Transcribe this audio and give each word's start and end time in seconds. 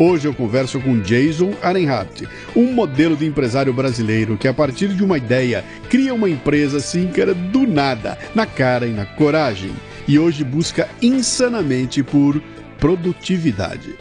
Hoje 0.00 0.28
eu 0.28 0.32
converso 0.32 0.78
com 0.78 1.00
Jason 1.00 1.54
Arenhardt, 1.60 2.28
um 2.54 2.72
modelo 2.72 3.16
de 3.16 3.26
empresário 3.26 3.72
brasileiro 3.72 4.36
que, 4.36 4.46
a 4.46 4.54
partir 4.54 4.90
de 4.90 5.02
uma 5.02 5.18
ideia, 5.18 5.64
cria 5.90 6.14
uma 6.14 6.30
empresa 6.30 6.76
assim, 6.76 7.08
cara, 7.08 7.34
do 7.34 7.66
nada, 7.66 8.16
na 8.32 8.46
cara 8.46 8.86
e 8.86 8.92
na 8.92 9.04
coragem, 9.04 9.72
e 10.06 10.16
hoje 10.16 10.44
busca 10.44 10.88
insanamente 11.02 12.04
por 12.04 12.40
produtividade. 12.78 13.96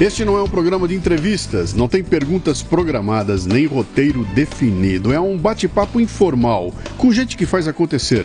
Este 0.00 0.24
não 0.24 0.38
é 0.38 0.42
um 0.42 0.48
programa 0.48 0.88
de 0.88 0.94
entrevistas, 0.94 1.74
não 1.74 1.88
tem 1.88 2.02
perguntas 2.02 2.62
programadas 2.62 3.44
nem 3.44 3.66
roteiro 3.66 4.24
definido. 4.34 5.12
É 5.12 5.20
um 5.20 5.36
bate-papo 5.36 6.00
informal 6.00 6.72
com 6.96 7.12
gente 7.12 7.36
que 7.36 7.44
faz 7.44 7.68
acontecer 7.68 8.24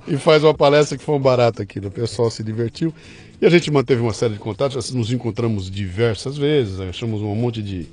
e 0.07 0.17
faz 0.17 0.43
uma 0.43 0.53
palestra 0.53 0.97
que 0.97 1.03
foi 1.03 1.15
um 1.15 1.19
barato 1.19 1.61
aqui, 1.61 1.79
o 1.79 1.91
pessoal 1.91 2.29
se 2.29 2.43
divertiu. 2.43 2.93
E 3.41 3.45
a 3.45 3.49
gente 3.49 3.69
manteve 3.69 4.01
uma 4.01 4.13
série 4.13 4.33
de 4.33 4.39
contatos, 4.39 4.91
nos 4.91 5.11
encontramos 5.11 5.69
diversas 5.69 6.37
vezes, 6.37 6.79
achamos 6.79 7.21
um 7.21 7.35
monte 7.35 7.61
de, 7.61 7.87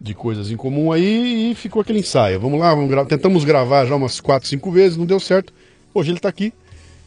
de 0.00 0.14
coisas 0.14 0.50
em 0.50 0.56
comum 0.56 0.92
aí 0.92 1.52
e 1.52 1.54
ficou 1.54 1.80
aquele 1.80 2.00
ensaio. 2.00 2.38
Vamos 2.38 2.60
lá, 2.60 2.74
vamos 2.74 2.90
gra 2.90 3.04
tentamos 3.06 3.44
gravar 3.44 3.86
já 3.86 3.96
umas 3.96 4.20
quatro, 4.20 4.48
cinco 4.48 4.70
vezes, 4.70 4.98
não 4.98 5.06
deu 5.06 5.18
certo. 5.18 5.52
Hoje 5.94 6.10
ele 6.10 6.18
está 6.18 6.28
aqui, 6.28 6.52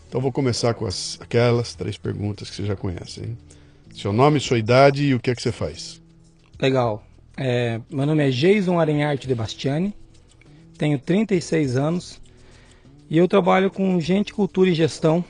então 0.07 0.19
vou 0.19 0.31
começar 0.31 0.73
com 0.73 0.85
as, 0.85 1.17
aquelas 1.21 1.75
três 1.75 1.97
perguntas 1.97 2.49
que 2.49 2.55
você 2.55 2.65
já 2.65 2.75
conhece. 2.75 3.21
Hein? 3.21 3.37
Seu 3.93 4.13
nome, 4.13 4.39
sua 4.39 4.57
idade 4.57 5.03
e 5.05 5.13
o 5.13 5.19
que 5.19 5.29
é 5.29 5.35
que 5.35 5.41
você 5.41 5.51
faz? 5.51 6.01
Legal. 6.59 7.03
É, 7.37 7.79
meu 7.91 8.05
nome 8.05 8.27
é 8.27 8.31
Jason 8.31 8.79
Arenharte 8.79 9.27
de 9.27 9.35
Bastiani, 9.35 9.93
tenho 10.77 10.97
36 10.97 11.77
anos 11.77 12.19
e 13.09 13.17
eu 13.17 13.27
trabalho 13.27 13.71
com 13.71 13.99
gente, 13.99 14.33
cultura 14.33 14.69
e 14.69 14.73
gestão 14.73 15.23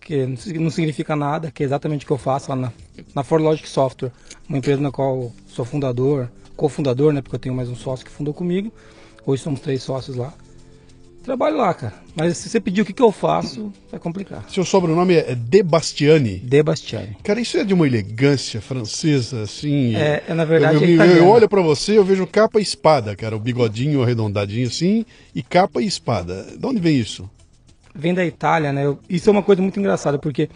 que 0.00 0.26
não 0.26 0.70
significa 0.70 1.14
nada, 1.14 1.50
que 1.50 1.62
é 1.62 1.66
exatamente 1.66 2.04
o 2.04 2.06
que 2.06 2.12
eu 2.12 2.18
faço 2.18 2.50
lá 2.50 2.56
na, 2.56 2.72
na 3.14 3.22
ForLogic 3.22 3.68
Software, 3.68 4.10
uma 4.48 4.58
empresa 4.58 4.80
na 4.80 4.90
qual 4.90 5.32
sou 5.46 5.64
fundador, 5.64 6.28
cofundador, 6.56 7.12
né, 7.12 7.22
porque 7.22 7.36
eu 7.36 7.40
tenho 7.40 7.54
mais 7.54 7.68
um 7.68 7.76
sócio 7.76 8.04
que 8.04 8.10
fundou 8.10 8.34
comigo. 8.34 8.72
Hoje 9.24 9.42
somos 9.42 9.60
três 9.60 9.82
sócios 9.82 10.16
lá. 10.16 10.34
Trabalho 11.22 11.56
lá, 11.56 11.72
cara. 11.72 11.94
Mas 12.14 12.36
se 12.36 12.48
você 12.48 12.60
pedir 12.60 12.82
o 12.82 12.84
que, 12.84 12.92
que 12.92 13.02
eu 13.02 13.12
faço, 13.12 13.72
vai 13.90 14.00
complicar. 14.00 14.44
Seu 14.50 14.64
sobrenome 14.64 15.14
é 15.14 15.34
De 15.34 15.62
Bastiani? 15.62 16.38
De 16.38 16.62
Bastiani. 16.62 17.16
Cara, 17.22 17.40
isso 17.40 17.56
é 17.56 17.64
de 17.64 17.72
uma 17.72 17.86
elegância 17.86 18.60
francesa, 18.60 19.42
assim. 19.42 19.94
É, 19.94 20.24
é 20.28 20.34
na 20.34 20.44
verdade. 20.44 20.76
Eu, 20.76 20.82
eu, 20.82 21.04
eu, 21.04 21.16
eu 21.18 21.28
olho 21.28 21.48
para 21.48 21.62
você, 21.62 21.96
eu 21.96 22.04
vejo 22.04 22.26
capa 22.26 22.58
e 22.58 22.62
espada, 22.62 23.14
cara. 23.14 23.36
O 23.36 23.40
bigodinho 23.40 24.02
arredondadinho 24.02 24.66
assim, 24.66 25.06
e 25.34 25.42
capa 25.42 25.80
e 25.80 25.86
espada. 25.86 26.46
De 26.58 26.66
onde 26.66 26.80
vem 26.80 26.98
isso? 26.98 27.30
vem 27.94 28.14
da 28.14 28.24
Itália, 28.24 28.72
né? 28.72 28.84
Eu, 28.84 28.98
isso 29.08 29.28
é 29.28 29.32
uma 29.32 29.42
coisa 29.42 29.60
muito 29.60 29.78
engraçada, 29.78 30.18
porque 30.18 30.48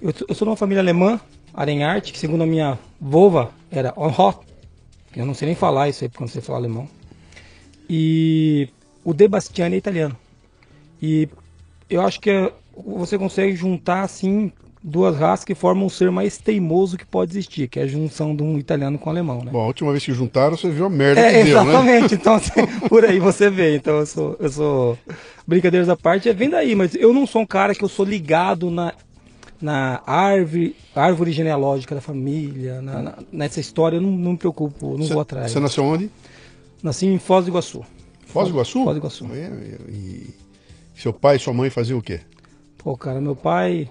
eu, 0.00 0.12
eu 0.28 0.34
sou 0.34 0.46
de 0.46 0.50
uma 0.50 0.56
família 0.56 0.82
alemã, 0.82 1.20
Arenhart, 1.52 2.12
que 2.12 2.18
segundo 2.18 2.42
a 2.42 2.46
minha 2.46 2.78
vova 3.00 3.50
era 3.70 3.92
Onhot. 3.96 4.38
Eu 5.14 5.24
não 5.24 5.34
sei 5.34 5.46
nem 5.46 5.54
falar 5.54 5.88
isso 5.88 6.04
aí 6.04 6.10
quando 6.10 6.28
você 6.28 6.40
fala 6.40 6.58
alemão. 6.58 6.88
E 7.88 8.68
o 9.06 9.14
De 9.14 9.28
Bastiani 9.28 9.76
é 9.76 9.78
italiano. 9.78 10.16
E 11.00 11.28
eu 11.88 12.02
acho 12.02 12.20
que 12.20 12.52
você 12.76 13.16
consegue 13.16 13.54
juntar 13.54 14.02
assim 14.02 14.50
duas 14.82 15.16
raças 15.16 15.44
que 15.44 15.54
formam 15.54 15.86
o 15.86 15.90
ser 15.90 16.10
mais 16.10 16.38
teimoso 16.38 16.98
que 16.98 17.06
pode 17.06 17.30
existir, 17.30 17.68
que 17.68 17.78
é 17.78 17.84
a 17.84 17.86
junção 17.86 18.34
de 18.34 18.42
um 18.42 18.58
italiano 18.58 18.98
com 18.98 19.08
um 19.08 19.12
alemão, 19.12 19.44
né? 19.44 19.52
Bom, 19.52 19.60
a 19.60 19.66
última 19.66 19.92
vez 19.92 20.04
que 20.04 20.12
juntaram, 20.12 20.56
você 20.56 20.68
viu 20.68 20.86
a 20.86 20.90
merda 20.90 21.20
é, 21.20 21.38
que 21.38 21.44
deu, 21.44 21.64
né? 21.64 21.70
Exatamente, 21.70 22.14
né? 22.14 22.18
então 22.20 22.34
assim, 22.34 22.50
por 22.88 23.04
aí 23.04 23.20
você 23.20 23.48
vê. 23.48 23.76
Então 23.76 23.98
eu 23.98 24.06
sou, 24.06 24.36
eu 24.40 24.48
sou... 24.48 24.98
Brincadeiras 25.46 25.88
à 25.88 25.96
parte, 25.96 26.28
é 26.28 26.34
vem 26.34 26.50
daí, 26.50 26.74
mas 26.74 26.96
eu 26.96 27.12
não 27.12 27.28
sou 27.28 27.42
um 27.42 27.46
cara 27.46 27.76
que 27.76 27.84
eu 27.84 27.88
sou 27.88 28.04
ligado 28.04 28.72
na, 28.72 28.92
na 29.62 30.02
árvore, 30.04 30.74
árvore 30.96 31.30
genealógica 31.30 31.94
da 31.94 32.00
família, 32.00 32.82
na, 32.82 33.02
na, 33.02 33.14
nessa 33.30 33.60
história 33.60 33.98
eu 33.98 34.00
não, 34.00 34.10
não 34.10 34.32
me 34.32 34.38
preocupo, 34.38 34.98
não 34.98 35.06
cê, 35.06 35.12
vou 35.12 35.22
atrás. 35.22 35.52
Você 35.52 35.60
nasceu 35.60 35.84
onde? 35.84 36.10
Nasci 36.82 37.06
em 37.06 37.18
Foz 37.20 37.44
do 37.44 37.52
Iguaçu. 37.52 37.84
Foz 38.36 38.48
do 38.48 38.54
Iguaçu? 38.54 38.84
Foz 38.84 38.94
do 38.94 38.98
Iguaçu. 38.98 39.26
E, 39.88 39.92
e 39.92 41.00
seu 41.00 41.12
pai 41.12 41.36
e 41.36 41.38
sua 41.38 41.52
mãe 41.52 41.70
faziam 41.70 41.98
o 41.98 42.02
quê? 42.02 42.20
Pô, 42.78 42.96
cara, 42.96 43.20
meu 43.20 43.34
pai 43.34 43.88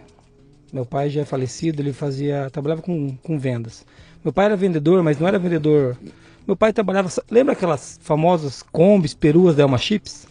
meu 0.76 0.86
pai 0.86 1.10
já 1.10 1.22
é 1.22 1.26
falecido, 1.26 1.82
ele 1.82 1.94
fazia. 1.94 2.50
trabalhava 2.52 2.82
com, 2.82 3.16
com 3.24 3.40
vendas. 3.40 3.86
Meu 4.22 4.34
pai 4.34 4.46
era 4.46 4.58
vendedor, 4.58 5.02
mas 5.02 5.18
não 5.18 5.26
era 5.26 5.40
vendedor. 5.40 5.98
Meu 6.46 6.56
pai 6.56 6.74
trabalhava. 6.74 7.10
Lembra 7.32 7.54
aquelas 7.54 7.98
famosas 8.02 8.62
combis, 8.62 9.14
peruas 9.14 9.56
da 9.56 9.64
Elma 9.64 9.78
Chips? 9.78 10.28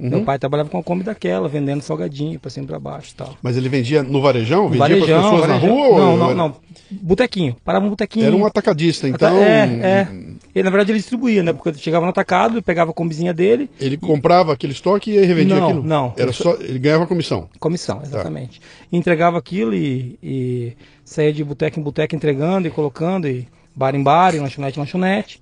Uhum. 0.00 0.08
Meu 0.08 0.22
pai 0.22 0.38
trabalhava 0.38 0.70
com 0.70 0.78
a 0.78 0.82
Kombi 0.82 1.04
daquela, 1.04 1.46
vendendo 1.46 1.82
salgadinho 1.82 2.40
pra 2.40 2.50
cima 2.50 2.64
e 2.64 2.66
pra 2.66 2.78
baixo 2.78 3.10
e 3.12 3.14
tal. 3.14 3.36
Mas 3.42 3.58
ele 3.58 3.68
vendia 3.68 4.02
no 4.02 4.22
varejão? 4.22 4.70
Vendia 4.70 4.96
para 4.96 4.96
pessoas 4.96 5.40
varejão. 5.40 5.46
na 5.46 5.56
rua? 5.56 5.98
Não, 5.98 6.10
ou... 6.12 6.16
não, 6.16 6.34
não. 6.34 6.56
Botequinho. 6.90 7.54
Parava 7.62 7.84
um 7.84 7.90
botequinho. 7.90 8.26
Era 8.26 8.34
um 8.34 8.46
atacadista, 8.46 9.06
então. 9.06 9.36
É, 9.36 9.64
é. 9.82 10.08
Ele, 10.54 10.64
na 10.64 10.70
verdade, 10.70 10.92
ele 10.92 10.98
distribuía, 10.98 11.42
né? 11.42 11.52
Porque 11.52 11.74
chegava 11.74 12.06
no 12.06 12.10
atacado, 12.10 12.62
pegava 12.62 12.92
a 12.92 12.94
combizinha 12.94 13.34
dele. 13.34 13.68
Ele 13.78 13.96
e... 13.96 13.98
comprava 13.98 14.54
aquele 14.54 14.72
estoque 14.72 15.10
e 15.10 15.24
revendia 15.24 15.56
não, 15.56 15.64
aquilo? 15.64 15.82
Não, 15.82 16.14
Era 16.16 16.32
só... 16.32 16.54
Ele 16.54 16.78
ganhava 16.78 17.06
comissão. 17.06 17.48
Comissão, 17.58 18.00
exatamente. 18.02 18.58
Tá. 18.58 18.66
Entregava 18.90 19.36
aquilo 19.38 19.74
e, 19.74 20.18
e 20.22 20.72
saía 21.04 21.32
de 21.32 21.44
boteco 21.44 21.78
em 21.78 21.82
boteco 21.82 22.16
entregando 22.16 22.66
e 22.66 22.70
colocando, 22.70 23.28
e 23.28 23.46
bar 23.76 23.94
em 23.94 24.02
bar, 24.02 24.34
e 24.34 24.38
lanchonete 24.38 24.78
em 24.78 24.80
lanchonete 24.80 25.40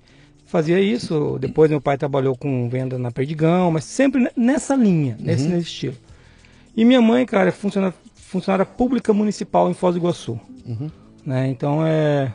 fazia 0.49 0.79
isso. 0.81 1.37
Depois 1.39 1.69
meu 1.69 1.79
pai 1.79 1.97
trabalhou 1.97 2.35
com 2.35 2.67
venda 2.67 2.97
na 2.97 3.11
Perdigão, 3.11 3.71
mas 3.71 3.83
sempre 3.85 4.29
nessa 4.35 4.75
linha, 4.75 5.15
nesse, 5.19 5.45
uhum. 5.45 5.51
nesse 5.51 5.67
estilo. 5.67 5.95
E 6.75 6.83
minha 6.83 7.01
mãe, 7.01 7.25
cara, 7.25 7.49
é 7.49 7.51
funcionária, 7.51 7.95
funcionária 8.15 8.65
pública 8.65 9.13
municipal 9.13 9.69
em 9.69 9.73
Foz 9.73 9.93
do 9.93 9.99
Iguaçu. 9.99 10.39
Uhum. 10.65 10.89
Né? 11.25 11.47
Então 11.49 11.85
é. 11.85 12.33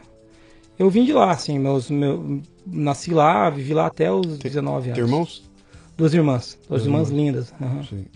Eu 0.79 0.91
vim 0.91 1.05
de 1.05 1.13
lá, 1.13 1.31
assim, 1.31 1.59
meus, 1.59 1.89
meu, 1.89 2.41
nasci 2.67 3.13
lá, 3.13 3.49
vivi 3.49 3.75
lá 3.75 3.87
até 3.87 4.11
os 4.11 4.39
19 4.39 4.91
anos. 4.91 4.95
Tem 4.97 5.05
irmãos? 5.05 5.51
Duas 5.97 6.15
irmãs, 6.15 6.59
duas, 6.69 6.83
duas 6.83 6.87
irmãs, 6.87 7.11
irmãs 7.11 7.25
lindas. 7.25 7.55
Uhum. 7.61 7.85
Sim. 7.85 8.07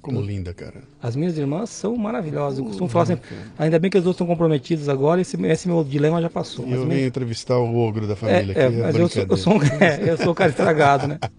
Como 0.00 0.20
linda, 0.20 0.54
cara. 0.54 0.82
As 1.02 1.14
minhas 1.14 1.36
irmãs 1.36 1.68
são 1.70 1.96
maravilhosas. 1.96 2.58
Eu 2.58 2.64
costumo 2.64 2.88
falar 2.88 3.06
sempre, 3.06 3.28
ainda 3.58 3.78
bem 3.78 3.90
que 3.90 3.98
as 3.98 4.04
duas 4.04 4.14
estão 4.14 4.26
comprometidas 4.26 4.88
agora, 4.88 5.20
esse, 5.20 5.36
esse 5.46 5.68
meu 5.68 5.84
dilema 5.84 6.20
já 6.20 6.30
passou. 6.30 6.66
Eu 6.66 6.86
venho 6.86 7.06
entrevistar 7.06 7.58
o 7.58 7.76
ogro 7.76 8.06
da 8.06 8.14
é, 8.14 8.16
família 8.16 8.52
é, 8.54 8.66
aqui. 8.66 8.76
É, 8.76 8.82
mas 8.82 8.96
eu 8.96 9.08
sou, 9.08 9.26
eu, 9.28 9.36
sou 9.36 9.52
um, 9.54 9.62
é, 9.62 10.00
eu 10.10 10.16
sou 10.16 10.32
o 10.32 10.34
cara 10.34 10.50
estragado, 10.50 11.06
né? 11.06 11.18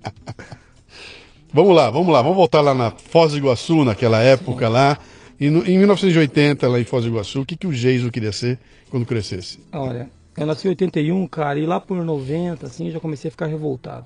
Vamos 1.54 1.76
lá, 1.76 1.90
vamos 1.90 2.12
lá. 2.12 2.22
Vamos 2.22 2.36
voltar 2.38 2.62
lá 2.62 2.74
na 2.74 2.92
Foz 2.92 3.32
do 3.32 3.38
Iguaçu, 3.38 3.86
naquela 3.86 4.20
época 4.20 4.68
lá. 4.68 4.98
E 5.40 5.50
no- 5.50 5.66
em 5.66 5.78
1980, 5.78 6.68
lá 6.68 6.80
em 6.80 6.84
Foz 6.84 7.06
do 7.06 7.10
Iguaçu, 7.10 7.42
o 7.42 7.46
que, 7.46 7.56
que 7.56 7.66
o 7.66 7.74
Geiso 7.74 8.12
queria 8.12 8.32
ser 8.32 8.60
quando 8.90 9.06
crescesse? 9.06 9.60
Olha, 9.72 10.10
eu 10.36 10.46
nasci 10.46 10.68
em 10.68 10.72
81, 10.72 11.26
cara, 11.28 11.58
e 11.58 11.66
lá 11.66 11.80
por 11.80 12.04
90, 12.04 12.68
assim, 12.68 12.88
eu 12.88 12.92
já 12.92 13.00
comecei 13.00 13.30
a 13.30 13.32
ficar 13.32 13.48
revoltado. 13.48 14.06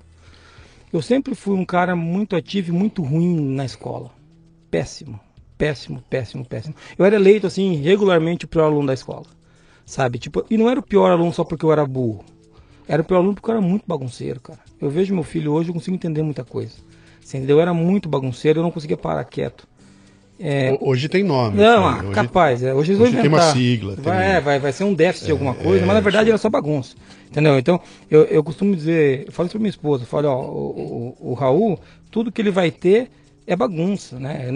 Eu 0.93 1.01
sempre 1.01 1.33
fui 1.33 1.55
um 1.55 1.65
cara 1.65 1.95
muito 1.95 2.35
ativo 2.35 2.69
e 2.69 2.71
muito 2.71 3.01
ruim 3.01 3.55
na 3.55 3.65
escola. 3.65 4.11
Péssimo, 4.71 5.19
péssimo, 5.57 6.01
péssimo, 6.09 6.45
péssimo. 6.45 6.73
Eu 6.97 7.05
era 7.05 7.15
eleito, 7.17 7.45
assim, 7.45 7.75
regularmente 7.75 8.45
o 8.45 8.47
pior 8.47 8.63
aluno 8.65 8.87
da 8.87 8.93
escola. 8.93 9.25
Sabe? 9.85 10.17
Tipo, 10.17 10.45
e 10.49 10.57
não 10.57 10.69
era 10.69 10.79
o 10.79 10.83
pior 10.83 11.11
aluno 11.11 11.33
só 11.33 11.43
porque 11.43 11.65
eu 11.65 11.71
era 11.71 11.85
burro. 11.85 12.23
Era 12.87 13.01
o 13.01 13.05
pior 13.05 13.17
aluno 13.17 13.33
porque 13.35 13.49
eu 13.49 13.55
era 13.55 13.61
muito 13.61 13.83
bagunceiro, 13.85 14.39
cara. 14.39 14.59
Eu 14.79 14.89
vejo 14.89 15.13
meu 15.13 15.23
filho 15.23 15.51
hoje, 15.51 15.69
eu 15.69 15.73
consigo 15.73 15.95
entender 15.95 16.23
muita 16.23 16.43
coisa. 16.43 16.73
Você 17.21 17.37
entendeu? 17.37 17.57
Eu 17.57 17.61
era 17.61 17.73
muito 17.73 18.07
bagunceiro, 18.09 18.59
eu 18.59 18.63
não 18.63 18.71
conseguia 18.71 18.97
parar 18.97 19.23
quieto. 19.25 19.67
É, 20.39 20.71
Ho- 20.73 20.89
Hoje 20.89 21.07
tem 21.07 21.23
nome. 21.23 21.55
não, 21.57 21.91
né? 21.91 21.97
ah, 21.99 22.03
Hoje- 22.03 22.13
capaz. 22.13 22.63
é, 22.63 22.73
Hoje 22.73 22.93
eles 22.93 22.99
vão 23.11 23.21
tem 23.21 23.29
uma 23.29 23.51
sigla, 23.53 23.93
tem- 23.95 24.03
Vai, 24.03 24.31
é, 24.37 24.41
vai, 24.41 24.59
vai 24.59 24.71
ser 24.73 24.83
um 24.85 24.93
déficit 24.93 25.25
de 25.27 25.31
alguma 25.33 25.53
coisa, 25.53 25.83
é, 25.83 25.85
mas 25.85 25.93
na 25.93 26.01
verdade 26.01 26.23
isso. 26.25 26.31
era 26.31 26.37
só 26.39 26.49
bagunça. 26.49 26.95
Entendeu? 27.29 27.59
Então, 27.59 27.79
eu, 28.09 28.23
eu 28.23 28.43
costumo 28.43 28.75
dizer, 28.75 29.25
eu 29.27 29.31
falo 29.31 29.45
isso 29.45 29.53
pra 29.53 29.59
minha 29.61 29.69
esposa, 29.69 30.03
eu 30.03 30.07
falo, 30.07 30.27
ó, 30.29 30.41
o, 30.41 31.15
o, 31.21 31.31
o 31.31 31.33
Raul, 31.35 31.79
tudo 32.09 32.31
que 32.31 32.41
ele 32.41 32.49
vai 32.49 32.71
ter 32.71 33.11
é 33.45 33.55
bagunça, 33.55 34.19
né? 34.19 34.47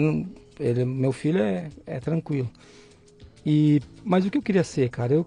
Ele- 0.58 0.84
meu 0.84 1.12
filho 1.12 1.40
é, 1.40 1.68
é 1.86 2.00
tranquilo. 2.00 2.50
E, 3.44 3.80
mas 4.04 4.24
o 4.24 4.30
que 4.30 4.38
eu 4.38 4.42
queria 4.42 4.64
ser, 4.64 4.88
cara? 4.88 5.14
Eu, 5.14 5.26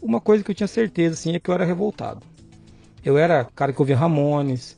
uma 0.00 0.20
coisa 0.20 0.42
que 0.42 0.50
eu 0.50 0.54
tinha 0.54 0.66
certeza, 0.66 1.14
assim, 1.14 1.34
é 1.34 1.40
que 1.40 1.48
eu 1.50 1.54
era 1.54 1.64
revoltado. 1.64 2.20
Eu 3.04 3.18
era 3.18 3.44
cara 3.44 3.72
que 3.72 3.80
ouvia 3.80 3.96
Ramones. 3.96 4.76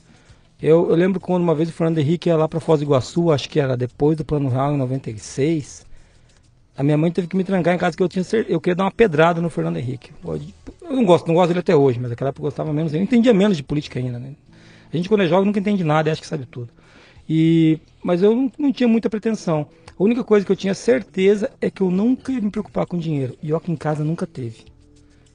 Eu, 0.61 0.89
eu 0.89 0.95
lembro 0.95 1.21
quando 1.21 1.43
uma 1.43 1.55
vez 1.55 1.69
o 1.69 1.73
Fernando 1.73 1.99
Henrique 1.99 2.29
ia 2.29 2.37
lá 2.37 2.49
pra 2.49 2.61
Foz 2.61 2.81
do 2.81 2.85
Iguaçu, 2.85 3.31
acho 3.31 3.49
que 3.49 3.61
era 3.61 3.77
depois 3.77 4.17
do 4.17 4.25
Plano 4.25 4.49
Real, 4.49 4.75
em 4.75 4.79
96. 4.79 5.85
A 6.77 6.83
minha 6.83 6.97
mãe 6.97 7.11
teve 7.13 7.29
que 7.29 7.37
me 7.37 7.45
trancar 7.45 7.75
em 7.75 7.79
casa 7.79 7.97
que 7.97 8.03
eu 8.03 8.09
tinha 8.09 8.25
eu 8.49 8.61
queria 8.61 8.75
dar 8.75 8.85
uma 8.85 8.91
pedrada 8.91 9.41
no 9.41 9.49
Fernando 9.49 9.77
Henrique. 9.77 10.11
Eu 10.25 10.97
não 10.97 11.05
gosto, 11.05 11.27
não 11.29 11.35
gosto 11.35 11.49
dele 11.49 11.61
até 11.61 11.77
hoje, 11.77 12.01
mas 12.01 12.11
naquela 12.11 12.31
época 12.31 12.41
eu 12.41 12.51
gostava 12.51 12.73
menos. 12.73 12.93
Eu 12.93 13.01
entendia 13.03 13.33
menos 13.33 13.57
de 13.57 13.63
política 13.63 13.99
ainda, 13.99 14.19
né? 14.19 14.35
A 14.93 14.97
gente 14.97 15.09
quando 15.09 15.23
é 15.23 15.29
jovem 15.29 15.47
nunca 15.47 15.61
entende 15.61 15.85
nada, 15.85 16.09
e 16.09 16.13
acha 16.13 16.21
que 16.21 16.27
sabe 16.27 16.47
tudo. 16.47 16.71
E 17.29 17.79
mas 18.03 18.23
eu 18.23 18.35
não, 18.35 18.53
não 18.59 18.73
tinha 18.73 18.89
muita 18.89 19.09
pretensão. 19.09 19.67
A 19.99 20.03
única 20.03 20.23
coisa 20.23 20.45
que 20.45 20.53
eu 20.53 20.57
tinha 20.57 20.75
certeza 20.75 21.51
é 21.61 21.71
que 21.71 21.81
eu 21.81 21.91
nunca 21.91 22.33
ia 22.33 22.41
me 22.41 22.51
preocupar 22.51 22.87
com 22.87 22.99
dinheiro. 22.99 23.37
E 23.43 23.53
ó 23.53 23.61
que 23.61 23.73
em 23.73 23.77
casa 23.77 24.05
nunca 24.05 24.27
teve. 24.27 24.65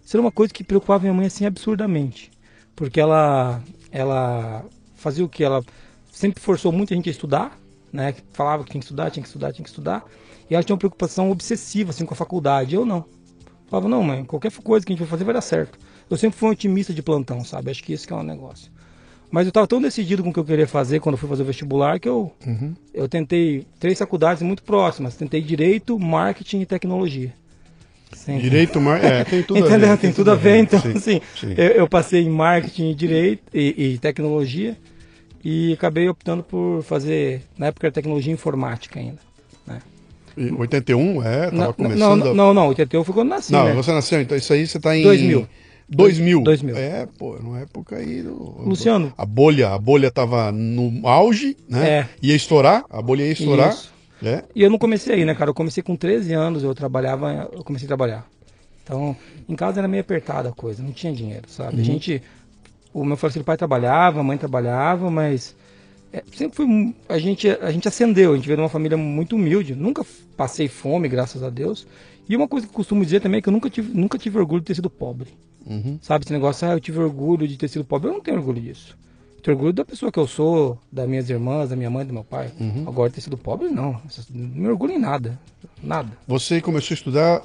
Isso 0.03 0.15
era 0.15 0.21
uma 0.21 0.31
coisa 0.31 0.53
que 0.53 0.63
preocupava 0.63 1.01
minha 1.01 1.13
mãe 1.13 1.27
assim 1.27 1.45
absurdamente. 1.45 2.31
Porque 2.75 2.99
ela 2.99 3.61
ela 3.91 4.65
fazia 4.95 5.23
o 5.25 5.29
que? 5.29 5.43
Ela 5.43 5.63
sempre 6.11 6.41
forçou 6.41 6.71
muito 6.71 6.93
a 6.93 6.95
gente 6.95 7.09
a 7.09 7.11
estudar, 7.11 7.57
né? 7.91 8.13
Falava 8.33 8.63
que 8.63 8.71
tinha 8.71 8.79
que 8.79 8.85
estudar, 8.85 9.09
tinha 9.09 9.23
que 9.23 9.29
estudar, 9.29 9.53
tinha 9.53 9.63
que 9.63 9.69
estudar. 9.69 10.05
E 10.49 10.55
ela 10.55 10.63
tinha 10.63 10.73
uma 10.73 10.79
preocupação 10.79 11.31
obsessiva 11.31 11.91
assim 11.91 12.05
com 12.05 12.13
a 12.13 12.17
faculdade. 12.17 12.75
Eu 12.75 12.85
não. 12.85 13.05
Falava, 13.67 13.87
não, 13.87 14.01
mãe, 14.01 14.25
qualquer 14.25 14.51
coisa 14.51 14.85
que 14.85 14.91
a 14.91 14.95
gente 14.95 15.05
for 15.05 15.11
fazer 15.11 15.23
vai 15.23 15.33
dar 15.33 15.41
certo. 15.41 15.77
Eu 16.09 16.17
sempre 16.17 16.39
fui 16.39 16.49
um 16.49 16.51
otimista 16.51 16.91
de 16.91 17.03
plantão, 17.03 17.43
sabe? 17.43 17.69
Acho 17.69 17.83
que 17.83 17.93
esse 17.93 18.07
que 18.07 18.11
é 18.11 18.15
o 18.15 18.23
negócio. 18.23 18.71
Mas 19.31 19.45
eu 19.45 19.49
estava 19.49 19.67
tão 19.67 19.81
decidido 19.81 20.23
com 20.23 20.29
o 20.29 20.33
que 20.33 20.39
eu 20.39 20.45
queria 20.45 20.67
fazer 20.67 20.99
quando 20.99 21.13
eu 21.13 21.19
fui 21.19 21.29
fazer 21.29 21.43
o 21.43 21.45
vestibular 21.45 21.99
que 21.99 22.09
eu, 22.09 22.31
eu 22.93 23.07
tentei 23.07 23.65
três 23.79 23.97
faculdades 23.99 24.41
muito 24.41 24.63
próximas. 24.63 25.15
Tentei 25.15 25.41
direito, 25.41 25.99
marketing 25.99 26.61
e 26.61 26.65
tecnologia. 26.65 27.31
Sempre. 28.11 28.41
Direito, 28.41 28.81
mar... 28.81 29.03
é, 29.03 29.23
tem 29.23 29.43
tudo 29.43 29.57
a 29.57 29.61
ver. 29.61 29.67
Entendeu? 29.77 29.97
Tem 29.97 30.11
tudo 30.11 30.31
a 30.31 30.35
ver. 30.35 30.57
Então, 30.57 30.81
Sim, 30.81 30.91
assim, 30.93 31.21
sim. 31.39 31.53
Eu, 31.55 31.67
eu 31.67 31.87
passei 31.87 32.21
em 32.23 32.29
marketing 32.29 32.89
e 32.89 32.95
direito 32.95 33.43
e, 33.53 33.93
e 33.93 33.97
tecnologia 33.99 34.75
e 35.43 35.73
acabei 35.73 36.09
optando 36.09 36.43
por 36.43 36.83
fazer, 36.83 37.41
na 37.57 37.67
época 37.67 37.87
era 37.87 37.93
tecnologia 37.93 38.33
informática 38.33 38.99
ainda. 38.99 39.19
Né? 39.65 39.79
E 40.35 40.51
81, 40.51 41.23
é, 41.23 41.45
tava 41.45 41.51
Não, 41.51 41.65
não, 41.65 41.73
começando. 41.73 42.25
não, 42.25 42.33
não, 42.33 42.53
não, 42.53 42.67
81 42.69 43.03
foi 43.03 43.13
quando 43.13 43.29
nasci, 43.29 43.51
Não, 43.51 43.65
né? 43.65 43.73
você 43.73 43.91
nasceu, 43.91 44.21
então 44.21 44.37
isso 44.37 44.51
aí 44.51 44.67
você 44.67 44.79
tá 44.79 44.95
em. 44.95 45.03
2000. 45.03 45.47
2000. 45.89 46.41
2000. 46.43 46.77
É, 46.77 47.05
pô, 47.17 47.35
numa 47.37 47.59
época 47.59 47.97
aí. 47.97 48.21
do- 48.21 48.61
Luciano. 48.65 49.13
A 49.17 49.25
bolha, 49.25 49.69
a 49.69 49.77
bolha 49.77 50.11
tava 50.11 50.51
no 50.51 51.07
auge, 51.07 51.57
né? 51.67 51.89
É. 51.89 52.09
Ia 52.21 52.35
estourar, 52.35 52.85
a 52.89 53.01
bolha 53.01 53.23
ia 53.23 53.31
estourar. 53.31 53.69
Isso. 53.69 53.91
né? 54.21 54.43
E 54.53 54.61
eu 54.61 54.69
não 54.69 54.77
comecei 54.77 55.15
aí, 55.15 55.25
né, 55.25 55.33
cara? 55.33 55.49
Eu 55.49 55.53
comecei 55.55 55.81
com 55.81 55.95
13 55.95 56.33
anos, 56.33 56.63
eu 56.63 56.75
trabalhava, 56.75 57.49
eu 57.53 57.63
comecei 57.63 57.85
a 57.85 57.89
trabalhar. 57.89 58.27
Então, 58.83 59.15
em 59.47 59.55
casa 59.55 59.79
era 59.79 59.87
meio 59.87 60.01
apertada 60.01 60.49
a 60.49 60.51
coisa, 60.51 60.81
não 60.83 60.91
tinha 60.91 61.13
dinheiro, 61.13 61.43
sabe? 61.47 61.79
A 61.79 61.83
gente, 61.83 62.21
o 62.93 63.05
meu 63.05 63.15
falecido 63.15 63.45
pai 63.45 63.55
trabalhava, 63.55 64.19
a 64.19 64.23
mãe 64.23 64.37
trabalhava, 64.37 65.09
mas 65.11 65.55
é, 66.11 66.23
sempre 66.35 66.57
foi, 66.57 66.95
a 67.07 67.17
gente, 67.19 67.47
a 67.47 67.71
gente 67.71 67.87
acendeu, 67.87 68.33
a 68.33 68.35
gente 68.35 68.45
veio 68.47 68.57
de 68.57 68.63
uma 68.63 68.69
família 68.69 68.97
muito 68.97 69.35
humilde, 69.35 69.75
nunca 69.75 70.03
passei 70.35 70.67
fome, 70.67 71.07
graças 71.07 71.43
a 71.43 71.49
Deus. 71.51 71.85
E 72.27 72.35
uma 72.35 72.47
coisa 72.47 72.65
que 72.65 72.71
eu 72.71 72.75
costumo 72.75 73.03
dizer 73.05 73.21
também 73.21 73.37
é 73.37 73.41
que 73.41 73.47
eu 73.49 73.53
nunca 73.53 73.69
tive, 73.69 73.93
nunca 73.97 74.17
tive 74.17 74.37
orgulho 74.39 74.61
de 74.61 74.67
ter 74.67 74.75
sido 74.75 74.89
pobre. 74.89 75.27
Sabe, 76.01 76.25
esse 76.25 76.33
negócio, 76.33 76.67
ah, 76.67 76.71
eu 76.71 76.79
tive 76.79 76.99
orgulho 76.99 77.47
de 77.47 77.57
ter 77.57 77.67
sido 77.67 77.83
pobre. 77.85 78.09
Eu 78.09 78.13
não 78.13 78.21
tenho 78.21 78.37
orgulho 78.37 78.61
disso. 78.61 78.97
Eu 79.37 79.43
tenho 79.43 79.57
orgulho 79.57 79.73
da 79.73 79.85
pessoa 79.85 80.11
que 80.11 80.19
eu 80.19 80.27
sou, 80.27 80.77
das 80.91 81.07
minhas 81.07 81.29
irmãs, 81.29 81.69
da 81.69 81.75
minha 81.75 81.89
mãe, 81.89 82.05
do 82.05 82.13
meu 82.13 82.23
pai. 82.23 82.51
Agora, 82.85 83.09
ter 83.09 83.21
sido 83.21 83.37
pobre, 83.37 83.69
não. 83.69 83.99
Não 84.31 84.47
me 84.49 84.67
orgulho 84.67 84.93
em 84.93 84.99
nada. 84.99 85.39
Nada. 85.81 86.09
Você 86.27 86.59
começou 86.61 86.93
a 86.93 86.97
estudar. 86.97 87.41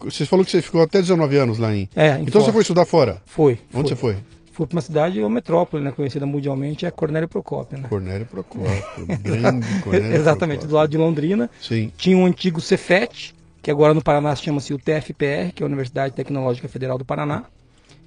Você 0.00 0.24
falou 0.24 0.44
que 0.44 0.50
você 0.50 0.62
ficou 0.62 0.82
até 0.82 1.00
19 1.00 1.36
anos 1.36 1.58
lá 1.58 1.74
em. 1.74 1.88
É, 1.94 2.18
em 2.18 2.22
então 2.22 2.40
você 2.40 2.52
foi 2.52 2.62
estudar 2.62 2.84
fora? 2.84 3.20
Foi. 3.26 3.58
Onde 3.72 3.88
você 3.88 3.96
foi? 3.96 4.16
Fui 4.52 4.68
para 4.68 4.76
uma 4.76 4.82
cidade, 4.82 5.18
uma 5.18 5.28
metrópole, 5.28 5.82
né, 5.82 5.90
conhecida 5.90 6.24
mundialmente, 6.24 6.86
é 6.86 6.90
Cornélio 6.90 7.28
Procópio, 7.28 7.76
né? 7.76 7.88
Cornélio 7.88 8.24
Procópio. 8.24 8.70
grande 9.20 9.66
Cornélio 9.82 10.14
Exatamente, 10.14 10.58
Procópio. 10.58 10.68
do 10.68 10.74
lado 10.76 10.90
de 10.90 10.96
Londrina. 10.96 11.50
Sim. 11.60 11.90
Tinha 11.96 12.16
um 12.16 12.24
antigo 12.24 12.60
Cefet, 12.60 13.34
que 13.64 13.70
agora 13.70 13.94
no 13.94 14.02
Paraná 14.02 14.36
chama-se 14.36 14.74
o 14.74 14.78
TFPR, 14.78 15.50
que 15.54 15.62
é 15.62 15.64
a 15.64 15.66
Universidade 15.66 16.14
Tecnológica 16.14 16.68
Federal 16.68 16.98
do 16.98 17.04
Paraná. 17.04 17.44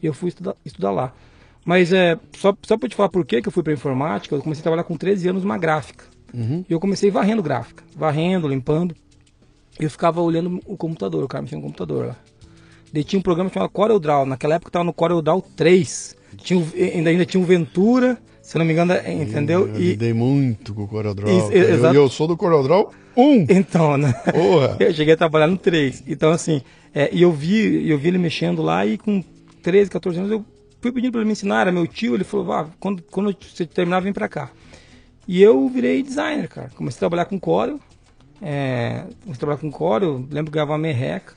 E 0.01 0.05
eu 0.05 0.13
fui 0.13 0.29
estudar, 0.29 0.55
estudar 0.63 0.91
lá. 0.91 1.11
Mas 1.65 1.91
é, 1.91 2.17
só, 2.37 2.55
só 2.61 2.77
para 2.77 2.87
te 2.87 2.95
falar 2.95 3.09
por 3.09 3.25
que 3.25 3.41
que 3.41 3.47
eu 3.47 3.51
fui 3.51 3.63
para 3.63 3.73
informática, 3.73 4.35
eu 4.35 4.41
comecei 4.41 4.61
a 4.61 4.63
trabalhar 4.63 4.83
com 4.83 4.95
13 4.95 5.27
anos 5.29 5.43
numa 5.43 5.57
gráfica. 5.57 6.05
E 6.69 6.71
eu 6.71 6.79
comecei 6.79 7.09
varrendo 7.09 7.41
gráfica, 7.41 7.83
varrendo, 7.95 8.47
limpando. 8.47 8.95
E 9.79 9.83
eu 9.83 9.89
ficava 9.89 10.21
olhando 10.21 10.59
o 10.67 10.77
computador, 10.77 11.23
o 11.23 11.27
cara 11.27 11.41
mexia 11.41 11.57
no 11.57 11.63
computador 11.63 12.07
lá. 12.09 12.15
Daí 12.93 13.03
tinha 13.03 13.19
um 13.19 13.23
programa 13.23 13.49
chamado 13.51 13.69
CorelDRAW, 13.71 14.25
naquela 14.27 14.55
época 14.55 14.71
tava 14.71 14.85
no 14.85 14.93
CorelDRAW 14.93 15.41
3. 15.55 16.15
Tinha, 16.37 16.59
o- 16.59 16.71
ainda, 16.75 17.09
ainda 17.09 17.25
tinha 17.25 17.41
um 17.41 17.45
Ventura, 17.45 18.17
se 18.47 18.57
não 18.57 18.63
me 18.63 18.71
engano, 18.71 18.93
é, 18.93 19.11
entendeu? 19.11 19.67
Eu 19.67 19.75
E, 19.75 19.89
lidei 19.89 20.13
muito 20.13 20.73
com 20.73 20.83
o. 20.83 20.85
Isso, 20.85 21.47
cara. 21.49 21.93
eu, 21.93 21.93
eu 22.03 22.09
sou 22.09 22.27
do 22.27 22.37
CorelDRAW 22.37 22.93
1. 23.17 23.45
então, 23.49 23.97
né? 23.97 24.13
Porra! 24.13 24.77
Eu 24.79 24.93
cheguei 24.93 25.15
a 25.15 25.17
trabalhar 25.17 25.47
no 25.47 25.57
3. 25.57 26.05
Então, 26.07 26.31
assim, 26.31 26.61
é, 26.95 27.09
e 27.11 27.23
eu 27.23 27.33
vi, 27.33 27.89
eu 27.89 27.97
vi 27.97 28.07
ele 28.07 28.17
mexendo 28.17 28.61
lá 28.61 28.85
e 28.85 28.97
com 28.97 29.21
13, 29.61 29.89
14 29.89 30.19
anos 30.19 30.31
eu 30.31 30.45
fui 30.79 30.93
pedindo 30.93 31.11
para 31.11 31.19
ele 31.19 31.25
me 31.25 31.33
ensinar. 31.33 31.59
Era 31.59 31.73
meu 31.73 31.85
tio, 31.85 32.15
ele 32.15 32.23
falou, 32.23 32.45
vá, 32.45 32.67
quando, 32.79 33.03
quando 33.11 33.35
você 33.37 33.65
terminar, 33.65 33.99
vem 33.99 34.13
pra 34.13 34.29
cá. 34.29 34.49
E 35.27 35.43
eu 35.43 35.67
virei 35.67 36.01
designer, 36.01 36.47
cara. 36.47 36.69
Comecei 36.73 36.99
a 36.99 36.99
trabalhar 37.01 37.25
com 37.25 37.37
Corel. 37.37 37.81
É, 38.41 39.03
comecei 39.23 39.33
a 39.33 39.37
trabalhar 39.39 39.59
com 39.59 39.69
Corel, 39.69 40.25
lembro 40.31 40.45
que 40.45 40.57
gravava 40.57 40.77
merreca. 40.77 41.33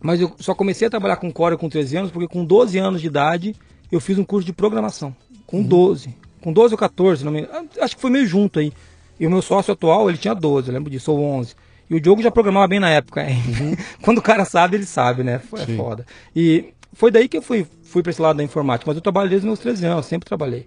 Mas 0.00 0.20
eu 0.20 0.34
só 0.40 0.52
comecei 0.52 0.88
a 0.88 0.90
trabalhar 0.90 1.14
com 1.16 1.30
Corel 1.30 1.56
com 1.56 1.68
13 1.68 1.96
anos, 1.96 2.10
porque 2.10 2.26
com 2.26 2.44
12 2.44 2.76
anos 2.76 3.00
de 3.00 3.06
idade 3.06 3.54
eu 3.92 4.00
fiz 4.00 4.18
um 4.18 4.24
curso 4.24 4.44
de 4.44 4.52
programação. 4.52 5.14
Com 5.50 5.62
12. 5.62 6.14
Com 6.40 6.52
12 6.52 6.74
ou 6.74 6.78
14, 6.78 7.24
não 7.24 7.32
me... 7.32 7.40
ah, 7.52 7.64
acho 7.80 7.96
que 7.96 8.00
foi 8.02 8.10
meio 8.10 8.26
junto 8.26 8.58
aí. 8.60 8.72
E 9.18 9.26
o 9.26 9.30
meu 9.30 9.42
sócio 9.42 9.72
atual, 9.72 10.08
ele 10.08 10.16
tinha 10.18 10.34
12, 10.34 10.68
eu 10.68 10.74
lembro 10.74 10.90
disso, 10.90 11.12
ou 11.12 11.20
11. 11.22 11.54
E 11.90 11.94
o 11.94 12.00
Diogo 12.00 12.22
já 12.22 12.30
programava 12.30 12.68
bem 12.68 12.80
na 12.80 12.88
época. 12.88 13.28
hein? 13.28 13.42
Quando 14.00 14.18
o 14.18 14.22
cara 14.22 14.44
sabe, 14.44 14.76
ele 14.76 14.86
sabe, 14.86 15.22
né? 15.22 15.40
É 15.54 15.66
Sim. 15.66 15.76
foda. 15.76 16.06
E 16.34 16.66
foi 16.94 17.10
daí 17.10 17.28
que 17.28 17.36
eu 17.36 17.42
fui, 17.42 17.66
fui 17.82 18.02
pra 18.02 18.10
esse 18.10 18.22
lado 18.22 18.36
da 18.38 18.44
informática. 18.44 18.88
Mas 18.88 18.96
eu 18.96 19.02
trabalho 19.02 19.28
desde 19.28 19.44
os 19.46 19.48
meus 19.48 19.58
13 19.58 19.84
anos, 19.86 20.06
sempre 20.06 20.26
trabalhei. 20.26 20.66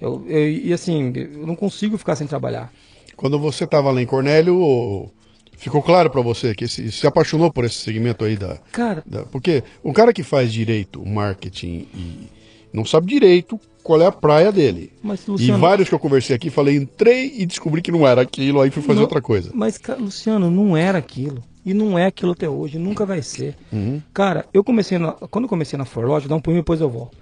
Eu, 0.00 0.24
eu- 0.26 0.48
e 0.50 0.72
assim, 0.72 1.12
eu 1.14 1.46
não 1.46 1.54
consigo 1.54 1.96
ficar 1.98 2.16
sem 2.16 2.26
trabalhar. 2.26 2.72
Quando 3.16 3.38
você 3.38 3.62
estava 3.64 3.90
lá 3.92 4.02
em 4.02 4.06
Cornélio, 4.06 5.08
ficou 5.56 5.82
claro 5.82 6.10
para 6.10 6.20
você 6.22 6.54
que 6.54 6.64
esse- 6.64 6.90
se 6.90 7.06
apaixonou 7.06 7.52
por 7.52 7.64
esse 7.64 7.76
segmento 7.76 8.24
aí 8.24 8.36
da, 8.36 8.56
Cara, 8.72 9.02
da- 9.06 9.24
Porque 9.26 9.62
o 9.82 9.92
cara 9.92 10.12
que 10.12 10.22
faz 10.24 10.52
direito, 10.52 11.06
marketing 11.06 11.86
e 11.94 12.28
não 12.72 12.84
sabe 12.84 13.06
direito 13.06 13.60
qual 13.82 14.00
é 14.00 14.06
a 14.06 14.12
praia 14.12 14.50
dele. 14.52 14.92
Mas, 15.02 15.26
e 15.26 15.30
Luciano- 15.30 15.60
vários 15.60 15.88
que 15.88 15.94
eu 15.94 15.98
conversei 15.98 16.34
aqui, 16.36 16.50
falei, 16.50 16.76
entrei 16.76 17.32
e 17.36 17.44
descobri 17.46 17.82
que 17.82 17.90
não 17.92 18.06
era 18.06 18.20
aquilo, 18.22 18.60
aí 18.60 18.70
fui 18.70 18.82
fazer 18.82 18.96
Não, 18.96 19.02
outra 19.02 19.20
coisa. 19.20 19.50
Mas, 19.54 19.80
Luciano, 19.98 20.50
não 20.50 20.76
era 20.76 20.98
aquilo. 20.98 21.42
E 21.64 21.72
não 21.72 21.96
é 21.98 22.06
aquilo 22.06 22.32
até 22.32 22.48
hoje, 22.48 22.78
nunca 22.78 23.06
vai 23.06 23.22
ser. 23.22 23.54
Uhum. 23.72 24.00
Cara, 24.12 24.46
eu 24.52 24.64
comecei 24.64 24.98
na, 24.98 25.12
quando 25.12 25.44
eu 25.44 25.48
comecei 25.48 25.78
na 25.78 25.84
Forlodge, 25.84 26.26
dá 26.28 26.34
um 26.34 26.40
pulinho 26.40 26.62
depois 26.62 26.80
eu 26.80 26.88
volto. 26.90 27.16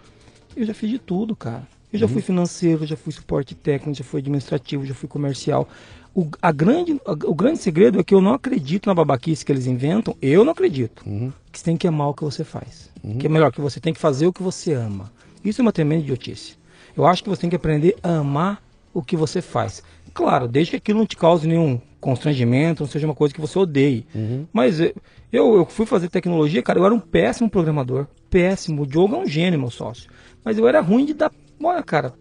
Eu 0.56 0.64
já 0.64 0.72
fiz 0.74 0.88
de 0.90 0.98
tudo, 0.98 1.36
cara. 1.36 1.66
Eu 1.92 1.98
já 1.98 2.06
fui 2.08 2.22
financeiro, 2.22 2.86
já 2.86 2.96
fui 2.96 3.12
suporte 3.12 3.54
técnico, 3.54 3.98
já 3.98 4.04
fui 4.04 4.20
administrativo, 4.20 4.86
já 4.86 4.94
fui 4.94 5.08
comercial. 5.08 5.68
O, 6.14 6.28
a 6.40 6.50
grande, 6.52 7.00
a- 7.06 7.12
o 7.26 7.34
grande 7.34 7.58
segredo 7.58 8.00
é 8.00 8.04
que 8.04 8.14
eu 8.14 8.20
não 8.20 8.32
acredito 8.32 8.86
na 8.86 8.94
babaquice 8.94 9.44
que 9.44 9.52
eles 9.52 9.66
inventam. 9.66 10.16
Eu 10.22 10.44
não 10.44 10.52
acredito. 10.52 11.04
Que 11.52 11.58
você 11.58 11.64
tem 11.64 11.76
que 11.76 11.86
amar 11.86 12.08
o 12.08 12.14
que 12.14 12.22
você 12.24 12.42
faz. 12.44 12.90
Que 13.18 13.26
é 13.26 13.28
melhor, 13.28 13.50
que 13.52 13.60
você 13.60 13.78
tem 13.80 13.92
que 13.92 14.00
fazer 14.00 14.26
o 14.26 14.32
que 14.32 14.42
você 14.42 14.72
ama. 14.72 15.10
Isso 15.44 15.61
é 15.61 15.62
uma 15.62 15.73
tremenda 15.73 16.02
idiotice. 16.02 16.56
Eu 16.97 17.06
acho 17.06 17.23
que 17.23 17.28
você 17.28 17.42
tem 17.42 17.50
que 17.50 17.56
aprender 17.56 17.97
a 18.02 18.16
amar 18.18 18.62
o 18.92 19.02
que 19.02 19.16
você 19.16 19.40
faz. 19.40 19.82
Claro, 20.12 20.49
desde 20.49 20.73
que 20.73 20.76
aquilo 20.76 20.99
não 20.99 21.06
te 21.06 21.16
cause 21.16 21.47
nenhum 21.47 21.80
constrangimento, 22.00 22.82
não 22.82 22.90
seja 22.90 23.06
uma 23.06 23.14
coisa 23.14 23.35
que 23.35 23.40
você 23.40 23.59
odeie. 23.59 24.06
Mas 24.52 24.80
eh, 24.80 24.92
eu, 25.32 25.54
eu 25.54 25.66
fui 25.66 25.87
fazer 25.87 26.09
tecnologia, 26.09 26.62
cara, 26.62 26.78
eu 26.78 26.85
era 26.85 26.94
um 26.94 27.00
péssimo 27.00 27.49
programador. 27.49 28.06
Péssimo. 28.28 28.82
O 28.82 28.87
Diogo 28.87 29.14
é 29.14 29.18
um 29.18 29.26
gênio, 29.26 29.59
meu 29.61 29.70
sócio. 29.70 30.11
Mas 30.44 30.59
eu 30.59 30.66
era 30.66 30.80
ruim 30.80 31.04
de 31.04 31.14
dar. 31.14 31.30
Olha, 31.62 31.82
cara. 31.82 32.14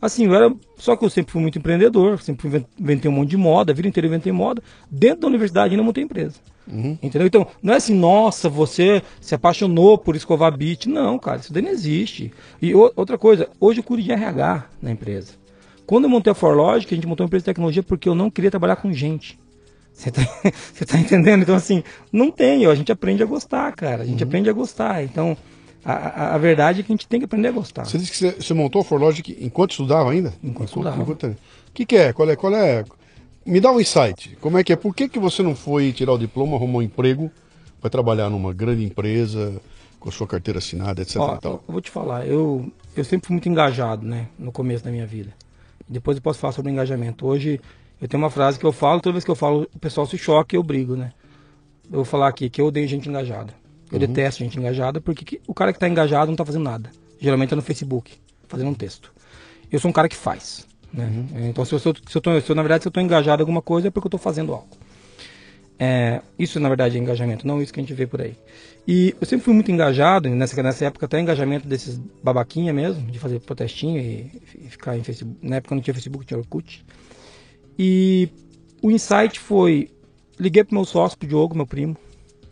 Assim, 0.00 0.26
eu 0.26 0.34
era. 0.34 0.52
Só 0.78 0.96
que 0.96 1.04
eu 1.04 1.10
sempre 1.10 1.32
fui 1.32 1.42
muito 1.42 1.58
empreendedor, 1.58 2.20
sempre 2.22 2.48
inven- 2.48 2.66
inventei 2.78 3.10
um 3.10 3.14
monte 3.14 3.30
de 3.30 3.36
moda, 3.36 3.72
a 3.72 3.74
vida 3.74 3.86
inteira 3.88 4.06
inventei 4.06 4.32
moda. 4.32 4.62
Dentro 4.90 5.20
da 5.22 5.26
universidade 5.28 5.74
ainda 5.74 5.82
montei 5.82 6.02
empresa. 6.04 6.36
Entendeu? 7.02 7.26
Então, 7.26 7.46
não 7.62 7.74
é 7.74 7.76
assim, 7.78 7.94
nossa, 7.94 8.48
você 8.48 9.02
se 9.20 9.34
apaixonou 9.34 9.98
por 9.98 10.14
escovar 10.16 10.56
bit. 10.56 10.88
Não, 10.88 11.18
cara, 11.18 11.38
isso 11.40 11.52
daí 11.52 11.62
não 11.62 11.70
existe. 11.70 12.32
E 12.62 12.74
o- 12.74 12.92
outra 12.96 13.18
coisa, 13.18 13.48
hoje 13.60 13.80
eu 13.80 13.84
cuido 13.84 14.02
de 14.04 14.12
RH 14.12 14.66
na 14.80 14.90
empresa. 14.92 15.32
Quando 15.84 16.04
eu 16.04 16.10
montei 16.10 16.30
a 16.30 16.34
ForLogic, 16.34 16.94
a 16.94 16.96
gente 16.96 17.06
montou 17.08 17.24
uma 17.24 17.28
empresa 17.28 17.42
de 17.42 17.46
tecnologia 17.46 17.82
porque 17.82 18.08
eu 18.08 18.14
não 18.14 18.30
queria 18.30 18.50
trabalhar 18.50 18.76
com 18.76 18.92
gente. 18.92 19.38
Você 19.92 20.10
tá, 20.12 20.22
você 20.72 20.86
tá 20.86 20.96
entendendo? 20.98 21.42
Então, 21.42 21.54
assim, 21.56 21.82
não 22.12 22.30
tem. 22.30 22.64
A 22.66 22.74
gente 22.76 22.92
aprende 22.92 23.22
a 23.22 23.26
gostar, 23.26 23.72
cara. 23.74 24.02
A 24.04 24.06
gente 24.06 24.22
aprende 24.22 24.48
a 24.48 24.52
gostar. 24.52 25.02
Então, 25.02 25.36
a, 25.84 25.92
a, 25.92 26.34
a 26.34 26.38
verdade 26.38 26.80
é 26.80 26.82
que 26.82 26.92
a 26.92 26.94
gente 26.94 27.08
tem 27.08 27.20
que 27.20 27.24
aprender 27.24 27.48
a 27.48 27.52
gostar. 27.52 27.84
Você 27.84 27.98
disse 27.98 28.10
que 28.10 28.18
você, 28.18 28.30
você 28.32 28.54
montou 28.54 28.82
a 28.82 28.84
ForLogic 28.84 29.36
enquanto 29.40 29.72
estudava 29.72 30.10
ainda? 30.10 30.32
Enquanto 30.42 30.68
estudava. 30.68 31.02
O 31.02 31.16
que, 31.72 31.86
que 31.86 31.96
é? 31.96 32.12
Qual 32.12 32.28
é? 32.28 32.36
Qual 32.36 32.54
é? 32.54 32.84
Me 33.46 33.60
dá 33.60 33.72
um 33.72 33.80
insight. 33.80 34.36
Como 34.40 34.58
é 34.58 34.64
que 34.64 34.72
é? 34.72 34.76
Por 34.76 34.94
que, 34.94 35.08
que 35.08 35.18
você 35.18 35.42
não 35.42 35.54
foi 35.54 35.92
tirar 35.92 36.12
o 36.12 36.18
diploma, 36.18 36.56
arrumar 36.56 36.78
um 36.78 36.82
emprego 36.82 37.30
para 37.80 37.88
trabalhar 37.88 38.28
numa 38.28 38.52
grande 38.52 38.84
empresa 38.84 39.60
com 39.98 40.08
a 40.08 40.12
sua 40.12 40.26
carteira 40.26 40.58
assinada, 40.58 41.02
etc. 41.02 41.16
Ó, 41.18 41.38
eu 41.44 41.62
vou 41.68 41.80
te 41.80 41.90
falar, 41.90 42.26
eu, 42.26 42.70
eu 42.96 43.04
sempre 43.04 43.26
fui 43.26 43.34
muito 43.34 43.48
engajado, 43.48 44.06
né, 44.06 44.28
no 44.38 44.50
começo 44.50 44.82
da 44.82 44.90
minha 44.90 45.06
vida. 45.06 45.32
Depois 45.88 46.16
eu 46.16 46.22
posso 46.22 46.38
falar 46.38 46.52
sobre 46.52 46.72
engajamento. 46.72 47.26
Hoje 47.26 47.60
eu 48.00 48.08
tenho 48.08 48.22
uma 48.22 48.30
frase 48.30 48.58
que 48.58 48.64
eu 48.64 48.72
falo, 48.72 49.00
toda 49.00 49.12
vez 49.12 49.24
que 49.24 49.30
eu 49.30 49.36
falo, 49.36 49.68
o 49.74 49.78
pessoal 49.78 50.06
se 50.06 50.16
choca 50.16 50.54
e 50.54 50.56
eu 50.56 50.62
brigo, 50.62 50.96
né? 50.96 51.12
Eu 51.84 51.96
vou 51.96 52.04
falar 52.04 52.28
aqui 52.28 52.48
que 52.48 52.60
eu 52.60 52.66
odeio 52.66 52.88
gente 52.88 53.08
engajada. 53.08 53.52
Eu 53.92 53.98
detesto 53.98 54.42
gente 54.44 54.58
engajada 54.58 55.00
porque 55.00 55.24
que- 55.24 55.40
o 55.46 55.54
cara 55.54 55.72
que 55.72 55.76
está 55.76 55.88
engajado 55.88 56.26
não 56.26 56.34
está 56.34 56.44
fazendo 56.44 56.62
nada. 56.64 56.90
Geralmente 57.18 57.52
é 57.52 57.56
no 57.56 57.62
Facebook, 57.62 58.12
fazendo 58.48 58.70
um 58.70 58.74
texto. 58.74 59.12
Eu 59.70 59.78
sou 59.80 59.88
um 59.90 59.92
cara 59.92 60.08
que 60.08 60.16
faz. 60.16 60.66
Né? 60.92 61.08
Então, 61.48 61.64
se 61.64 61.72
eu, 61.72 61.78
sou- 61.78 61.94
se 61.94 62.16
eu 62.16 62.20
tô, 62.20 62.40
se 62.40 62.50
eu, 62.50 62.56
na 62.56 62.62
verdade, 62.62 62.82
se 62.84 62.88
eu 62.88 62.90
estou 62.90 63.02
engajado 63.02 63.40
em 63.40 63.44
alguma 63.44 63.62
coisa, 63.62 63.88
é 63.88 63.90
porque 63.90 64.06
eu 64.06 64.08
estou 64.08 64.20
fazendo 64.20 64.52
algo. 64.52 64.68
É, 65.78 66.20
isso, 66.38 66.60
na 66.60 66.68
verdade, 66.68 66.98
é 66.98 67.00
engajamento, 67.00 67.46
não 67.46 67.62
isso 67.62 67.72
que 67.72 67.80
a 67.80 67.82
gente 67.82 67.94
vê 67.94 68.06
por 68.06 68.20
aí. 68.20 68.36
E 68.86 69.14
eu 69.20 69.26
sempre 69.26 69.44
fui 69.44 69.54
muito 69.54 69.70
engajado, 69.72 70.28
nessa, 70.28 70.60
nessa 70.62 70.84
época 70.84 71.06
até 71.06 71.18
engajamento 71.20 71.66
desses 71.66 71.98
babaquinha 72.22 72.72
mesmo, 72.72 73.10
de 73.10 73.18
fazer 73.18 73.40
protestinho 73.40 73.98
e, 73.98 74.30
e 74.56 74.68
ficar 74.68 74.96
em 74.98 75.02
Facebook. 75.02 75.38
Na 75.42 75.56
época 75.56 75.74
não 75.74 75.80
tinha 75.82 75.94
Facebook, 75.94 76.26
tinha 76.26 76.38
Orkut. 76.38 76.84
E 77.78 78.28
o 78.82 78.90
insight 78.90 79.38
foi, 79.40 79.90
liguei 80.38 80.64
pro 80.64 80.74
meu 80.74 80.84
sócio, 80.84 81.16
pro 81.16 81.26
Diogo, 81.28 81.54
meu 81.56 81.66
primo. 81.66 81.96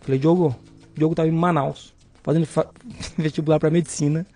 Falei, 0.01 0.19
Diogo, 0.19 0.57
Diogo 0.99 1.15
tava 1.15 1.29
em 1.29 1.33
Manaus, 1.33 1.95
fazendo 2.23 2.47
fa- 2.47 2.69
vestibular 3.17 3.59
para 3.59 3.71
medicina, 3.71 4.27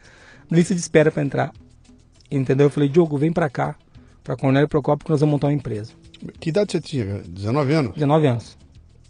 lista 0.51 0.75
de 0.75 0.81
espera 0.81 1.11
para 1.11 1.23
entrar. 1.23 1.53
Entendeu? 2.31 2.67
Eu 2.67 2.71
falei, 2.71 2.89
Diogo, 2.89 3.19
vem 3.19 3.33
pra 3.33 3.51
cá, 3.51 3.77
pra 4.25 4.37
Cornélio 4.37 4.69
Procópio, 4.69 5.05
que 5.05 5.11
nós 5.11 5.21
vamos 5.21 5.33
montar 5.33 5.49
uma 5.49 5.53
empresa. 5.53 5.93
Que 6.41 6.49
idade 6.51 6.73
você 6.73 6.81
tinha? 6.81 7.05
cara? 7.05 7.23
19 7.29 7.73
anos? 7.75 7.95
19 7.95 8.27
anos. 8.27 8.57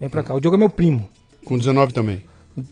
Vem 0.01 0.09
pra 0.09 0.23
cá. 0.23 0.35
O 0.35 0.41
Diogo 0.41 0.57
é 0.57 0.59
meu 0.59 0.71
primo. 0.71 1.09
Com 1.45 1.57
19 1.59 1.93
também. 1.93 2.25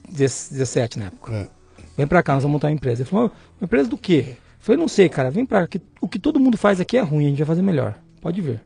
17 0.08 0.98
na 0.98 1.06
época. 1.06 1.32
É. 1.34 1.48
Vem 1.96 2.06
pra 2.06 2.22
cá, 2.22 2.34
nós 2.34 2.42
vamos 2.42 2.54
montar 2.54 2.68
uma 2.68 2.74
empresa. 2.74 3.02
Ele 3.02 3.08
falou, 3.10 3.26
uma 3.60 3.64
empresa 3.66 3.88
do 3.88 3.96
quê? 3.98 4.24
Eu 4.30 4.36
falei, 4.60 4.80
não 4.80 4.88
sei, 4.88 5.08
cara, 5.08 5.30
vem 5.30 5.44
pra 5.46 5.66
cá. 5.68 5.78
O 6.00 6.08
que 6.08 6.18
todo 6.18 6.40
mundo 6.40 6.56
faz 6.56 6.80
aqui 6.80 6.96
é 6.96 7.00
ruim, 7.02 7.26
a 7.26 7.28
gente 7.28 7.38
vai 7.38 7.46
fazer 7.46 7.62
melhor. 7.62 7.98
Pode 8.20 8.40
vir. 8.40 8.60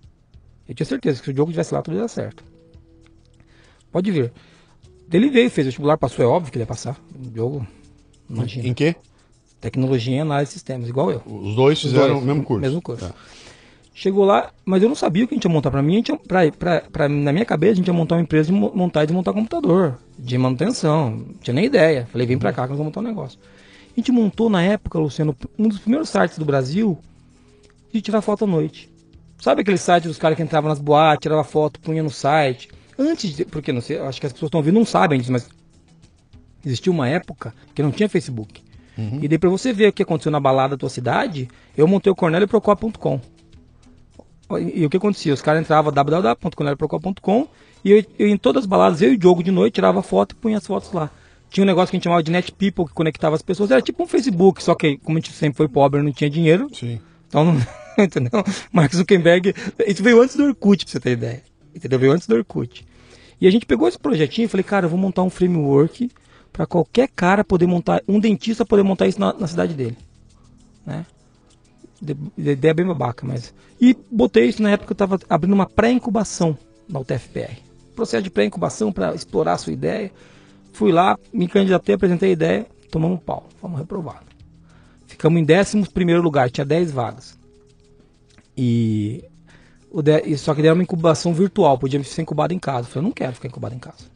Eu 0.68 0.74
tinha 0.74 0.86
certeza 0.86 1.18
que 1.18 1.24
se 1.24 1.30
o 1.30 1.34
Diogo 1.34 1.50
estivesse 1.50 1.74
lá, 1.74 1.82
tudo 1.82 1.94
ia 1.96 2.00
dar 2.02 2.08
certo. 2.08 2.42
Pode 3.92 4.10
vir. 4.10 4.32
Ele 5.12 5.28
veio, 5.30 5.50
fez 5.50 5.66
o 5.66 5.68
vestibular, 5.68 5.96
passou, 5.96 6.24
é 6.24 6.28
óbvio 6.28 6.50
que 6.50 6.58
ele 6.58 6.62
ia 6.62 6.66
passar. 6.66 6.96
O 7.14 7.30
Diogo, 7.30 7.66
imagina. 8.28 8.66
Em 8.68 8.74
quê? 8.74 8.96
Tecnologia 9.60 10.16
e 10.16 10.20
análise 10.20 10.50
de 10.50 10.52
sistemas, 10.54 10.88
igual 10.88 11.10
eu. 11.10 11.22
Os 11.26 11.54
dois 11.54 11.78
Os 11.78 11.84
fizeram 11.90 12.14
dois, 12.14 12.22
o 12.22 12.26
mesmo 12.26 12.42
curso. 12.42 12.60
Mesmo 12.60 12.82
curso. 12.82 13.06
Tá. 13.08 13.14
Chegou 13.94 14.24
lá, 14.24 14.50
mas 14.64 14.82
eu 14.82 14.88
não 14.88 14.96
sabia 14.96 15.24
o 15.24 15.28
que 15.28 15.34
a 15.34 15.36
gente 15.36 15.44
ia 15.44 15.50
montar. 15.50 15.70
Pra 15.70 15.80
mim, 15.82 15.92
a 15.94 15.96
gente 15.98 16.08
ia, 16.10 16.16
pra, 16.16 16.50
pra, 16.50 16.80
pra- 16.80 17.08
na 17.08 17.32
minha 17.32 17.44
cabeça, 17.44 17.72
a 17.74 17.76
gente 17.76 17.86
ia 17.86 17.92
montar 17.92 18.16
uma 18.16 18.22
empresa 18.22 18.46
de 18.48 18.52
mo- 18.52 18.72
montar 18.74 19.04
e 19.04 19.06
desmontar 19.06 19.32
computador, 19.32 19.98
de 20.18 20.36
manutenção. 20.36 21.10
Não 21.10 21.34
tinha 21.40 21.54
nem 21.54 21.64
ideia. 21.66 22.08
Falei, 22.10 22.26
vem 22.26 22.36
pra 22.36 22.52
cá 22.52 22.64
que 22.64 22.70
nós 22.70 22.78
vamos 22.78 22.86
montar 22.92 23.00
um 23.00 23.04
negócio. 23.04 23.38
A 23.96 24.00
gente 24.00 24.10
montou 24.10 24.50
na 24.50 24.60
época, 24.62 24.98
Luciano, 24.98 25.36
um 25.56 25.68
dos 25.68 25.78
primeiros 25.78 26.08
sites 26.08 26.36
do 26.38 26.44
Brasil 26.44 26.98
de 27.92 28.00
tirar 28.02 28.20
foto 28.20 28.44
à 28.44 28.46
noite. 28.48 28.90
Sabe 29.38 29.60
aquele 29.62 29.78
site 29.78 30.08
dos 30.08 30.18
caras 30.18 30.36
que 30.36 30.42
entravam 30.42 30.68
nas 30.68 30.80
boates, 30.80 31.22
tirava 31.22 31.44
foto, 31.44 31.78
punha 31.78 32.02
no 32.02 32.10
site? 32.10 32.68
Antes 32.98 33.34
de. 33.34 33.44
Porque 33.44 33.72
não 33.72 33.80
sei, 33.80 33.98
acho 33.98 34.20
que 34.20 34.26
as 34.26 34.32
pessoas 34.32 34.48
estão 34.48 34.60
ouvindo 34.60 34.74
não 34.74 34.84
sabem 34.84 35.18
disso, 35.18 35.32
mas 35.32 35.48
existia 36.64 36.92
uma 36.92 37.08
época 37.08 37.54
que 37.74 37.82
não 37.82 37.90
tinha 37.90 38.08
Facebook. 38.08 38.62
E 38.96 39.26
daí 39.26 39.38
pra 39.38 39.50
você 39.50 39.72
ver 39.72 39.88
o 39.88 39.92
que 39.92 40.02
aconteceu 40.02 40.30
na 40.30 40.38
balada 40.38 40.76
da 40.76 40.80
tua 40.80 40.88
cidade, 40.88 41.48
eu 41.76 41.86
montei 41.86 42.12
o 42.12 42.14
cornelioprocop.com. 42.14 43.20
E, 44.52 44.80
e 44.80 44.86
o 44.86 44.90
que 44.90 44.96
acontecia? 44.96 45.34
Os 45.34 45.42
caras 45.42 45.62
entravam 45.62 45.92
www.cornelioprocop.com 45.92 47.48
e 47.84 47.90
eu, 47.90 48.04
eu, 48.18 48.28
em 48.28 48.36
todas 48.36 48.62
as 48.62 48.66
baladas, 48.66 49.02
eu 49.02 49.12
e 49.12 49.14
o 49.16 49.18
Diogo 49.18 49.42
de 49.42 49.50
noite, 49.50 49.74
tirava 49.74 50.02
foto 50.02 50.32
e 50.32 50.34
punha 50.36 50.58
as 50.58 50.66
fotos 50.66 50.92
lá. 50.92 51.10
Tinha 51.50 51.64
um 51.64 51.66
negócio 51.66 51.90
que 51.90 51.96
a 51.96 51.98
gente 51.98 52.04
chamava 52.04 52.22
de 52.22 52.30
Net 52.30 52.52
People, 52.52 52.86
que 52.86 52.92
conectava 52.92 53.34
as 53.34 53.42
pessoas. 53.42 53.70
Era 53.70 53.82
tipo 53.82 54.02
um 54.02 54.06
Facebook, 54.06 54.62
só 54.62 54.74
que 54.74 54.96
como 54.98 55.18
a 55.18 55.20
gente 55.20 55.32
sempre 55.32 55.56
foi 55.56 55.68
pobre 55.68 56.00
não 56.00 56.12
tinha 56.12 56.30
dinheiro, 56.30 56.68
Sim. 56.72 57.00
então, 57.26 57.44
não, 57.44 57.60
entendeu? 58.04 58.44
Mark 58.72 58.94
Zuckerberg, 58.94 59.54
isso 59.86 60.02
veio 60.02 60.22
antes 60.22 60.36
do 60.36 60.44
Orkut, 60.44 60.84
pra 60.84 60.92
você 60.92 61.00
ter 61.00 61.12
ideia. 61.12 61.42
Entendeu? 61.74 61.98
Veio 61.98 62.12
antes 62.12 62.26
do 62.26 62.34
Orkut. 62.36 62.86
E 63.40 63.46
a 63.46 63.50
gente 63.50 63.66
pegou 63.66 63.88
esse 63.88 63.98
projetinho 63.98 64.46
e 64.46 64.48
falei, 64.48 64.62
cara, 64.64 64.86
eu 64.86 64.90
vou 64.90 64.98
montar 64.98 65.22
um 65.22 65.30
framework 65.30 66.10
para 66.52 66.66
qualquer 66.66 67.08
cara 67.08 67.42
poder 67.44 67.66
montar, 67.66 68.00
um 68.06 68.20
dentista 68.20 68.64
poder 68.64 68.82
montar 68.84 69.06
isso 69.08 69.18
na, 69.20 69.32
na 69.32 69.46
cidade 69.46 69.74
dele. 69.74 69.96
Né? 70.86 71.04
De- 72.00 72.14
de- 72.14 72.50
Ideia 72.52 72.74
bem 72.74 72.86
babaca, 72.86 73.26
mas. 73.26 73.52
E 73.80 73.96
botei 74.10 74.46
isso 74.48 74.62
na 74.62 74.70
época 74.70 74.86
que 74.86 74.92
eu 74.92 75.04
estava 75.06 75.18
abrindo 75.28 75.52
uma 75.52 75.66
pré-incubação 75.66 76.56
na 76.88 77.00
UTFPR. 77.00 77.58
Processo 77.96 78.22
de 78.22 78.30
pré-incubação 78.30 78.92
para 78.92 79.14
explorar 79.14 79.54
a 79.54 79.58
sua 79.58 79.72
ideia. 79.72 80.12
Fui 80.72 80.92
lá, 80.92 81.18
me 81.32 81.48
candidatei, 81.48 81.94
apresentei 81.94 82.30
a 82.30 82.32
ideia, 82.32 82.66
tomamos 82.90 83.16
um 83.18 83.20
pau, 83.20 83.48
fomos 83.60 83.78
reprovados. 83.78 84.24
Ficamos 85.06 85.40
em 85.40 85.46
11 85.80 85.88
primeiro 85.90 86.22
lugar, 86.22 86.50
tinha 86.50 86.64
10 86.64 86.90
vagas. 86.92 87.38
E, 88.56 89.24
de- 90.02 90.36
só 90.38 90.54
que 90.54 90.62
deram 90.62 90.74
uma 90.76 90.82
incubação 90.82 91.32
virtual, 91.34 91.78
podia 91.78 92.02
ser 92.04 92.22
incubado 92.22 92.52
em 92.54 92.58
casa. 92.58 92.80
Eu 92.88 92.92
falei, 92.92 92.98
eu 93.00 93.08
não 93.08 93.12
quero 93.12 93.32
ficar 93.34 93.48
incubado 93.48 93.74
em 93.74 93.78
casa. 93.78 94.12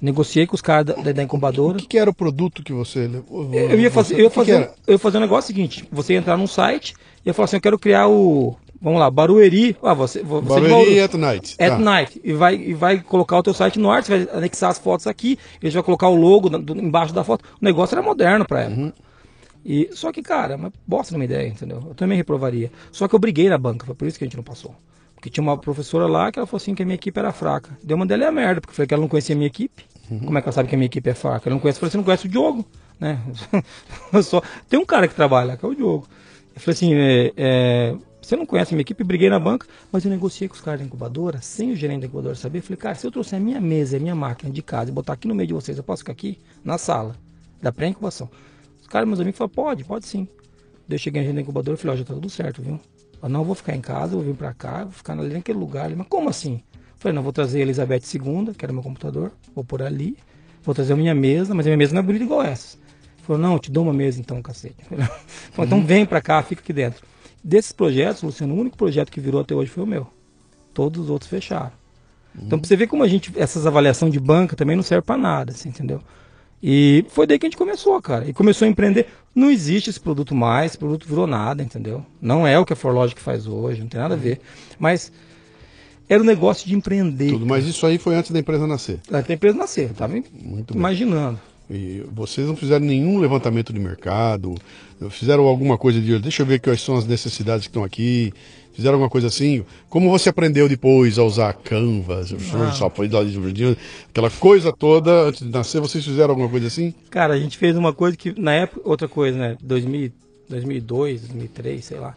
Negociei 0.00 0.46
com 0.48 0.56
os 0.56 0.60
caras 0.60 0.86
da, 0.86 1.12
da- 1.12 1.22
incubadora. 1.22 1.76
O 1.78 1.80
que, 1.80 1.86
que 1.86 1.98
era 1.98 2.10
o 2.10 2.14
produto 2.14 2.62
que 2.62 2.72
você 2.72 3.06
levou? 3.06 3.48
Eu 3.54 3.78
ia 3.78 3.90
fazer, 3.90 4.14
eu 4.14 4.20
ia 4.20 4.26
O 4.26 4.30
que 4.30 4.34
que 4.34 4.40
fazer, 4.40 4.52
era? 4.52 4.74
eu 4.86 4.92
ia 4.94 4.98
fazer 4.98 5.18
um 5.18 5.20
negócio 5.20 5.46
seguinte: 5.46 5.88
você 5.92 6.14
ia 6.14 6.18
entrar 6.18 6.36
num 6.36 6.46
site 6.48 6.94
e 7.24 7.28
ia 7.28 7.34
falar 7.34 7.44
assim, 7.44 7.56
eu 7.56 7.60
quero 7.60 7.78
criar 7.78 8.08
o, 8.08 8.56
vamos 8.80 8.98
lá, 8.98 9.08
Barueri, 9.08 9.76
ah, 9.80 9.94
você, 9.94 10.20
você 10.20 10.48
Barueri 10.48 10.98
at 11.00 11.14
night. 11.14 11.54
At 11.56 11.68
Tá. 11.68 11.78
night. 11.78 12.20
E 12.24 12.32
vai, 12.32 12.56
e 12.56 12.74
vai 12.74 12.98
colocar 13.00 13.38
o 13.38 13.42
teu 13.44 13.54
site 13.54 13.78
no 13.78 13.92
ar, 13.92 14.02
você 14.02 14.24
vai 14.24 14.36
anexar 14.38 14.70
as 14.70 14.78
fotos 14.78 15.06
aqui, 15.06 15.38
ele 15.62 15.72
vai 15.72 15.82
colocar 15.84 16.08
o 16.08 16.16
logo 16.16 16.48
do- 16.48 16.76
embaixo 16.80 17.14
da 17.14 17.22
foto. 17.22 17.44
O 17.60 17.64
negócio 17.64 17.94
era 17.94 18.02
moderno 18.02 18.44
pra 18.44 18.62
época. 18.62 18.80
Uhum. 18.80 18.92
E, 19.64 19.90
só 19.92 20.10
que, 20.10 20.22
cara, 20.22 20.56
uma 20.56 20.72
bosta 20.86 21.12
numa 21.12 21.24
ideia, 21.24 21.48
entendeu? 21.48 21.82
Eu 21.88 21.94
também 21.94 22.16
reprovaria. 22.16 22.70
Só 22.90 23.06
que 23.06 23.14
eu 23.14 23.18
briguei 23.18 23.48
na 23.48 23.58
banca, 23.58 23.86
foi 23.86 23.94
por 23.94 24.08
isso 24.08 24.18
que 24.18 24.24
a 24.24 24.26
gente 24.26 24.36
não 24.36 24.44
passou. 24.44 24.74
Porque 25.14 25.30
tinha 25.30 25.42
uma 25.42 25.56
professora 25.56 26.06
lá 26.06 26.32
que 26.32 26.38
ela 26.38 26.46
falou 26.46 26.60
assim 26.60 26.74
que 26.74 26.82
a 26.82 26.84
minha 26.84 26.96
equipe 26.96 27.16
era 27.16 27.32
fraca. 27.32 27.78
Deu 27.82 27.96
uma 27.96 28.04
dela 28.04 28.26
a 28.26 28.32
merda, 28.32 28.60
porque 28.60 28.72
eu 28.72 28.76
falei 28.76 28.88
que 28.88 28.94
ela 28.94 29.00
não 29.00 29.08
conhecia 29.08 29.34
a 29.34 29.38
minha 29.38 29.46
equipe. 29.46 29.84
Uhum. 30.10 30.18
Como 30.18 30.36
é 30.36 30.42
que 30.42 30.48
ela 30.48 30.52
sabe 30.52 30.68
que 30.68 30.74
a 30.74 30.78
minha 30.78 30.86
equipe 30.86 31.08
é 31.08 31.14
fraca? 31.14 31.48
Ela 31.48 31.54
não 31.54 31.60
conhece, 31.60 31.76
eu 31.76 31.80
falei, 31.80 31.90
você 31.92 31.96
não 31.96 32.04
conhece 32.04 32.26
o 32.26 32.28
Diogo, 32.28 32.66
né? 32.98 33.20
Só, 34.24 34.42
tem 34.68 34.80
um 34.80 34.84
cara 34.84 35.06
que 35.06 35.14
trabalha, 35.14 35.56
que 35.56 35.64
é 35.64 35.68
o 35.68 35.74
Diogo. 35.74 36.08
Eu 36.54 36.60
falei 36.60 36.74
assim, 36.74 36.94
é, 36.94 37.32
é, 37.36 37.96
você 38.20 38.36
não 38.36 38.44
conhece 38.44 38.72
a 38.72 38.74
minha 38.74 38.82
equipe, 38.82 39.04
briguei 39.04 39.30
na 39.30 39.38
banca, 39.38 39.66
mas 39.90 40.04
eu 40.04 40.10
negociei 40.10 40.48
com 40.48 40.54
os 40.54 40.60
caras 40.60 40.80
da 40.80 40.86
incubadora, 40.86 41.40
sem 41.40 41.70
o 41.70 41.76
gerente 41.76 42.00
da 42.00 42.06
incubadora 42.06 42.34
saber. 42.34 42.58
Eu 42.58 42.62
falei, 42.62 42.76
cara, 42.76 42.94
se 42.94 43.06
eu 43.06 43.10
trouxer 43.10 43.38
a 43.38 43.42
minha 43.42 43.60
mesa, 43.60 43.96
a 43.96 44.00
minha 44.00 44.14
máquina 44.14 44.52
de 44.52 44.60
casa 44.60 44.90
e 44.90 44.92
botar 44.92 45.12
aqui 45.12 45.28
no 45.28 45.34
meio 45.34 45.46
de 45.46 45.54
vocês, 45.54 45.78
eu 45.78 45.84
posso 45.84 46.02
ficar 46.02 46.12
aqui 46.12 46.38
na 46.64 46.78
sala 46.78 47.14
da 47.60 47.72
pré-incubação. 47.72 48.28
Os 48.92 48.94
caras, 48.94 49.08
meus 49.08 49.20
amigos, 49.20 49.38
falaram, 49.38 49.54
pode, 49.54 49.84
pode 49.84 50.06
sim. 50.06 50.28
Daí 50.86 50.96
eu 50.96 50.98
cheguei 50.98 51.32
na 51.32 51.40
incubadora 51.40 51.78
e 51.78 51.80
falei, 51.80 51.96
ó, 51.96 51.98
já 51.98 52.04
tá 52.04 52.12
tudo 52.12 52.28
certo, 52.28 52.60
viu? 52.60 52.78
Eu 53.22 53.28
não 53.30 53.42
vou 53.42 53.54
ficar 53.54 53.74
em 53.74 53.80
casa, 53.80 54.14
vou 54.14 54.20
vir 54.20 54.34
pra 54.34 54.52
cá, 54.52 54.84
vou 54.84 54.92
ficar 54.92 55.18
ali 55.18 55.32
naquele 55.32 55.58
lugar. 55.58 55.86
Ele, 55.86 55.96
mas 55.96 56.06
como 56.08 56.28
assim? 56.28 56.62
Eu 56.74 56.98
falei, 56.98 57.16
não, 57.16 57.22
vou 57.22 57.32
trazer 57.32 57.60
a 57.60 57.62
Elizabeth 57.62 58.02
II, 58.12 58.52
que 58.54 58.62
era 58.62 58.70
meu 58.70 58.82
computador, 58.82 59.32
vou 59.54 59.64
por 59.64 59.80
ali, 59.80 60.14
vou 60.62 60.74
trazer 60.74 60.92
a 60.92 60.96
minha 60.96 61.14
mesa, 61.14 61.54
mas 61.54 61.64
a 61.64 61.70
minha 61.70 61.76
mesa 61.78 61.94
não 61.94 62.00
é 62.00 62.02
bonita 62.02 62.22
igual 62.22 62.42
essa. 62.42 62.76
Falou, 63.22 63.40
não, 63.40 63.54
eu 63.54 63.58
te 63.58 63.70
dou 63.70 63.82
uma 63.82 63.94
mesa 63.94 64.20
então, 64.20 64.42
cacete. 64.42 64.84
Falei, 65.52 65.68
então 65.68 65.82
vem 65.82 66.04
pra 66.04 66.20
cá, 66.20 66.42
fica 66.42 66.60
aqui 66.60 66.74
dentro. 66.74 67.02
Desses 67.42 67.72
projetos, 67.72 68.22
Luciano, 68.22 68.54
o 68.54 68.58
único 68.58 68.76
projeto 68.76 69.10
que 69.10 69.20
virou 69.20 69.40
até 69.40 69.54
hoje 69.54 69.70
foi 69.70 69.84
o 69.84 69.86
meu. 69.86 70.06
Todos 70.74 71.04
os 71.04 71.08
outros 71.08 71.30
fecharam. 71.30 71.72
Então, 72.36 72.58
pra 72.58 72.68
você 72.68 72.76
ver 72.76 72.88
como 72.88 73.02
a 73.02 73.08
gente, 73.08 73.32
essas 73.36 73.66
avaliações 73.66 74.12
de 74.12 74.20
banca 74.20 74.54
também 74.54 74.76
não 74.76 74.82
serve 74.82 75.06
para 75.06 75.16
nada, 75.16 75.52
assim, 75.52 75.70
entendeu? 75.70 76.02
E 76.62 77.04
foi 77.08 77.26
daí 77.26 77.38
que 77.38 77.46
a 77.46 77.48
gente 77.48 77.56
começou, 77.56 78.00
cara. 78.00 78.28
E 78.28 78.32
começou 78.32 78.66
a 78.66 78.68
empreender. 78.68 79.06
Não 79.34 79.50
existe 79.50 79.90
esse 79.90 79.98
produto 79.98 80.34
mais, 80.34 80.72
esse 80.72 80.78
produto 80.78 81.08
virou 81.08 81.26
nada, 81.26 81.62
entendeu? 81.62 82.04
Não 82.20 82.46
é 82.46 82.58
o 82.58 82.64
que 82.64 82.72
a 82.72 82.76
Forlogic 82.76 83.20
faz 83.20 83.46
hoje, 83.46 83.80
não 83.80 83.88
tem 83.88 84.00
nada 84.00 84.14
a 84.14 84.18
ver. 84.18 84.40
Mas 84.78 85.10
era 86.08 86.22
um 86.22 86.26
negócio 86.26 86.68
de 86.68 86.74
empreender. 86.74 87.30
Tudo, 87.30 87.46
mas 87.46 87.66
isso 87.66 87.84
aí 87.86 87.98
foi 87.98 88.14
antes 88.14 88.30
da 88.30 88.38
empresa 88.38 88.66
nascer. 88.66 89.00
Antes 89.10 89.28
da 89.28 89.34
empresa 89.34 89.56
nascer, 89.56 89.88
eu 89.88 89.94
tava 89.94 90.12
Muito 90.12 90.74
bem. 90.74 90.78
imaginando. 90.78 91.40
E 91.70 92.04
vocês 92.12 92.46
não 92.46 92.54
fizeram 92.54 92.84
nenhum 92.84 93.18
levantamento 93.18 93.72
de 93.72 93.80
mercado, 93.80 94.54
fizeram 95.10 95.44
alguma 95.44 95.78
coisa 95.78 96.00
de, 96.00 96.18
deixa 96.18 96.42
eu 96.42 96.46
ver 96.46 96.60
quais 96.60 96.82
são 96.82 96.96
as 96.96 97.06
necessidades 97.06 97.66
que 97.66 97.70
estão 97.70 97.82
aqui, 97.82 98.32
fizeram 98.72 98.94
alguma 98.94 99.10
coisa 99.10 99.26
assim. 99.26 99.64
Como 99.88 100.10
você 100.10 100.28
aprendeu 100.28 100.68
depois 100.68 101.18
a 101.18 101.22
usar 101.22 101.52
Canvas, 101.54 102.32
aquela 104.08 104.30
coisa 104.30 104.72
toda, 104.72 105.28
antes 105.28 105.42
de 105.42 105.50
nascer, 105.50 105.80
vocês 105.80 106.04
fizeram 106.04 106.30
alguma 106.30 106.48
coisa 106.48 106.66
assim? 106.66 106.94
Cara, 107.10 107.34
a 107.34 107.38
gente 107.38 107.58
fez 107.58 107.76
uma 107.76 107.92
coisa 107.92 108.16
que, 108.16 108.38
na 108.38 108.52
época, 108.52 108.88
outra 108.88 109.08
coisa, 109.08 109.38
né? 109.38 109.56
2000, 109.62 110.12
2002, 110.48 111.20
2003, 111.22 111.84
sei 111.84 111.98
lá. 111.98 112.16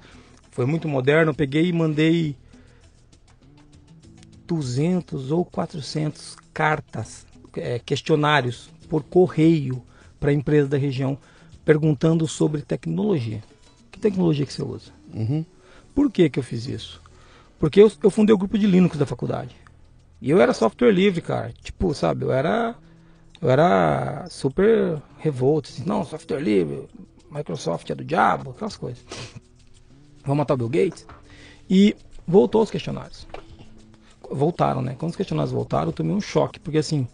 Foi 0.51 0.65
muito 0.65 0.87
moderno. 0.87 1.31
Eu 1.31 1.35
peguei 1.35 1.67
e 1.67 1.73
mandei 1.73 2.35
200 4.47 5.31
ou 5.31 5.43
400 5.43 6.37
cartas, 6.53 7.25
é, 7.57 7.79
questionários 7.79 8.69
por 8.89 9.03
correio 9.03 9.81
para 10.19 10.31
empresas 10.31 10.69
da 10.69 10.77
região 10.77 11.17
perguntando 11.65 12.27
sobre 12.27 12.61
tecnologia. 12.61 13.43
Que 13.91 13.99
tecnologia 13.99 14.45
que 14.45 14.53
você 14.53 14.63
usa? 14.63 14.91
Uhum. 15.13 15.43
Por 15.95 16.11
que, 16.11 16.29
que 16.29 16.37
eu 16.37 16.43
fiz 16.43 16.67
isso? 16.67 17.01
Porque 17.57 17.81
eu, 17.81 17.91
eu 18.03 18.11
fundei 18.11 18.35
o 18.35 18.37
grupo 18.37 18.57
de 18.57 18.67
Linux 18.67 18.97
da 18.97 19.05
faculdade. 19.05 19.55
E 20.21 20.29
eu 20.29 20.41
era 20.41 20.53
software 20.53 20.91
livre, 20.91 21.21
cara. 21.21 21.53
Tipo, 21.63 21.93
sabe, 21.93 22.25
eu 22.25 22.31
era. 22.31 22.75
Eu 23.41 23.49
era 23.49 24.27
super 24.29 25.01
revolto. 25.17 25.69
Assim, 25.69 25.83
não, 25.85 26.03
software 26.03 26.39
livre, 26.39 26.87
Microsoft 27.31 27.89
é 27.89 27.95
do 27.95 28.03
diabo, 28.03 28.51
aquelas 28.51 28.75
coisas. 28.75 29.03
Vamos 30.23 30.37
matar 30.37 30.55
o 30.55 30.57
Bill 30.57 30.69
Gates. 30.69 31.05
E 31.69 31.95
voltou 32.27 32.61
os 32.61 32.71
questionários. 32.71 33.27
Voltaram, 34.29 34.81
né? 34.81 34.95
Quando 34.97 35.11
os 35.11 35.17
questionários 35.17 35.51
voltaram, 35.51 35.87
eu 35.89 35.93
tomei 35.93 36.15
um 36.15 36.21
choque, 36.21 36.59
porque 36.59 36.79
assim, 36.79 37.07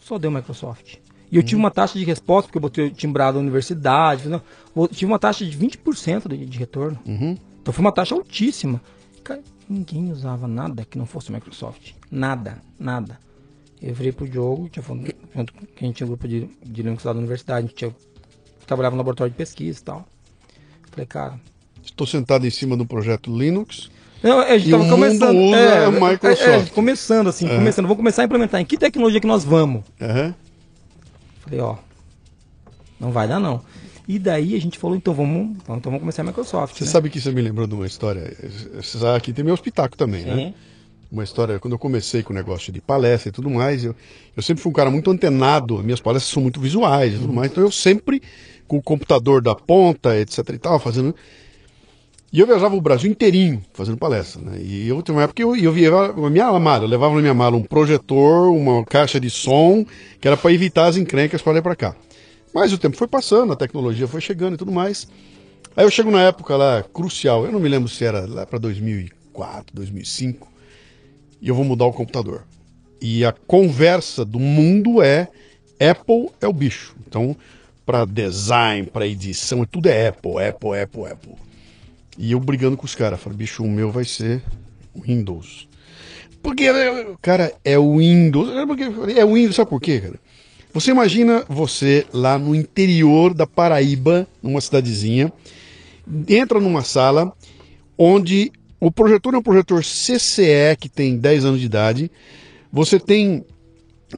só 0.00 0.18
deu 0.18 0.30
Microsoft. 0.30 0.96
E 1.30 1.36
eu 1.36 1.42
tive 1.42 1.56
uma 1.56 1.70
taxa 1.70 1.98
de 1.98 2.04
resposta, 2.04 2.48
porque 2.48 2.58
eu 2.58 2.62
botei 2.62 2.90
timbrado 2.90 3.38
na 3.38 3.42
universidade, 3.42 4.28
não, 4.28 4.42
tive 4.88 5.06
uma 5.06 5.18
taxa 5.18 5.46
de 5.46 5.56
20% 5.56 6.28
de, 6.28 6.44
de 6.44 6.58
retorno. 6.58 6.98
Uhum. 7.06 7.38
Então 7.62 7.72
foi 7.72 7.84
uma 7.84 7.92
taxa 7.92 8.14
altíssima. 8.14 8.80
Cara, 9.22 9.40
ninguém 9.68 10.10
usava 10.10 10.48
nada 10.48 10.84
que 10.84 10.98
não 10.98 11.06
fosse 11.06 11.30
Microsoft. 11.30 11.92
Nada, 12.10 12.58
nada. 12.78 13.18
Eu 13.80 13.94
virei 13.94 14.12
pro 14.12 14.26
jogo, 14.26 14.68
tinha, 14.68 14.84
junto 15.34 15.52
com 15.54 15.66
quem 15.66 15.92
tinha 15.92 16.04
um 16.06 16.10
grupo 16.10 16.26
de, 16.28 16.48
de 16.64 16.82
Linux 16.82 17.04
lá 17.04 17.12
da 17.12 17.18
universidade, 17.18 17.58
a 17.58 17.68
gente 17.68 17.74
tinha, 17.76 17.94
trabalhava 18.66 18.94
no 18.94 18.98
laboratório 19.00 19.30
de 19.30 19.36
pesquisa 19.36 19.80
e 19.80 19.82
tal. 19.82 20.06
Falei, 20.90 21.06
cara. 21.06 21.40
Estou 21.84 22.06
sentado 22.06 22.46
em 22.46 22.50
cima 22.50 22.76
do 22.76 22.84
projeto 22.86 23.36
Linux. 23.36 23.90
Não, 24.22 24.38
a 24.40 24.56
gente 24.56 24.68
E 24.68 24.70
tava 24.70 24.82
o 24.84 24.86
mundo 24.86 24.94
começando. 24.96 25.36
usa 25.36 25.56
é, 25.56 25.90
Microsoft. 25.90 26.42
é, 26.48 26.56
é, 26.58 26.66
começando 26.66 27.26
assim, 27.28 27.48
começando. 27.48 27.86
Vamos 27.86 27.96
começar 27.96 28.22
a 28.22 28.24
implementar. 28.24 28.60
Em 28.60 28.64
que 28.64 28.76
tecnologia 28.78 29.20
que 29.20 29.26
nós 29.26 29.42
vamos? 29.42 29.82
Uhum. 30.00 30.34
Falei, 31.40 31.60
ó, 31.60 31.76
não 33.00 33.10
vai 33.10 33.26
dar 33.26 33.40
não. 33.40 33.60
E 34.06 34.18
daí 34.18 34.56
a 34.56 34.60
gente 34.60 34.78
falou, 34.78 34.96
então 34.96 35.14
vamos, 35.14 35.56
então 35.62 35.80
vamos 35.84 36.00
começar 36.00 36.22
a 36.22 36.24
Microsoft. 36.24 36.76
Você 36.76 36.84
né? 36.84 36.90
sabe 36.90 37.08
que 37.08 37.18
isso 37.18 37.32
me 37.32 37.40
lembrou 37.40 37.66
de 37.66 37.74
uma 37.74 37.86
história. 37.86 38.36
Você 38.74 38.98
sabe, 38.98 39.16
aqui 39.16 39.32
tem 39.32 39.44
meu 39.44 39.54
espetáculo 39.54 39.96
também, 39.96 40.24
né? 40.24 40.34
Sim. 40.34 40.54
Uma 41.10 41.22
história, 41.22 41.58
quando 41.58 41.74
eu 41.74 41.78
comecei 41.78 42.22
com 42.22 42.32
o 42.32 42.36
negócio 42.36 42.72
de 42.72 42.80
palestra 42.80 43.28
e 43.28 43.32
tudo 43.32 43.50
mais, 43.50 43.84
eu, 43.84 43.94
eu 44.34 44.42
sempre 44.42 44.62
fui 44.62 44.70
um 44.70 44.74
cara 44.74 44.90
muito 44.90 45.10
antenado, 45.10 45.82
minhas 45.82 46.00
palestras 46.00 46.32
são 46.32 46.42
muito 46.42 46.58
visuais 46.58 47.14
e 47.14 47.18
tudo 47.18 47.32
mais, 47.34 47.52
então 47.52 47.62
eu 47.62 47.70
sempre, 47.70 48.22
com 48.66 48.78
o 48.78 48.82
computador 48.82 49.42
da 49.42 49.54
ponta, 49.54 50.18
etc 50.18 50.38
e 50.48 50.58
tal, 50.58 50.78
fazendo. 50.78 51.14
E 52.32 52.40
eu 52.40 52.46
viajava 52.46 52.74
o 52.74 52.80
Brasil 52.80 53.10
inteirinho 53.10 53.62
fazendo 53.74 53.98
palestra, 53.98 54.40
né? 54.40 54.58
E 54.58 54.88
eu 54.88 55.02
tinha 55.02 55.14
uma 55.14 55.22
época 55.22 55.36
que 55.36 55.44
eu, 55.44 55.54
eu 55.54 55.70
via 55.70 55.94
a 55.94 56.30
minha 56.30 56.58
mala, 56.58 56.84
eu 56.84 56.88
levava 56.88 57.14
na 57.14 57.20
minha 57.20 57.34
mala 57.34 57.58
um 57.58 57.62
projetor, 57.62 58.50
uma 58.50 58.82
caixa 58.82 59.20
de 59.20 59.28
som, 59.28 59.84
que 60.18 60.26
era 60.26 60.36
para 60.36 60.50
evitar 60.50 60.86
as 60.86 60.96
encrencas 60.96 61.42
para 61.42 61.52
lá 61.52 61.58
e 61.58 61.62
para 61.62 61.76
cá. 61.76 61.94
Mas 62.54 62.72
o 62.72 62.78
tempo 62.78 62.96
foi 62.96 63.08
passando, 63.08 63.52
a 63.52 63.56
tecnologia 63.56 64.06
foi 64.06 64.20
chegando 64.20 64.54
e 64.54 64.58
tudo 64.58 64.72
mais. 64.72 65.06
Aí 65.76 65.84
eu 65.84 65.90
chego 65.90 66.10
na 66.10 66.22
época 66.22 66.56
lá 66.56 66.82
crucial, 66.82 67.46
eu 67.46 67.52
não 67.52 67.60
me 67.60 67.68
lembro 67.68 67.88
se 67.88 68.04
era 68.04 68.26
lá 68.26 68.44
para 68.44 68.58
2004, 68.58 69.74
2005, 69.74 70.48
e 71.40 71.48
eu 71.48 71.54
vou 71.54 71.64
mudar 71.64 71.86
o 71.86 71.92
computador. 71.92 72.44
E 73.00 73.24
a 73.24 73.32
conversa 73.32 74.24
do 74.24 74.38
mundo 74.38 75.02
é 75.02 75.28
Apple 75.80 76.30
é 76.40 76.46
o 76.46 76.52
bicho. 76.52 76.94
Então, 77.06 77.34
para 77.84 78.04
design, 78.04 78.86
para 78.86 79.06
edição, 79.06 79.64
tudo 79.64 79.88
é 79.88 80.08
Apple, 80.08 80.44
Apple, 80.44 80.78
Apple, 80.78 81.06
Apple. 81.06 81.34
E 82.18 82.32
eu 82.32 82.40
brigando 82.40 82.76
com 82.76 82.84
os 82.84 82.94
caras, 82.94 83.20
falei, 83.20 83.38
bicho, 83.38 83.64
o 83.64 83.68
meu 83.68 83.90
vai 83.90 84.04
ser 84.04 84.42
Windows. 84.94 85.66
Porque, 86.42 86.66
cara, 87.22 87.52
é 87.64 87.78
o 87.78 87.98
Windows. 87.98 88.50
É 89.16 89.24
o 89.24 89.34
Windows, 89.34 89.56
sabe 89.56 89.70
por 89.70 89.80
quê, 89.80 90.00
cara? 90.00 90.20
Você 90.72 90.90
imagina 90.90 91.44
você 91.48 92.06
lá 92.12 92.38
no 92.38 92.54
interior 92.54 93.34
da 93.34 93.46
Paraíba, 93.46 94.26
numa 94.42 94.60
cidadezinha, 94.60 95.30
entra 96.26 96.58
numa 96.58 96.82
sala 96.82 97.32
onde 97.96 98.50
o 98.80 98.90
projetor 98.90 99.34
é 99.34 99.38
um 99.38 99.42
projetor 99.42 99.82
CCE 99.82 100.76
que 100.80 100.88
tem 100.88 101.16
10 101.16 101.44
anos 101.44 101.60
de 101.60 101.66
idade. 101.66 102.10
Você 102.72 102.98
tem 102.98 103.44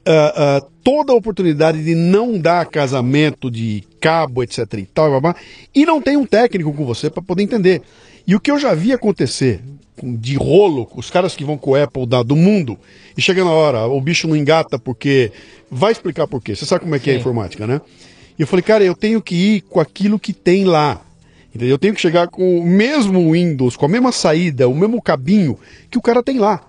ah, 0.05 0.33
ah, 0.35 0.65
toda 0.81 1.11
a 1.11 1.15
oportunidade 1.15 1.83
de 1.83 1.93
não 1.93 2.39
dar 2.39 2.65
casamento 2.65 3.51
de 3.51 3.83
cabo, 3.99 4.41
etc 4.41 4.61
e 4.75 4.85
tal, 4.85 5.09
blá, 5.09 5.19
blá, 5.19 5.35
e 5.73 5.85
não 5.85 6.01
tem 6.01 6.15
um 6.15 6.25
técnico 6.25 6.73
com 6.73 6.85
você 6.85 7.09
para 7.09 7.21
poder 7.21 7.43
entender. 7.43 7.81
E 8.25 8.35
o 8.35 8.39
que 8.39 8.49
eu 8.49 8.57
já 8.57 8.73
vi 8.73 8.93
acontecer 8.93 9.61
de 10.01 10.35
rolo, 10.35 10.89
os 10.95 11.09
caras 11.09 11.35
que 11.35 11.43
vão 11.43 11.57
com 11.57 11.71
o 11.71 11.75
Apple 11.75 12.05
da, 12.05 12.21
do 12.23 12.35
mundo, 12.35 12.77
e 13.17 13.21
chega 13.21 13.43
na 13.43 13.51
hora, 13.51 13.85
o 13.87 13.99
bicho 14.01 14.27
não 14.27 14.35
engata 14.35 14.79
porque. 14.79 15.31
Vai 15.69 15.91
explicar 15.91 16.27
por 16.27 16.41
quê. 16.41 16.55
Você 16.55 16.65
sabe 16.65 16.81
como 16.81 16.95
é 16.95 16.99
que 16.99 17.09
é 17.09 17.13
a 17.13 17.15
Sim. 17.15 17.21
informática, 17.21 17.65
né? 17.65 17.81
E 18.37 18.41
eu 18.41 18.47
falei, 18.47 18.63
cara, 18.63 18.83
eu 18.83 18.95
tenho 18.95 19.21
que 19.21 19.35
ir 19.35 19.61
com 19.61 19.79
aquilo 19.79 20.19
que 20.19 20.33
tem 20.33 20.65
lá. 20.65 21.01
Entendeu? 21.49 21.69
Eu 21.69 21.77
tenho 21.77 21.93
que 21.93 22.01
chegar 22.01 22.27
com 22.27 22.59
o 22.59 22.65
mesmo 22.65 23.31
Windows, 23.31 23.77
com 23.77 23.85
a 23.85 23.89
mesma 23.89 24.11
saída, 24.11 24.67
o 24.67 24.75
mesmo 24.75 25.01
cabinho 25.01 25.57
que 25.89 25.97
o 25.97 26.01
cara 26.01 26.21
tem 26.21 26.37
lá. 26.37 26.61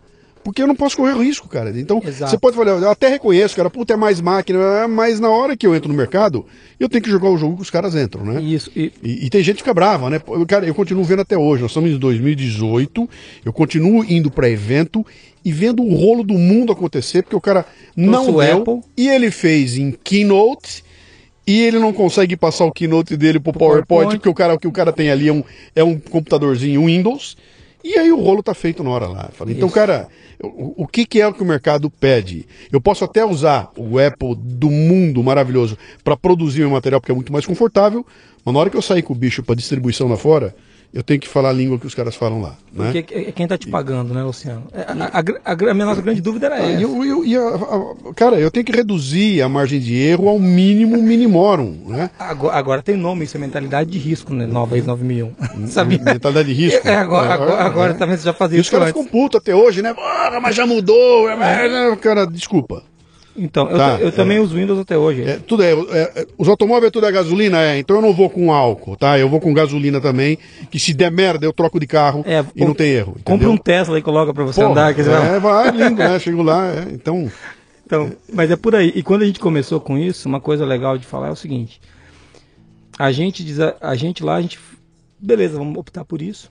Porque 0.46 0.62
eu 0.62 0.68
não 0.68 0.76
posso 0.76 0.96
correr 0.96 1.18
risco, 1.20 1.48
cara. 1.48 1.76
Então, 1.76 2.00
Exato. 2.06 2.30
você 2.30 2.38
pode 2.38 2.54
falar, 2.54 2.70
eu 2.70 2.88
até 2.88 3.08
reconheço, 3.08 3.56
cara, 3.56 3.68
puta, 3.68 3.94
é 3.94 3.96
mais 3.96 4.20
máquina, 4.20 4.60
é, 4.60 4.86
mas 4.86 5.18
na 5.18 5.28
hora 5.28 5.56
que 5.56 5.66
eu 5.66 5.74
entro 5.74 5.88
no 5.88 5.94
mercado, 5.98 6.46
eu 6.78 6.88
tenho 6.88 7.02
que 7.02 7.10
jogar 7.10 7.28
o 7.30 7.36
jogo 7.36 7.56
que 7.56 7.62
os 7.62 7.70
caras 7.70 7.96
entram, 7.96 8.24
né? 8.24 8.40
Isso. 8.40 8.70
E, 8.76 8.92
E, 9.02 9.26
e 9.26 9.28
tem 9.28 9.42
gente 9.42 9.56
que 9.56 9.62
fica 9.62 9.74
brava, 9.74 10.08
né? 10.08 10.20
Pô, 10.20 10.46
Cara, 10.46 10.64
eu 10.64 10.72
continuo 10.72 11.02
vendo 11.02 11.22
até 11.22 11.36
hoje. 11.36 11.62
Nós 11.62 11.72
estamos 11.72 11.90
em 11.90 11.98
2018. 11.98 13.10
Eu 13.44 13.52
continuo 13.52 14.04
indo 14.08 14.30
para 14.30 14.48
evento 14.48 15.04
e 15.44 15.50
vendo 15.50 15.82
o 15.82 15.96
rolo 15.96 16.22
do 16.22 16.34
mundo 16.34 16.72
acontecer, 16.72 17.24
porque 17.24 17.34
o 17.34 17.40
cara 17.40 17.66
não 17.96 18.22
Trouxe 18.24 18.30
o 18.30 18.40
deu. 18.40 18.58
Apple. 18.58 18.80
E 18.96 19.08
ele 19.08 19.32
fez 19.32 19.76
em 19.76 19.90
Keynote. 19.90 20.84
E 21.44 21.60
ele 21.60 21.80
não 21.80 21.92
consegue 21.92 22.36
passar 22.36 22.66
o 22.66 22.72
Keynote 22.72 23.16
dele 23.16 23.40
pro 23.40 23.52
PowerPoint, 23.52 23.86
PowerPoint. 23.88 24.18
porque 24.18 24.28
o 24.28 24.34
cara, 24.34 24.54
o 24.54 24.58
que 24.60 24.68
o 24.68 24.72
cara 24.72 24.92
tem 24.92 25.10
ali 25.10 25.26
é 25.26 25.32
um, 25.32 25.42
é 25.74 25.82
um 25.82 25.98
computadorzinho 25.98 26.86
Windows. 26.86 27.36
E 27.84 27.96
aí 27.96 28.10
o 28.10 28.20
rolo 28.20 28.42
tá 28.42 28.52
feito 28.52 28.82
na 28.82 28.90
hora 28.90 29.06
lá. 29.06 29.30
Eu 29.38 29.50
Então, 29.50 29.68
Isso. 29.68 29.74
cara, 29.74 30.08
o, 30.42 30.84
o 30.84 30.86
que, 30.86 31.06
que 31.06 31.20
é 31.20 31.26
o 31.26 31.32
que 31.32 31.42
o 31.42 31.46
mercado 31.46 31.90
pede? 31.90 32.46
Eu 32.72 32.80
posso 32.80 33.04
até 33.04 33.24
usar 33.24 33.70
o 33.76 33.98
Apple 33.98 34.34
do 34.36 34.70
mundo 34.70 35.22
maravilhoso 35.22 35.76
para 36.04 36.16
produzir 36.16 36.60
meu 36.60 36.70
material, 36.70 37.00
porque 37.00 37.12
é 37.12 37.14
muito 37.14 37.32
mais 37.32 37.46
confortável, 37.46 38.04
mas 38.44 38.54
na 38.54 38.60
hora 38.60 38.70
que 38.70 38.76
eu 38.76 38.82
sair 38.82 39.02
com 39.02 39.12
o 39.12 39.16
bicho 39.16 39.42
para 39.42 39.54
distribuição 39.54 40.08
lá 40.08 40.16
fora, 40.16 40.54
eu 40.94 41.02
tenho 41.02 41.20
que 41.20 41.28
falar 41.28 41.50
a 41.50 41.52
língua 41.52 41.78
que 41.78 41.86
os 41.86 41.94
caras 41.94 42.14
falam 42.14 42.40
lá. 42.40 42.56
Né? 42.72 42.92
porque 42.92 43.14
é 43.14 43.32
quem 43.32 43.46
tá 43.46 43.56
te 43.56 43.68
pagando, 43.68 44.12
né, 44.14 44.22
Luciano? 44.22 44.64
É, 44.72 44.82
A, 44.82 45.18
a, 45.18 45.52
a 45.52 45.70
a 45.70 45.74
minha 45.74 45.86
nossa 45.86 46.00
grande 46.02 46.20
dúvida 46.20 46.46
era 46.46 46.56
Ah, 46.56 46.70
essa. 46.70 46.82
eu, 46.82 47.96
cara, 48.14 48.38
eu 48.38 48.50
tenho 48.50 48.64
que 48.64 48.72
reduzir 48.72 49.40
a 49.42 49.48
margem 49.48 49.80
de 49.80 49.94
erro 49.96 50.28
ao 50.28 50.38
mínimo 50.38 51.00
minimorum, 51.02 51.76
né? 51.86 52.10
Agora, 52.18 52.56
agora 52.56 52.82
tem 52.82 52.96
nome, 52.96 53.24
isso 53.24 53.36
é 53.36 53.40
mentalidade 53.40 53.90
de 53.90 53.98
risco, 53.98 54.32
né? 54.34 54.46
Nova 54.46 54.76
ex 54.76 54.86
9001. 54.86 55.32
Sabia? 55.68 55.98
Mentalidade 55.98 56.48
de 56.48 56.54
risco. 56.54 56.86
É, 56.86 56.96
agora, 56.96 57.32
agora, 57.34 57.62
agora 57.64 57.92
né? 57.92 57.98
também 57.98 58.16
você 58.16 58.24
já 58.24 58.32
fazia 58.32 58.58
E 58.58 58.60
os 58.60 58.66
isso 58.66 58.72
caras 58.72 58.88
antes. 58.88 59.02
ficam 59.02 59.10
putos 59.20 59.38
até 59.40 59.54
hoje, 59.54 59.82
né? 59.82 59.94
Ah, 59.98 60.38
mas 60.42 60.54
já 60.54 60.66
mudou. 60.66 61.28
é, 61.28 61.96
Cara, 61.96 62.26
desculpa. 62.26 62.82
Então, 63.38 63.68
eu, 63.70 63.76
Tá, 63.76 63.98
eu 64.00 64.08
é. 64.08 64.10
também 64.10 64.38
uso 64.38 64.56
Windows 64.56 64.78
até 64.78 64.96
hoje. 64.96 65.22
É, 65.22 65.36
tudo 65.38 65.62
é, 65.62 65.72
é, 65.72 66.12
é, 66.16 66.26
os 66.38 66.48
automóveis 66.48 66.88
é 66.88 66.90
tudo 66.90 67.06
é 67.06 67.12
gasolina, 67.12 67.60
é. 67.60 67.78
Então 67.78 67.96
eu 67.96 68.02
não 68.02 68.12
vou 68.12 68.30
com 68.30 68.52
álcool, 68.52 68.96
tá? 68.96 69.18
Eu 69.18 69.28
vou 69.28 69.40
com 69.40 69.52
gasolina 69.52 70.00
também. 70.00 70.38
Que 70.70 70.78
se 70.78 70.94
der 70.94 71.10
merda, 71.10 71.44
eu 71.44 71.52
troco 71.52 71.78
de 71.78 71.86
carro 71.86 72.24
É, 72.26 72.44
e 72.54 72.64
não 72.64 72.74
tem 72.74 72.90
erro. 72.92 73.16
Entendeu? 73.18 73.50
um 73.50 73.56
Tesla 73.56 73.98
e 73.98 74.02
coloca 74.02 74.32
pra 74.32 74.44
você 74.44 74.60
Porra, 74.60 74.72
andar. 74.72 74.94
Que 74.94 75.02
você 75.02 75.10
É, 75.10 75.38
vai, 75.38 75.70
lindo, 75.70 75.96
né? 75.96 76.18
Chego 76.18 76.42
lá. 76.42 76.66
é. 76.72 76.86
Então, 76.92 77.30
Então, 77.84 78.12
mas 78.32 78.50
é 78.50 78.56
por 78.56 78.74
aí. 78.74 78.92
E 78.94 79.02
quando 79.02 79.22
a 79.22 79.26
gente 79.26 79.38
começou 79.38 79.80
com 79.80 79.96
isso, 79.98 80.28
uma 80.28 80.40
coisa 80.40 80.64
legal 80.64 80.96
de 80.98 81.06
falar 81.06 81.28
é 81.28 81.30
o 81.32 81.36
seguinte: 81.36 81.80
a 82.98 83.12
gente 83.12 83.44
diz, 83.44 83.60
a, 83.60 83.76
a 83.80 83.94
gente 83.94 84.24
lá, 84.24 84.36
a 84.36 84.40
gente, 84.40 84.58
beleza, 85.20 85.58
vamos 85.58 85.76
optar 85.78 86.04
por 86.04 86.20
isso. 86.22 86.50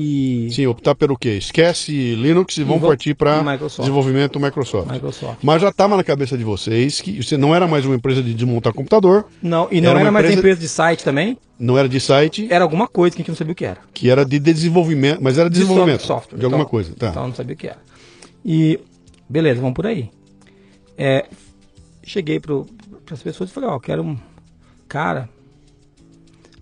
E 0.00 0.48
Sim, 0.52 0.66
optar 0.66 0.94
pelo 0.94 1.16
quê? 1.18 1.30
Esquece 1.30 2.14
Linux 2.14 2.56
e 2.56 2.62
vão 2.62 2.78
vão- 2.78 2.88
partir 2.90 3.14
para 3.14 3.42
desenvolvimento 3.78 4.38
Microsoft. 4.38 4.88
Microsoft. 4.92 5.38
Mas 5.42 5.60
já 5.60 5.70
estava 5.70 5.96
na 5.96 6.04
cabeça 6.04 6.38
de 6.38 6.44
vocês 6.44 7.00
que 7.00 7.20
você 7.20 7.36
não 7.36 7.52
era 7.52 7.66
mais 7.66 7.84
uma 7.84 7.96
empresa 7.96 8.22
de 8.22 8.32
desmontar 8.32 8.72
computador, 8.72 9.26
Não, 9.42 9.66
e 9.72 9.80
não 9.80 9.90
Era 9.90 10.00
era, 10.02 10.12
mais 10.12 10.24
empresa- 10.26 10.38
empresa 10.38 10.60
de 10.60 10.68
site 10.68 11.02
também, 11.02 11.36
não 11.58 11.76
era 11.76 11.88
de 11.88 11.98
site, 11.98 12.46
era 12.48 12.62
alguma 12.62 12.86
coisa 12.86 13.16
que 13.16 13.22
a 13.22 13.24
gente 13.24 13.30
não 13.30 13.36
sabia 13.36 13.52
o 13.52 13.56
que 13.56 13.64
era. 13.64 13.80
que 13.92 14.08
era 14.08 14.24
de 14.24 14.38
desenvolvimento, 14.38 15.20
mas 15.20 15.36
era 15.36 15.50
De 15.50 15.58
desenvolvimento 15.58 16.02
software. 16.04 16.38
de 16.38 16.44
alguma 16.44 16.62
Então- 16.62 16.70
coisa. 16.70 16.94
Tá. 16.94 17.08
Então 17.08 17.26
não 17.26 17.34
sabia 17.34 17.54
o 17.54 17.58
que 17.58 17.66
era. 17.66 17.78
E 18.44 18.78
beleza, 19.28 19.60
vamos 19.60 19.74
por 19.74 19.86
aí. 19.86 20.10
É, 20.96 21.26
cheguei 22.04 22.38
para 22.38 22.54
as 23.10 23.22
pessoas 23.22 23.50
e 23.50 23.52
falei, 23.52 23.68
ó, 23.68 23.74
eu 23.74 23.80
quero 23.80 24.02
um 24.04 24.16
cara. 24.86 25.28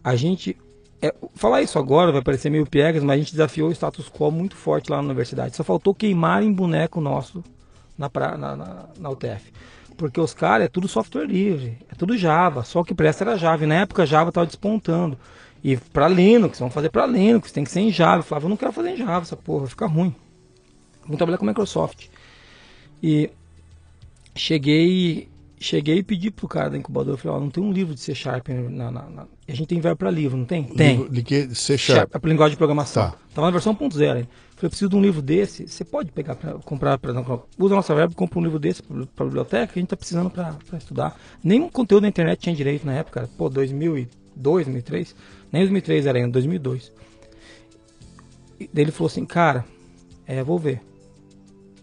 A 0.02 0.16
gente 0.16 0.56
é, 1.02 1.14
falar 1.34 1.62
isso 1.62 1.78
agora 1.78 2.10
vai 2.12 2.22
parecer 2.22 2.50
meio 2.50 2.66
piegas, 2.66 3.02
mas 3.02 3.14
a 3.14 3.18
gente 3.18 3.32
desafiou 3.32 3.68
o 3.68 3.72
status 3.72 4.08
quo 4.08 4.30
muito 4.30 4.56
forte 4.56 4.90
lá 4.90 4.98
na 4.98 5.04
universidade. 5.04 5.56
Só 5.56 5.62
faltou 5.64 5.94
queimarem 5.94 6.52
boneco 6.52 7.00
nosso 7.00 7.44
na, 7.96 8.08
pra- 8.10 8.36
na, 8.36 8.56
na, 8.56 8.84
na 8.98 9.10
UTF. 9.10 9.52
Porque 9.96 10.20
os 10.20 10.34
caras 10.34 10.66
é 10.66 10.68
tudo 10.68 10.86
software 10.88 11.26
livre, 11.26 11.78
é 11.90 11.94
tudo 11.94 12.16
Java, 12.18 12.62
só 12.64 12.80
o 12.80 12.84
que 12.84 12.94
presta 12.94 13.24
era 13.24 13.38
Java. 13.38 13.64
E 13.64 13.66
na 13.66 13.76
época 13.76 14.04
Java 14.06 14.28
estava 14.28 14.46
despontando. 14.46 15.18
E 15.64 15.76
para 15.76 16.06
Linux, 16.06 16.58
vamos 16.58 16.74
fazer 16.74 16.90
para 16.90 17.06
Linux, 17.06 17.50
tem 17.50 17.64
que 17.64 17.70
ser 17.70 17.80
em 17.80 17.90
Java. 17.90 18.18
Eu 18.18 18.22
falava, 18.22 18.44
eu 18.46 18.50
não 18.50 18.56
quero 18.56 18.72
fazer 18.72 18.90
em 18.90 18.96
Java 18.96 19.22
essa 19.22 19.36
porra, 19.36 19.66
fica 19.66 19.86
ruim. 19.86 20.14
Vamos 21.02 21.16
trabalhar 21.16 21.38
com 21.38 21.46
Microsoft. 21.46 22.08
E 23.02 23.30
cheguei 24.34 25.28
cheguei 25.58 25.98
e 25.98 26.02
pedi 26.02 26.30
pro 26.30 26.46
cara 26.48 26.70
da 26.70 26.76
incubadora, 26.78 27.16
falei, 27.16 27.36
ó, 27.36 27.40
não 27.40 27.50
tem 27.50 27.62
um 27.62 27.72
livro 27.72 27.94
de 27.94 28.00
C 28.00 28.14
Sharp 28.14 28.48
na, 28.48 28.90
na- 28.90 29.10
na- 29.10 29.26
A 29.48 29.52
gente 29.52 29.66
tem 29.66 29.80
verbo 29.80 29.96
para 29.98 30.10
livro, 30.10 30.36
não 30.36 30.44
tem? 30.44 30.64
Tem. 30.64 30.96
Livro 30.98 31.12
De 31.12 31.22
que? 31.22 31.54
C 31.54 31.78
Sharp. 31.78 32.10
Sharp, 32.10 32.24
a 32.24 32.28
linguagem 32.28 32.52
de 32.52 32.58
programação. 32.58 33.10
Tá. 33.10 33.16
Tava 33.34 33.46
na 33.46 33.50
versão 33.52 33.74
1.0. 33.74 34.18
hein? 34.18 34.28
Falei, 34.54 34.66
eu 34.66 34.70
preciso 34.70 34.88
de 34.90 34.96
um 34.96 35.02
livro 35.02 35.20
desse. 35.22 35.68
Você 35.68 35.84
pode 35.84 36.10
pegar 36.12 36.34
para 36.34 36.54
comprar, 36.54 36.96
pra, 36.98 37.12
não, 37.12 37.44
usa 37.58 37.74
a 37.74 37.76
nossa 37.76 37.94
verba, 37.94 38.14
compra 38.14 38.38
um 38.38 38.42
livro 38.42 38.58
desse 38.58 38.82
para 38.82 39.26
biblioteca, 39.26 39.72
que 39.72 39.78
a 39.78 39.82
gente 39.82 39.88
tá 39.90 39.96
precisando 39.96 40.30
para 40.30 40.56
estudar. 40.78 41.18
Nenhum 41.44 41.68
conteúdo 41.68 42.02
na 42.02 42.08
internet 42.08 42.38
tinha 42.40 42.54
direito 42.56 42.86
na 42.86 42.94
época, 42.94 43.20
cara. 43.20 43.32
pô, 43.36 43.48
2002, 43.50 44.08
2003, 44.34 45.14
nem 45.52 45.62
2003 45.62 46.06
era 46.06 46.18
ainda, 46.18 46.30
2002. 46.32 46.92
E 48.58 48.68
daí 48.72 48.84
ele 48.84 48.92
falou 48.92 49.08
assim, 49.08 49.24
cara, 49.26 49.64
é, 50.26 50.42
vou 50.42 50.58
ver. 50.58 50.80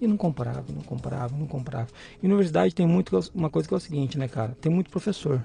E 0.03 0.07
não 0.07 0.17
comprava, 0.17 0.65
não 0.75 0.81
comprava, 0.81 1.33
não 1.37 1.47
comprava. 1.47 1.87
E 2.21 2.25
universidade 2.25 2.75
tem 2.75 2.85
muito 2.85 3.17
uma 3.33 3.49
coisa 3.49 3.65
que 3.65 3.73
é 3.73 3.77
o 3.77 3.79
seguinte, 3.79 4.17
né, 4.17 4.27
cara? 4.27 4.53
Tem 4.59 4.69
muito 4.69 4.89
professor, 4.89 5.41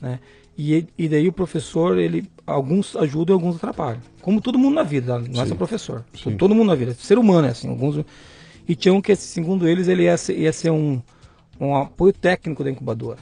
né? 0.00 0.18
E, 0.56 0.72
ele- 0.72 0.88
e 0.98 1.08
daí 1.08 1.28
o 1.28 1.32
professor, 1.32 1.96
ele 1.96 2.28
alguns 2.44 2.96
ajudam 2.96 3.34
e 3.34 3.38
alguns 3.38 3.54
atrapalham. 3.54 4.00
Como 4.20 4.40
todo 4.40 4.58
mundo 4.58 4.74
na 4.74 4.82
vida, 4.82 5.12
tá? 5.12 5.20
não 5.20 5.42
é 5.42 5.46
só 5.46 5.54
professor. 5.54 6.04
Sim. 6.12 6.36
Todo 6.36 6.56
mundo 6.56 6.66
na 6.66 6.74
vida. 6.74 6.92
Ser 6.94 7.18
humano 7.18 7.46
é 7.46 7.50
assim. 7.52 7.68
Alguns, 7.68 8.04
e 8.66 8.74
tinham 8.74 9.00
que, 9.00 9.14
segundo 9.14 9.68
eles, 9.68 9.86
ele 9.86 10.02
ia 10.02 10.16
ser, 10.16 10.36
ia 10.36 10.52
ser 10.52 10.70
um, 10.70 11.00
um 11.60 11.76
apoio 11.76 12.12
técnico 12.12 12.64
da 12.64 12.70
incubadora. 12.72 13.20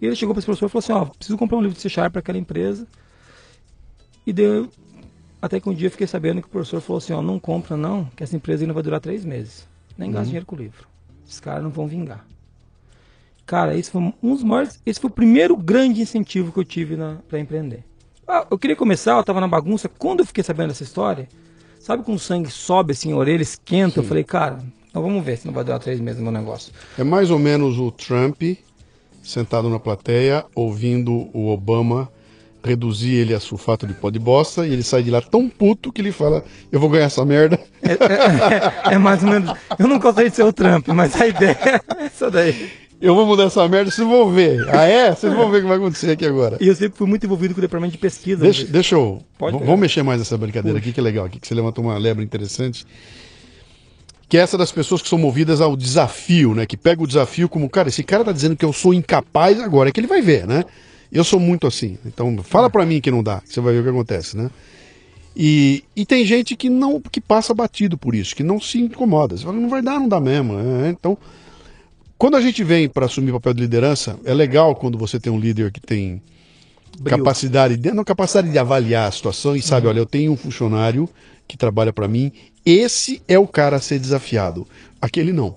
E 0.00 0.06
ele 0.06 0.16
chegou 0.16 0.34
para 0.34 0.38
esse 0.38 0.46
professor 0.46 0.66
e 0.68 0.70
falou 0.70 1.02
assim, 1.02 1.10
ó, 1.10 1.14
preciso 1.14 1.36
comprar 1.36 1.58
um 1.58 1.60
livro 1.60 1.76
de 1.76 1.82
C 1.82 1.90
para 2.08 2.20
aquela 2.20 2.38
empresa. 2.38 2.86
E 4.26 4.32
deu, 4.32 4.70
até 5.42 5.60
que 5.60 5.68
um 5.68 5.74
dia 5.74 5.88
eu 5.88 5.90
fiquei 5.90 6.06
sabendo 6.06 6.40
que 6.40 6.48
o 6.48 6.50
professor 6.50 6.80
falou 6.80 6.96
assim, 6.96 7.12
ó, 7.12 7.20
não 7.20 7.38
compra 7.38 7.76
não, 7.76 8.06
que 8.16 8.22
essa 8.22 8.34
empresa 8.34 8.62
ainda 8.64 8.72
vai 8.72 8.82
durar 8.82 9.00
três 9.00 9.26
meses. 9.26 9.67
Nem 9.98 10.12
gasta 10.12 10.26
dinheiro 10.26 10.46
com 10.46 10.54
o 10.54 10.58
livro. 10.58 10.86
Esses 11.26 11.40
caras 11.40 11.62
não 11.62 11.70
vão 11.70 11.88
vingar. 11.88 12.24
Cara, 13.44 13.76
esse 13.76 13.90
foi 13.90 14.00
um 14.22 14.34
dos 14.34 14.44
maiores, 14.44 14.80
esse 14.86 15.00
foi 15.00 15.10
o 15.10 15.12
primeiro 15.12 15.56
grande 15.56 16.00
incentivo 16.00 16.52
que 16.52 16.60
eu 16.60 16.64
tive 16.64 16.96
para 17.28 17.40
empreender. 17.40 17.82
Ah, 18.26 18.46
eu 18.50 18.58
queria 18.58 18.76
começar, 18.76 19.16
eu 19.16 19.24
tava 19.24 19.40
na 19.40 19.48
bagunça, 19.48 19.88
quando 19.88 20.20
eu 20.20 20.26
fiquei 20.26 20.44
sabendo 20.44 20.68
dessa 20.68 20.82
história, 20.82 21.26
sabe 21.80 22.02
quando 22.04 22.18
o 22.18 22.20
sangue 22.20 22.50
sobe 22.50 22.92
assim, 22.92 23.10
a 23.12 23.16
orelha 23.16 23.42
esquenta, 23.42 24.00
eu 24.00 24.04
falei, 24.04 24.22
cara, 24.22 24.58
então 24.86 25.02
vamos 25.02 25.24
ver 25.24 25.38
se 25.38 25.46
não 25.46 25.54
vai 25.54 25.64
durar 25.64 25.80
três 25.80 25.98
meses 25.98 26.20
o 26.20 26.22
meu 26.22 26.30
negócio. 26.30 26.72
É 26.98 27.02
mais 27.02 27.30
ou 27.30 27.38
menos 27.38 27.78
o 27.78 27.90
Trump 27.90 28.42
sentado 29.22 29.70
na 29.70 29.80
plateia, 29.80 30.44
ouvindo 30.54 31.30
o 31.32 31.48
Obama 31.48 32.10
reduzir 32.62 33.14
ele 33.14 33.34
a 33.34 33.40
sulfato 33.40 33.86
de 33.86 33.94
pó 33.94 34.10
de 34.10 34.18
bosta, 34.18 34.66
e 34.66 34.72
ele 34.72 34.82
sai 34.82 35.02
de 35.02 35.10
lá 35.10 35.20
tão 35.20 35.48
puto 35.48 35.92
que 35.92 36.00
ele 36.00 36.12
fala: 36.12 36.44
Eu 36.70 36.80
vou 36.80 36.88
ganhar 36.88 37.06
essa 37.06 37.24
merda. 37.24 37.58
É, 37.82 38.94
é 38.94 38.98
mais 38.98 39.22
ou 39.22 39.30
menos. 39.30 39.52
Eu 39.78 39.88
não 39.88 39.98
gostaria 39.98 40.30
de 40.30 40.36
ser 40.36 40.42
o 40.42 40.52
Trump, 40.52 40.88
mas 40.88 41.20
a 41.20 41.26
ideia 41.26 41.58
é 41.96 42.04
essa 42.04 42.30
daí. 42.30 42.70
Eu 43.00 43.14
vou 43.14 43.24
mudar 43.24 43.44
essa 43.44 43.66
merda, 43.68 43.90
vocês 43.90 44.06
vão 44.06 44.28
ver. 44.32 44.68
Ah, 44.70 44.84
é? 44.84 45.14
Vocês 45.14 45.32
vão 45.32 45.48
ver 45.50 45.58
o 45.58 45.60
que 45.62 45.68
vai 45.68 45.76
acontecer 45.76 46.10
aqui 46.10 46.26
agora. 46.26 46.58
E 46.60 46.66
eu 46.66 46.74
sempre 46.74 46.98
fui 46.98 47.06
muito 47.06 47.24
envolvido 47.24 47.54
com 47.54 47.60
o 47.60 47.62
departamento 47.62 47.92
de 47.92 47.98
pesquisa. 47.98 48.42
Deixa, 48.42 48.66
deixa 48.66 48.96
eu. 48.96 49.22
Pode. 49.38 49.56
Vamos 49.56 49.78
mexer 49.78 50.02
mais 50.02 50.18
nessa 50.18 50.36
brincadeira 50.36 50.78
aqui, 50.78 50.92
que 50.92 50.98
é 50.98 51.02
legal 51.02 51.26
aqui, 51.26 51.38
que 51.38 51.46
você 51.46 51.54
levantou 51.54 51.84
uma 51.84 51.96
lebre 51.96 52.24
interessante. 52.24 52.84
Que 54.28 54.36
é 54.36 54.40
essa 54.40 54.58
das 54.58 54.72
pessoas 54.72 55.00
que 55.00 55.08
são 55.08 55.16
movidas 55.16 55.60
ao 55.60 55.76
desafio, 55.76 56.54
né? 56.54 56.66
Que 56.66 56.76
pega 56.76 57.00
o 57.00 57.06
desafio 57.06 57.48
como, 57.48 57.70
cara, 57.70 57.88
esse 57.88 58.02
cara 58.02 58.24
tá 58.24 58.32
dizendo 58.32 58.56
que 58.56 58.64
eu 58.64 58.72
sou 58.72 58.92
incapaz 58.92 59.60
agora, 59.60 59.90
é 59.90 59.92
que 59.92 60.00
ele 60.00 60.08
vai 60.08 60.20
ver, 60.20 60.46
né? 60.46 60.64
Eu 61.10 61.24
sou 61.24 61.40
muito 61.40 61.66
assim. 61.66 61.98
Então, 62.04 62.36
fala 62.42 62.68
pra 62.68 62.84
mim 62.84 63.00
que 63.00 63.10
não 63.10 63.22
dá, 63.22 63.40
que 63.40 63.52
você 63.52 63.60
vai 63.60 63.72
ver 63.74 63.80
o 63.80 63.82
que 63.84 63.88
acontece, 63.90 64.36
né? 64.36 64.50
E, 65.36 65.84
e 65.94 66.04
tem 66.04 66.26
gente 66.26 66.56
que 66.56 66.68
não 66.68 67.00
que 67.00 67.20
passa 67.20 67.54
batido 67.54 67.96
por 67.96 68.14
isso, 68.14 68.34
que 68.34 68.42
não 68.42 68.60
se 68.60 68.78
incomoda. 68.80 69.36
Você 69.36 69.44
fala, 69.44 69.56
não 69.56 69.68
vai 69.68 69.80
dar, 69.80 69.98
não 70.00 70.08
dá 70.08 70.20
mesmo. 70.20 70.54
né? 70.54 70.90
Então, 70.90 71.16
quando 72.18 72.36
a 72.36 72.40
gente 72.40 72.64
vem 72.64 72.88
para 72.88 73.06
assumir 73.06 73.32
papel 73.32 73.54
de 73.54 73.60
liderança, 73.60 74.18
é 74.24 74.34
legal 74.34 74.74
quando 74.74 74.98
você 74.98 75.20
tem 75.20 75.32
um 75.32 75.38
líder 75.38 75.70
que 75.70 75.80
tem 75.80 76.20
Brilho. 76.98 77.18
capacidade 77.18 77.76
de, 77.76 77.92
não, 77.92 78.02
capacidade 78.02 78.50
de 78.50 78.58
avaliar 78.58 79.08
a 79.08 79.12
situação 79.12 79.54
e 79.54 79.62
sabe, 79.62 79.86
olha, 79.86 80.00
eu 80.00 80.06
tenho 80.06 80.32
um 80.32 80.36
funcionário 80.36 81.08
que 81.46 81.56
trabalha 81.56 81.92
para 81.92 82.08
mim, 82.08 82.32
esse 82.66 83.22
é 83.28 83.38
o 83.38 83.46
cara 83.46 83.76
a 83.76 83.80
ser 83.80 84.00
desafiado. 84.00 84.66
Aquele 85.00 85.32
não. 85.32 85.54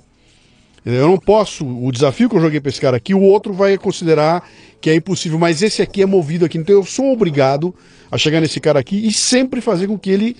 Eu 0.86 1.08
não 1.08 1.18
posso, 1.18 1.66
o 1.66 1.92
desafio 1.92 2.28
que 2.28 2.36
eu 2.36 2.42
joguei 2.42 2.60
para 2.60 2.70
esse 2.70 2.82
cara 2.82 2.98
aqui, 2.98 3.14
o 3.14 3.22
outro 3.22 3.54
vai 3.54 3.78
considerar 3.78 4.48
que 4.80 4.90
é 4.90 4.96
impossível, 4.96 5.38
mas 5.38 5.62
esse 5.62 5.82
aqui 5.82 6.02
é 6.02 6.06
movido 6.06 6.44
aqui, 6.44 6.58
então 6.58 6.76
eu 6.76 6.84
sou 6.84 7.14
obrigado 7.14 7.74
a 8.10 8.18
chegar 8.18 8.42
nesse 8.42 8.60
cara 8.60 8.80
aqui 8.80 9.08
e 9.08 9.12
sempre 9.14 9.62
fazer 9.62 9.88
com 9.88 9.98
que 9.98 10.10
ele 10.10 10.36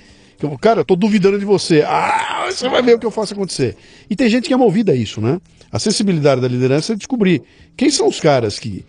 Cara, 0.60 0.80
eu 0.80 0.86
tô 0.86 0.96
duvidando 0.96 1.38
de 1.38 1.46
você. 1.46 1.84
Ah, 1.86 2.48
você 2.50 2.68
vai 2.68 2.82
ver 2.82 2.96
o 2.96 3.00
que 3.00 3.06
eu 3.06 3.12
faço 3.12 3.34
acontecer. 3.34 3.76
E 4.10 4.16
tem 4.16 4.28
gente 4.28 4.48
que 4.48 4.54
é 4.56 4.58
movida 4.58 4.92
a 4.92 4.96
isso, 4.96 5.22
né? 5.22 5.40
A 5.72 5.78
sensibilidade 5.78 6.42
da 6.42 6.48
liderança 6.48 6.94
é 6.94 6.96
descobrir 6.96 7.44
quem 7.78 7.92
são 7.92 8.08
os 8.08 8.20
caras 8.20 8.58
que 8.58 8.84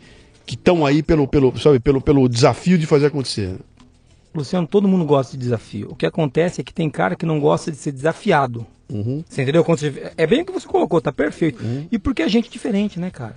que 0.44 0.54
estão 0.54 0.84
aí 0.84 1.02
pelo, 1.02 1.26
pelo, 1.28 1.56
sabe, 1.58 1.78
pelo, 1.78 2.00
pelo 2.00 2.28
desafio 2.28 2.76
de 2.76 2.86
fazer 2.86 3.06
acontecer. 3.06 3.54
Luciano, 4.34 4.66
todo 4.66 4.88
mundo 4.88 5.04
gosta 5.04 5.32
de 5.36 5.42
desafio. 5.42 5.88
O 5.90 5.96
que 5.96 6.06
acontece 6.06 6.60
é 6.60 6.64
que 6.64 6.72
tem 6.72 6.88
cara 6.88 7.14
que 7.16 7.26
não 7.26 7.38
gosta 7.40 7.70
de 7.70 7.76
ser 7.76 7.92
desafiado. 7.92 8.66
Você 9.28 9.42
entendeu? 9.42 9.62
Você- 9.64 10.12
É 10.16 10.26
bem 10.26 10.42
o 10.42 10.44
que 10.46 10.52
você 10.52 10.66
colocou, 10.66 11.00
tá 11.00 11.12
perfeito. 11.12 11.62
E 11.90 11.98
porque 11.98 12.22
a 12.22 12.28
gente 12.28 12.48
é 12.48 12.50
diferente, 12.52 12.98
né, 13.00 13.10
cara? 13.10 13.36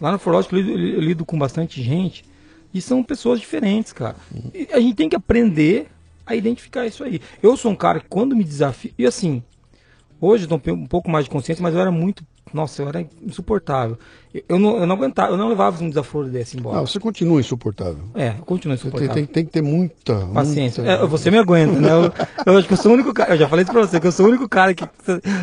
Lá 0.00 0.12
no 0.12 0.18
Forlógico 0.18 0.54
eu 0.56 0.60
lido, 0.62 0.78
eu 0.78 1.00
lido 1.00 1.24
com 1.24 1.38
bastante 1.38 1.82
gente 1.82 2.24
e 2.74 2.80
são 2.80 3.02
pessoas 3.02 3.40
diferentes, 3.40 3.92
cara. 3.92 4.16
E 4.54 4.68
a 4.72 4.78
gente 4.80 4.94
tem 4.94 5.08
que 5.08 5.16
aprender 5.16 5.88
a 6.24 6.34
identificar 6.34 6.86
isso 6.86 7.02
aí. 7.04 7.20
Eu 7.42 7.56
sou 7.56 7.70
um 7.70 7.76
cara 7.76 8.00
que 8.00 8.06
quando 8.08 8.34
me 8.36 8.44
desafio. 8.44 8.92
E 8.98 9.06
assim, 9.06 9.42
hoje 10.20 10.46
eu 10.50 10.58
tenho 10.58 10.76
um 10.76 10.86
pouco 10.86 11.08
mais 11.10 11.24
de 11.24 11.30
consciência, 11.30 11.62
mas 11.62 11.74
eu 11.74 11.80
era 11.80 11.90
muito. 11.90 12.24
Nossa, 12.54 12.80
eu 12.82 12.88
era 12.88 13.04
insuportável. 13.22 13.98
Eu, 14.32 14.42
eu 14.50 14.58
não, 14.58 14.76
eu 14.78 14.86
não 14.86 14.94
aguentava, 14.94 15.32
eu 15.32 15.36
não 15.36 15.48
levava 15.48 15.82
um 15.82 15.88
desaforo 15.88 16.28
desse 16.28 16.56
embora. 16.56 16.78
Ah, 16.78 16.80
você 16.80 16.98
continua 17.00 17.40
insuportável. 17.40 17.98
É, 18.14 18.30
continuo 18.46 18.76
Você 18.76 18.82
tem, 18.84 18.88
insuportável. 18.88 19.14
tem, 19.14 19.26
tem 19.26 19.44
que 19.44 19.50
ter 19.50 19.62
muita. 19.62 20.14
Paciência. 20.32 20.82
muita- 20.84 21.02
É, 21.04 21.06
você 21.06 21.30
me 21.30 21.38
aguenta, 21.38 21.78
né? 21.80 21.88
Eu, 21.90 22.12
eu 22.46 22.58
acho 22.58 22.68
que 22.68 22.72
eu 22.74 22.76
sou 22.78 22.92
o 22.92 22.94
único 22.94 23.12
cara. 23.12 23.34
Eu 23.34 23.38
já 23.38 23.48
falei 23.48 23.64
isso 23.64 23.72
pra 23.72 23.80
você, 23.84 23.98
que 23.98 24.06
eu 24.06 24.12
sou 24.12 24.26
o 24.26 24.28
único 24.28 24.48
cara 24.48 24.72
que 24.74 24.84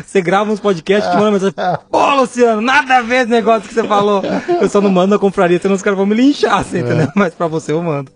você- 0.06 0.22
grava 0.22 0.50
uns 0.50 0.60
podcasts 0.60 1.10
que 1.10 1.16
manda 1.16 1.30
mensagem. 1.32 1.54
Pô, 1.90 2.14
Luciano, 2.14 2.60
nada 2.62 2.96
a 2.98 3.02
ver 3.02 3.16
esse 3.22 3.30
negócio 3.30 3.68
que 3.68 3.74
você 3.74 3.84
falou. 3.84 4.22
Eu 4.60 4.68
só 4.68 4.80
não 4.80 4.90
mando 4.90 5.14
na 5.14 5.18
confraria, 5.18 5.58
senão 5.60 5.74
os 5.74 5.82
caras 5.82 5.96
vão 5.98 6.06
me 6.06 6.14
linchar, 6.14 6.64
você 6.64 6.80
entendeu? 6.80 7.08
Mas 7.14 7.34
pra 7.34 7.46
você 7.46 7.72
eu 7.72 7.82
mando. 7.82 8.10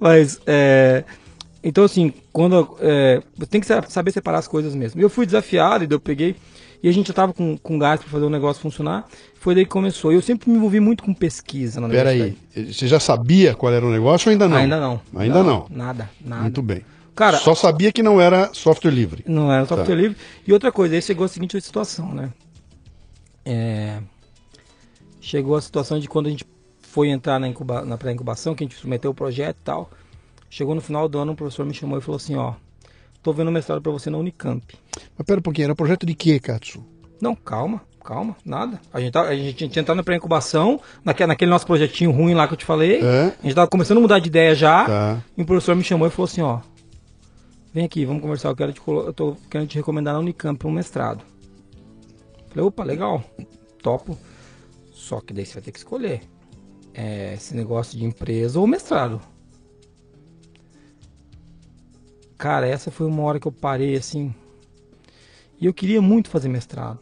Mas, 0.00 0.40
é. 0.46 1.04
Então, 1.64 1.84
assim, 1.84 2.12
quando. 2.32 2.76
É, 2.80 3.22
tem 3.48 3.60
que 3.60 3.66
sa- 3.68 3.84
saber 3.88 4.10
separar 4.10 4.38
as 4.38 4.48
coisas 4.48 4.74
mesmo. 4.74 5.00
Eu 5.00 5.08
fui 5.08 5.24
desafiado, 5.24 5.84
e 5.84 5.88
eu 5.90 6.00
peguei. 6.00 6.34
E 6.82 6.88
a 6.88 6.92
gente 6.92 7.06
já 7.08 7.14
tava 7.14 7.32
com, 7.32 7.56
com 7.56 7.78
gás 7.78 8.00
pra 8.00 8.08
fazer 8.10 8.24
o 8.24 8.30
negócio 8.30 8.60
funcionar. 8.60 9.06
Foi 9.34 9.54
daí 9.54 9.64
que 9.64 9.70
começou. 9.70 10.12
Eu 10.12 10.20
sempre 10.20 10.50
me 10.50 10.56
envolvi 10.56 10.80
muito 10.80 11.04
com 11.04 11.14
pesquisa 11.14 11.80
na 11.80 11.88
Pera 11.88 12.10
universidade. 12.10 12.38
aí, 12.56 12.72
você 12.72 12.88
já 12.88 12.98
sabia 12.98 13.54
qual 13.54 13.72
era 13.72 13.86
o 13.86 13.90
negócio 13.90 14.28
ou 14.28 14.32
ainda 14.32 14.48
não? 14.48 14.56
Ainda 14.56 14.80
não. 14.80 15.00
Ainda 15.14 15.42
não. 15.42 15.66
Nada, 15.70 16.10
nada. 16.20 16.42
Muito 16.42 16.60
bem. 16.62 16.84
Cara, 17.14 17.36
Só 17.38 17.54
sabia 17.54 17.92
que 17.92 18.02
não 18.02 18.20
era 18.20 18.50
software 18.54 18.90
livre. 18.90 19.22
Não 19.26 19.52
era 19.52 19.66
software 19.66 19.94
Tá. 19.94 20.00
livre. 20.02 20.16
E 20.46 20.52
outra 20.52 20.72
coisa, 20.72 20.94
aí 20.94 21.02
chegou 21.02 21.24
a 21.24 21.28
seguinte 21.28 21.60
situação, 21.60 22.12
né? 22.14 22.30
É, 23.44 23.98
Chegou 25.20 25.54
a 25.54 25.60
situação 25.60 26.00
de 26.00 26.08
quando 26.08 26.26
a 26.26 26.30
gente 26.30 26.44
foi 26.80 27.08
entrar 27.08 27.38
na, 27.38 27.46
incuba... 27.46 27.84
na 27.84 27.96
pré-incubação, 27.96 28.54
que 28.54 28.64
a 28.64 28.66
gente 28.66 28.76
submeteu 28.76 29.10
o 29.12 29.14
projeto 29.14 29.56
e 29.60 29.64
tal. 29.64 29.90
Chegou 30.50 30.74
no 30.74 30.80
final 30.80 31.08
do 31.08 31.16
ano, 31.18 31.32
o 31.32 31.36
professor 31.36 31.64
me 31.64 31.72
chamou 31.72 31.96
e 31.96 32.00
falou 32.02 32.16
assim, 32.16 32.34
ó, 32.34 32.54
tô 33.22 33.32
vendo 33.32 33.50
mestrado 33.50 33.80
pra 33.80 33.92
você 33.92 34.10
na 34.10 34.18
Unicamp. 34.18 34.62
Mas 35.16 35.26
pera 35.26 35.38
um 35.38 35.42
pouquinho, 35.42 35.66
era 35.66 35.74
projeto 35.74 36.04
de 36.04 36.14
quê, 36.14 36.40
Katsu? 36.40 36.84
Não, 37.20 37.34
calma, 37.34 37.82
calma, 38.04 38.36
nada. 38.44 38.80
A 38.92 39.00
gente, 39.00 39.12
tá, 39.12 39.22
a 39.22 39.34
gente 39.34 39.68
tinha 39.68 39.80
entrado 39.80 39.96
na 39.96 40.02
pré-incubação, 40.02 40.80
naquele, 41.04 41.28
naquele 41.28 41.50
nosso 41.50 41.66
projetinho 41.66 42.10
ruim 42.10 42.34
lá 42.34 42.48
que 42.48 42.54
eu 42.54 42.58
te 42.58 42.64
falei. 42.64 43.00
É. 43.00 43.32
A 43.38 43.42
gente 43.42 43.54
tava 43.54 43.68
começando 43.68 43.98
a 43.98 44.00
mudar 44.00 44.18
de 44.18 44.28
ideia 44.28 44.54
já. 44.54 44.84
Tá. 44.84 45.22
E 45.36 45.42
o 45.42 45.46
professor 45.46 45.76
me 45.76 45.84
chamou 45.84 46.08
e 46.08 46.10
falou 46.10 46.24
assim, 46.24 46.42
ó. 46.42 46.60
Vem 47.72 47.84
aqui, 47.84 48.04
vamos 48.04 48.20
conversar. 48.20 48.48
Eu, 48.48 48.56
quero 48.56 48.72
te, 48.72 48.80
eu 48.86 49.12
tô 49.12 49.36
querendo 49.48 49.68
te 49.68 49.76
recomendar 49.76 50.14
na 50.14 50.20
Unicamp 50.20 50.58
para 50.58 50.68
um 50.68 50.72
mestrado. 50.72 51.24
Falei, 52.48 52.66
opa, 52.66 52.82
legal. 52.84 53.22
Topo. 53.82 54.18
Só 54.92 55.20
que 55.20 55.32
daí 55.32 55.46
você 55.46 55.54
vai 55.54 55.62
ter 55.62 55.72
que 55.72 55.78
escolher. 55.78 56.22
É, 56.92 57.34
esse 57.34 57.54
negócio 57.54 57.96
de 57.96 58.04
empresa 58.04 58.60
ou 58.60 58.66
mestrado. 58.66 59.20
Cara, 62.42 62.66
essa 62.66 62.90
foi 62.90 63.06
uma 63.06 63.22
hora 63.22 63.38
que 63.38 63.46
eu 63.46 63.52
parei 63.52 63.94
assim. 63.94 64.34
E 65.60 65.66
eu 65.66 65.72
queria 65.72 66.02
muito 66.02 66.28
fazer 66.28 66.48
mestrado. 66.48 66.98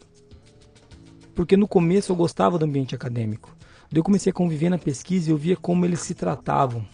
Porque 1.33 1.57
no 1.57 1.67
começo 1.67 2.11
eu 2.11 2.15
gostava 2.15 2.59
do 2.59 2.65
ambiente 2.65 2.93
acadêmico. 2.93 3.51
Eu 3.91 4.03
comecei 4.03 4.29
a 4.29 4.33
conviver 4.33 4.69
na 4.69 4.77
pesquisa 4.77 5.29
e 5.29 5.33
eu 5.33 5.37
via 5.37 5.55
como 5.55 5.83
eles 5.83 6.01
se 6.01 6.13
tratavam. 6.13 6.85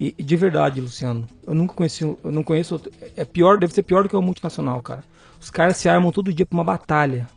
E 0.00 0.12
de 0.12 0.34
verdade, 0.34 0.80
Luciano, 0.80 1.28
eu 1.46 1.54
nunca 1.54 1.74
conheci, 1.74 2.04
eu 2.04 2.18
não 2.32 2.42
conheço, 2.42 2.80
é 3.14 3.24
pior, 3.26 3.58
deve 3.58 3.74
ser 3.74 3.82
pior 3.82 4.02
do 4.02 4.08
que 4.08 4.16
o 4.16 4.22
multinacional, 4.22 4.80
cara. 4.80 5.04
Os 5.38 5.50
caras 5.50 5.76
se 5.76 5.90
armam 5.90 6.10
todo 6.10 6.32
dia 6.32 6.46
pra 6.46 6.56
uma 6.56 6.64
batalha 6.64 7.28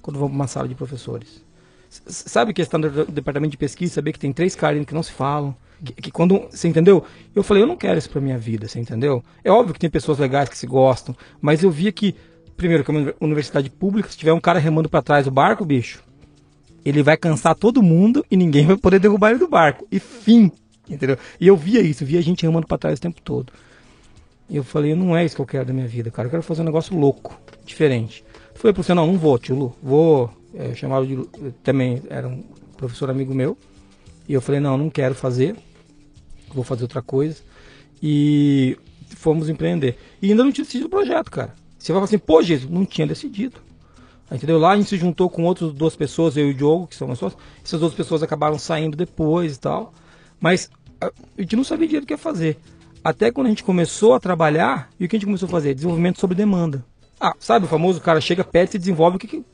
quando 0.00 0.20
vão 0.20 0.28
pra 0.28 0.36
uma 0.36 0.46
sala 0.46 0.68
de 0.68 0.76
professores. 0.76 1.44
Sabe 1.90 2.52
que 2.54 2.62
está 2.62 2.78
no 2.78 2.88
de- 2.88 3.10
departamento 3.12 3.50
de 3.50 3.56
pesquisa, 3.56 3.94
saber 3.94 4.12
que 4.12 4.18
tem 4.18 4.32
três 4.32 4.54
caras 4.54 4.84
que 4.86 4.94
não 4.94 5.02
se 5.02 5.10
falam, 5.10 5.54
que, 5.84 5.92
que 5.94 6.10
quando, 6.10 6.40
você 6.50 6.68
entendeu? 6.68 7.04
Eu 7.34 7.42
falei, 7.42 7.62
eu 7.62 7.66
não 7.66 7.76
quero 7.76 7.98
isso 7.98 8.08
pra 8.08 8.20
minha 8.20 8.38
vida, 8.38 8.68
você 8.68 8.78
entendeu? 8.78 9.24
É 9.42 9.50
óbvio 9.50 9.74
que 9.74 9.80
tem 9.80 9.90
pessoas 9.90 10.18
legais 10.18 10.48
que 10.48 10.56
se 10.56 10.66
gostam, 10.66 11.16
mas 11.40 11.62
eu 11.64 11.70
via 11.70 11.90
que, 11.90 12.14
primeiro, 12.56 12.84
que 12.84 12.90
é 12.90 12.94
uma 12.94 13.00
uni- 13.00 13.14
universidade 13.20 13.68
pública, 13.68 14.08
se 14.08 14.16
tiver 14.16 14.32
um 14.32 14.40
cara 14.40 14.58
remando 14.60 14.88
pra 14.88 15.02
trás 15.02 15.24
do 15.24 15.30
barco, 15.32 15.64
bicho, 15.64 16.02
ele 16.84 17.02
vai 17.02 17.16
cansar 17.16 17.54
todo 17.56 17.82
mundo 17.82 18.24
e 18.30 18.36
ninguém 18.36 18.66
vai 18.66 18.76
poder 18.76 19.00
derrubar 19.00 19.30
ele 19.30 19.38
do 19.40 19.48
barco. 19.48 19.86
E 19.90 19.98
fim, 19.98 20.50
entendeu? 20.88 21.18
E 21.40 21.46
eu 21.48 21.56
via 21.56 21.80
isso, 21.80 22.04
via 22.04 22.22
gente 22.22 22.42
remando 22.44 22.66
pra 22.68 22.78
trás 22.78 22.98
o 22.98 23.02
tempo 23.02 23.20
todo. 23.20 23.52
E 24.48 24.56
eu 24.56 24.64
falei, 24.64 24.94
não 24.94 25.16
é 25.16 25.24
isso 25.24 25.34
que 25.36 25.42
eu 25.42 25.46
quero 25.46 25.64
da 25.66 25.72
minha 25.72 25.86
vida, 25.86 26.10
cara. 26.10 26.26
Eu 26.26 26.30
quero 26.30 26.42
fazer 26.42 26.62
um 26.62 26.64
negócio 26.64 26.96
louco, 26.96 27.38
diferente. 27.64 28.24
Falei 28.54 28.72
pro 28.72 28.94
não, 28.94 29.06
não 29.06 29.18
vou, 29.18 29.38
tio 29.38 29.56
Lu. 29.56 29.76
Vou. 29.82 30.30
É, 30.54 30.74
chamava 30.74 31.06
de. 31.06 31.16
Também 31.62 32.02
era 32.08 32.26
um 32.28 32.42
professor 32.76 33.10
amigo 33.10 33.34
meu. 33.34 33.56
E 34.28 34.32
eu 34.32 34.40
falei, 34.40 34.60
não, 34.60 34.76
não 34.76 34.90
quero 34.90 35.14
fazer. 35.14 35.56
Vou 36.54 36.64
fazer 36.64 36.82
outra 36.82 37.02
coisa. 37.02 37.42
E 38.02 38.76
fomos 39.16 39.48
empreender. 39.48 39.96
E 40.20 40.30
ainda 40.30 40.44
não 40.44 40.52
tinha 40.52 40.64
decidido 40.64 40.86
o 40.86 40.90
projeto, 40.90 41.30
cara. 41.30 41.54
Você 41.78 41.92
vai 41.92 41.98
falar 42.00 42.04
assim, 42.04 42.18
pô, 42.18 42.42
Jesus, 42.42 42.70
não 42.70 42.84
tinha 42.84 43.06
decidido. 43.06 43.60
Entendeu? 44.30 44.58
Lá 44.58 44.72
a 44.72 44.76
gente 44.76 44.88
se 44.88 44.96
juntou 44.96 45.28
com 45.28 45.42
outras 45.44 45.72
duas 45.72 45.96
pessoas, 45.96 46.36
eu 46.36 46.48
e 46.48 46.50
o 46.52 46.54
Diogo, 46.54 46.86
que 46.86 46.94
são 46.94 47.08
meus 47.08 47.18
sócios. 47.18 47.40
Essas 47.64 47.80
duas 47.80 47.94
pessoas 47.94 48.22
acabaram 48.22 48.58
saindo 48.58 48.96
depois 48.96 49.56
e 49.56 49.60
tal. 49.60 49.92
Mas 50.38 50.70
a 51.00 51.06
a 51.06 51.40
gente 51.40 51.56
não 51.56 51.64
sabia 51.64 51.86
direito 51.86 52.04
o 52.04 52.06
que 52.06 52.12
ia 52.12 52.18
fazer. 52.18 52.58
Até 53.02 53.32
quando 53.32 53.46
a 53.46 53.50
gente 53.50 53.64
começou 53.64 54.14
a 54.14 54.20
trabalhar, 54.20 54.90
e 55.00 55.04
o 55.04 55.08
que 55.08 55.16
a 55.16 55.18
gente 55.18 55.26
começou 55.26 55.46
a 55.46 55.50
fazer? 55.50 55.74
Desenvolvimento 55.74 56.20
sobre 56.20 56.36
demanda. 56.36 56.84
Ah, 57.18 57.34
sabe 57.38 57.64
o 57.64 57.68
famoso 57.68 58.00
cara 58.00 58.20
chega, 58.20 58.44
pede 58.44 58.76
e 58.76 58.78
desenvolve 58.78 59.16
o 59.16 59.18
que, 59.18 59.26
que, 59.26 59.44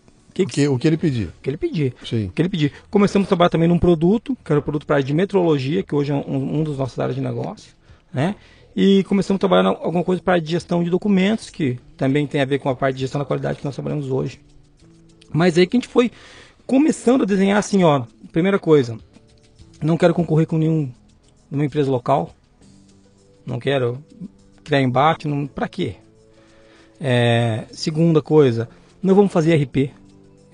O 0.43 0.47
que, 0.47 0.69
o 0.69 0.79
que 0.79 0.87
ele 0.87 0.97
pediu. 0.97 1.29
que 1.43 1.51
ele 1.51 1.57
pedir. 1.57 1.95
Sim. 2.05 2.27
O 2.27 2.31
que 2.31 2.43
ele 2.43 2.49
pedir. 2.49 2.73
Começamos 2.91 3.27
a 3.27 3.29
trabalhar 3.29 3.51
também 3.51 3.69
num 3.69 3.79
produto, 3.79 4.37
que 4.45 4.53
era 4.53 4.59
o 4.59 4.63
produto 4.63 4.87
para 4.87 4.97
a 4.97 4.99
área 4.99 5.07
de 5.07 5.15
metrologia, 5.15 5.83
que 5.83 5.95
hoje 5.95 6.13
é 6.13 6.15
um, 6.15 6.61
um 6.61 6.63
dos 6.63 6.79
nossos 6.79 6.99
áreas 6.99 7.17
de 7.17 7.23
negócio, 7.23 7.73
né? 8.13 8.35
E 8.75 9.05
começamos 9.05 9.39
a 9.39 9.41
trabalhar 9.41 9.69
alguma 9.69 10.05
coisa 10.05 10.21
para 10.23 10.35
a 10.35 10.37
área 10.37 10.45
de 10.45 10.51
gestão 10.51 10.85
de 10.85 10.91
documentos, 10.91 11.49
que 11.49 11.79
também 11.97 12.27
tem 12.27 12.43
a 12.43 12.45
ver 12.45 12.59
com 12.59 12.69
a 12.69 12.77
parte 12.77 12.97
de 12.97 13.01
gestão 13.01 13.19
da 13.19 13.25
qualidade 13.25 13.59
que 13.59 13.65
nós 13.65 13.75
trabalhamos 13.75 14.11
hoje. 14.11 14.39
Mas 15.33 15.57
aí 15.57 15.67
que 15.67 15.77
a 15.77 15.81
gente 15.81 15.89
foi 15.89 16.11
começando 16.67 17.23
a 17.23 17.25
desenhar 17.25 17.59
assim, 17.59 17.85
ó, 17.85 18.05
primeira 18.33 18.59
coisa, 18.59 18.99
não 19.83 19.97
quero 19.97 20.13
concorrer 20.13 20.47
com 20.47 20.59
nenhum 20.59 20.93
numa 21.51 21.65
empresa 21.65 21.91
local. 21.91 22.35
Não 23.45 23.59
quero 23.59 24.03
criar 24.65 24.83
embate, 24.83 25.29
não, 25.29 25.47
pra 25.47 25.69
quê? 25.69 25.97
É, 27.01 27.65
segunda 27.71 28.21
coisa, 28.21 28.69
não 29.03 29.15
vamos 29.15 29.33
fazer 29.33 29.55
RP. 29.57 29.93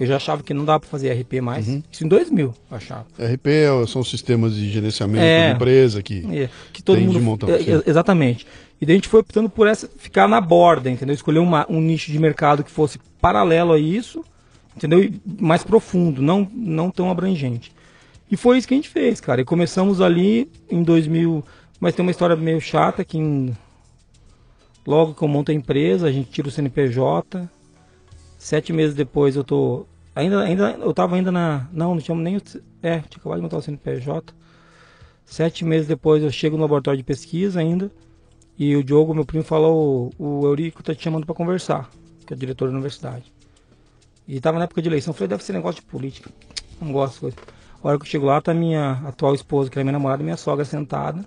Eu 0.03 0.07
já 0.09 0.17
achava 0.17 0.43
que 0.43 0.53
não 0.53 0.65
dava 0.65 0.81
para 0.81 0.88
fazer 0.88 1.12
RP 1.12 1.41
mais. 1.41 1.69
Isso 1.91 2.05
em 2.05 2.09
2000, 2.09 2.53
eu 2.71 2.77
achava. 2.77 3.07
RP 3.19 3.47
é- 3.49 3.87
são 3.87 4.03
sistemas 4.03 4.53
de 4.55 4.69
gerenciamento 4.69 5.23
É. 5.25 5.51
de 5.51 5.55
empresa 5.55 6.03
que. 6.03 6.27
É, 6.37 6.49
que 6.73 6.83
todo 6.83 6.97
Tem 6.97 7.07
de 7.07 7.12
mundo 7.15 7.23
montão, 7.25 7.49
é, 7.49 7.55
é, 7.62 7.83
exatamente. 7.87 8.45
E 8.81 8.85
daí 8.85 8.95
a 8.95 8.97
gente 8.97 9.07
foi 9.09 9.21
optando 9.21 9.49
por 9.49 9.69
essa 9.69 9.88
ficar 9.97 10.27
na 10.27 10.41
borda, 10.41 10.91
entendeu? 10.91 11.15
Escolher 11.15 11.38
uma- 11.38 11.65
um 11.69 11.81
nicho 11.81 12.11
de 12.11 12.19
mercado 12.19 12.65
que 12.65 12.71
fosse 12.71 12.99
paralelo 13.21 13.73
a 13.73 13.79
isso, 13.79 14.25
entendeu? 14.77 15.05
E 15.05 15.21
mais 15.41 15.62
profundo, 15.62 16.21
não 16.21 16.49
não 16.53 16.91
tão 16.91 17.09
abrangente. 17.09 17.71
E 18.29 18.37
foi 18.37 18.59
isso 18.59 18.67
que 18.67 18.75
a 18.75 18.77
gente 18.77 18.88
fez, 18.88 19.21
cara. 19.21 19.41
E 19.41 19.45
começamos 19.45 20.01
ali 20.01 20.51
em 20.69 20.83
2000, 20.83 21.45
mas 21.79 21.95
tem 21.95 22.03
uma 22.05 22.11
história 22.11 22.35
meio 22.35 22.61
chata 22.61 23.05
que 23.05 23.19
em- 23.19 23.55
logo 24.85 25.15
que 25.15 25.23
eu 25.23 25.29
monto 25.29 25.53
a 25.53 25.55
empresa, 25.55 26.09
a 26.09 26.12
gente 26.12 26.29
tira 26.31 26.49
o 26.49 26.51
CNPJ. 26.51 27.49
Sete 28.38 28.73
meses 28.73 28.97
depois 28.97 29.37
eu 29.37 29.45
tô 29.45 29.87
ainda 30.14 30.40
ainda 30.42 30.70
eu 30.72 30.92
tava 30.92 31.16
ainda 31.16 31.33
na 31.33 31.68
não, 31.72 31.94
não 31.94 32.01
tinha 32.01 32.16
nem 32.16 32.37
é, 32.83 33.01
tinha 33.01 33.18
acabado 33.18 33.38
de 33.38 33.42
montar 33.42 33.57
o 33.59 33.62
CNPJ. 33.62 34.35
Sete 35.25 35.64
meses 35.64 35.87
depois 35.87 36.22
eu 36.22 36.31
chego 36.31 36.57
no 36.57 36.62
laboratório 36.62 36.98
de 36.98 37.05
pesquisa 37.05 37.61
ainda. 37.61 37.90
E 38.59 38.77
o 38.77 38.85
Diogo, 38.85 39.14
meu 39.14 39.25
primo, 39.25 39.44
falou: 39.44 40.12
o 40.18 40.44
Eurico 40.44 40.83
tá 40.83 40.94
te 40.94 41.03
chamando 41.03 41.25
para 41.25 41.35
conversar, 41.35 41.90
que 42.27 42.33
é 42.33 42.37
o 42.37 42.38
diretor 42.38 42.66
da 42.66 42.72
universidade. 42.72 43.33
E 44.29 44.40
tava 44.40 44.59
na 44.59 44.64
época 44.64 44.83
de 44.83 44.88
eleição. 44.88 45.12
Eu 45.12 45.14
falei: 45.14 45.29
deve 45.29 45.42
ser 45.42 45.53
negócio 45.53 45.81
de 45.81 45.87
política. 45.87 46.31
Não 46.81 46.92
gosto 46.92 47.14
de 47.14 47.20
coisa. 47.20 47.37
A 47.83 47.88
hora 47.88 47.98
que 47.98 48.05
eu 48.05 48.09
chego 48.09 48.27
lá, 48.27 48.40
tá 48.40 48.55
minha 48.55 48.92
atual 49.07 49.35
esposa, 49.35 49.70
que 49.70 49.79
é 49.79 49.83
minha 49.83 49.92
namorada, 49.92 50.22
minha 50.22 50.37
sogra 50.37 50.64
sentada. 50.64 51.25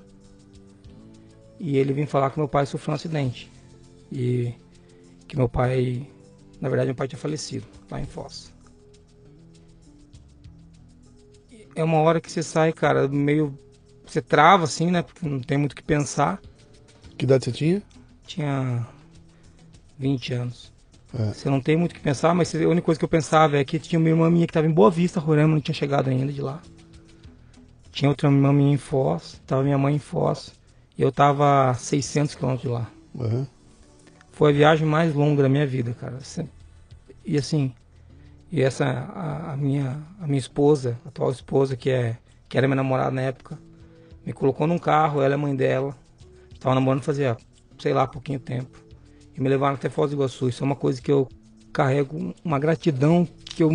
E 1.59 1.77
ele 1.77 1.93
vem 1.93 2.05
falar 2.05 2.29
que 2.29 2.39
meu 2.39 2.47
pai 2.47 2.65
sofreu 2.65 2.93
um 2.93 2.95
acidente. 2.95 3.51
E 4.11 4.53
que 5.27 5.35
meu 5.35 5.49
pai, 5.49 6.07
na 6.61 6.69
verdade, 6.69 6.87
meu 6.87 6.95
pai 6.95 7.07
tinha 7.07 7.19
falecido 7.19 7.65
lá 7.89 7.99
em 7.99 8.05
Foz. 8.05 8.54
É 11.75 11.83
uma 11.83 11.99
hora 11.99 12.21
que 12.21 12.31
você 12.31 12.41
sai, 12.41 12.71
cara, 12.71 13.07
meio. 13.07 13.57
Você 14.05 14.21
trava 14.21 14.63
assim, 14.63 14.89
né? 14.89 15.01
Porque 15.01 15.27
não 15.27 15.41
tem 15.41 15.57
muito 15.57 15.73
o 15.73 15.75
que 15.75 15.83
pensar. 15.83 16.39
Que 17.17 17.25
idade 17.25 17.45
você 17.45 17.51
tinha? 17.51 17.83
Tinha 18.25 18.87
20 19.97 20.33
anos. 20.33 20.73
É. 21.17 21.33
Você 21.33 21.49
não 21.49 21.61
tem 21.61 21.77
muito 21.77 21.91
o 21.91 21.95
que 21.95 22.01
pensar, 22.01 22.33
mas 22.33 22.53
a 22.53 22.59
única 22.59 22.85
coisa 22.85 22.99
que 22.99 23.05
eu 23.05 23.09
pensava 23.09 23.57
é 23.57 23.63
que 23.63 23.79
tinha 23.79 23.99
uma 23.99 24.09
irmã 24.09 24.29
minha 24.29 24.45
que 24.45 24.51
estava 24.51 24.67
em 24.67 24.71
Boa 24.71 24.91
Vista, 24.91 25.19
Roraima, 25.19 25.53
não 25.53 25.61
tinha 25.61 25.75
chegado 25.75 26.09
ainda 26.09 26.31
de 26.31 26.41
lá. 26.41 26.61
Tinha 27.91 28.09
outra 28.09 28.27
irmã 28.27 28.51
minha 28.51 28.73
em 28.73 28.77
Foz, 28.77 29.41
tava 29.47 29.63
minha 29.63 29.77
mãe 29.77 29.95
em 29.95 29.99
Foz, 29.99 30.53
e 30.97 31.01
eu 31.01 31.11
tava 31.11 31.69
a 31.69 31.73
600 31.73 32.35
quilômetros 32.35 32.69
de 32.69 32.73
lá. 32.73 32.89
Aham. 33.17 33.47
Foi 34.31 34.51
a 34.51 34.53
viagem 34.53 34.85
mais 34.85 35.15
longa 35.15 35.43
da 35.43 35.47
minha 35.47 35.65
vida, 35.65 35.93
cara. 35.93 36.19
E 37.25 37.37
assim, 37.37 37.71
e 38.55 38.61
essa, 38.61 38.85
a, 38.85 39.51
a 39.51 39.57
minha, 39.57 40.01
a 40.17 40.25
minha 40.25 40.39
esposa, 40.39 40.97
a 41.03 41.09
atual 41.09 41.29
esposa, 41.29 41.75
que, 41.75 41.89
é, 41.89 42.15
que 42.47 42.57
era 42.57 42.65
minha 42.65 42.77
namorada 42.77 43.11
na 43.11 43.19
época, 43.19 43.59
me 44.25 44.31
colocou 44.31 44.65
num 44.65 44.77
carro, 44.77 45.21
ela 45.21 45.33
é 45.33 45.37
mãe 45.37 45.53
dela. 45.53 45.93
Tava 46.57 46.73
namorando 46.73 47.03
fazia, 47.03 47.35
sei 47.77 47.93
lá, 47.93 48.07
pouquinho 48.07 48.39
tempo. 48.39 48.79
E 49.35 49.41
me 49.41 49.49
levaram 49.49 49.75
até 49.75 49.89
Foz 49.89 50.09
do 50.09 50.15
Iguaçu. 50.15 50.47
Isso 50.47 50.63
é 50.63 50.65
uma 50.65 50.75
coisa 50.77 51.01
que 51.01 51.11
eu 51.11 51.27
carrego 51.73 52.33
uma 52.45 52.57
gratidão 52.57 53.27
que 53.43 53.61
eu 53.61 53.69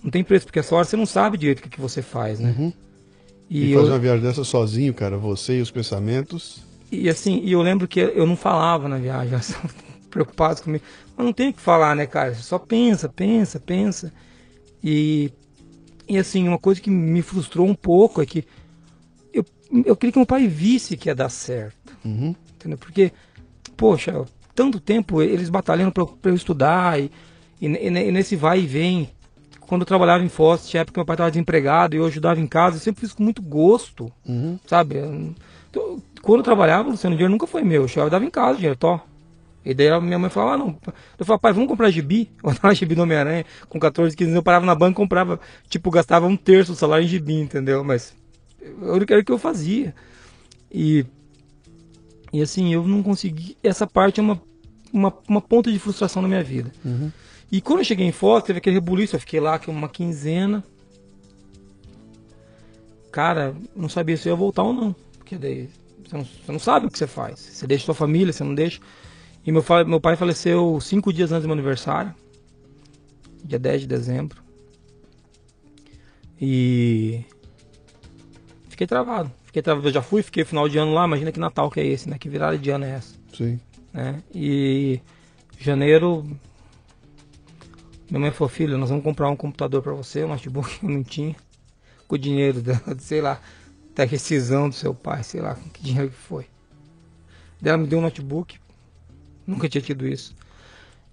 não 0.00 0.08
tem 0.08 0.22
preço, 0.22 0.46
porque 0.46 0.60
essa 0.60 0.72
hora 0.72 0.84
você 0.84 0.96
não 0.96 1.04
sabe 1.04 1.36
direito 1.36 1.58
o 1.58 1.62
que, 1.62 1.70
que 1.70 1.80
você 1.80 2.00
faz, 2.00 2.38
né? 2.38 2.54
Uhum. 2.56 2.72
E, 3.50 3.64
E, 3.64 3.72
eu, 3.72 3.80
fazer 3.80 3.90
uma 3.90 3.98
viagem 3.98 4.22
dessa 4.22 4.44
sozinho, 4.44 4.94
cara, 4.94 5.18
você 5.18 5.58
e 5.58 5.60
os 5.60 5.72
pensamentos. 5.72 6.62
E 6.92 7.08
assim, 7.08 7.40
e 7.42 7.50
eu 7.50 7.60
lembro 7.60 7.88
que 7.88 7.98
eu 7.98 8.24
não 8.24 8.36
falava 8.36 8.88
na 8.88 8.98
viagem, 8.98 9.36
preocupadas 10.12 10.60
comigo. 10.60 10.84
Mas 11.16 11.26
não 11.26 11.32
tem 11.32 11.48
o 11.48 11.52
que 11.52 11.60
falar, 11.60 11.96
né, 11.96 12.06
cara? 12.06 12.34
Você 12.34 12.42
só 12.42 12.58
pensa, 12.58 13.08
pensa, 13.08 13.58
pensa. 13.58 14.12
E, 14.82 15.32
e 16.08 16.18
assim, 16.18 16.46
uma 16.46 16.58
coisa 16.58 16.80
que 16.80 16.90
me 16.90 17.22
frustrou 17.22 17.66
um 17.66 17.74
pouco 17.74 18.20
é 18.22 18.26
que 18.26 18.44
eu, 19.32 19.44
eu 19.84 19.96
queria 19.96 20.12
que 20.12 20.18
meu 20.18 20.26
pai 20.26 20.46
visse 20.46 20.96
que 20.96 21.08
ia 21.08 21.14
dar 21.14 21.28
certo. 21.28 21.96
Uhum. 22.04 22.34
Entendeu? 22.54 22.78
Porque, 22.78 23.10
poxa, 23.76 24.24
tanto 24.54 24.78
tempo 24.78 25.22
eles 25.22 25.48
batalhando 25.48 25.92
pra, 25.92 26.04
pra 26.06 26.30
eu 26.30 26.34
estudar 26.34 27.00
e, 27.00 27.10
e, 27.60 27.66
e 27.66 27.90
nesse 28.12 28.36
vai 28.36 28.60
e 28.60 28.66
vem. 28.66 29.10
Quando 29.60 29.82
eu 29.82 29.86
trabalhava 29.86 30.22
em 30.22 30.28
Foz, 30.28 30.68
tinha 30.68 30.82
época 30.82 30.94
que 30.94 30.98
meu 30.98 31.06
pai 31.06 31.14
estava 31.14 31.30
desempregado 31.30 31.94
e 31.96 31.98
eu 31.98 32.04
ajudava 32.04 32.38
em 32.38 32.46
casa, 32.46 32.76
eu 32.76 32.80
sempre 32.80 33.00
fiz 33.00 33.14
com 33.14 33.22
muito 33.22 33.40
gosto, 33.40 34.12
Uhum. 34.28 34.58
sabe? 34.66 34.96
Então, 35.70 36.02
Quando 36.20 36.40
eu 36.40 36.44
trabalhava, 36.44 36.90
Luciano, 36.90 37.14
o 37.14 37.16
dinheiro 37.16 37.32
nunca 37.32 37.46
foi 37.46 37.62
meu. 37.62 37.82
Eu 37.82 37.88
chegava 37.88 38.08
e 38.08 38.10
dava 38.10 38.24
em 38.26 38.30
casa 38.30 38.52
o 38.52 38.56
dinheiro, 38.56 38.76
tó. 38.76 39.00
E 39.64 39.74
daí 39.74 39.88
a 39.88 40.00
minha 40.00 40.18
mãe 40.18 40.28
falava, 40.28 40.54
ah, 40.54 40.58
não. 40.58 40.78
Eu 41.18 41.24
falava, 41.24 41.40
pai, 41.40 41.52
vamos 41.52 41.68
comprar 41.68 41.90
gibi. 41.90 42.30
Eu 42.42 42.52
dava 42.54 42.74
gibi 42.74 42.94
do 42.94 43.02
Homem-Aranha 43.02 43.44
com 43.68 43.78
14, 43.78 44.16
15 44.16 44.30
anos. 44.30 44.36
Eu 44.36 44.42
parava 44.42 44.66
na 44.66 44.74
banca 44.74 44.92
e 44.92 44.96
comprava, 44.96 45.40
tipo, 45.68 45.90
gastava 45.90 46.26
um 46.26 46.36
terço 46.36 46.72
do 46.72 46.78
salário 46.78 47.04
em 47.04 47.08
gibi, 47.08 47.34
entendeu? 47.34 47.84
Mas 47.84 48.14
eu 48.60 48.94
era 48.94 49.20
o 49.20 49.24
que 49.24 49.32
eu 49.32 49.38
fazia. 49.38 49.94
E, 50.70 51.04
e 52.32 52.42
assim, 52.42 52.72
eu 52.72 52.86
não 52.86 53.02
consegui. 53.02 53.56
Essa 53.62 53.86
parte 53.86 54.18
é 54.18 54.22
uma, 54.22 54.40
uma, 54.92 55.12
uma 55.28 55.40
ponta 55.40 55.70
de 55.70 55.78
frustração 55.78 56.22
na 56.22 56.28
minha 56.28 56.42
vida. 56.42 56.72
Uhum. 56.84 57.10
E 57.50 57.60
quando 57.60 57.80
eu 57.80 57.84
cheguei 57.84 58.06
em 58.06 58.12
Foz, 58.12 58.42
teve 58.44 58.58
aquele 58.58 58.76
rebuliço, 58.76 59.14
eu 59.14 59.20
fiquei 59.20 59.38
lá 59.38 59.58
com 59.58 59.70
uma 59.70 59.88
quinzena. 59.88 60.64
Cara, 63.12 63.54
não 63.76 63.90
sabia 63.90 64.16
se 64.16 64.28
eu 64.28 64.32
ia 64.32 64.36
voltar 64.36 64.62
ou 64.62 64.72
não. 64.72 64.96
Porque 65.18 65.36
daí 65.36 65.68
você 66.02 66.16
não, 66.16 66.24
você 66.24 66.52
não 66.52 66.58
sabe 66.58 66.86
o 66.86 66.90
que 66.90 66.98
você 66.98 67.06
faz. 67.06 67.38
Você 67.38 67.66
deixa 67.66 67.84
sua 67.84 67.94
família, 67.94 68.32
você 68.32 68.42
não 68.42 68.54
deixa. 68.54 68.80
E 69.44 69.50
meu, 69.50 69.64
meu 69.86 70.00
pai 70.00 70.16
faleceu 70.16 70.80
cinco 70.80 71.12
dias 71.12 71.32
antes 71.32 71.42
do 71.42 71.48
meu 71.48 71.54
aniversário. 71.54 72.14
Dia 73.44 73.58
10 73.58 73.82
de 73.82 73.86
dezembro. 73.88 74.42
E. 76.40 77.24
Fiquei 78.68 78.86
travado. 78.86 79.32
Fiquei 79.44 79.62
travado. 79.62 79.88
Eu 79.88 79.92
já 79.92 80.02
fui, 80.02 80.22
fiquei 80.22 80.44
final 80.44 80.68
de 80.68 80.78
ano 80.78 80.94
lá. 80.94 81.04
Imagina 81.04 81.32
que 81.32 81.40
Natal 81.40 81.70
que 81.70 81.80
é 81.80 81.86
esse, 81.86 82.08
né? 82.08 82.18
Que 82.18 82.28
virada 82.28 82.56
de 82.56 82.70
ano 82.70 82.84
é 82.84 82.90
essa. 82.90 83.14
Sim. 83.32 83.60
Né? 83.92 84.22
E. 84.32 85.00
Janeiro. 85.58 86.24
Minha 88.08 88.20
mãe 88.20 88.30
falou: 88.30 88.48
Filho, 88.48 88.78
nós 88.78 88.90
vamos 88.90 89.04
comprar 89.04 89.28
um 89.28 89.36
computador 89.36 89.82
pra 89.82 89.92
você. 89.92 90.24
Um 90.24 90.28
notebook 90.28 90.78
eu 90.82 90.88
não 90.88 91.02
tinha. 91.02 91.34
Com 92.06 92.14
o 92.14 92.18
dinheiro, 92.18 92.62
da, 92.62 92.80
sei 92.98 93.20
lá, 93.20 93.40
da 93.94 94.04
rescisão 94.04 94.68
do 94.68 94.74
seu 94.74 94.94
pai, 94.94 95.24
sei 95.24 95.40
lá, 95.40 95.54
com 95.56 95.68
que 95.68 95.82
dinheiro 95.82 96.10
que 96.10 96.16
foi. 96.16 96.46
Daí 97.60 97.72
ela 97.72 97.78
me 97.78 97.88
deu 97.88 97.98
um 97.98 98.02
notebook. 98.02 98.58
Nunca 99.52 99.68
tinha 99.68 99.82
tido 99.82 100.06
isso. 100.06 100.34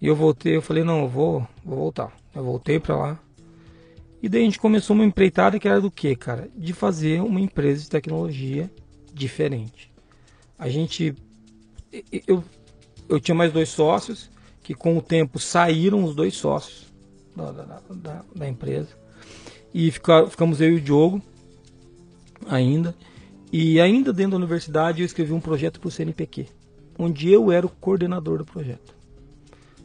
E 0.02 0.08
eu 0.08 0.16
voltei, 0.16 0.56
eu 0.56 0.62
falei, 0.62 0.84
não, 0.84 1.02
eu 1.02 1.10
vou, 1.10 1.48
vou 1.64 1.78
voltar. 1.78 2.16
Eu 2.34 2.44
voltei 2.44 2.80
pra 2.80 2.96
lá. 2.96 3.20
E 4.22 4.30
daí 4.30 4.42
a 4.42 4.46
gente 4.46 4.60
começou 4.60 4.96
uma 4.96 5.06
empreitada 5.06 5.60
que 5.60 5.68
era 5.68 5.82
do 5.82 5.92
que, 5.92 6.16
cara? 6.16 6.50
De 6.56 6.72
fazer 6.72 7.22
uma 7.22 7.40
empresa 7.42 7.84
de 7.84 7.90
tecnologia 7.90 8.72
diferente. 9.14 9.92
A 10.58 10.70
gente. 10.70 11.14
Eu, 12.28 12.44
eu 13.10 13.20
tinha 13.20 13.36
mais 13.36 13.52
dois 13.52 13.70
sócios, 13.70 14.30
que 14.64 14.74
com 14.74 14.98
o 14.98 15.02
tempo 15.02 15.38
saíram 15.38 16.04
os 16.04 16.16
dois 16.16 16.36
sócios 16.36 16.88
da, 17.36 17.52
da, 17.52 17.82
da, 17.90 18.26
da 18.36 18.48
empresa. 18.48 18.90
E 19.74 19.92
ficar, 19.92 20.28
ficamos 20.28 20.62
eu 20.62 20.70
e 20.70 20.76
o 20.76 20.82
Diogo 20.82 21.22
ainda. 22.48 22.96
E 23.52 23.82
ainda 23.82 24.14
dentro 24.14 24.32
da 24.32 24.38
universidade 24.38 25.02
eu 25.02 25.06
escrevi 25.06 25.34
um 25.34 25.42
projeto 25.42 25.80
para 25.80 25.88
o 25.88 25.92
CNPq, 25.92 26.48
onde 27.00 27.32
eu 27.32 27.50
era 27.50 27.66
o 27.66 27.70
coordenador 27.70 28.40
do 28.40 28.46
projeto. 28.46 28.94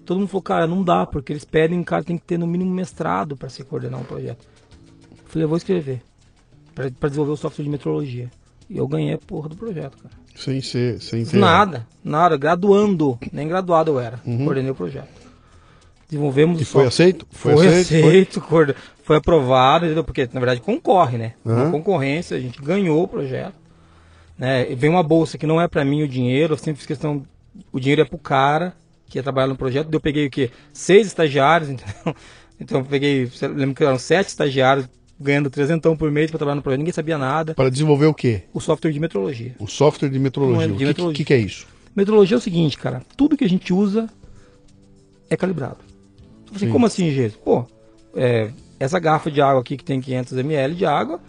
Todo 0.05 0.18
mundo 0.18 0.29
falou, 0.29 0.42
cara, 0.42 0.66
não 0.66 0.83
dá, 0.83 1.07
porque 1.07 1.33
eles 1.33 1.44
pedem, 1.44 1.83
cara 1.83 2.03
tem 2.03 2.18
que 2.18 2.24
ter 2.24 2.37
no 2.37 2.46
mínimo 2.46 2.70
mestrado 2.70 3.37
para 3.37 3.48
se 3.48 3.62
coordenar 3.62 4.00
um 4.00 4.05
projeto. 4.05 4.44
Eu 5.12 5.29
falei, 5.29 5.44
eu 5.44 5.48
vou 5.48 5.57
escrever, 5.57 6.03
para 6.74 7.09
desenvolver 7.09 7.33
o 7.33 7.37
software 7.37 7.64
de 7.64 7.70
metrologia. 7.70 8.31
E 8.68 8.77
eu 8.77 8.88
ganhei 8.88 9.14
a 9.14 9.18
porra 9.18 9.48
do 9.48 9.57
projeto, 9.57 9.96
cara. 9.98 10.14
Sem 10.35 10.61
ser, 10.61 11.00
sem 11.00 11.24
ter. 11.24 11.38
Nada, 11.38 11.87
nada, 12.03 12.37
graduando, 12.37 13.16
nem 13.33 13.46
graduado 13.46 13.92
eu 13.92 14.00
era, 14.00 14.20
uhum. 14.27 14.44
coordenei 14.44 14.70
o 14.70 14.74
projeto. 14.74 15.09
Desenvolvemos 16.09 16.61
e 16.61 16.64
foi 16.64 16.87
aceito? 16.87 17.27
Foi, 17.31 17.55
foi 17.55 17.66
aceito, 17.68 18.07
aceito 18.07 18.40
foi? 18.40 18.74
foi? 19.03 19.16
aprovado, 19.16 19.87
entendeu? 19.87 20.05
porque 20.05 20.29
na 20.33 20.40
verdade 20.40 20.61
concorre, 20.61 21.16
né? 21.16 21.35
Uhum. 21.44 21.55
Uma 21.55 21.70
concorrência, 21.70 22.37
a 22.37 22.40
gente 22.40 22.61
ganhou 22.61 23.03
o 23.03 23.09
projeto. 23.09 23.55
Né? 24.38 24.64
Vem 24.75 24.90
uma 24.90 25.03
bolsa 25.03 25.38
que 25.38 25.47
não 25.47 25.61
é 25.61 25.68
para 25.68 25.85
mim 25.85 26.03
o 26.03 26.09
dinheiro, 26.09 26.55
eu 26.55 26.59
sempre 26.59 26.79
fiz 26.79 26.87
questão, 26.87 27.25
o 27.73 27.79
dinheiro 27.79 28.03
é 28.03 28.05
pro 28.05 28.18
cara 28.18 28.75
que 29.07 29.18
ia 29.18 29.23
trabalhar 29.23 29.49
no 29.49 29.57
projeto. 29.57 29.88
Eu 29.92 30.01
peguei 30.01 30.27
o 30.27 30.31
quê? 30.31 30.51
Seis 30.73 31.07
estagiários, 31.07 31.70
entendeu? 31.70 32.16
Então 32.59 32.81
eu 32.81 32.85
peguei, 32.85 33.31
lembro 33.55 33.75
que 33.75 33.85
eram 33.85 33.99
sete 33.99 34.29
estagiários 34.29 34.88
ganhando 35.18 35.49
trezentão 35.49 35.97
por 35.97 36.11
mês 36.11 36.31
para 36.31 36.38
trabalhar 36.38 36.57
no 36.57 36.62
projeto, 36.62 36.79
ninguém 36.79 36.92
sabia 36.92 37.16
nada. 37.16 37.55
Para 37.55 37.70
desenvolver 37.70 38.07
o 38.07 38.14
quê? 38.14 38.42
O 38.53 38.61
software 38.61 38.92
de 38.92 39.01
metrologia. 39.01 39.55
O 39.59 39.66
software 39.66 40.09
de 40.09 40.18
metrologia. 40.18 40.68
De 40.68 40.85
o 40.85 40.94
que, 40.94 41.12
que, 41.14 41.25
que 41.25 41.35
é 41.35 41.38
isso? 41.38 41.66
Metrologia 41.94 42.37
é 42.37 42.38
o 42.38 42.40
seguinte, 42.40 42.77
cara, 42.77 43.03
tudo 43.16 43.37
que 43.37 43.44
a 43.44 43.49
gente 43.49 43.73
usa 43.73 44.09
é 45.31 45.37
calibrado. 45.37 45.79
Assim, 46.55 46.68
como 46.68 46.87
assim, 46.87 47.11
gente? 47.12 47.37
Pô, 47.38 47.64
é, 48.14 48.51
essa 48.79 48.99
garrafa 48.99 49.31
de 49.31 49.40
água 49.40 49.61
aqui 49.61 49.77
que 49.77 49.85
tem 49.85 50.01
500 50.01 50.38
ml 50.38 50.75
de 50.75 50.87
água, 50.87 51.20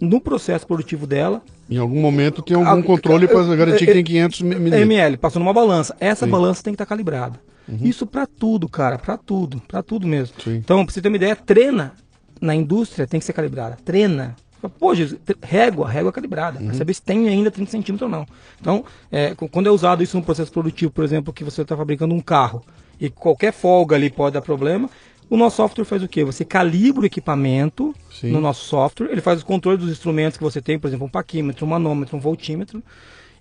no 0.00 0.20
processo 0.20 0.66
produtivo 0.66 1.06
dela. 1.06 1.42
Em 1.68 1.78
algum 1.78 2.00
momento 2.00 2.42
tem 2.42 2.56
algum 2.56 2.80
a, 2.80 2.82
controle 2.82 3.26
para 3.26 3.42
garantir 3.56 3.86
que 3.86 3.92
tem 3.92 4.04
500 4.04 4.40
ml. 4.42 4.82
ml. 4.82 5.16
Passou 5.16 5.40
numa 5.40 5.52
balança. 5.52 5.96
Essa 5.98 6.26
Sim. 6.26 6.30
balança 6.30 6.62
tem 6.62 6.72
que 6.72 6.76
estar 6.76 6.84
tá 6.84 6.88
calibrada. 6.88 7.40
Uhum. 7.66 7.78
Isso 7.82 8.06
para 8.06 8.26
tudo, 8.26 8.68
cara, 8.68 8.98
para 8.98 9.16
tudo, 9.16 9.62
para 9.66 9.82
tudo 9.82 10.06
mesmo. 10.06 10.34
Sim. 10.42 10.56
Então, 10.56 10.84
pra 10.84 10.92
você 10.92 11.00
ter 11.00 11.08
uma 11.08 11.16
ideia, 11.16 11.34
treina 11.34 11.92
na 12.40 12.54
indústria 12.54 13.06
tem 13.06 13.18
que 13.18 13.24
ser 13.26 13.32
calibrada. 13.32 13.78
Treina. 13.84 14.36
Pô, 14.78 14.94
Jesus, 14.94 15.20
régua, 15.42 15.88
régua 15.88 16.10
calibrada, 16.10 16.58
uhum. 16.58 16.66
para 16.66 16.74
saber 16.74 16.94
se 16.94 17.02
tem 17.02 17.28
ainda 17.28 17.50
30 17.50 17.70
centímetros 17.70 18.02
ou 18.02 18.08
não. 18.08 18.26
Então, 18.58 18.84
é, 19.12 19.34
quando 19.50 19.66
é 19.66 19.70
usado 19.70 20.02
isso 20.02 20.16
no 20.16 20.22
processo 20.22 20.50
produtivo, 20.50 20.90
por 20.90 21.04
exemplo, 21.04 21.34
que 21.34 21.44
você 21.44 21.62
está 21.62 21.76
fabricando 21.76 22.14
um 22.14 22.20
carro, 22.20 22.62
e 23.00 23.10
qualquer 23.10 23.52
folga 23.52 23.96
ali 23.96 24.10
pode 24.10 24.34
dar 24.34 24.42
problema. 24.42 24.88
O 25.34 25.36
nosso 25.36 25.56
software 25.56 25.84
faz 25.84 26.00
o 26.00 26.06
quê? 26.06 26.22
Você 26.22 26.44
calibra 26.44 27.02
o 27.02 27.06
equipamento 27.06 27.92
Sim. 28.08 28.30
no 28.30 28.40
nosso 28.40 28.66
software, 28.66 29.08
ele 29.10 29.20
faz 29.20 29.42
o 29.42 29.44
controle 29.44 29.76
dos 29.76 29.90
instrumentos 29.90 30.38
que 30.38 30.44
você 30.44 30.62
tem, 30.62 30.78
por 30.78 30.86
exemplo, 30.86 31.06
um 31.06 31.10
paquímetro, 31.10 31.66
um 31.66 31.68
manômetro, 31.68 32.16
um 32.16 32.20
voltímetro, 32.20 32.80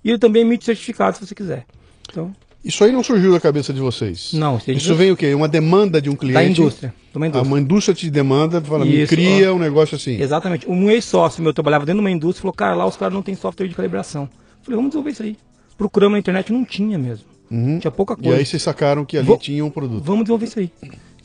e 0.03 0.09
ele 0.09 0.17
também 0.17 0.41
emite 0.41 0.65
certificado 0.65 1.15
se 1.15 1.27
você 1.27 1.35
quiser. 1.35 1.67
Então, 2.09 2.33
isso 2.65 2.83
aí 2.83 2.91
não 2.91 3.03
surgiu 3.03 3.31
da 3.31 3.39
cabeça 3.39 3.71
de 3.71 3.79
vocês? 3.79 4.33
Não. 4.33 4.59
Isso 4.69 4.95
vem 4.95 5.11
o 5.11 5.15
quê? 5.15 5.35
Uma 5.35 5.47
demanda 5.47 6.01
de 6.01 6.09
um 6.09 6.15
cliente? 6.15 6.33
Da 6.33 6.43
indústria. 6.43 6.95
Uma 7.13 7.27
indústria, 7.27 7.47
uma 7.47 7.59
indústria 7.59 7.93
te 7.93 8.09
demanda, 8.09 8.59
fala, 8.59 8.85
me 8.85 9.05
cria 9.05 9.53
ó, 9.53 9.55
um 9.55 9.59
negócio 9.59 9.95
assim. 9.95 10.19
Exatamente. 10.19 10.67
Um 10.67 10.89
ex-sócio 10.89 11.43
meu 11.43 11.53
trabalhava 11.53 11.85
dentro 11.85 12.01
de 12.01 12.07
uma 12.07 12.11
indústria 12.11 12.41
falou, 12.41 12.55
cara, 12.55 12.73
lá 12.73 12.87
os 12.87 12.97
caras 12.97 13.13
não 13.13 13.21
têm 13.21 13.35
software 13.35 13.67
de 13.67 13.75
calibração. 13.75 14.23
Eu 14.23 14.63
falei, 14.63 14.77
vamos 14.77 14.89
desenvolver 14.89 15.11
isso 15.11 15.21
aí. 15.21 15.37
Procuramos 15.77 16.13
na 16.13 16.19
internet, 16.19 16.51
não 16.51 16.65
tinha 16.65 16.97
mesmo. 16.97 17.25
Uhum. 17.51 17.77
Tinha 17.77 17.91
pouca 17.91 18.15
coisa. 18.15 18.31
E 18.31 18.39
aí 18.39 18.43
vocês 18.43 18.63
sacaram 18.63 19.05
que 19.05 19.15
ali 19.15 19.27
Vou... 19.27 19.37
tinha 19.37 19.63
um 19.63 19.69
produto. 19.69 20.03
Vamos 20.03 20.23
desenvolver 20.23 20.45
isso 20.45 20.57
aí. 20.57 20.71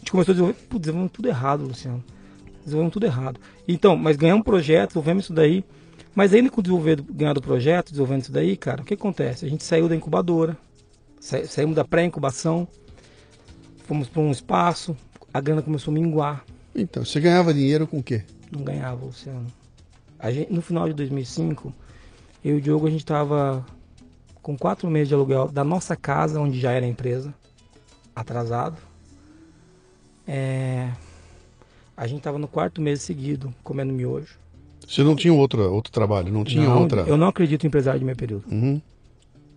A 0.09 0.11
gente 0.11 0.13
começou 0.13 0.33
a 0.33 0.35
desenvolver. 0.35 0.59
Putz, 0.69 0.81
desenvolvemos 0.81 1.13
tudo 1.13 1.29
errado, 1.29 1.65
Luciano. 1.65 2.05
Desenvolvemos 2.65 2.93
tudo 2.95 3.05
errado. 3.05 3.41
Então, 3.67 3.95
mas 3.95 4.17
ganhamos 4.17 4.41
um 4.41 4.45
projeto, 4.45 4.89
desenvolvemos 4.89 5.25
isso 5.25 5.33
daí. 5.35 5.65
Mas 6.15 6.33
ainda 6.33 6.51
com 6.51 6.61
o 6.61 6.63
desenvolver, 6.63 7.03
ganhar 7.03 7.35
do 7.35 7.43
projeto, 7.43 7.91
desenvolvendo 7.91 8.23
isso 8.23 8.33
daí, 8.33 8.57
cara, 8.57 8.81
o 8.81 8.85
que 8.85 8.95
acontece? 8.95 9.45
A 9.45 9.49
gente 9.49 9.63
saiu 9.63 9.87
da 9.87 9.95
incubadora, 9.95 10.57
sa 11.21 11.45
saímos 11.47 11.77
da 11.77 11.85
pré-incubação, 11.85 12.67
fomos 13.85 14.09
para 14.09 14.23
um 14.23 14.31
espaço, 14.31 14.97
a 15.33 15.41
grana 15.41 15.61
começou 15.61 15.93
a 15.93 15.95
minguar. 15.95 16.45
Então, 16.75 17.05
você 17.05 17.21
ganhava 17.21 17.53
dinheiro 17.53 17.87
com 17.87 17.99
o 17.99 18.03
quê? 18.03 18.25
Não 18.51 18.65
ganhava, 18.65 19.05
Luciano. 19.05 19.47
Gente, 20.31 20.53
no 20.53 20.63
final 20.63 20.89
de 20.89 20.95
2005, 20.95 21.73
eu 22.43 22.55
e 22.55 22.59
o 22.59 22.61
Diogo, 22.63 22.87
a 22.87 22.91
gente 22.91 23.01
estava 23.01 23.65
com 24.43 24.57
quatro 24.57 24.91
meses 24.91 25.09
de 25.09 25.15
aluguel 25.15 25.49
da 25.49 25.63
nossa 25.63 25.95
casa, 25.95 26.41
onde 26.41 26.59
já 26.59 26.73
era 26.73 26.87
empresa, 26.87 27.33
atrasado. 28.17 28.88
É... 30.29 30.93
A 31.97 32.07
gente 32.07 32.21
tava 32.21 32.39
no 32.39 32.47
quarto 32.47 32.81
mês 32.83 33.01
seguido 33.01 33.53
comendo 33.65 33.93
miojo. 33.93 34.39
Você 34.87 35.03
não 35.03 35.17
tinha 35.17 35.33
outro, 35.33 35.61
outro 35.73 35.91
trabalho, 35.93 36.33
não 36.33 36.45
tinha 36.45 36.65
não, 36.65 36.83
outra. 36.83 37.01
Eu 37.03 37.17
não 37.17 37.29
acredito 37.29 37.65
em 37.65 37.67
empresário 37.67 37.99
de 37.99 38.05
meio 38.05 38.17
período. 38.17 38.45
Uhum. 38.51 38.81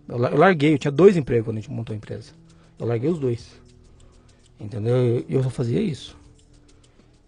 Eu, 0.08 0.16
eu 0.16 0.36
larguei, 0.36 0.74
eu 0.74 0.78
tinha 0.78 0.90
dois 0.90 1.16
empregos 1.16 1.46
quando 1.46 1.58
a 1.58 1.60
gente 1.60 1.70
montou 1.70 1.92
a 1.92 1.96
empresa. 1.96 2.32
Eu 2.78 2.86
larguei 2.86 3.08
os 3.10 3.18
dois. 3.18 3.48
Entendeu? 4.58 5.24
Eu, 5.28 5.42
só 5.42 5.50
fazia 5.50 5.80
isso. 5.80 6.16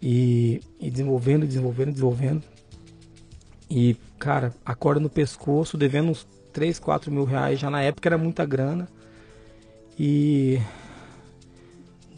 E, 0.01 0.61
e 0.79 0.89
desenvolvendo, 0.89 1.45
desenvolvendo, 1.45 1.91
desenvolvendo. 1.91 2.43
E, 3.69 3.95
cara, 4.19 4.53
acorda 4.65 4.99
no 4.99 5.09
pescoço, 5.09 5.77
devendo 5.77 6.09
uns 6.09 6.27
3, 6.53 6.79
4 6.79 7.11
mil 7.11 7.25
reais. 7.25 7.59
Já 7.59 7.69
na 7.69 7.81
época 7.81 8.09
era 8.09 8.17
muita 8.17 8.45
grana. 8.45 8.87
E. 9.97 10.59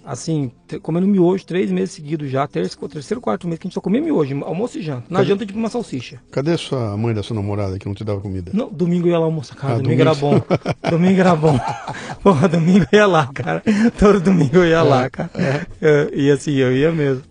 Assim, 0.08 0.50
comendo 0.82 1.06
miojo 1.06 1.46
três 1.46 1.70
meses 1.70 1.94
seguidos 1.94 2.32
já, 2.32 2.48
terceiro, 2.48 2.88
terceiro, 2.88 3.20
quarto 3.20 3.46
mês 3.46 3.60
que 3.60 3.68
a 3.68 3.68
gente 3.68 3.74
só 3.74 3.82
comia 3.82 4.00
miojo, 4.00 4.42
almoço 4.46 4.80
e 4.80 4.82
janta. 4.82 5.04
Na 5.10 5.20
Cadê? 5.20 5.30
janta, 5.32 5.46
tipo 5.46 5.60
uma 5.60 5.68
salsicha. 5.68 6.22
Cadê 6.32 6.56
sua 6.56 6.96
mãe 6.96 7.14
da 7.14 7.22
sua 7.22 7.36
namorada 7.36 7.78
que 7.78 7.86
não 7.86 7.94
te 7.94 8.06
dava 8.06 8.22
comida? 8.22 8.52
Não, 8.54 8.70
domingo 8.70 9.08
eu 9.08 9.12
ia 9.12 9.20
lá 9.20 9.26
almoçar, 9.26 9.56
cara. 9.56 9.74
Ah, 9.74 9.76
domingo, 9.80 10.02
domingo, 10.02 10.10
era 10.10 10.16
bom. 10.16 10.42
domingo 10.90 11.20
era 11.20 11.36
bom. 11.36 11.60
Porra, 12.24 12.48
domingo 12.48 12.86
eu 12.90 13.00
ia 13.00 13.06
lá, 13.06 13.28
cara. 13.34 13.62
Todo 14.00 14.22
domingo 14.22 14.56
eu 14.56 14.66
ia 14.66 14.78
é, 14.78 14.82
lá, 14.82 15.10
cara. 15.10 15.68
É. 15.82 16.10
E 16.14 16.32
assim, 16.32 16.54
eu 16.54 16.74
ia 16.74 16.90
mesmo. 16.90 17.24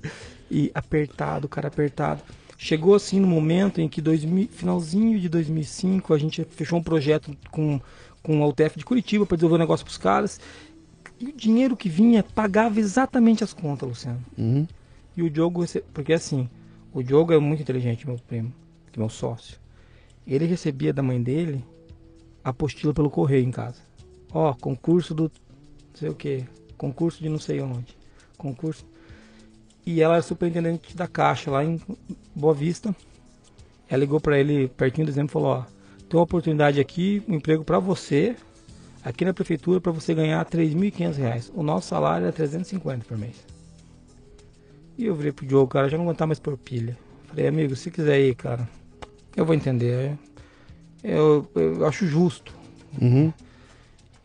E 0.51 0.71
apertado, 0.75 1.49
cara, 1.49 1.69
apertado. 1.69 2.21
Chegou 2.59 2.95
assim 2.95 3.19
no 3.19 3.27
momento 3.27 3.81
em 3.81 3.89
que 3.89 4.03
2000, 4.03 4.49
finalzinho 4.53 5.19
de 5.19 5.31
2005 5.31 6.13
a 6.13 6.19
gente 6.19 6.47
fechou 6.51 6.79
um 6.79 6.83
projeto 6.83 7.35
com 7.51 7.81
com 8.27 8.43
a 8.43 8.49
UTF 8.49 8.77
de 8.77 8.85
Curitiba 8.85 9.25
para 9.25 9.37
desenvolver 9.37 9.55
um 9.55 9.65
negócio 9.65 9.87
para 9.87 9.93
os 9.93 9.99
caras. 9.99 10.41
E 11.19 11.27
o 11.27 11.33
dinheiro 11.33 11.77
que 11.77 11.89
vinha 11.89 12.23
pagava 12.23 12.79
exatamente 12.79 13.43
as 13.43 13.53
contas, 13.53 13.89
Luciano. 13.89 14.23
Uhum. 14.37 14.67
E 15.17 15.23
o 15.23 15.31
Diogo, 15.31 15.65
porque 15.95 16.13
assim, 16.13 16.49
o 16.93 17.03
Diogo 17.03 17.33
é 17.33 17.39
muito 17.39 17.63
inteligente, 17.63 18.07
meu 18.07 18.19
primo, 18.19 18.53
que 18.93 18.99
é 18.99 19.01
meu 19.01 19.09
sócio. 19.09 19.59
Ele 20.27 20.45
recebia 20.45 20.93
da 20.93 21.03
mãe 21.03 21.23
dele 21.23 21.65
a 22.45 22.51
apostila 22.51 22.93
pelo 22.93 23.09
correio 23.09 23.45
em 23.45 23.51
casa. 23.51 23.81
Ó, 24.33 24.53
concurso 24.55 25.15
do 25.15 25.25
não 25.25 25.31
sei 25.95 26.09
o 26.11 26.15
que, 26.15 26.45
concurso 26.77 27.23
de 27.23 27.29
não 27.29 27.39
sei 27.39 27.61
onde, 27.61 27.97
concurso 28.37 28.85
e 29.87 30.03
ela 30.03 30.15
era 30.15 30.23
superintendente 30.23 30.97
da 30.97 31.07
Caixa 31.07 31.49
lá 31.49 31.65
em 31.65 31.81
Boa 32.35 32.53
Vista. 32.53 32.95
Ela 33.89 34.01
ligou 34.01 34.21
para 34.21 34.37
ele 34.37 34.67
pertinho 34.67 35.07
do 35.07 35.11
dezembro 35.11 35.31
e 35.31 35.33
falou: 35.33 35.49
Ó, 35.49 35.63
tem 36.09 36.19
uma 36.19 36.25
oportunidade 36.25 36.81
aqui, 36.81 37.23
um 37.29 37.35
emprego 37.35 37.63
para 37.63 37.79
você, 37.79 38.35
aqui 39.07 39.25
na 39.25 39.33
prefeitura, 39.33 39.81
para 39.81 39.93
você 39.93 40.13
ganhar 40.13 40.39
R$ 40.39 40.45
3.500. 40.51 41.53
O 41.55 41.63
nosso 41.63 41.87
salário 41.87 42.27
é 42.27 42.33
350 42.33 43.05
por 43.05 43.17
mês. 43.17 43.37
E 44.99 45.07
eu 45.07 45.15
virei 45.15 45.31
pro 45.31 45.47
Diogo, 45.47 45.69
cara, 45.69 45.89
já 45.89 45.97
não 45.97 46.05
aguentar 46.05 46.27
mais 46.27 46.41
por 46.41 46.59
pilha. 46.59 46.99
Falei, 47.29 47.47
amigo, 47.47 47.77
se 47.77 47.89
quiser 47.89 48.21
ir, 48.21 48.35
cara, 48.35 48.69
eu 49.37 49.47
vou 49.47 49.55
entender. 49.55 50.19
Eu, 51.05 51.49
eu 51.55 51.87
acho 51.87 52.05
justo. 52.05 52.53
Uhum. 53.01 53.33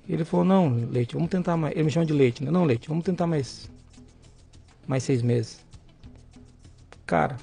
Ele 0.09 0.25
falou, 0.25 0.43
não, 0.43 0.73
Leite, 0.89 1.13
vamos 1.13 1.29
tentar 1.29 1.55
mais. 1.55 1.75
Ele 1.75 1.83
me 1.83 1.91
chama 1.91 2.07
de 2.07 2.13
Leite, 2.13 2.43
né? 2.43 2.49
Não, 2.49 2.63
Leite, 2.63 2.89
vamos 2.89 3.03
tentar 3.03 3.27
mais. 3.27 3.69
Mais 4.87 5.03
seis 5.03 5.21
meses. 5.21 5.63
Cara, 7.05 7.37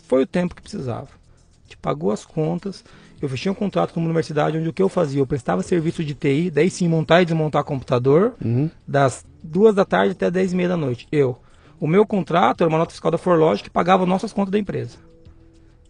foi 0.00 0.24
o 0.24 0.26
tempo 0.26 0.54
que 0.54 0.60
precisava. 0.60 1.08
A 1.08 1.62
gente 1.62 1.78
pagou 1.78 2.10
as 2.10 2.26
contas. 2.26 2.84
Eu 3.20 3.28
fechei 3.28 3.50
um 3.50 3.54
contrato 3.54 3.92
com 3.94 4.00
uma 4.00 4.06
universidade 4.06 4.58
onde 4.58 4.68
o 4.68 4.72
que 4.72 4.82
eu 4.82 4.88
fazia? 4.88 5.20
Eu 5.20 5.26
prestava 5.26 5.62
serviço 5.62 6.04
de 6.04 6.14
TI, 6.14 6.50
daí 6.50 6.68
sim 6.70 6.86
montar 6.86 7.22
e 7.22 7.24
desmontar 7.24 7.64
computador, 7.64 8.34
Uhum. 8.44 8.70
das 8.86 9.24
duas 9.42 9.74
da 9.74 9.84
tarde 9.84 10.12
até 10.12 10.30
dez 10.30 10.52
e 10.52 10.56
meia 10.56 10.68
da 10.68 10.76
noite. 10.76 11.08
Eu. 11.10 11.38
O 11.80 11.86
meu 11.86 12.06
contrato 12.06 12.62
era 12.62 12.68
uma 12.68 12.78
nota 12.78 12.90
fiscal 12.92 13.10
da 13.10 13.18
Forlogic 13.18 13.64
que 13.64 13.70
pagava 13.70 14.04
nossas 14.06 14.32
contas 14.32 14.50
da 14.52 14.58
empresa. 14.58 14.98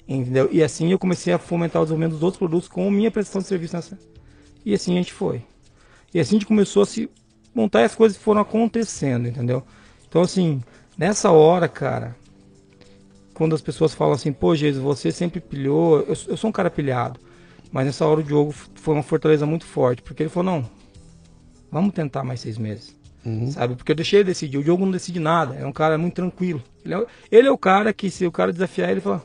Entendeu? 0.09 0.49
E 0.53 0.63
assim 0.63 0.91
eu 0.93 0.99
comecei 0.99 1.33
a 1.33 1.39
fomentar 1.39 1.83
o 1.83 1.85
desenvolvimento 1.85 2.13
dos 2.15 2.23
outros 2.23 2.39
produtos 2.39 2.69
com 2.69 2.89
minha 2.91 3.11
prestação 3.11 3.41
de 3.43 3.49
serviço 3.49 3.75
nessa. 3.75 3.99
E 4.65 4.73
assim 4.73 4.93
a 4.95 4.97
gente 4.99 5.13
foi. 5.13 5.43
E 6.15 6.21
assim 6.21 6.37
a 6.37 6.39
gente 6.39 6.47
começou 6.47 6.83
a 6.83 6.87
se 6.87 7.11
montar 7.55 7.81
e 7.81 7.85
as 7.85 7.95
coisas 7.97 8.17
foram 8.17 8.41
acontecendo, 8.41 9.27
entendeu? 9.27 9.65
Então 10.09 10.23
assim, 10.23 10.63
nessa 10.97 11.31
hora, 11.33 11.67
cara, 11.69 12.15
quando 13.37 13.55
as 13.55 13.61
pessoas 13.61 13.93
falam 13.93 14.15
assim, 14.15 14.33
pô, 14.33 14.55
Jesus, 14.57 14.83
você 14.83 15.13
sempre 15.13 15.41
pilhou, 15.41 15.99
eu, 16.01 16.17
eu 16.29 16.37
sou 16.37 16.49
um 16.49 16.53
cara 16.53 16.71
pilhado. 16.71 17.21
Mas 17.71 17.85
nessa 17.85 18.07
hora 18.07 18.21
o 18.21 18.23
Diogo 18.23 18.55
foi 18.75 18.95
uma 18.95 19.03
fortaleza 19.03 19.45
muito 19.45 19.67
forte, 19.67 20.01
porque 20.01 20.23
ele 20.23 20.31
falou, 20.31 20.53
não, 20.61 20.71
vamos 21.71 21.93
tentar 21.95 22.25
mais 22.25 22.41
seis 22.41 22.57
meses. 22.59 22.97
Sabe? 23.51 23.75
Porque 23.75 23.91
eu 23.91 23.97
deixei 23.97 24.21
ele 24.21 24.29
decidir. 24.29 24.57
O 24.57 24.63
Diogo 24.63 24.85
não 24.85 24.93
decide 24.93 25.19
nada. 25.19 25.57
É 25.57 25.67
um 25.67 25.73
cara 25.73 25.99
muito 25.99 26.15
tranquilo. 26.15 26.63
Ele 26.85 26.95
é, 26.95 26.99
o- 26.99 27.07
ele 27.31 27.49
é 27.49 27.51
o 27.51 27.59
cara 27.59 27.93
que, 27.93 28.09
se 28.09 28.25
o 28.25 28.31
cara 28.31 28.53
desafiar, 28.53 28.89
ele 28.91 29.01
fala: 29.01 29.21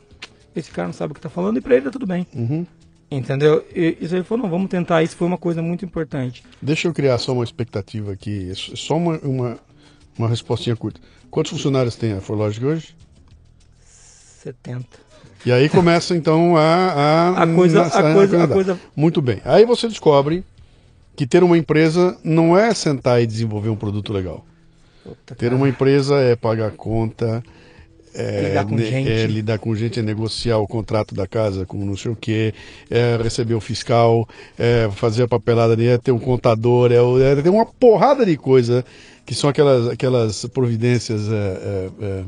Esse 0.56 0.72
cara 0.72 0.88
não 0.88 0.92
sabe 0.92 1.12
o 1.12 1.14
que 1.14 1.20
tá 1.20 1.28
falando, 1.30 1.58
e 1.58 1.60
pra 1.60 1.76
ele 1.76 1.84
tá 1.84 1.90
tudo 1.92 2.04
bem. 2.04 2.26
Uhum. 2.34 2.66
Entendeu? 3.08 3.64
E 3.72 3.96
isso 4.00 4.16
ele 4.16 4.24
falou: 4.24 4.42
Não, 4.42 4.50
vamos 4.50 4.68
tentar. 4.68 5.04
Isso 5.04 5.14
foi 5.14 5.28
uma 5.28 5.38
coisa 5.38 5.62
muito 5.62 5.84
importante. 5.84 6.42
Deixa 6.60 6.88
eu 6.88 6.92
criar 6.92 7.16
só 7.18 7.32
uma 7.32 7.44
expectativa 7.44 8.10
aqui, 8.12 8.52
só- 8.56 8.74
só 8.74 8.96
uma, 8.96 9.18
uma, 9.18 9.58
uma 10.18 10.28
respostinha 10.28 10.74
curta. 10.74 11.00
Quantos 11.30 11.52
funcionários 11.52 11.94
tem 11.94 12.12
a 12.12 12.20
Forlogic 12.20 12.66
hoje? 12.66 12.96
70. 14.42 14.84
E 15.44 15.50
aí 15.52 15.68
começa 15.68 16.16
então 16.16 16.56
a. 16.56 16.62
A, 16.62 17.42
A 17.42 17.46
coisa- 17.54 17.80
na- 17.80 17.86
a 17.86 18.14
coisa- 18.14 18.44
a 18.44 18.48
coisa- 18.48 18.80
Muito 18.94 19.20
bem. 19.20 19.40
Aí 19.44 19.64
você 19.64 19.88
descobre 19.88 20.44
que 21.16 21.26
ter 21.26 21.42
uma 21.42 21.58
empresa 21.58 22.16
não 22.24 22.56
é 22.56 22.72
sentar 22.74 23.22
e 23.22 23.26
desenvolver 23.26 23.68
um 23.68 23.76
produto 23.76 24.12
legal. 24.12 24.44
Puta, 25.04 25.34
Ter 25.34 25.52
uma 25.52 25.68
empresa 25.68 26.16
é 26.20 26.36
pagar 26.36 26.70
conta, 26.72 27.42
é 28.14 28.48
Lidar 28.50 28.64
com 28.66 28.74
ne- 28.76 28.84
gente. 28.86 29.10
é 29.10 29.26
lidar 29.26 29.58
com 29.58 29.74
gente, 29.74 29.98
é 29.98 30.02
negociar 30.02 30.58
o 30.58 30.66
contrato 30.66 31.12
da 31.14 31.26
casa 31.26 31.66
com 31.66 31.76
não 31.84 31.96
sei 31.96 32.12
o 32.12 32.16
que, 32.16 32.54
é 32.88 33.16
receber 33.20 33.54
o 33.54 33.60
fiscal, 33.60 34.28
é 34.56 34.88
fazer 34.94 35.24
a 35.24 35.28
papelada 35.28 35.72
ali, 35.72 35.88
é 35.88 35.98
ter 35.98 36.12
um 36.12 36.18
contador, 36.20 36.92
é, 36.92 36.96
é 37.32 37.36
ter 37.42 37.48
uma 37.48 37.66
porrada 37.66 38.24
de 38.24 38.36
coisa 38.36 38.84
que 39.26 39.34
são 39.34 39.50
aquelas, 39.50 39.88
aquelas 39.88 40.44
providências. 40.46 41.22
é, 41.28 41.34
é, 41.34 41.90
é, 42.00 42.24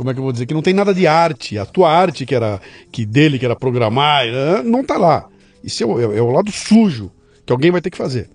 como 0.00 0.08
é 0.10 0.14
que 0.14 0.18
eu 0.18 0.22
vou 0.24 0.32
dizer? 0.32 0.46
Que 0.46 0.54
não 0.54 0.62
tem 0.62 0.72
nada 0.72 0.94
de 0.94 1.06
arte. 1.06 1.58
A 1.58 1.66
tua 1.66 1.92
arte, 1.92 2.24
que 2.24 2.34
era 2.34 2.58
que 2.90 3.04
dele, 3.04 3.38
que 3.38 3.44
era 3.44 3.54
programar, 3.54 4.24
é, 4.24 4.62
não 4.62 4.82
tá 4.82 4.96
lá. 4.96 5.28
Isso 5.62 5.82
é 5.82 5.86
o, 5.86 6.00
é- 6.14 6.16
é 6.16 6.22
o 6.22 6.30
lado 6.30 6.50
sujo 6.50 7.10
que 7.44 7.52
alguém 7.52 7.70
vai 7.70 7.82
ter 7.82 7.90
que 7.90 7.98
fazer. 7.98 8.30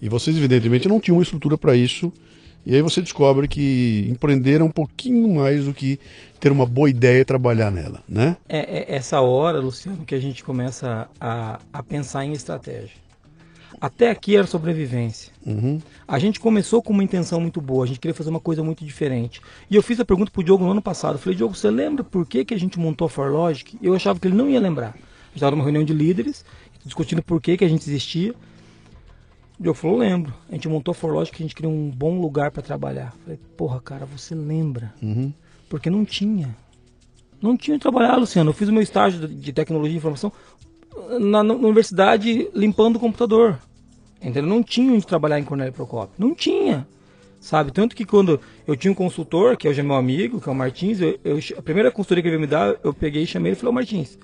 E 0.00 0.08
vocês, 0.08 0.34
evidentemente, 0.34 0.88
não 0.88 0.98
tinham 0.98 1.18
uma 1.18 1.22
estrutura 1.22 1.58
para 1.58 1.76
isso. 1.76 2.10
E 2.64 2.74
aí 2.74 2.80
você 2.80 3.02
descobre 3.02 3.46
que 3.48 4.06
empreender 4.10 4.62
é 4.62 4.64
um 4.64 4.70
pouquinho 4.70 5.34
mais 5.34 5.66
do 5.66 5.74
que 5.74 6.00
ter 6.40 6.50
uma 6.50 6.64
boa 6.64 6.88
ideia 6.88 7.20
e 7.20 7.24
trabalhar 7.26 7.70
nela, 7.70 8.02
né? 8.08 8.38
É, 8.48 8.94
é 8.94 8.96
essa 8.96 9.20
hora, 9.20 9.60
Luciano, 9.60 10.06
que 10.06 10.14
a 10.14 10.20
gente 10.20 10.42
começa 10.42 11.06
a, 11.20 11.60
a 11.70 11.82
pensar 11.82 12.24
em 12.24 12.32
estratégia. 12.32 12.96
Até 13.78 14.10
aqui 14.10 14.36
era 14.36 14.46
sobrevivência. 14.46 15.32
Uhum. 15.44 15.78
A 16.08 16.18
gente 16.18 16.40
começou 16.40 16.82
com 16.82 16.92
uma 16.92 17.04
intenção 17.04 17.40
muito 17.40 17.60
boa, 17.60 17.84
a 17.84 17.86
gente 17.86 18.00
queria 18.00 18.14
fazer 18.14 18.30
uma 18.30 18.40
coisa 18.40 18.62
muito 18.62 18.84
diferente. 18.84 19.40
E 19.70 19.76
eu 19.76 19.82
fiz 19.82 20.00
a 20.00 20.04
pergunta 20.04 20.30
pro 20.30 20.42
Diogo 20.42 20.64
no 20.64 20.70
ano 20.70 20.82
passado. 20.82 21.14
Eu 21.14 21.18
falei, 21.18 21.36
Diogo, 21.36 21.54
você 21.54 21.70
lembra 21.70 22.02
por 22.02 22.26
que, 22.26 22.44
que 22.44 22.54
a 22.54 22.58
gente 22.58 22.78
montou 22.78 23.06
a 23.06 23.08
ForLogic? 23.10 23.78
Eu 23.82 23.94
achava 23.94 24.18
que 24.18 24.26
ele 24.28 24.36
não 24.36 24.48
ia 24.48 24.60
lembrar. 24.60 24.88
A 24.88 24.92
gente 25.28 25.36
estava 25.36 25.52
numa 25.54 25.62
reunião 25.64 25.84
de 25.84 25.92
líderes, 25.92 26.44
discutindo 26.84 27.22
por 27.22 27.40
que, 27.40 27.56
que 27.56 27.64
a 27.64 27.68
gente 27.68 27.88
existia. 27.88 28.32
O 29.58 29.62
Diogo 29.62 29.78
falou, 29.78 29.98
lembro. 29.98 30.32
A 30.48 30.54
gente 30.54 30.68
montou 30.68 30.92
a 30.92 30.94
ForLogic, 30.94 31.36
a 31.42 31.44
gente 31.44 31.54
queria 31.54 31.70
um 31.70 31.90
bom 31.90 32.18
lugar 32.20 32.50
para 32.50 32.62
trabalhar. 32.62 33.12
Eu 33.14 33.22
falei, 33.24 33.40
porra, 33.56 33.80
cara, 33.80 34.06
você 34.06 34.34
lembra? 34.34 34.92
Uhum. 35.02 35.32
Porque 35.68 35.88
não 35.90 36.04
tinha. 36.04 36.56
Não 37.40 37.56
tinha 37.56 37.78
trabalhar, 37.78 38.16
Luciano. 38.16 38.50
Eu 38.50 38.54
fiz 38.54 38.68
o 38.68 38.72
meu 38.72 38.82
estágio 38.82 39.26
de- 39.26 39.34
de 39.34 39.52
tecnologia 39.52 39.94
e 39.94 39.96
informação 39.96 40.30
na, 41.18 41.42
na 41.42 41.54
universidade 41.54 42.48
limpando 42.54 42.96
o 42.96 43.00
computador. 43.00 43.58
Entendeu? 44.20 44.42
Não 44.46 44.62
tinha 44.62 44.92
onde 44.92 45.06
trabalhar 45.06 45.38
em 45.38 45.44
Cornélio 45.44 45.72
Procópio. 45.72 46.14
Não 46.18 46.34
tinha. 46.34 46.86
Sabe? 47.40 47.72
Tanto 47.72 47.96
que 47.96 48.04
quando 48.04 48.38
eu 48.66 48.76
tinha 48.76 48.92
um 48.92 48.94
consultor, 48.94 49.56
que 49.56 49.66
hoje 49.66 49.80
é 49.80 49.82
meu 49.82 49.96
amigo, 49.96 50.40
que 50.40 50.48
é 50.48 50.52
o 50.52 50.54
Martins, 50.54 51.00
eu, 51.00 51.18
eu- 51.24 51.38
a 51.56 51.62
primeira 51.62 51.90
consultoria 51.90 52.22
que 52.22 52.28
ele 52.28 52.36
veio 52.36 52.46
me 52.46 52.46
dar, 52.46 52.74
eu 52.84 52.92
peguei 52.92 53.22
e 53.22 53.26
chamei 53.26 53.50
ele 53.52 53.56
e 53.56 53.58
falei, 53.58 53.70
ô 53.70 53.74
Martins, 53.74 54.18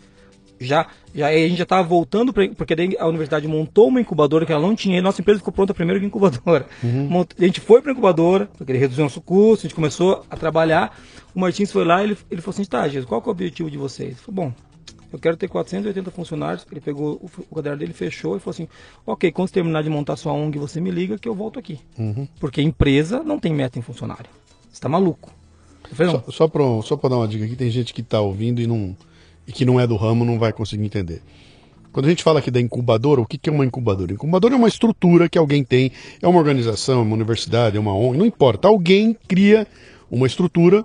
já, 0.61 0.87
já, 1.14 1.29
a 1.29 1.33
gente 1.33 1.57
já 1.57 1.62
estava 1.62 1.83
voltando, 1.83 2.31
pra, 2.31 2.47
porque 2.51 2.75
daí 2.77 2.95
a 2.99 3.07
universidade 3.07 3.49
montou 3.49 3.89
uma 3.89 4.03
incubadora 4.03 4.45
que 4.45 4.53
ela 4.53 4.61
não 4.61 4.77
tinha, 4.77 4.99
e 4.99 5.01
nossa 5.01 5.23
empresa 5.23 5.39
ficou 5.39 5.53
pronta 5.53 5.73
primeiro 5.73 5.99
que 5.99 6.05
incubadora. 6.07 6.67
Mont- 6.83 7.33
a 7.39 7.43
gente 7.45 7.61
foi 7.61 7.81
para 7.81 7.93
incubadora, 7.93 8.51
porque 8.59 8.71
ele 8.73 8.79
reduziu 8.79 9.03
nosso 9.05 9.23
custo, 9.23 9.67
a 9.67 9.69
gente 9.69 9.75
começou 9.75 10.23
a 10.31 10.37
trabalhar. 10.37 10.95
O 11.35 11.41
Martins 11.41 11.73
foi 11.73 11.87
lá 11.87 12.03
e 12.03 12.05
ele, 12.09 12.19
ele 12.31 12.41
falou 12.43 12.55
assim: 12.55 12.64
tá, 12.67 12.87
Jesus, 12.87 13.07
qual 13.07 13.23
é 13.25 13.27
o 13.27 13.31
objetivo 13.31 13.71
de 13.71 13.79
vocês? 13.79 14.11
Eu 14.12 14.17
falei, 14.17 14.35
bom, 14.47 14.53
eu 15.13 15.19
quero 15.19 15.37
ter 15.37 15.49
480 15.49 16.11
funcionários. 16.11 16.67
Ele 16.71 16.81
pegou 16.81 17.21
o, 17.51 17.55
caderno 17.55 17.79
dele, 17.79 17.93
fechou 17.93 18.37
e 18.37 18.41
falou 18.41 18.53
assim: 18.53 18.69
ok, 19.07 19.31
quando 19.33 19.49
você 19.49 19.55
terminar 19.55 19.83
de 19.83 19.91
montar 19.91 20.17
sua 20.17 20.33
ONG, 20.33 20.59
você 20.59 20.81
me 20.81 20.91
liga 20.91 21.19
que 21.19 21.29
eu 21.29 21.35
volto 21.35 21.59
aqui. 21.59 21.81
Porque 22.41 22.61
empresa 22.61 23.23
não 23.23 23.39
tem 23.39 23.55
meta 23.55 23.79
em 23.79 23.83
funcionário. 23.83 24.31
Você 24.71 24.81
tá 24.81 24.89
maluco. 24.89 25.33
Falei, 25.93 26.13
Só, 26.13 26.25
só 26.31 26.49
para 26.49 26.63
só 26.83 26.97
pra 26.97 27.11
dar 27.11 27.17
uma 27.17 27.29
dica 27.29 27.45
aqui, 27.45 27.55
tem 27.55 27.71
gente 27.71 27.95
que 27.95 28.01
está 28.01 28.21
ouvindo 28.21 28.61
e, 28.61 28.67
não, 28.67 28.97
e 29.47 29.53
que 29.53 29.65
não 29.65 29.79
é 29.79 29.87
do 29.87 29.97
ramo, 29.97 30.25
não 30.25 30.39
vai 30.39 30.53
conseguir 30.53 30.85
entender. 30.85 31.23
Quando 31.93 32.07
a 32.07 32.09
gente 32.11 32.23
fala 32.23 32.41
aqui 32.41 32.51
da 32.51 32.61
incubadora, 32.61 33.23
o 33.23 33.27
que, 33.27 33.39
que 33.39 33.49
é 33.49 33.53
uma 33.53 33.65
incubadora? 33.65 34.13
Incubadora 34.13 34.53
é 34.53 34.57
uma 34.59 34.69
estrutura 34.69 35.31
que 35.31 35.39
alguém 35.39 35.65
tem, 35.65 35.91
é 36.21 36.29
uma 36.29 36.39
organização, 36.39 36.99
é 36.99 37.03
uma 37.03 37.15
universidade, 37.15 37.79
é 37.79 37.81
uma 37.81 37.95
ONG, 37.95 38.19
não 38.19 38.27
importa. 38.27 38.69
Alguém 38.69 39.17
cria 39.27 39.67
uma 40.11 40.27
estrutura 40.27 40.85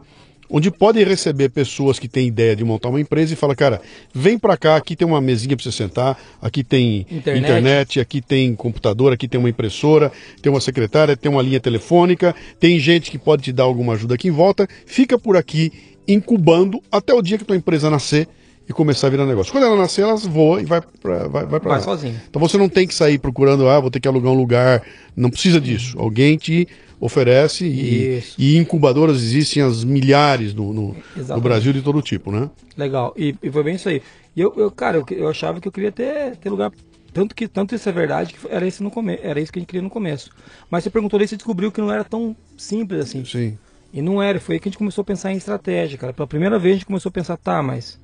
onde 0.51 0.69
pode 0.69 1.01
receber 1.03 1.49
pessoas 1.49 1.97
que 1.97 2.07
têm 2.07 2.27
ideia 2.27 2.55
de 2.55 2.63
montar 2.63 2.89
uma 2.89 2.99
empresa 2.99 3.33
e 3.33 3.37
fala, 3.37 3.55
cara, 3.55 3.81
vem 4.13 4.37
para 4.37 4.57
cá, 4.57 4.75
aqui 4.75 4.95
tem 4.95 5.07
uma 5.07 5.21
mesinha 5.21 5.55
para 5.55 5.63
você 5.63 5.71
sentar, 5.71 6.17
aqui 6.41 6.63
tem 6.63 7.07
Internet. 7.09 7.37
internet, 7.39 7.99
aqui 8.01 8.21
tem 8.21 8.53
computador, 8.53 9.13
aqui 9.13 9.27
tem 9.27 9.39
uma 9.39 9.49
impressora, 9.49 10.11
tem 10.41 10.51
uma 10.51 10.59
secretária, 10.59 11.15
tem 11.15 11.31
uma 11.31 11.41
linha 11.41 11.59
telefônica, 11.59 12.35
tem 12.59 12.77
gente 12.79 13.09
que 13.09 13.17
pode 13.17 13.43
te 13.43 13.53
dar 13.53 13.63
alguma 13.63 13.93
ajuda 13.93 14.15
aqui 14.15 14.27
em 14.27 14.31
volta, 14.31 14.67
fica 14.85 15.17
por 15.17 15.37
aqui 15.37 15.71
incubando 16.07 16.81
até 16.91 17.13
o 17.13 17.21
dia 17.21 17.37
que 17.37 17.45
tua 17.45 17.55
empresa 17.55 17.89
nascer 17.89 18.27
e 18.67 18.73
começar 18.73 19.07
a 19.07 19.09
virar 19.09 19.25
negócio. 19.25 19.51
Quando 19.51 19.65
ela 19.65 19.75
nascer, 19.75 20.01
elas 20.01 20.25
voam 20.25 20.59
e 20.59 20.65
vai 20.65 20.81
para 21.01 21.27
vai, 21.27 21.45
vai 21.45 21.59
pra 21.59 21.69
Vai 21.69 21.79
lá. 21.79 21.83
sozinha. 21.83 22.21
Então 22.29 22.39
você 22.41 22.57
não 22.57 22.69
tem 22.69 22.87
que 22.87 22.93
sair 22.93 23.17
procurando, 23.17 23.67
ah, 23.67 23.79
vou 23.79 23.89
ter 23.89 23.99
que 23.99 24.07
alugar 24.07 24.31
um 24.31 24.37
lugar. 24.37 24.83
Não 25.15 25.29
precisa 25.29 25.59
disso. 25.59 25.97
Alguém 25.97 26.37
te 26.37 26.67
oferece 27.01 27.65
e, 27.65 28.23
e 28.37 28.57
incubadoras 28.57 29.17
existem 29.17 29.63
as 29.63 29.83
milhares 29.83 30.53
no, 30.53 30.71
no, 30.71 30.95
no. 31.15 31.41
Brasil 31.41 31.73
de 31.73 31.81
todo 31.81 31.99
tipo, 32.01 32.31
né? 32.31 32.47
Legal, 32.77 33.11
e, 33.17 33.35
e 33.41 33.51
foi 33.51 33.63
bem 33.63 33.75
isso 33.75 33.89
aí. 33.89 34.03
E 34.35 34.39
eu, 34.39 34.53
eu 34.55 34.69
cara, 34.69 34.97
eu, 34.97 35.05
eu 35.17 35.27
achava 35.27 35.59
que 35.59 35.67
eu 35.67 35.71
queria 35.71 35.91
ter, 35.91 36.37
ter 36.37 36.49
lugar. 36.49 36.71
Tanto 37.11 37.35
que 37.35 37.47
tanto 37.47 37.73
isso 37.75 37.89
é 37.89 37.91
verdade 37.91 38.33
que 38.35 38.47
era 38.47 38.65
isso 38.65 38.83
no 38.83 38.91
come, 38.91 39.19
era 39.21 39.41
isso 39.41 39.51
que 39.51 39.57
a 39.57 39.61
gente 39.61 39.67
queria 39.67 39.81
no 39.81 39.89
começo. 39.89 40.29
Mas 40.69 40.83
você 40.83 40.89
perguntou 40.91 41.17
daí, 41.19 41.27
você 41.27 41.35
descobriu 41.35 41.71
que 41.71 41.81
não 41.81 41.91
era 41.91 42.03
tão 42.03 42.35
simples 42.55 43.01
assim. 43.01 43.25
Sim. 43.25 43.57
E 43.91 44.01
não 44.01 44.21
era, 44.21 44.39
foi 44.39 44.55
aí 44.55 44.59
que 44.61 44.69
a 44.69 44.71
gente 44.71 44.77
começou 44.77 45.01
a 45.01 45.05
pensar 45.05 45.33
em 45.33 45.37
estratégia, 45.37 45.97
cara. 45.97 46.13
Pela 46.13 46.27
primeira 46.27 46.57
vez 46.59 46.73
a 46.75 46.77
gente 46.77 46.85
começou 46.85 47.09
a 47.09 47.11
pensar, 47.11 47.35
tá, 47.35 47.61
mas 47.63 47.99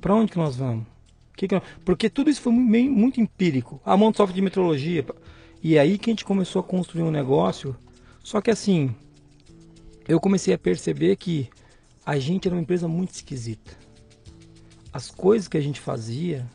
pra 0.00 0.14
onde 0.14 0.32
que 0.32 0.38
nós 0.38 0.56
vamos? 0.56 0.84
Que 1.36 1.46
que 1.46 1.54
nós- 1.54 1.62
Porque 1.84 2.08
tudo 2.10 2.30
isso 2.30 2.40
foi 2.40 2.52
meio, 2.52 2.90
muito 2.90 3.20
empírico. 3.20 3.80
A 3.84 3.96
mão 3.96 4.10
de 4.10 4.16
software 4.16 4.34
de 4.34 4.42
metrologia. 4.42 5.04
E 5.62 5.76
é 5.76 5.80
aí 5.80 5.96
que 5.96 6.10
a 6.10 6.12
gente 6.12 6.24
começou 6.24 6.58
a 6.60 6.64
construir 6.64 7.02
um 7.04 7.10
negócio. 7.12 7.76
Só 8.22 8.40
que 8.40 8.50
assim, 8.50 8.94
eu 10.06 10.20
comecei 10.20 10.52
a 10.54 10.58
perceber 10.58 11.16
que 11.16 11.48
a 12.04 12.18
gente 12.18 12.48
era 12.48 12.54
uma 12.54 12.62
empresa 12.62 12.88
muito 12.88 13.12
esquisita. 13.14 13.76
As 14.92 15.10
coisas 15.10 15.48
que 15.48 15.56
a 15.56 15.60
gente 15.60 15.80
fazia 15.80 16.46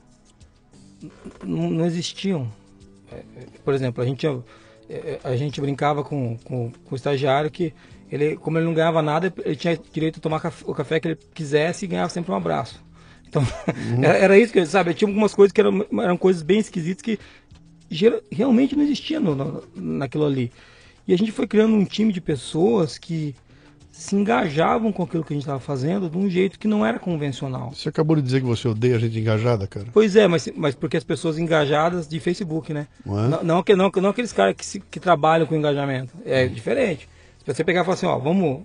não 1.43 1.85
existiam. 1.85 2.51
É, 3.11 3.15
é, 3.15 3.23
Por 3.63 3.73
exemplo, 3.73 4.03
a 4.03 4.05
gente, 4.05 4.25
é, 4.89 5.19
a 5.23 5.35
gente 5.35 5.61
brincava 5.61 6.03
com, 6.03 6.37
com, 6.43 6.71
com 6.71 6.93
o 6.93 6.95
estagiário 6.95 7.49
que 7.51 7.73
ele, 8.11 8.35
como 8.37 8.57
ele 8.57 8.65
não 8.65 8.73
ganhava 8.73 9.01
nada, 9.01 9.33
ele 9.43 9.55
tinha 9.55 9.77
direito 9.91 10.17
a 10.17 10.21
tomar 10.21 10.41
o 10.65 10.73
café 10.73 10.99
que 10.99 11.09
ele 11.09 11.19
quisesse 11.33 11.85
e 11.85 11.87
ganhava 11.87 12.09
sempre 12.09 12.31
um 12.31 12.35
abraço. 12.35 12.83
Então, 13.27 13.43
era, 14.01 14.17
era 14.17 14.39
isso 14.39 14.53
que, 14.53 14.65
sabe? 14.65 14.93
Tinha 14.93 15.09
algumas 15.09 15.33
coisas 15.33 15.51
que 15.51 15.61
eram, 15.61 15.85
eram 16.01 16.17
coisas 16.17 16.41
bem 16.41 16.59
esquisitas 16.59 17.01
que 17.01 17.19
realmente 18.31 18.75
não 18.75 18.83
existia 18.83 19.19
no, 19.19 19.35
no- 19.35 19.63
naquilo 19.75 20.25
ali. 20.25 20.51
E 21.07 21.13
a 21.13 21.17
gente 21.17 21.31
foi 21.31 21.47
criando 21.47 21.73
um 21.75 21.85
time 21.85 22.11
de 22.11 22.19
pessoas 22.21 22.97
que 22.97 23.33
se 23.91 24.15
engajavam 24.15 24.91
com 24.91 25.01
aquilo 25.03 25.23
que 25.23 25.33
a 25.33 25.35
gente 25.35 25.43
estava 25.43 25.59
fazendo 25.59 26.07
de 26.09 26.17
um 26.17 26.29
jeito 26.29 26.59
que 26.59 26.67
não 26.67 26.85
era 26.85 26.99
convencional. 26.99 27.73
Você 27.73 27.89
acabou 27.89 28.15
de 28.15 28.21
dizer 28.21 28.41
que 28.41 28.45
você 28.45 28.67
odeia 28.67 28.99
gente 28.99 29.17
engajada, 29.17 29.65
cara. 29.65 29.87
Pois 29.91 30.15
é, 30.15 30.27
mas, 30.27 30.47
mas 30.55 30.75
porque 30.75 30.97
as 30.97 31.03
pessoas 31.03 31.39
engajadas 31.39 32.07
de 32.07 32.19
Facebook, 32.19 32.71
né? 32.73 32.87
Não 33.05 33.19
é? 33.25 33.27
Não, 33.27 33.43
não, 33.43 33.63
que- 33.63 33.75
não, 33.75 33.89
não 34.01 34.09
aqueles 34.11 34.31
caras 34.31 34.55
que, 34.55 34.63
se- 34.65 34.79
que 34.81 34.99
trabalham 34.99 35.47
com 35.47 35.55
engajamento. 35.55 36.13
É 36.25 36.47
diferente. 36.47 37.09
Se 37.43 37.53
você 37.53 37.63
pegar 37.63 37.81
e 37.81 37.83
falar 37.85 37.95
assim, 37.95 38.05
ó, 38.05 38.19
vamos, 38.19 38.61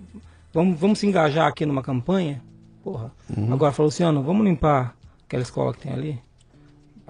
vamos, 0.53 0.79
vamos 0.79 0.99
se 0.99 1.07
engajar 1.07 1.47
aqui 1.47 1.65
numa 1.65 1.81
campanha, 1.81 2.39
porra. 2.83 3.11
Agora 3.51 3.71
falou, 3.71 3.87
Luciano, 3.87 4.21
vamos 4.21 4.45
limpar 4.45 4.95
aquela 5.25 5.41
escola 5.41 5.73
que 5.73 5.79
tem 5.79 5.93
ali? 5.93 6.19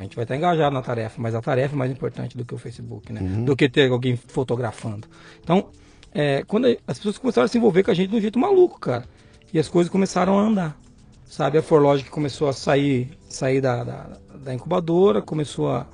A 0.04 0.06
gente 0.06 0.16
vai 0.18 0.26
estar 0.26 0.36
engajado 0.36 0.74
na 0.74 0.82
tarefa, 0.82 1.22
mas 1.22 1.34
a 1.34 1.42
tarefa 1.42 1.76
é 1.76 1.78
mais 1.78 1.90
importante 1.90 2.38
do 2.38 2.44
que 2.44 2.54
o 2.54 2.58
Facebook, 2.58 3.12
né? 3.14 3.22
Do 3.46 3.56
que 3.56 3.70
ter 3.70 3.90
alguém 3.90 4.18
fotografando. 4.18 5.08
Então, 5.42 5.70
é, 6.14 6.44
quando 6.44 6.66
as 6.86 6.98
pessoas 6.98 7.18
começaram 7.18 7.46
a 7.46 7.48
se 7.48 7.58
envolver 7.58 7.84
com 7.84 7.92
a 7.92 7.94
gente 7.94 8.10
de 8.10 8.16
um 8.18 8.22
jeito 8.22 8.38
maluco, 8.38 8.80
cara. 8.80 9.06
E 9.54 9.58
as 9.58 9.70
coisas 9.70 9.90
começaram 9.90 10.38
a 10.38 10.42
andar. 10.42 10.78
Sabe, 11.26 11.58
a 11.58 11.64
Forlogic 11.64 12.10
começou 12.10 12.50
a 12.50 12.54
sair, 12.54 13.18
sair 13.30 13.62
da, 13.62 13.84
da, 13.84 14.10
da 14.44 14.54
incubadora, 14.54 15.22
começou 15.22 15.72
a, 15.72 15.88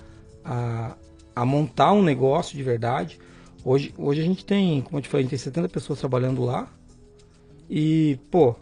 a, 0.43 0.95
a 1.35 1.45
montar 1.45 1.93
um 1.93 2.01
negócio 2.01 2.57
de 2.57 2.63
verdade. 2.63 3.19
Hoje, 3.63 3.93
hoje 3.95 4.21
a 4.21 4.23
gente 4.25 4.43
tem, 4.43 4.81
como 4.81 4.97
eu 4.97 5.01
te 5.03 5.07
falei, 5.07 5.21
a 5.21 5.23
gente 5.29 5.37
tem 5.37 5.39
70 5.39 5.69
pessoas 5.69 5.99
trabalhando 5.99 6.43
lá. 6.43 6.67
E, 7.69 8.19
pô, 8.31 8.55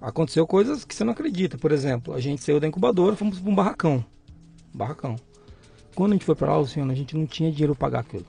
aconteceu 0.00 0.46
coisas 0.46 0.82
que 0.82 0.94
você 0.94 1.04
não 1.04 1.12
acredita. 1.12 1.58
Por 1.58 1.72
exemplo, 1.72 2.14
a 2.14 2.20
gente 2.20 2.42
saiu 2.42 2.58
da 2.58 2.66
incubadora, 2.66 3.14
fomos 3.14 3.38
para 3.38 3.50
um 3.50 3.54
barracão. 3.54 4.04
Barracão. 4.72 5.16
Quando 5.94 6.12
a 6.12 6.14
gente 6.14 6.24
foi 6.24 6.34
para 6.34 6.52
lá, 6.52 6.58
Luciano, 6.58 6.92
a 6.92 6.94
gente 6.94 7.16
não 7.16 7.26
tinha 7.26 7.50
dinheiro 7.50 7.74
para 7.74 7.88
pagar 7.88 8.00
aquilo. 8.00 8.26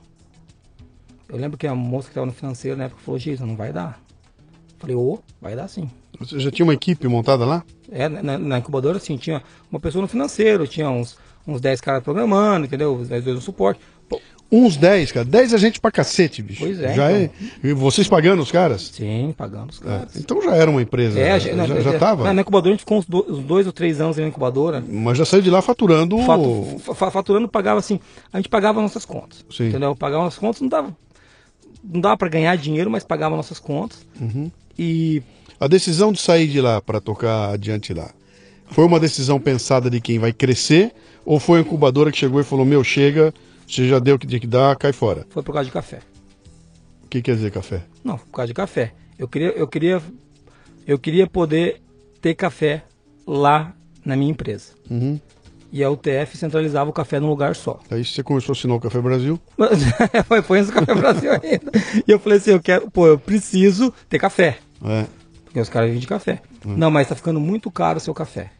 Eu 1.27 1.37
lembro 1.37 1.57
que 1.57 1.67
a 1.67 1.75
moça 1.75 2.07
que 2.07 2.11
estava 2.11 2.25
no 2.25 2.33
financeiro 2.33 2.75
na 2.75 2.85
época 2.85 3.01
falou, 3.01 3.19
Geisa, 3.19 3.45
não 3.45 3.55
vai 3.55 3.71
dar. 3.71 4.01
Falei, 4.79 4.95
ô, 4.95 5.19
vai 5.39 5.55
dar 5.55 5.67
sim. 5.67 5.89
Você 6.19 6.39
já 6.39 6.49
tinha 6.49 6.65
uma 6.65 6.73
equipe 6.73 7.07
montada 7.07 7.45
lá? 7.45 7.63
É, 7.91 8.09
na, 8.09 8.37
na 8.37 8.57
incubadora, 8.59 8.97
assim, 8.97 9.17
tinha 9.17 9.43
uma 9.69 9.79
pessoa 9.79 10.01
no 10.01 10.07
financeiro, 10.07 10.67
tinha 10.67 10.89
uns, 10.89 11.17
uns 11.45 11.61
10 11.61 11.81
caras 11.81 12.03
programando, 12.03 12.65
entendeu? 12.65 12.95
Os 12.95 13.09
10 13.09 13.23
dois 13.23 13.35
no 13.35 13.41
suporte. 13.41 13.79
Uns 14.51 14.77
10, 14.77 15.11
cara. 15.11 15.25
10 15.25 15.53
é 15.53 15.57
gente 15.59 15.79
pra 15.79 15.91
cacete, 15.91 16.41
bicho. 16.41 16.61
Pois 16.63 16.79
é, 16.81 16.93
Já 16.95 17.11
então. 17.11 17.35
é. 17.63 17.67
E 17.69 17.71
vocês 17.73 18.07
pagando 18.07 18.41
os 18.41 18.51
caras? 18.51 18.89
sim, 18.93 19.31
pagando 19.37 19.69
os 19.69 19.79
É, 19.81 19.83
caras. 19.85 20.15
Então 20.15 20.41
já 20.41 20.55
era 20.55 20.71
uma 20.71 20.81
empresa. 20.81 21.19
É, 21.19 21.39
já, 21.39 21.49
já, 21.49 21.55
na- 21.55 21.67
já 21.81 21.91
na- 21.93 21.99
tava. 21.99 22.23
Na, 22.23 22.33
na 22.33 22.41
incubadora 22.41 22.69
a 22.69 22.73
gente 22.73 22.79
ficou 22.79 22.97
uns, 22.97 23.05
do- 23.05 23.25
uns 23.29 23.43
dois 23.43 23.67
ou 23.67 23.71
três 23.73 24.01
anos 24.01 24.17
na 24.17 24.27
incubadora. 24.27 24.83
Mas 24.87 25.19
já 25.19 25.25
saiu 25.25 25.43
de 25.43 25.51
lá 25.51 25.61
faturando. 25.61 26.17
Fatu- 26.23 26.79
fa- 26.79 26.95
fa- 26.95 27.11
faturando 27.11 27.47
pagava 27.47 27.79
assim, 27.79 27.99
a 28.33 28.37
gente 28.37 28.49
pagava 28.49 28.81
nossas 28.81 29.05
contas. 29.05 29.45
Sim. 29.51 29.67
Entendeu? 29.69 29.95
Pagava 29.95 30.23
nossas 30.23 30.39
contas, 30.39 30.61
não 30.61 30.67
dava. 30.69 30.97
Não 31.83 32.01
dava 32.01 32.17
para 32.17 32.29
ganhar 32.29 32.55
dinheiro, 32.57 32.89
mas 32.89 33.03
pagava 33.03 33.35
nossas 33.35 33.59
contas. 33.59 33.99
Uhum. 34.19 34.49
E 34.77 35.21
A 35.59 35.67
decisão 35.67 36.11
de 36.11 36.19
sair 36.21 36.47
de 36.47 36.59
lá 36.59 36.81
para 36.81 36.99
tocar 36.99 37.51
adiante 37.53 37.93
lá 37.93 38.09
foi 38.71 38.85
uma 38.85 38.99
decisão 38.99 39.39
pensada 39.39 39.89
de 39.89 39.99
quem 40.01 40.17
vai 40.17 40.31
crescer 40.33 40.91
ou 41.25 41.39
foi 41.39 41.59
a 41.59 41.61
incubadora 41.61 42.11
que 42.11 42.17
chegou 42.17 42.39
e 42.41 42.43
falou: 42.43 42.65
Meu, 42.65 42.83
chega, 42.83 43.33
você 43.69 43.87
já 43.87 43.99
deu 43.99 44.15
o 44.15 44.19
que 44.19 44.25
tinha 44.25 44.39
que 44.39 44.47
dar, 44.47 44.75
cai 44.75 44.91
fora? 44.91 45.27
foi 45.29 45.43
por 45.43 45.53
causa 45.53 45.65
de 45.65 45.71
café. 45.71 45.99
O 47.03 47.07
que 47.07 47.21
quer 47.21 47.35
dizer 47.35 47.51
café? 47.51 47.83
Não, 48.03 48.17
por 48.17 48.31
causa 48.31 48.47
de 48.47 48.53
café. 48.53 48.93
Eu 49.17 49.27
queria, 49.27 49.49
eu 49.49 49.67
queria, 49.67 50.01
eu 50.87 50.97
queria 50.97 51.27
poder 51.27 51.81
ter 52.19 52.33
café 52.33 52.83
lá 53.27 53.73
na 54.03 54.15
minha 54.15 54.31
empresa. 54.31 54.73
Uhum. 54.89 55.19
E 55.71 55.83
a 55.83 55.91
UTF 55.91 56.35
centralizava 56.35 56.89
o 56.89 56.93
café 56.93 57.19
num 57.19 57.29
lugar 57.29 57.55
só. 57.55 57.79
Aí 57.91 58.03
você 58.03 58.23
começou 58.23 58.53
a 58.53 58.57
assinar 58.57 58.75
o 58.75 58.79
Café 58.79 58.99
Brasil. 58.99 59.39
Foi, 60.27 60.41
foi 60.41 60.63
do 60.63 60.71
Café 60.71 60.95
Brasil 60.95 61.31
ainda. 61.31 61.71
E 62.07 62.11
eu 62.11 62.17
falei 62.17 62.39
assim, 62.39 62.51
eu 62.51 62.59
quero, 62.59 62.89
pô, 62.89 63.05
eu 63.05 63.19
preciso 63.19 63.93
ter 64.09 64.17
café. 64.17 64.57
É. 64.83 65.05
Porque 65.45 65.59
os 65.59 65.69
caras 65.69 65.89
vivem 65.89 66.01
de 66.01 66.07
café. 66.07 66.41
Não, 66.65 66.89
mas 66.89 67.07
tá 67.07 67.15
ficando 67.15 67.39
muito 67.39 67.69
caro 67.69 67.97
o 67.97 68.01
seu 68.01 68.15
café. 68.15 68.51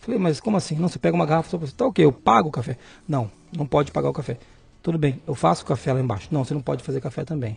Falei, 0.00 0.20
mas 0.20 0.38
como 0.38 0.58
assim? 0.58 0.76
Não, 0.76 0.88
você 0.88 0.98
pega 0.98 1.14
uma 1.14 1.24
garrafa 1.24 1.48
só 1.48 1.56
pra 1.56 1.66
você. 1.66 1.74
Tá 1.74 1.86
ok, 1.86 2.04
eu 2.04 2.12
pago 2.12 2.48
o 2.48 2.52
café. 2.52 2.76
Não, 3.08 3.30
não 3.56 3.66
pode 3.66 3.90
pagar 3.92 4.08
o 4.10 4.12
café. 4.12 4.36
Tudo 4.82 4.96
bem, 4.98 5.20
eu 5.26 5.34
faço 5.34 5.64
café 5.64 5.92
lá 5.92 6.00
embaixo. 6.00 6.28
Não, 6.30 6.44
você 6.44 6.54
não 6.54 6.62
pode 6.62 6.82
fazer 6.82 7.00
café 7.00 7.24
também. 7.24 7.56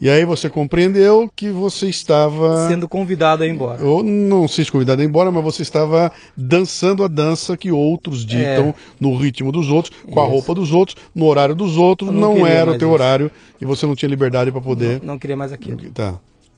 E 0.00 0.08
aí 0.08 0.24
você 0.24 0.48
compreendeu 0.48 1.30
que 1.36 1.50
você 1.50 1.86
estava. 1.88 2.68
Sendo 2.68 2.88
convidado 2.88 3.42
a 3.42 3.46
ir 3.46 3.50
embora. 3.50 3.82
Eu 3.82 4.02
não 4.02 4.48
sei 4.48 4.64
se 4.64 4.72
convidado 4.72 5.02
a 5.02 5.04
ir 5.04 5.08
embora, 5.08 5.30
mas 5.30 5.44
você 5.44 5.60
estava 5.60 6.10
dançando 6.34 7.04
a 7.04 7.08
dança 7.08 7.54
que 7.54 7.70
outros 7.70 8.24
ditam 8.24 8.74
no 8.98 9.14
ritmo 9.14 9.52
dos 9.52 9.68
outros, 9.68 9.94
com 10.10 10.18
a 10.18 10.22
É. 10.22 10.26
Isso. 10.26 10.34
roupa 10.36 10.54
dos 10.54 10.72
outros, 10.72 10.96
no 11.14 11.26
horário 11.26 11.54
dos 11.54 11.76
outros. 11.76 12.10
Não, 12.10 12.36
não 12.38 12.46
era 12.46 12.70
o 12.70 12.78
teu 12.78 12.88
isso. 12.88 12.94
horário 12.94 13.30
e 13.60 13.64
você 13.66 13.84
não 13.84 13.94
tinha 13.94 14.08
liberdade 14.08 14.50
para 14.50 14.60
poder. 14.62 15.02
Não 15.02 15.18
queria 15.18 15.36
mais 15.36 15.52
aquilo. 15.52 15.78
Tá. 15.90 16.14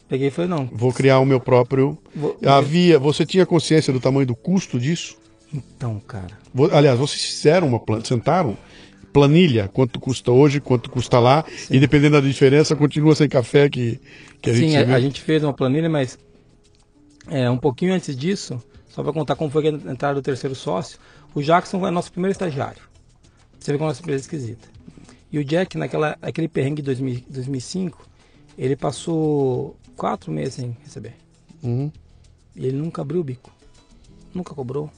Peguei 0.08 0.28
e 0.28 0.30
falei, 0.30 0.48
não. 0.50 0.68
Vou 0.70 0.92
criar 0.92 1.18
o 1.18 1.24
meu 1.26 1.40
próprio. 1.40 1.98
Vou- 2.14 2.36
Havia. 2.46 2.96
Você 2.98 3.26
tinha 3.26 3.44
consciência 3.46 3.92
do 3.92 3.98
tamanho 3.98 4.26
do 4.26 4.36
custo 4.36 4.78
disso? 4.78 5.16
Então, 5.53 6.00
cara. 6.00 6.38
Aliás, 6.72 6.98
vocês 6.98 7.24
fizeram 7.24 7.68
uma 7.68 7.78
planilha, 7.80 8.07
sentaram 8.07 8.57
planilha, 9.12 9.68
quanto 9.68 10.00
custa 10.00 10.32
hoje, 10.32 10.61
quanto 10.61 10.90
custa 10.90 11.18
lá, 11.18 11.44
e 11.70 11.78
dependendo 11.78 12.20
da 12.20 12.26
diferença, 12.26 12.74
continua 12.74 13.14
sem 13.14 13.28
café 13.28 13.68
que, 13.68 14.00
que 14.40 14.50
a 14.50 14.55
gente 14.55 14.72
Sim, 14.72 14.84
vê. 14.84 14.92
a, 14.92 14.96
a 14.96 15.00
gente 15.00 15.20
fez 15.20 15.44
uma 15.44 15.53
planilha, 15.53 15.88
mas 15.88 16.18
é, 17.28 17.48
um 17.50 17.59
pouquinho 17.59 17.92
antes 17.92 18.16
disso, 18.16 18.62
só 18.88 19.03
para 19.03 19.12
contar 19.12 19.36
como 19.36 19.50
foi 19.50 19.68
a 19.68 19.70
entrada 19.70 20.14
do 20.14 20.22
terceiro 20.22 20.55
sócio, 20.55 20.98
o 21.34 21.42
Jackson 21.42 21.78
foi 21.78 21.90
nosso 21.90 22.11
primeiro 22.11 22.32
estagiário. 22.32 22.82
Você 23.59 23.72
vê 23.72 23.78
como 23.78 23.88
a 23.88 23.90
nossa 23.90 24.00
empresa 24.00 24.20
é 24.20 24.22
esquisita. 24.22 24.68
E 25.30 25.38
o 25.38 25.44
Jack, 25.44 25.78
naquela, 25.78 26.16
naquele 26.20 26.48
perrengue 26.48 26.82
de 26.82 26.86
2000 26.86 27.24
2005, 27.28 28.07
ele 28.59 28.76
passou 28.76 29.76
quatro 29.96 30.30
meses 30.30 30.55
sem 30.55 30.76
receber. 30.82 31.14
Uhum. 31.62 31.90
E 32.55 32.66
ele 32.66 32.76
nunca 32.76 33.00
abriu 33.00 33.20
o 33.20 33.24
bico. 33.24 33.50
Nunca 34.34 34.55
cobrou. 34.55 34.90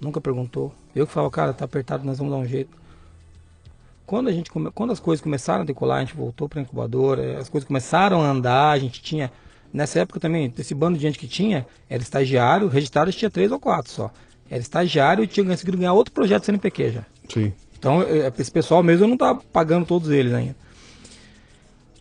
Nunca 0.00 0.20
perguntou. 0.20 0.74
Eu 0.94 1.06
que 1.06 1.12
falava, 1.12 1.30
cara, 1.30 1.52
tá 1.52 1.64
apertado, 1.64 2.04
nós 2.04 2.18
vamos 2.18 2.32
dar 2.32 2.38
um 2.38 2.46
jeito. 2.46 2.76
Quando, 4.04 4.28
a 4.28 4.32
gente 4.32 4.50
come... 4.50 4.70
Quando 4.70 4.92
as 4.92 5.00
coisas 5.00 5.22
começaram 5.22 5.62
a 5.62 5.64
decolar, 5.64 5.98
a 5.98 6.00
gente 6.04 6.14
voltou 6.14 6.48
para 6.48 6.60
a 6.60 6.62
incubadora, 6.62 7.38
as 7.38 7.48
coisas 7.48 7.66
começaram 7.66 8.22
a 8.22 8.26
andar, 8.28 8.70
a 8.70 8.78
gente 8.78 9.02
tinha. 9.02 9.32
Nessa 9.72 10.00
época 10.00 10.20
também, 10.20 10.52
esse 10.56 10.74
bando 10.74 10.96
de 10.96 11.02
gente 11.02 11.18
que 11.18 11.26
tinha, 11.26 11.66
era 11.90 12.02
estagiário, 12.02 12.68
registrado 12.68 13.12
tinha 13.12 13.30
três 13.30 13.50
ou 13.50 13.58
quatro 13.58 13.90
só. 13.90 14.10
Era 14.48 14.60
estagiário 14.60 15.24
e 15.24 15.26
tinha 15.26 15.44
conseguido 15.44 15.76
ganhar 15.78 15.92
outro 15.92 16.12
projeto 16.14 16.44
CNPq 16.44 16.92
já. 16.92 17.04
Sim. 17.28 17.52
Então, 17.76 18.00
eu- 18.02 18.32
esse 18.38 18.50
pessoal 18.50 18.82
mesmo 18.82 19.04
eu 19.04 19.08
não 19.08 19.16
tava 19.16 19.40
pagando 19.52 19.84
todos 19.84 20.08
eles 20.10 20.32
ainda. 20.32 20.54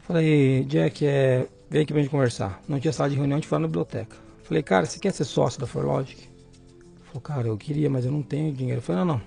Falei, 0.04 0.64
Jack, 0.66 1.06
é, 1.06 1.48
vem 1.70 1.82
aqui 1.82 1.92
pra 1.92 2.02
gente 2.02 2.12
conversar. 2.12 2.62
Não 2.68 2.80
tinha 2.80 2.94
sala 2.94 3.10
de 3.10 3.16
reunião, 3.16 3.38
a 3.38 3.40
gente 3.40 3.48
foi 3.50 3.58
na 3.58 3.68
biblioteca. 3.68 4.16
Falei, 4.44 4.62
cara, 4.62 4.86
você 4.86 5.00
quer 5.00 5.12
ser 5.12 5.24
sócio 5.24 5.60
da 5.60 5.66
Forlogic? 5.66 6.30
Falou, 7.16 7.22
cara, 7.22 7.48
eu 7.48 7.58
queria, 7.58 7.90
mas 7.90 8.04
eu 8.06 8.12
não 8.12 8.22
tenho 8.22 8.52
dinheiro. 8.52 8.80
Eu 8.80 8.82
falei, 8.82 9.06
não, 9.06 9.14
não. 9.16 9.22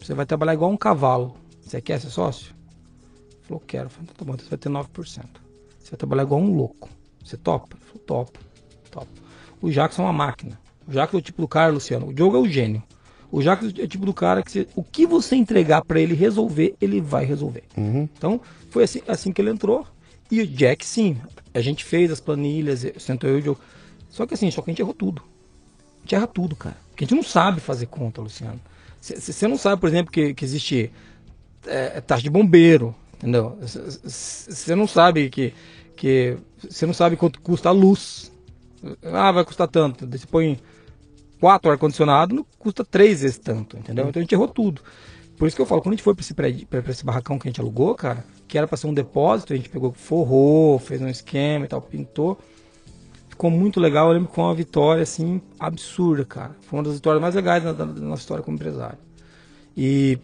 Você 0.00 0.14
vai 0.14 0.24
trabalhar 0.24 0.54
igual 0.54 0.70
um 0.70 0.76
cavalo. 0.76 1.36
Você 1.60 1.82
quer 1.82 2.00
ser 2.00 2.08
sócio? 2.08 2.54
Ele 3.30 3.40
Falou, 3.42 3.62
quero. 3.66 3.84
Eu 3.86 3.90
Falei, 3.90 4.04
então 4.04 4.16
tá 4.16 4.24
bom, 4.24 4.32
então 4.34 4.44
você 4.46 4.50
vai 4.50 4.58
ter 4.58 4.70
9%. 4.70 5.24
Você 5.78 5.90
vai 5.90 5.98
trabalhar 5.98 6.22
igual 6.22 6.40
um 6.40 6.56
louco. 6.56 6.88
Você 7.22 7.36
topa? 7.36 7.76
Ele 7.76 7.84
Falou, 7.84 8.02
topo, 8.06 8.38
topo. 8.90 9.06
O 9.60 9.70
Jackson 9.70 10.02
é 10.02 10.06
uma 10.06 10.12
máquina. 10.14 10.58
O 10.88 10.92
Jackson 10.92 11.18
é 11.18 11.20
o 11.20 11.22
tipo 11.22 11.42
do 11.42 11.48
cara, 11.48 11.70
Luciano. 11.72 12.08
O 12.08 12.14
Diogo 12.14 12.36
é 12.38 12.40
o 12.40 12.48
gênio. 12.48 12.82
O 13.30 13.42
Jackson 13.42 13.70
é 13.78 13.82
o 13.84 13.88
tipo 13.88 14.06
do 14.06 14.14
cara 14.14 14.42
que 14.42 14.50
você- 14.50 14.66
o 14.74 14.82
que 14.82 15.06
você 15.06 15.36
entregar 15.36 15.84
pra 15.84 16.00
ele 16.00 16.14
resolver, 16.14 16.74
ele 16.80 17.02
vai 17.02 17.24
resolver. 17.26 17.64
Então, 18.16 18.40
foi 18.70 18.84
assim, 18.84 19.02
assim 19.06 19.30
que 19.30 19.42
ele 19.42 19.50
entrou. 19.50 19.86
E 20.30 20.40
o 20.40 20.46
Jack, 20.46 20.86
sim, 20.86 21.18
a 21.52 21.60
gente 21.60 21.84
fez 21.84 22.10
as 22.10 22.18
planilhas, 22.20 22.86
sentou 22.98 23.28
eu 23.28 23.36
e 23.36 23.38
o 23.40 23.42
Diogo. 23.42 23.60
Só 24.08 24.26
que 24.26 24.32
assim, 24.34 24.50
só 24.50 24.62
que 24.62 24.70
a 24.70 24.72
gente 24.72 24.80
errou 24.80 24.94
tudo. 24.94 25.22
A 26.02 26.04
gente 26.04 26.14
erra 26.14 26.26
tudo, 26.26 26.56
cara. 26.56 26.76
Porque 26.90 27.04
a 27.04 27.06
gente 27.06 27.16
não 27.16 27.22
sabe 27.22 27.60
fazer 27.60 27.86
conta, 27.86 28.20
Luciano. 28.20 28.60
Você 29.00 29.48
não 29.48 29.56
sabe, 29.58 29.80
por 29.80 29.88
exemplo, 29.88 30.12
que, 30.12 30.34
que 30.34 30.44
existe 30.44 30.92
é, 31.66 32.00
taxa 32.00 32.22
de 32.22 32.30
bombeiro, 32.30 32.94
entendeu? 33.16 33.58
Você 33.62 34.74
não 34.76 34.86
sabe 34.86 35.28
que 35.30 35.52
que 35.96 36.36
você 36.68 36.84
não 36.86 36.94
sabe 36.94 37.16
quanto 37.16 37.40
custa 37.40 37.68
a 37.68 37.72
luz. 37.72 38.32
Ah, 39.04 39.30
vai 39.30 39.44
custar 39.44 39.68
tanto. 39.68 40.06
Você 40.06 40.26
põe 40.26 40.58
quatro 41.40 41.70
ar-condicionado, 41.70 42.34
não 42.34 42.44
custa 42.58 42.84
três 42.84 43.20
vezes 43.22 43.38
tanto, 43.38 43.76
entendeu? 43.76 44.08
Então 44.08 44.18
a 44.20 44.22
gente 44.24 44.32
errou 44.34 44.48
tudo. 44.48 44.80
Por 45.36 45.46
isso 45.46 45.54
que 45.56 45.62
eu 45.62 45.66
falo, 45.66 45.80
quando 45.80 45.92
a 45.94 45.96
gente 45.96 46.02
foi 46.04 46.14
para 46.14 46.22
esse, 46.22 46.34
prédio- 46.34 46.66
pra- 46.66 46.82
pra 46.82 46.90
esse 46.92 47.04
barracão 47.04 47.38
que 47.38 47.46
a 47.46 47.50
gente 47.50 47.60
alugou, 47.60 47.94
cara, 47.94 48.24
que 48.48 48.58
era 48.58 48.66
para 48.66 48.76
ser 48.76 48.86
um 48.88 48.94
depósito, 48.94 49.52
a 49.52 49.56
gente 49.56 49.68
pegou, 49.68 49.92
forrou, 49.92 50.78
fez 50.78 51.00
um 51.00 51.08
esquema 51.08 51.64
e 51.64 51.68
tal, 51.68 51.80
pintou. 51.80 52.38
Ficou 53.42 53.50
muito 53.50 53.80
legal, 53.80 54.06
eu 54.06 54.12
lembro 54.12 54.28
que 54.28 54.36
foi 54.36 54.44
uma 54.44 54.54
vitória, 54.54 55.02
assim, 55.02 55.42
absurda, 55.58 56.24
cara. 56.24 56.54
Foi 56.60 56.78
uma 56.78 56.84
das 56.84 56.94
vitórias 56.94 57.20
mais 57.20 57.34
legais 57.34 57.64
da, 57.64 57.84
nossa 57.84 58.22
história 58.22 58.40
como 58.44 58.54
empresário. 58.54 58.98
E 59.76 60.16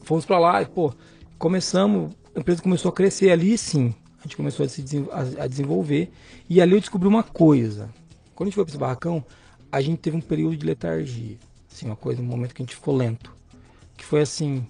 fomos 0.00 0.24
pra 0.24 0.38
lá 0.38 0.62
e, 0.62 0.64
pô, 0.64 0.94
começamos, 1.38 2.14
a 2.34 2.40
empresa 2.40 2.62
começou 2.62 2.88
a 2.88 2.92
crescer 2.92 3.30
ali, 3.30 3.58
sim. 3.58 3.94
A 4.18 4.22
gente 4.22 4.34
começou 4.34 4.64
a 4.64 4.68
se 4.70 4.82
a- 5.12 5.44
a 5.44 5.46
desenvolver. 5.46 6.10
E 6.48 6.58
ali 6.58 6.72
eu 6.72 6.80
descobri 6.80 7.06
uma 7.06 7.22
coisa. 7.22 7.90
Quando 8.34 8.46
a 8.46 8.48
gente 8.48 8.54
foi 8.54 8.64
pra 8.64 8.70
esse 8.70 8.78
barracão, 8.78 9.22
a 9.70 9.82
gente 9.82 9.98
teve 9.98 10.16
um 10.16 10.22
período 10.22 10.56
de 10.56 10.64
letargia. 10.64 11.36
Assim, 11.70 11.84
uma 11.84 11.96
coisa, 11.96 12.22
um 12.22 12.24
momento 12.24 12.54
que 12.54 12.62
a 12.62 12.64
gente 12.64 12.76
ficou 12.76 12.96
lento. 12.96 13.30
Que 13.94 14.06
foi 14.06 14.22
assim, 14.22 14.66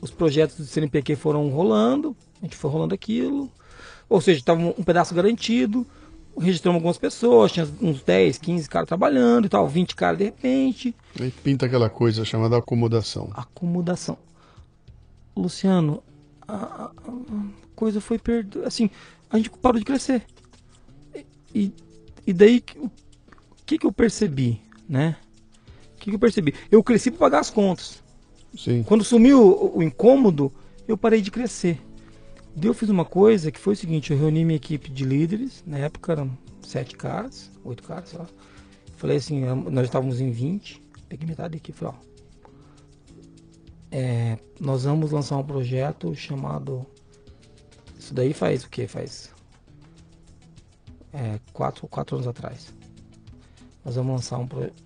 os 0.00 0.10
projetos 0.10 0.56
do 0.56 0.64
CNPq 0.64 1.14
foram 1.14 1.46
rolando, 1.50 2.16
a 2.40 2.46
gente 2.46 2.56
foi 2.56 2.70
rolando 2.70 2.94
aquilo, 2.94 3.52
Ou 4.08 4.20
seja, 4.20 4.38
estava 4.38 4.62
um 4.62 4.82
pedaço 4.82 5.14
garantido, 5.14 5.86
registramos 6.38 6.76
algumas 6.76 6.98
pessoas, 6.98 7.52
tinha 7.52 7.66
uns 7.80 8.02
10, 8.02 8.38
15 8.38 8.68
caras 8.68 8.86
trabalhando 8.88 9.46
e 9.46 9.48
tal, 9.48 9.66
20 9.68 9.94
caras 9.96 10.18
de 10.18 10.24
repente. 10.24 10.94
Aí 11.20 11.30
pinta 11.30 11.66
aquela 11.66 11.88
coisa 11.90 12.24
chamada 12.24 12.56
acomodação. 12.56 13.30
Acomodação. 13.34 14.18
Luciano, 15.36 16.02
a, 16.46 16.54
a- 16.54 16.90
coisa 17.74 18.00
foi 18.00 18.18
perdida. 18.18 18.66
Assim, 18.66 18.88
a 19.30 19.36
gente 19.36 19.50
parou 19.50 19.78
de 19.78 19.84
crescer. 19.84 20.24
E, 21.54 21.72
e 22.26 22.32
daí, 22.32 22.62
o 22.78 22.90
que, 23.64 23.78
que 23.78 23.86
eu 23.86 23.92
percebi, 23.92 24.60
né? 24.88 25.16
O 25.94 25.98
que, 25.98 26.10
que 26.10 26.14
eu 26.16 26.18
percebi? 26.20 26.54
Eu 26.70 26.82
cresci 26.82 27.10
para 27.10 27.18
pagar 27.20 27.40
as 27.40 27.50
contas. 27.50 28.02
Sim. 28.56 28.82
Quando 28.82 29.02
sumiu 29.04 29.42
o, 29.42 29.78
o 29.78 29.82
incômodo, 29.82 30.52
eu 30.86 30.96
parei 30.96 31.20
de 31.20 31.30
crescer. 31.30 31.80
Eu 32.60 32.72
fiz 32.72 32.88
uma 32.88 33.04
coisa 33.04 33.52
que 33.52 33.60
foi 33.60 33.74
o 33.74 33.76
seguinte, 33.76 34.12
eu 34.12 34.18
reuni 34.18 34.44
minha 34.44 34.56
equipe 34.56 34.90
de 34.90 35.04
líderes, 35.04 35.62
na 35.66 35.78
época 35.78 36.12
eram 36.12 36.36
sete 36.62 36.96
caras, 36.96 37.50
oito 37.64 37.82
caras, 37.82 38.08
sei 38.08 38.18
lá. 38.18 38.26
Falei 38.96 39.18
assim, 39.18 39.44
nós 39.70 39.84
estávamos 39.84 40.20
em 40.20 40.30
20, 40.30 40.80
peguei 41.08 41.28
metade 41.28 41.50
da 41.50 41.56
equipe 41.58 41.76
e 41.76 41.78
falei, 41.78 41.94
ó, 41.94 42.06
é, 43.90 44.38
nós 44.58 44.84
vamos 44.84 45.10
lançar 45.12 45.36
um 45.36 45.44
projeto 45.44 46.14
chamado. 46.14 46.86
Isso 47.98 48.14
daí 48.14 48.32
faz 48.32 48.64
o 48.64 48.70
que? 48.70 48.86
Faz 48.86 49.30
é, 51.12 51.38
quatro, 51.52 51.86
quatro 51.88 52.16
anos 52.16 52.26
atrás. 52.26 52.72
Nós 53.84 53.94
vamos 53.96 54.12
lançar 54.12 54.38
um 54.38 54.46
projeto. 54.46 54.82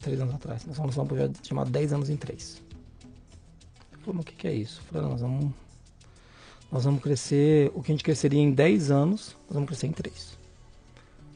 Três 0.00 0.20
anos 0.20 0.34
atrás. 0.34 0.64
Nós 0.66 0.76
vamos 0.76 0.96
lançar 0.96 1.02
um 1.02 1.06
projeto 1.06 1.46
chamado 1.46 1.70
10 1.70 1.92
anos 1.92 2.10
em 2.10 2.16
3. 2.16 2.62
Eu 3.92 3.98
falei, 3.98 4.14
mas 4.14 4.22
o 4.22 4.26
que, 4.26 4.34
que 4.34 4.48
é 4.48 4.54
isso? 4.54 4.80
Eu 4.80 4.84
falei, 4.84 5.08
nós 5.08 5.20
vamos. 5.20 5.52
Nós 6.70 6.84
vamos 6.84 7.02
crescer. 7.02 7.70
O 7.74 7.82
que 7.82 7.90
a 7.90 7.94
gente 7.94 8.04
cresceria 8.04 8.40
em 8.40 8.50
10 8.52 8.90
anos, 8.90 9.36
nós 9.48 9.54
vamos 9.54 9.68
crescer 9.68 9.86
em 9.86 9.92
3. 9.92 10.38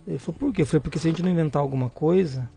Ele 0.07 0.19
falou, 0.19 0.39
por 0.39 0.53
quê? 0.53 0.63
Eu 0.63 0.67
falei, 0.67 0.81
porque 0.81 0.99
se 0.99 1.09
a 1.09 1.11
gente 1.11 1.23
não 1.23 1.31
inventar 1.31 1.61
alguma 1.61 1.89
coisa. 1.91 2.49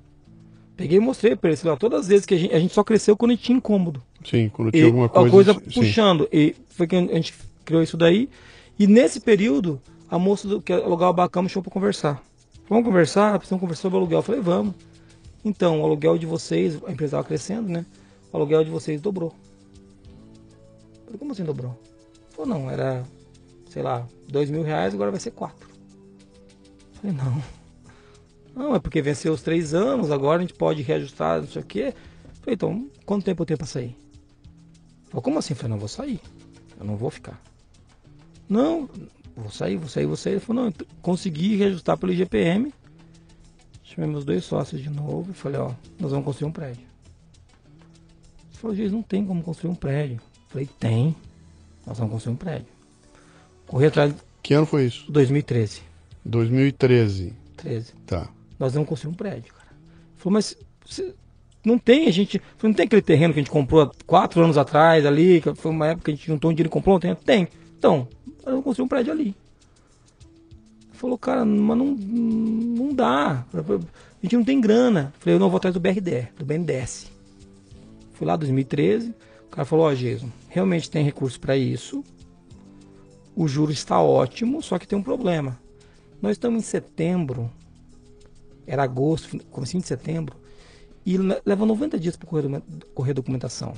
Peguei 0.76 0.98
e 0.98 1.02
mostrei 1.02 1.36
pra 1.36 1.50
ele, 1.50 1.58
sei 1.58 1.72
lá, 1.72 1.76
todas 1.76 2.02
as 2.02 2.08
vezes 2.08 2.26
que 2.26 2.36
a 2.36 2.38
gente, 2.38 2.54
a 2.54 2.60
gente 2.60 2.74
só 2.74 2.84
cresceu 2.84 3.18
quando 3.18 3.32
a 3.32 3.34
gente 3.34 3.46
tinha 3.46 3.58
incômodo. 3.58 4.02
Sim, 4.24 4.50
quando 4.50 4.68
E 4.70 4.74
tinha 4.74 4.86
alguma 4.86 5.06
a 5.08 5.10
coisa. 5.10 5.54
sim. 5.54 5.60
puxando. 5.82 6.30
E 6.32 6.56
foi 6.70 6.86
que 6.86 6.96
a 6.96 7.00
gente 7.02 7.34
criou 7.66 7.82
isso 7.82 7.98
daí. 7.98 8.30
E 8.78 8.86
nesse 8.86 9.20
período, 9.20 9.82
a 10.08 10.20
moça 10.20 10.48
do, 10.48 10.62
que 10.62 10.72
alugava 10.72 11.10
o 11.12 11.14
bacana 11.16 11.44
me 11.44 11.50
chamou 11.50 11.64
pra 11.64 11.72
conversar. 11.74 12.22
Vamos 12.70 12.86
conversar? 12.86 13.36
Precisamos 13.40 13.62
conversar 13.62 13.82
sobre 13.84 13.96
o 13.96 14.02
aluguel. 14.02 14.20
Eu 14.20 14.24
falei, 14.24 14.42
vamos. 14.42 14.76
Então, 15.44 15.82
o 15.82 15.86
aluguel 15.86 16.18
de 16.18 16.26
vocês, 16.28 16.76
a 16.86 16.92
empresa 16.92 17.06
estava 17.06 17.24
crescendo, 17.24 17.70
né? 17.70 17.84
O 18.32 18.38
aluguel 18.38 18.64
de 18.64 18.70
vocês 18.70 19.02
dobrou. 19.02 19.34
Eu 20.98 21.06
falei, 21.06 21.18
como 21.18 21.32
assim 21.32 21.44
dobrou? 21.44 21.76
Falou, 22.38 22.46
não, 22.46 22.70
era, 22.70 23.04
sei 23.68 23.82
lá, 23.82 24.08
dois 24.30 24.52
mil 24.52 24.62
reais, 24.62 24.94
agora 24.94 25.10
vai 25.10 25.20
ser 25.20 25.32
quatro. 25.32 25.68
Falei, 26.94 27.16
não. 27.16 27.44
Não, 28.56 28.76
é 28.76 28.80
porque 28.80 29.02
venceu 29.02 29.34
os 29.34 29.42
três 29.42 29.74
anos, 29.74 30.12
agora 30.12 30.38
a 30.38 30.42
gente 30.42 30.54
pode 30.54 30.84
reajustar, 30.84 31.42
não 31.42 31.48
sei 31.48 31.64
o 31.64 31.66
quê. 31.66 31.96
Falei, 32.42 32.54
então, 32.54 32.88
quanto 33.08 33.26
tempo 33.26 33.42
eu 33.42 33.46
tenho 33.48 33.58
pra 33.58 33.66
sair? 33.66 33.98
Falei, 35.10 35.24
como 35.24 35.40
assim? 35.40 35.56
Falei, 35.56 35.72
não, 35.72 35.80
vou 35.80 35.88
sair. 35.88 36.22
Eu 36.80 36.86
não 36.86 36.96
vou 36.96 37.10
ficar. 37.10 37.42
Não, 38.48 38.88
vou 39.36 39.50
sair, 39.50 39.78
vou 39.78 39.90
sair, 39.90 40.06
vou 40.06 40.16
sair. 40.16 40.34
Ele 40.34 40.40
falou, 40.40 40.62
não, 40.62 40.70
então, 40.70 40.86
consegui 41.02 41.56
reajustar 41.56 41.98
pelo 41.98 42.14
IGPM. 42.14 42.72
Chamei 43.84 44.08
meus 44.08 44.26
dois 44.26 44.46
sócios 44.46 44.80
de 44.80 44.92
novo 44.92 45.32
e 45.32 45.34
falei, 45.34 45.60
ó, 45.60 45.72
nós 46.00 46.12
vamos 46.12 46.26
construir 46.26 46.50
um 46.50 46.54
prédio. 46.54 46.86
Ele 48.46 48.58
falou, 48.60 48.78
não 48.92 49.02
tem 49.02 49.26
como 49.26 49.42
construir 49.42 49.72
um 49.72 49.76
prédio. 49.76 50.22
Falei, 50.50 50.70
tem. 50.80 51.16
Nós 51.88 51.98
vamos 51.98 52.14
construir 52.14 52.34
um 52.34 52.38
prédio. 52.38 52.68
Corri 53.66 53.86
atrás 53.88 54.14
Que 54.44 54.54
ano 54.54 54.66
foi 54.66 54.86
isso? 54.86 55.10
2013. 55.12 55.82
2013. 56.26 57.34
13. 57.56 57.94
Tá. 58.06 58.30
Nós 58.60 58.74
vamos 58.74 58.88
construir 58.90 59.12
um 59.12 59.16
prédio, 59.16 59.54
cara. 59.54 59.70
Ele 59.72 60.18
falou, 60.18 60.34
mas 60.34 60.56
você- 60.86 61.14
não 61.66 61.78
tem, 61.78 62.08
a 62.08 62.12
gente. 62.12 62.42
Não 62.62 62.74
tem 62.74 62.86
aquele 62.86 63.02
terreno 63.02 63.34
que 63.34 63.40
a 63.40 63.44
gente 63.44 63.52
comprou 63.52 63.82
há 63.82 63.92
quatro 64.06 64.42
anos 64.44 64.58
atrás 64.58 65.06
ali, 65.06 65.42
que 65.42 65.54
foi 65.56 65.72
uma 65.72 65.88
época 65.88 66.06
que 66.06 66.12
a 66.12 66.16
gente 66.16 66.28
juntou 66.28 66.52
um 66.52 66.54
dinheiro 66.54 66.70
e 66.70 66.72
comprou 66.72 66.96
um 66.96 67.00
terreno? 67.00 67.20
Tem. 67.26 67.48
Então, 67.78 68.08
nós 68.38 68.46
vamos 68.46 68.64
construir 68.64 68.86
um 68.86 68.90
prédio 68.90 69.12
ali. 69.12 69.36
Ele 70.90 70.94
falou, 70.94 71.18
cara, 71.18 71.44
mas 71.46 71.78
não, 71.78 71.86
não 71.88 72.94
dá. 72.94 73.46
A 73.54 73.62
gente 74.24 74.36
não 74.38 74.44
tem 74.44 74.60
grana. 74.62 75.14
Eu 75.16 75.20
falei, 75.20 75.36
eu 75.36 75.40
não 75.40 75.50
vou 75.50 75.58
atrás 75.58 75.74
do 75.74 75.80
BRD, 75.80 76.28
do 76.38 76.46
BNDES. 76.46 77.12
Fui 78.14 78.26
lá 78.26 78.36
em 78.36 78.40
2013, 78.40 79.10
o 79.46 79.50
cara 79.52 79.66
falou, 79.66 79.86
ó, 79.86 79.94
Jason, 79.94 80.30
realmente 80.58 80.90
tem 80.90 81.04
recurso 81.04 81.40
para 81.40 81.56
isso. 81.56 82.04
O 83.36 83.48
juro 83.48 83.72
está 83.72 84.02
ótimo, 84.02 84.62
só 84.64 84.80
que 84.80 84.88
tem 84.88 84.98
um 84.98 85.04
problema. 85.04 85.60
Nós 86.22 86.32
estamos 86.32 86.64
em 86.64 86.66
setembro, 86.66 87.52
era 88.66 88.82
agosto, 88.84 89.38
comecinho 89.52 89.82
de 89.82 89.88
setembro, 89.88 90.36
e 91.06 91.16
le- 91.18 91.40
leva 91.46 91.64
90 91.66 92.00
dias 92.00 92.16
para 92.16 92.28
correr, 92.28 92.42
docu- 92.48 92.64
correr 92.96 93.14
documentação. 93.14 93.74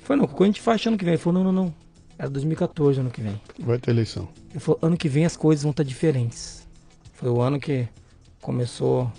Foi 0.00 0.14
não, 0.16 0.26
quando 0.26 0.42
a 0.42 0.46
gente 0.46 0.60
faz 0.60 0.84
ano 0.86 0.96
que 0.96 1.04
vem. 1.04 1.14
Ele 1.14 1.22
falou, 1.22 1.42
não, 1.42 1.52
não, 1.52 1.64
não. 1.64 1.74
Era 2.18 2.30
2014 2.30 3.00
ano 3.00 3.10
que 3.10 3.20
vem. 3.20 3.40
Vai 3.58 3.78
ter 3.78 3.90
eleição. 3.90 4.28
Ele 4.50 4.60
falou, 4.60 4.78
ano 4.82 4.96
que 4.96 5.08
vem 5.08 5.24
as 5.24 5.36
coisas 5.36 5.62
vão 5.64 5.70
estar 5.72 5.82
diferentes. 5.82 6.66
Foi 7.14 7.28
o 7.28 7.40
ano 7.40 7.58
que 7.58 7.88
começou. 8.40 9.10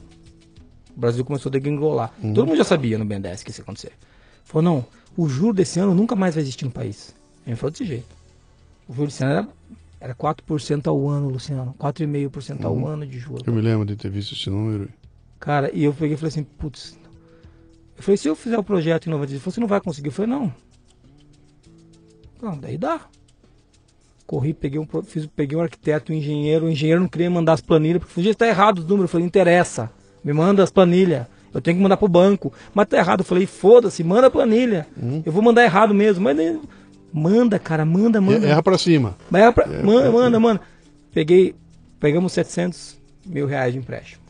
O 0.96 1.00
Brasil 1.00 1.26
começou 1.26 1.50
a 1.50 1.52
degringolar. 1.52 2.14
Todo 2.34 2.48
mundo 2.48 2.58
já 2.58 2.64
sabia 2.64 2.98
no 2.98 3.04
BNDES 3.06 3.44
que 3.44 3.52
isso 3.52 3.60
ia 3.60 3.64
acontecer. 3.64 3.88
Ele 3.88 3.98
Falou, 4.46 4.64
não, 4.64 4.86
o 5.16 5.28
juro 5.28 5.54
desse 5.54 5.80
ano 5.80 5.94
nunca 5.94 6.16
mais 6.16 6.36
vai 6.36 6.44
existir 6.44 6.66
no 6.66 6.72
país. 6.72 7.16
Ele 7.46 7.56
falou 7.56 7.72
desse 7.72 7.86
jeito. 7.86 8.16
O 8.88 8.94
juro 8.94 9.08
desse 9.08 9.24
ano 9.24 9.34
era, 9.34 9.48
era 10.00 10.16
4% 10.16 10.88
ao 10.88 11.08
ano, 11.10 11.30
Luciano. 11.30 11.76
4,5% 11.80 12.64
ao 12.66 12.88
ano 12.88 13.06
de 13.06 13.20
juros. 13.20 13.44
Eu 13.46 13.54
me 13.54 13.62
lembro 13.62 13.86
de 13.86 13.96
ter 13.96 14.10
visto 14.10 14.34
esse 14.34 14.50
número. 14.50 14.90
Cara, 15.40 15.70
e 15.74 15.84
eu 15.84 15.94
peguei 15.94 16.14
e 16.14 16.18
falei 16.18 16.30
assim, 16.30 16.44
putz. 16.44 16.98
Eu 17.98 18.04
falei, 18.04 18.18
se 18.18 18.28
eu 18.28 18.36
fizer 18.36 18.58
o 18.58 18.64
projeto 18.64 19.08
em 19.08 19.10
90 19.10 19.28
dias, 19.28 19.36
ele 19.36 19.44
falou, 19.44 19.54
você 19.54 19.62
não 19.62 19.68
vai 19.68 19.82
conseguir. 19.82 20.08
Eu 20.08 20.14
falei, 20.14 20.32
não. 20.32 20.54
Não, 22.42 22.58
daí 22.58 22.78
dá. 22.78 23.02
Corri, 24.26 24.54
peguei 24.54 24.80
um, 24.80 24.88
fiz, 25.04 25.26
peguei 25.26 25.58
um 25.58 25.62
arquiteto, 25.62 26.12
um 26.12 26.16
engenheiro, 26.16 26.66
o 26.66 26.70
engenheiro 26.70 27.02
não 27.02 27.08
queria 27.08 27.30
mandar 27.30 27.54
as 27.54 27.62
planilhas, 27.62 28.00
porque 28.00 28.14
falou, 28.14 28.30
está 28.30 28.48
errado 28.48 28.80
os 28.80 28.86
números. 28.86 29.04
Eu 29.04 29.08
falei, 29.10 29.28
interessa, 29.28 29.92
me 30.24 30.34
manda 30.34 30.64
as 30.64 30.72
planilhas. 30.72 31.28
Eu 31.54 31.62
tenho 31.62 31.78
que 31.78 31.84
mandar 31.84 31.98
pro 31.98 32.08
banco. 32.08 32.52
Mas 32.74 32.88
tá 32.88 32.98
errado. 32.98 33.20
Eu 33.22 33.26
falei, 33.26 33.46
foda-se, 33.46 34.04
manda 34.04 34.28
a 34.28 34.32
planilha. 34.32 34.88
Eu 35.26 35.32
vou 35.32 35.42
mandar 35.44 35.64
errado 35.64 35.94
mesmo. 35.94 36.24
Mas 36.24 36.36
nem- 36.36 36.60
manda, 37.12 37.60
cara, 37.60 37.86
manda, 37.86 38.20
manda. 38.20 38.48
Erra 38.48 38.64
pra 38.64 38.78
cima. 38.78 39.16
Mas 39.30 39.44
é 39.44 39.52
pra- 39.52 39.68
manda, 39.84 40.12
manda, 40.12 40.40
manda. 40.40 40.62
Peguei, 41.14 41.54
pegamos 42.00 42.34
700 42.34 42.98
mil 43.26 43.46
reais 43.46 43.74
de 43.74 43.80
empréstimo. 43.80 44.22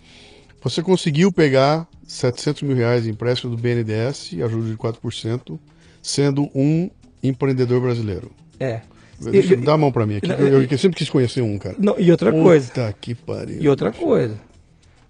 Você 0.61 0.81
conseguiu 0.81 1.31
pegar 1.31 1.87
700 2.05 2.61
mil 2.63 2.75
reais 2.75 3.03
de 3.03 3.09
empréstimo 3.09 3.55
do 3.55 3.61
BNDES, 3.61 4.33
a 4.43 4.47
juros 4.47 4.69
de 4.69 4.75
4%, 4.77 5.57
sendo 6.01 6.49
um 6.53 6.89
empreendedor 7.21 7.79
brasileiro. 7.81 8.31
É. 8.59 8.81
Deixa, 9.19 9.53
E- 9.53 9.57
dá 9.57 9.73
a 9.73 9.77
mão 9.77 9.91
pra 9.91 10.05
mim 10.05 10.17
aqui. 10.17 10.27
que 10.27 10.41
Eu, 10.41 10.63
eu 10.63 10.77
sempre 10.77 10.97
quis 10.97 11.09
conhecer 11.09 11.41
um, 11.41 11.57
cara. 11.57 11.75
Não, 11.79 11.95
e 11.97 12.11
outra 12.11 12.31
coisa. 12.33 12.67
Puta 12.67 12.93
que 12.99 13.15
pariu. 13.15 13.61
E 13.61 13.69
outra 13.69 13.91
coisa, 13.93 14.37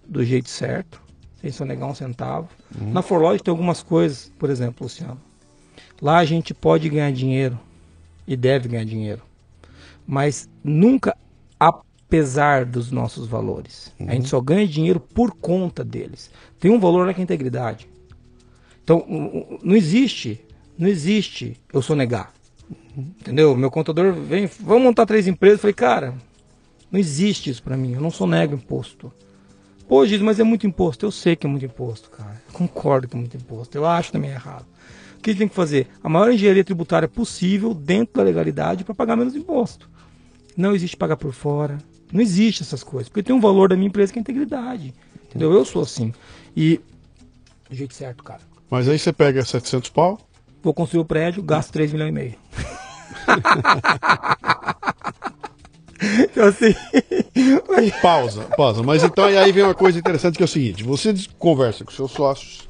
do 0.07 0.23
jeito 0.23 0.49
certo, 0.49 1.01
sem 1.43 1.51
sonegar 1.51 1.89
um 1.89 1.93
centavo. 1.93 2.47
Na 2.79 3.01
Forlog 3.01 3.43
tem 3.43 3.51
algumas 3.51 3.83
coisas, 3.83 4.31
por 4.39 4.49
exemplo, 4.49 4.85
Luciano. 4.85 5.19
Lá 6.01 6.19
a 6.19 6.25
gente 6.25 6.53
pode 6.53 6.87
ganhar 6.87 7.11
dinheiro 7.11 7.59
e 8.25 8.37
deve 8.37 8.69
ganhar 8.69 8.85
dinheiro, 8.85 9.21
mas 10.07 10.49
nunca 10.63 11.17
apesar 11.59 12.63
dos 12.63 12.91
nossos 12.91 13.27
valores. 13.27 13.93
A 13.99 14.13
gente 14.13 14.29
só 14.29 14.39
ganha 14.39 14.65
dinheiro 14.65 15.01
por 15.01 15.31
conta 15.31 15.83
deles. 15.83 16.31
Tem 16.59 16.71
um 16.71 16.79
valor 16.79 17.13
que 17.13 17.19
é 17.19 17.23
integridade. 17.23 17.89
Então, 18.81 19.05
não 19.61 19.75
existe, 19.75 20.39
não 20.77 20.87
existe 20.87 21.59
eu 21.73 21.81
sonegar. 21.81 22.31
Entendeu? 22.95 23.55
Meu 23.57 23.69
contador 23.69 24.13
vem, 24.13 24.45
vamos 24.45 24.83
montar 24.83 25.05
três 25.05 25.27
empresas. 25.27 25.57
Eu 25.57 25.61
falei, 25.61 25.73
cara, 25.73 26.13
não 26.91 26.99
existe 26.99 27.49
isso 27.49 27.63
pra 27.63 27.75
mim. 27.75 27.93
Eu 27.93 28.01
não 28.01 28.11
sonego 28.11 28.55
imposto. 28.55 29.11
Pô, 29.87 30.05
Giz, 30.05 30.21
mas 30.21 30.39
é 30.39 30.43
muito 30.43 30.65
imposto. 30.65 31.05
Eu 31.05 31.11
sei 31.11 31.35
que 31.35 31.45
é 31.45 31.49
muito 31.49 31.65
imposto, 31.65 32.09
cara. 32.09 32.41
Eu 32.47 32.53
concordo 32.53 33.07
que 33.07 33.15
é 33.15 33.19
muito 33.19 33.37
imposto. 33.37 33.77
Eu 33.77 33.85
acho 33.85 34.11
também 34.11 34.31
errado. 34.31 34.65
O 35.17 35.21
que 35.21 35.29
a 35.29 35.33
gente 35.33 35.39
tem 35.39 35.47
que 35.47 35.55
fazer? 35.55 35.87
A 36.03 36.09
maior 36.09 36.31
engenharia 36.31 36.63
tributária 36.63 37.07
possível 37.07 37.73
dentro 37.73 38.15
da 38.15 38.23
legalidade 38.23 38.83
para 38.83 38.95
pagar 38.95 39.15
menos 39.15 39.35
imposto. 39.35 39.89
Não 40.55 40.75
existe 40.75 40.97
pagar 40.97 41.17
por 41.17 41.33
fora. 41.33 41.77
Não 42.11 42.21
existe 42.21 42.63
essas 42.63 42.83
coisas. 42.83 43.09
Porque 43.09 43.23
tem 43.23 43.35
um 43.35 43.39
valor 43.39 43.69
da 43.69 43.75
minha 43.75 43.87
empresa 43.87 44.11
que 44.11 44.19
é 44.19 44.21
a 44.21 44.21
integridade. 44.21 44.93
Entendeu? 45.25 45.51
Eu 45.51 45.65
sou 45.65 45.81
assim. 45.81 46.13
E 46.55 46.79
do 47.69 47.75
jeito 47.75 47.93
certo, 47.93 48.23
cara. 48.23 48.41
Mas 48.69 48.87
aí 48.87 48.97
você 48.99 49.13
pega 49.13 49.43
700 49.43 49.89
pau, 49.89 50.19
Vou 50.63 50.73
construir 50.73 51.01
o 51.01 51.05
prédio, 51.05 51.43
gasto 51.43 51.73
3 51.73 51.91
milhões 51.91 52.09
e 52.09 52.13
meio. 52.13 52.35
então 56.19 56.45
assim. 56.45 56.75
pausa, 58.01 58.43
pausa. 58.57 58.83
Mas 58.83 59.03
então 59.03 59.25
aí 59.25 59.51
vem 59.51 59.63
uma 59.63 59.73
coisa 59.73 59.97
interessante 59.97 60.37
que 60.37 60.43
é 60.43 60.45
o 60.45 60.47
seguinte: 60.47 60.83
você 60.83 61.13
conversa 61.37 61.83
com 61.83 61.91
seus 61.91 62.11
sócios, 62.11 62.67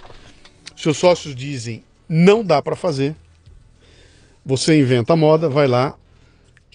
seus 0.76 0.98
sócios 0.98 1.36
dizem 1.36 1.84
não 2.08 2.44
dá 2.44 2.62
para 2.62 2.76
fazer, 2.76 3.16
você 4.46 4.80
inventa 4.80 5.14
a 5.14 5.16
moda, 5.16 5.50
vai 5.50 5.68
lá, 5.68 5.96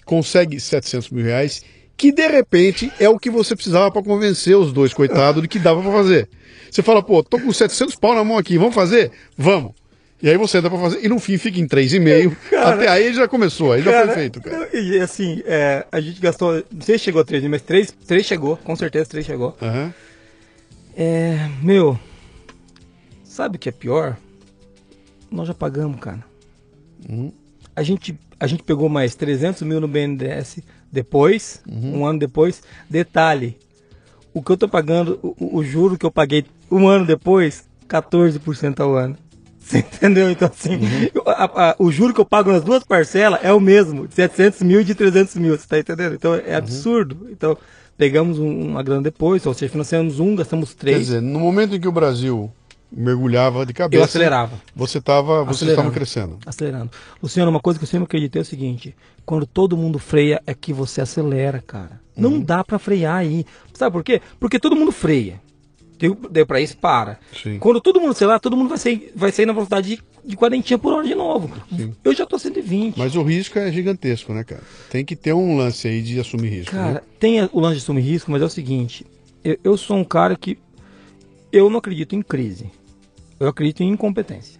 consegue 0.05 0.59
700 0.59 1.09
mil 1.11 1.23
reais 1.23 1.63
que 1.99 2.13
de 2.13 2.25
repente 2.27 2.89
é 2.97 3.09
o 3.09 3.19
que 3.19 3.29
você 3.29 3.53
precisava 3.53 3.91
para 3.91 4.01
convencer 4.01 4.55
os 4.55 4.71
dois, 4.71 4.93
coitados, 4.93 5.41
de 5.41 5.49
que 5.49 5.59
dava 5.59 5.81
para 5.81 5.91
fazer. 5.91 6.29
Você 6.71 6.81
fala, 6.81 7.03
pô, 7.03 7.21
tô 7.21 7.37
com 7.37 7.51
700 7.51 7.95
pau 7.95 8.15
na 8.15 8.23
mão 8.23 8.37
aqui, 8.37 8.57
vamos 8.57 8.73
fazer? 8.73 9.11
Vamos. 9.37 9.73
E 10.21 10.29
aí 10.29 10.35
você 10.37 10.57
entra 10.57 10.69
pra 10.69 10.79
fazer, 10.79 11.03
e 11.03 11.07
no 11.07 11.17
fim 11.17 11.37
fica 11.37 11.59
em 11.59 11.67
3,5. 11.67 12.35
Até 12.61 12.87
aí 12.89 13.13
já 13.13 13.27
começou, 13.27 13.71
aí 13.71 13.81
já 13.81 13.91
Cara, 13.91 14.05
foi 14.07 14.15
feito, 14.15 14.41
cara. 14.41 14.69
E 14.77 14.99
assim, 14.99 15.41
é, 15.45 15.85
a 15.91 16.01
gente 16.01 16.19
gastou. 16.19 16.61
Não 16.71 16.81
sei 16.81 16.97
se 16.97 17.05
chegou 17.05 17.21
a 17.21 17.25
3, 17.25 17.43
mas 17.45 17.61
3, 17.61 17.91
3 18.05 18.25
chegou, 18.25 18.57
com 18.57 18.75
certeza 18.75 19.09
3 19.09 19.25
chegou. 19.25 19.55
Aham. 19.61 19.93
É. 20.97 21.49
Meu. 21.61 21.97
Sabe 23.23 23.55
o 23.55 23.59
que 23.59 23.69
é 23.69 23.71
pior? 23.71 24.17
Nós 25.31 25.47
já 25.47 25.53
pagamos, 25.53 25.99
cara. 26.01 26.23
A, 27.75 27.81
gente, 27.83 28.19
a 28.39 28.45
gente 28.47 28.63
pegou 28.63 28.89
mais 28.89 29.15
300 29.15 29.61
mil 29.61 29.79
no 29.79 29.87
BNDES 29.87 30.59
depois, 30.91 31.61
um 31.71 32.05
ano 32.05 32.19
depois. 32.19 32.61
Detalhe: 32.89 33.57
o 34.33 34.41
que 34.43 34.51
eu 34.51 34.57
tô 34.57 34.67
pagando, 34.67 35.17
o- 35.23 35.57
o 35.59 35.63
juro 35.63 35.97
que 35.97 36.05
eu 36.05 36.11
paguei 36.11 36.43
um 36.69 36.87
ano 36.89 37.05
depois, 37.05 37.65
14% 37.87 38.81
ao 38.81 38.95
ano. 38.95 39.15
Você 39.59 39.79
entendeu? 39.79 40.29
Então, 40.31 40.49
assim, 40.53 40.79
eu- 41.13 41.23
a- 41.27 41.69
a- 41.71 41.75
o 41.77 41.91
juro 41.91 42.13
que 42.13 42.19
eu 42.21 42.25
pago 42.25 42.51
nas 42.51 42.63
duas 42.63 42.83
parcelas 42.83 43.39
é 43.43 43.51
o 43.53 43.59
mesmo, 43.59 44.07
de 44.07 44.15
700 44.15 44.61
mil 44.61 44.81
e 44.81 44.83
de 44.83 44.95
300 44.95 45.35
mil, 45.35 45.57
você 45.57 45.67
tá 45.67 45.77
entendendo? 45.77 46.15
Então, 46.15 46.33
é 46.33 46.55
absurdo. 46.55 47.27
Então, 47.29 47.55
pegamos 47.97 48.39
um- 48.39 48.69
uma 48.71 48.81
grana 48.81 49.01
depois, 49.03 49.45
ou 49.45 49.53
seja, 49.53 49.71
financiamos 49.71 50.19
um, 50.19 50.35
gastamos 50.35 50.73
Quer 50.73 50.79
três, 50.79 50.99
dizer, 50.99 51.21
no 51.21 51.39
momento 51.39 51.75
em 51.75 51.79
que 51.79 51.87
o 51.87 51.91
Brasil 51.91 52.51
mergulhava 52.91 53.65
de 53.65 53.73
cabeça, 53.73 54.01
eu 54.01 54.05
acelerava. 54.05 54.59
você 54.75 54.97
estava 54.97 55.43
você 55.43 55.65
crescendo. 55.91 56.39
Acelerando. 56.45 56.89
Luciano, 57.21 57.51
uma 57.51 57.59
coisa 57.59 57.77
que 57.77 57.83
eu 57.83 57.89
sempre 57.89 58.05
acreditei 58.05 58.39
é 58.39 58.43
o 58.43 58.45
seguinte: 58.45 58.95
quando 59.25 59.45
todo 59.45 59.77
mundo 59.77 59.99
freia, 59.99 60.41
é 60.47 60.53
que 60.55 60.73
você 60.73 61.01
acelera, 61.01 61.63
cara. 61.65 61.99
Não 62.17 62.39
dá 62.41 62.63
pra 62.63 62.79
frear 62.79 63.17
aí. 63.17 63.45
Sabe 63.73 63.93
por 63.93 64.03
quê? 64.03 64.21
Porque 64.39 64.59
todo 64.59 64.75
mundo 64.75 64.91
freia. 64.91 65.39
Deu, 65.99 66.15
deu 66.31 66.45
pra 66.47 66.61
isso, 66.61 66.77
para. 66.77 67.19
Sim. 67.43 67.59
Quando 67.59 67.81
todo 67.81 67.99
mundo 67.99 68.11
acelerar, 68.11 68.39
todo 68.39 68.55
mundo 68.55 68.69
vai 68.69 68.77
sair, 68.77 69.11
vai 69.15 69.31
sair 69.33 69.45
na 69.45 69.51
velocidade 69.53 69.95
de, 69.97 70.03
de 70.29 70.35
40 70.37 70.77
por 70.77 70.93
hora 70.93 71.05
de 71.05 71.13
novo. 71.13 71.51
Eu 72.03 72.15
já 72.15 72.25
tô 72.25 72.39
120. 72.39 72.97
Mas 72.97 73.15
o 73.15 73.21
risco 73.21 73.59
é 73.59 73.69
gigantesco, 73.71 74.33
né, 74.33 74.43
cara? 74.45 74.63
Tem 74.89 75.03
que 75.03 75.15
ter 75.15 75.33
um 75.33 75.57
lance 75.57 75.87
aí 75.87 76.01
de 76.01 76.17
assumir 76.19 76.49
risco. 76.49 76.71
Cara, 76.71 76.91
né? 76.93 77.01
tem 77.19 77.43
o 77.51 77.59
lance 77.59 77.75
de 77.77 77.83
assumir 77.83 78.01
risco, 78.01 78.31
mas 78.31 78.41
é 78.41 78.45
o 78.45 78.49
seguinte: 78.49 79.05
eu, 79.43 79.57
eu 79.63 79.77
sou 79.77 79.97
um 79.97 80.03
cara 80.05 80.35
que. 80.37 80.57
Eu 81.51 81.69
não 81.69 81.79
acredito 81.79 82.15
em 82.15 82.21
crise. 82.21 82.71
Eu 83.39 83.47
acredito 83.49 83.81
em 83.83 83.89
incompetência. 83.91 84.59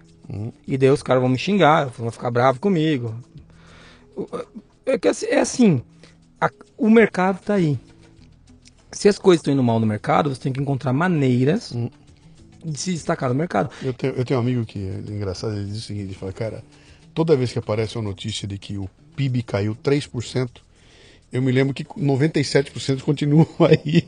E 0.68 0.78
daí 0.78 0.90
os 0.90 1.02
caras 1.02 1.22
vão 1.22 1.30
me 1.30 1.38
xingar, 1.38 1.86
vão 1.86 2.12
ficar 2.12 2.30
bravos 2.32 2.60
comigo. 2.60 3.16
É, 4.86 5.08
assim- 5.10 5.26
é 5.28 5.40
assim: 5.40 5.82
a- 6.40 6.50
o 6.78 6.90
mercado 6.90 7.40
tá 7.42 7.54
aí. 7.56 7.78
Se 8.92 9.08
as 9.08 9.20
coisas 9.20 9.40
estão 9.42 9.54
indo 9.54 9.64
mal 9.64 9.80
no 9.80 9.86
mercado, 9.86 10.30
você 10.34 10.42
tem 10.42 10.52
que 10.54 10.60
encontrar 10.62 10.92
maneiras 10.94 11.74
de 12.66 12.80
se 12.80 12.92
destacar 12.94 13.30
no 13.30 13.36
mercado. 13.36 13.70
Eu 13.84 13.94
tenho, 13.94 14.14
eu 14.14 14.26
tenho 14.26 14.40
um 14.40 14.44
amigo 14.44 14.66
que 14.66 14.80
é 14.80 15.12
engraçado, 15.12 15.54
ele 15.56 15.66
diz 15.66 15.78
o 15.78 15.82
seguinte, 15.82 16.06
ele 16.06 16.14
fala, 16.16 16.34
cara, 16.34 16.64
toda 17.14 17.36
vez 17.36 17.52
que 17.52 17.60
aparece 17.60 17.98
uma 17.98 18.04
notícia 18.10 18.48
de 18.48 18.58
que 18.58 18.78
o 18.78 18.90
PIB 19.16 19.44
caiu 19.44 19.76
3%, 19.76 20.50
eu 21.32 21.42
me 21.44 21.52
lembro 21.52 21.76
que 21.76 21.84
97% 21.86 23.02
continuam 23.02 23.46
aí. 23.62 24.04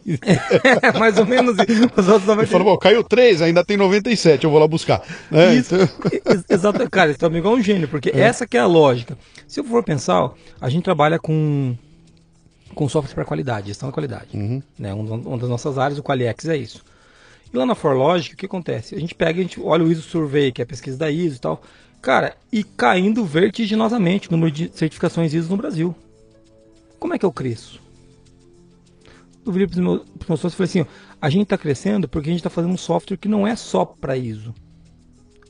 É 0.84 0.98
mais 0.98 1.18
ou 1.20 1.26
menos 1.28 1.56
isso. 1.70 1.90
Os 1.96 2.08
outros 2.08 2.28
Ele 2.36 2.48
fala, 2.48 2.64
bom, 2.64 2.78
caiu 2.78 3.04
3, 3.04 3.44
ainda 3.44 3.64
tem 3.64 3.78
97, 3.78 4.44
eu 4.44 4.50
vou 4.50 4.60
lá 4.60 4.68
buscar. 4.68 5.04
Né? 5.30 5.54
Isso, 5.56 5.76
Então- 5.76 6.34
ex- 6.34 6.46
exato, 6.50 6.90
cara, 6.90 7.12
esse 7.12 7.24
amigo 7.24 7.48
é 7.48 7.52
um 7.52 7.62
gênio, 7.62 7.88
porque 7.88 8.10
essa 8.16 8.48
que 8.48 8.58
é 8.58 8.62
a 8.62 8.66
lógica. 8.66 9.16
Se 9.48 9.60
eu 9.60 9.64
for 9.64 9.84
pensar, 9.84 10.20
ó, 10.24 10.34
a 10.60 10.68
gente 10.70 10.84
trabalha 10.84 11.20
com, 11.20 11.78
com 12.74 12.88
software 12.90 13.14
para 13.16 13.26
qualidade, 13.26 13.68
gestão 13.68 13.90
da 13.90 13.94
qualidade. 13.94 14.36
Né? 14.80 14.94
Um- 14.94 15.14
Uma 15.14 15.38
das 15.38 15.50
nossas 15.50 15.78
áreas, 15.78 16.00
o 16.00 16.04
Qualiex, 16.04 16.46
é 16.46 16.58
isso. 16.58 16.84
E 17.54 17.58
lá 17.58 17.66
na 17.66 17.76
ForLogic, 17.76 18.34
o 18.34 18.38
que 18.38 18.46
acontece? 18.46 18.96
A 18.96 19.00
gente 19.00 19.14
pega, 19.14 19.40
a 19.40 19.44
gente 19.44 19.60
olha 19.60 19.84
o 19.84 19.92
ISO 19.92 20.02
Survey, 20.02 20.52
que 20.52 20.62
é 20.62 20.64
a 20.64 20.68
pesquisa 20.68 20.98
da 20.98 21.12
ISO 21.12 21.38
e 21.38 21.40
tal, 21.40 21.62
cara, 22.02 22.36
e 22.52 22.64
caindo 22.64 23.26
vertiginosamente 23.26 24.30
o 24.30 24.32
número 24.32 24.52
de 24.52 24.72
certificações 24.74 25.34
ISO 25.34 25.50
no 25.50 25.58
Brasil. 25.58 25.94
Como 26.98 27.14
é 27.14 27.20
que 27.20 27.26
eu 27.26 27.32
cresço? 27.32 27.80
Eu 29.46 29.52
virei 29.52 29.68
para 29.68 29.74
os 29.76 29.80
meus, 29.82 30.02
meus 30.30 30.40
sócios 30.40 30.54
e 30.54 30.58
falei 30.58 30.70
assim, 30.70 30.82
ó, 30.82 30.86
a 31.20 31.30
gente 31.30 31.44
está 31.44 31.58
crescendo 31.58 32.08
porque 32.08 32.30
a 32.30 32.32
gente 32.32 32.40
está 32.40 32.50
fazendo 32.50 32.74
um 32.74 32.78
software 32.78 33.18
que 33.18 33.28
não 33.28 33.46
é 33.48 33.56
só 33.56 33.84
para 33.86 34.16
ISO. 34.16 34.54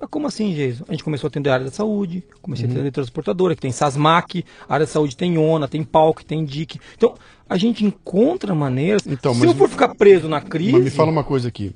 Como 0.09 0.27
assim, 0.27 0.53
Jason? 0.53 0.85
A 0.87 0.91
gente 0.91 1.03
começou 1.03 1.27
a 1.27 1.29
atender 1.29 1.49
a 1.49 1.53
área 1.53 1.65
da 1.65 1.71
saúde, 1.71 2.23
comecei 2.41 2.67
a 2.67 2.71
atender 2.71 2.91
transportadora, 2.91 3.55
que 3.55 3.61
tem 3.61 3.71
SASMAC, 3.71 4.43
a 4.67 4.73
área 4.73 4.85
da 4.85 4.91
saúde 4.91 5.15
tem 5.15 5.37
ONA, 5.37 5.67
tem 5.67 5.83
PALC, 5.83 6.23
tem 6.23 6.43
DIC. 6.43 6.79
Então, 6.97 7.15
a 7.49 7.57
gente 7.57 7.85
encontra 7.85 8.55
maneiras. 8.55 9.03
Então, 9.05 9.35
Se 9.35 9.45
eu 9.45 9.53
for 9.53 9.69
ficar 9.69 9.95
preso 9.95 10.27
na 10.27 10.41
crise. 10.41 10.71
Mas 10.71 10.83
me 10.83 10.89
fala 10.89 11.11
uma 11.11 11.23
coisa 11.23 11.47
aqui. 11.47 11.75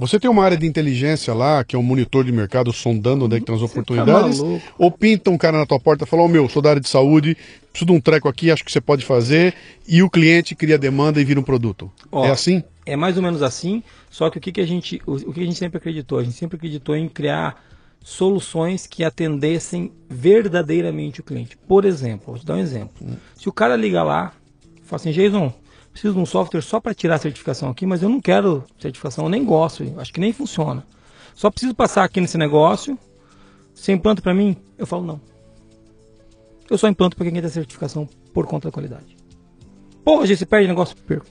Você 0.00 0.18
tem 0.18 0.30
uma 0.30 0.42
área 0.42 0.56
de 0.56 0.66
inteligência 0.66 1.34
lá, 1.34 1.62
que 1.62 1.76
é 1.76 1.78
um 1.78 1.82
monitor 1.82 2.24
de 2.24 2.32
mercado 2.32 2.72
sondando 2.72 3.26
onde 3.26 3.36
é 3.36 3.38
que 3.38 3.42
estão 3.42 3.54
as 3.54 3.60
oportunidades? 3.60 4.40
maluco. 4.40 4.62
ou 4.78 4.90
pinta 4.90 5.28
um 5.28 5.36
cara 5.36 5.58
na 5.58 5.66
tua 5.66 5.78
porta 5.78 6.04
e 6.04 6.06
fala, 6.06 6.22
ô 6.22 6.28
meu, 6.28 6.48
sou 6.48 6.62
da 6.62 6.70
área 6.70 6.80
de 6.80 6.88
saúde, 6.88 7.36
preciso 7.70 7.84
de 7.84 7.92
um 7.92 8.00
treco 8.00 8.26
aqui, 8.26 8.50
acho 8.50 8.64
que 8.64 8.72
você 8.72 8.80
pode 8.80 9.04
fazer, 9.04 9.52
e 9.86 10.02
o 10.02 10.08
cliente 10.08 10.54
cria 10.54 10.78
demanda 10.78 11.20
e 11.20 11.24
vira 11.24 11.38
um 11.38 11.42
produto. 11.42 11.92
Ó, 12.10 12.24
é 12.24 12.30
assim? 12.30 12.64
É 12.86 12.96
mais 12.96 13.16
ou 13.16 13.22
menos 13.22 13.42
assim, 13.42 13.82
só 14.08 14.30
que 14.30 14.38
o 14.38 14.40
que, 14.40 14.52
que 14.52 14.60
a 14.60 14.66
gente, 14.66 15.00
o, 15.06 15.14
o 15.14 15.32
que 15.32 15.40
a 15.40 15.44
gente 15.44 15.58
sempre 15.58 15.78
acreditou? 15.78 16.18
A 16.18 16.24
gente 16.24 16.36
sempre 16.36 16.56
acreditou 16.56 16.96
em 16.96 17.08
criar 17.08 17.62
soluções 18.02 18.86
que 18.86 19.04
atendessem 19.04 19.92
verdadeiramente 20.08 21.20
o 21.20 21.22
cliente. 21.22 21.56
Por 21.56 21.84
exemplo, 21.84 22.28
vou 22.28 22.38
te 22.38 22.46
dar 22.46 22.54
um 22.54 22.58
exemplo. 22.58 23.06
Se 23.34 23.48
o 23.48 23.52
cara 23.52 23.76
liga 23.76 24.02
lá, 24.02 24.32
fala 24.82 25.00
assim, 25.00 25.12
Jason, 25.12 25.52
preciso 25.92 26.14
de 26.14 26.20
um 26.20 26.26
software 26.26 26.62
só 26.62 26.80
para 26.80 26.94
tirar 26.94 27.16
a 27.16 27.18
certificação 27.18 27.68
aqui, 27.68 27.84
mas 27.84 28.02
eu 28.02 28.08
não 28.08 28.20
quero 28.20 28.64
certificação, 28.78 29.24
eu 29.26 29.28
nem 29.28 29.44
gosto, 29.44 29.84
acho 29.98 30.12
que 30.12 30.20
nem 30.20 30.32
funciona. 30.32 30.84
Só 31.34 31.50
preciso 31.50 31.74
passar 31.74 32.04
aqui 32.04 32.20
nesse 32.20 32.38
negócio, 32.38 32.98
você 33.74 33.92
implanta 33.92 34.22
para 34.22 34.34
mim? 34.34 34.56
Eu 34.78 34.86
falo 34.86 35.04
não. 35.04 35.20
Eu 36.68 36.78
só 36.78 36.88
implanto 36.88 37.16
para 37.16 37.28
quem 37.28 37.40
tem 37.40 37.50
certificação 37.50 38.08
por 38.32 38.46
conta 38.46 38.68
da 38.68 38.72
qualidade. 38.72 39.16
Pô, 40.04 40.24
gente, 40.24 40.38
você 40.38 40.46
perde 40.46 40.68
negócio? 40.68 40.96
Perco. 40.96 41.26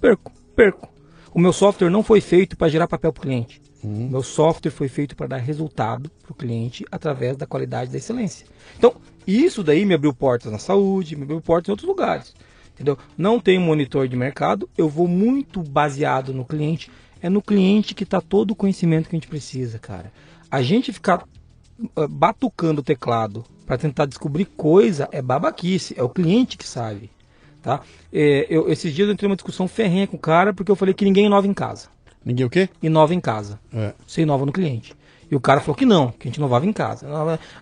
Perco, 0.00 0.32
perco. 0.54 0.88
O 1.32 1.38
meu 1.38 1.52
software 1.52 1.90
não 1.90 2.02
foi 2.02 2.20
feito 2.20 2.56
para 2.56 2.68
gerar 2.68 2.86
papel 2.86 3.12
para 3.12 3.20
o 3.20 3.22
cliente. 3.22 3.60
O 3.82 3.88
meu 3.88 4.22
software 4.22 4.70
foi 4.70 4.88
feito 4.88 5.14
para 5.14 5.26
dar 5.26 5.36
resultado 5.36 6.10
para 6.22 6.32
o 6.32 6.34
cliente 6.34 6.86
através 6.90 7.36
da 7.36 7.46
qualidade 7.46 7.90
e 7.90 7.92
da 7.92 7.98
excelência. 7.98 8.46
Então, 8.78 8.94
isso 9.26 9.62
daí 9.62 9.84
me 9.84 9.94
abriu 9.94 10.14
portas 10.14 10.50
na 10.50 10.58
saúde, 10.58 11.16
me 11.16 11.24
abriu 11.24 11.40
portas 11.40 11.68
em 11.68 11.72
outros 11.72 11.88
lugares. 11.88 12.34
Entendeu? 12.74 12.96
Não 13.16 13.38
tem 13.38 13.58
monitor 13.58 14.08
de 14.08 14.16
mercado, 14.16 14.68
eu 14.76 14.88
vou 14.88 15.06
muito 15.06 15.62
baseado 15.62 16.32
no 16.32 16.44
cliente. 16.44 16.90
É 17.20 17.28
no 17.28 17.42
cliente 17.42 17.94
que 17.94 18.04
está 18.04 18.20
todo 18.20 18.52
o 18.52 18.56
conhecimento 18.56 19.08
que 19.08 19.16
a 19.16 19.18
gente 19.18 19.28
precisa, 19.28 19.78
cara. 19.78 20.12
A 20.50 20.62
gente 20.62 20.92
ficar 20.92 21.24
ah, 21.96 22.06
batucando 22.08 22.80
o 22.80 22.84
teclado 22.84 23.44
para 23.66 23.78
tentar 23.78 24.06
descobrir 24.06 24.44
coisa 24.44 25.08
é 25.10 25.20
babaquice, 25.20 25.94
é 25.96 26.02
o 26.02 26.08
cliente 26.08 26.56
que 26.56 26.66
sabe. 26.66 27.10
Tá? 27.64 27.80
É, 28.12 28.46
eu, 28.50 28.70
esses 28.70 28.94
dias 28.94 29.08
eu 29.08 29.14
entrei 29.14 29.26
numa 29.26 29.36
discussão 29.36 29.66
ferrenha 29.66 30.06
com 30.06 30.18
o 30.18 30.20
cara 30.20 30.52
porque 30.52 30.70
eu 30.70 30.76
falei 30.76 30.92
que 30.92 31.02
ninguém 31.02 31.24
inova 31.24 31.46
em 31.46 31.54
casa. 31.54 31.88
Ninguém 32.22 32.44
o 32.44 32.50
quê? 32.50 32.68
Inova 32.82 33.14
em 33.14 33.20
casa. 33.20 33.58
É. 33.72 33.94
Você 34.06 34.20
inova 34.20 34.44
no 34.44 34.52
cliente. 34.52 34.94
E 35.30 35.34
o 35.34 35.40
cara 35.40 35.62
falou 35.62 35.74
que 35.74 35.86
não, 35.86 36.10
que 36.10 36.28
a 36.28 36.30
gente 36.30 36.36
inovava 36.36 36.66
em 36.66 36.72
casa. 36.74 37.06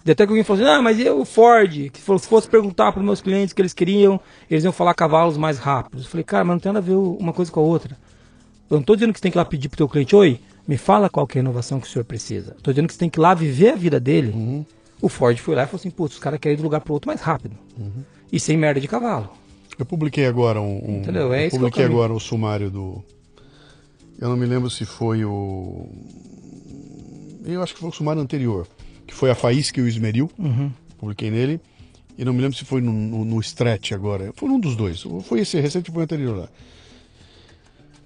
Até 0.00 0.26
que 0.26 0.32
alguém 0.32 0.42
falou 0.42 0.61
assim, 0.61 0.72
ah, 0.72 0.82
mas 0.82 0.98
e 0.98 1.09
o 1.09 1.24
Ford? 1.24 1.88
Que 1.90 2.00
se 2.00 2.26
fosse 2.26 2.48
perguntar 2.48 2.90
para 2.90 2.98
os 2.98 3.05
meus 3.05 3.20
clientes 3.20 3.53
o 3.53 3.55
que 3.55 3.62
eles 3.62 3.72
queriam, 3.72 4.20
eles 4.50 4.64
iam 4.64 4.72
falar 4.72 4.92
cavalos 4.92 5.36
mais 5.36 5.59
rápidos. 5.59 6.05
Eu 6.05 6.11
falei, 6.11 6.24
cara, 6.24 6.44
mas 6.44 6.57
não 6.57 6.61
tem 6.61 6.72
nada 6.72 6.84
a 6.84 6.88
ver 6.88 6.96
uma 6.96 7.32
coisa 7.32 7.53
com 7.53 7.61
a 7.61 7.62
outra. 7.62 7.96
Eu 8.68 8.74
não 8.74 8.80
estou 8.80 8.96
dizendo 8.96 9.12
que 9.12 9.20
você 9.20 9.22
tem 9.22 9.30
que 9.30 9.38
ir 9.38 9.40
lá 9.40 9.44
pedir 9.44 9.68
para 9.68 9.76
o 9.76 9.78
teu 9.78 9.88
cliente, 9.88 10.16
oi, 10.16 10.40
me 10.66 10.76
fala 10.76 11.09
qual 11.09 11.28
é 11.32 11.38
a 11.38 11.40
inovação 11.40 11.78
que 11.78 11.86
o 11.86 11.90
senhor 11.90 12.05
precisa. 12.05 12.57
Estou 12.59 12.74
dizendo 12.74 12.88
que 12.88 12.94
você 12.94 12.98
tem 12.98 13.09
que 13.09 13.20
ir 13.20 13.22
lá 13.22 13.34
viver 13.34 13.70
a 13.70 13.76
vida 13.76 14.00
dele. 14.00 14.66
O 15.00 15.09
Ford 15.09 15.38
foi 15.38 15.55
lá 15.55 15.62
e 15.62 15.66
falou 15.66 15.78
assim, 15.78 15.90
putz, 15.90 16.14
os 16.14 16.20
caras 16.20 16.40
querem 16.40 16.55
ir 16.55 16.57
de 16.57 16.62
um 16.62 16.66
lugar 16.66 16.80
para 16.80 16.90
o 16.90 16.94
outro 16.94 17.07
mais 17.07 17.20
rápido. 17.20 17.57
E 18.32 18.40
sem 18.40 18.57
merda 18.57 18.80
de 18.80 18.88
cavalo. 18.88 19.30
Eu 19.78 19.86
publiquei 19.86 20.26
agora 20.26 20.60
um. 20.60 20.90
um- 20.90 20.98
Entendeu? 20.98 21.32
É 21.32 21.44
eu 21.44 21.46
é 21.46 21.50
publiquei 21.50 21.84
agora 21.84 22.12
o 22.12 22.20
sumário 22.20 22.70
do. 22.70 23.02
Eu 24.18 24.28
não 24.28 24.36
me 24.36 24.46
lembro 24.46 24.70
se 24.70 24.84
foi 24.84 25.24
o. 25.24 25.88
Eu 27.44 27.62
acho 27.62 27.74
que 27.74 27.80
foi 27.80 27.88
o 27.88 27.92
sumário 27.92 28.22
anterior, 28.22 28.68
que 29.06 29.14
foi 29.14 29.30
a 29.30 29.34
Faísca 29.34 29.80
e 29.80 29.82
o 29.82 29.88
Esmeril. 29.88 30.30
Uhum. 30.38 30.70
Publiquei 30.98 31.30
nele. 31.30 31.60
E 32.16 32.24
não 32.24 32.32
me 32.32 32.40
lembro 32.42 32.56
se 32.56 32.64
foi 32.64 32.80
no, 32.80 32.92
no, 32.92 33.24
no 33.24 33.40
Stretch 33.40 33.92
agora. 33.92 34.32
Foi 34.36 34.48
num 34.48 34.60
dos 34.60 34.76
dois. 34.76 35.02
Foi 35.22 35.40
esse 35.40 35.58
recente 35.58 35.90
ou 35.90 35.94
foi 35.94 36.02
o 36.02 36.04
anterior 36.04 36.36
lá. 36.36 36.48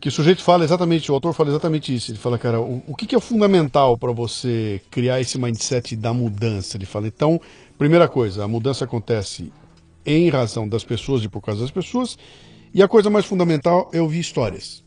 Que 0.01 0.09
o 0.09 0.13
sujeito 0.13 0.43
fala 0.43 0.63
exatamente, 0.65 1.11
o 1.11 1.15
autor 1.15 1.33
fala 1.35 1.51
exatamente 1.51 1.95
isso. 1.95 2.13
Ele 2.13 2.19
fala, 2.19 2.39
cara, 2.39 2.61
o, 2.61 2.83
o 2.87 2.95
que, 2.95 3.07
que 3.07 3.17
é 3.17 3.21
fundamental 3.21 3.99
para 3.99 4.13
você 4.13 4.81
criar 4.91 5.21
esse 5.21 5.39
mindset 5.39 5.97
da 5.97 6.15
mudança? 6.15 6.77
Ele 6.77 6.87
fala, 6.87 7.09
então, 7.09 7.41
primeira 7.77 8.07
coisa, 8.07 8.45
a 8.45 8.49
mudança 8.49 8.85
acontece 8.85 9.53
em 10.07 10.29
razão 10.31 10.69
das 10.69 10.85
pessoas 10.85 11.23
e 11.25 11.29
por 11.29 11.41
causa 11.43 11.61
das 11.63 11.71
pessoas. 11.71 12.17
E 12.73 12.83
a 12.83 12.89
coisa 12.89 13.11
mais 13.11 13.25
fundamental 13.27 13.91
é 13.93 14.01
ouvir 14.01 14.21
histórias. 14.21 14.83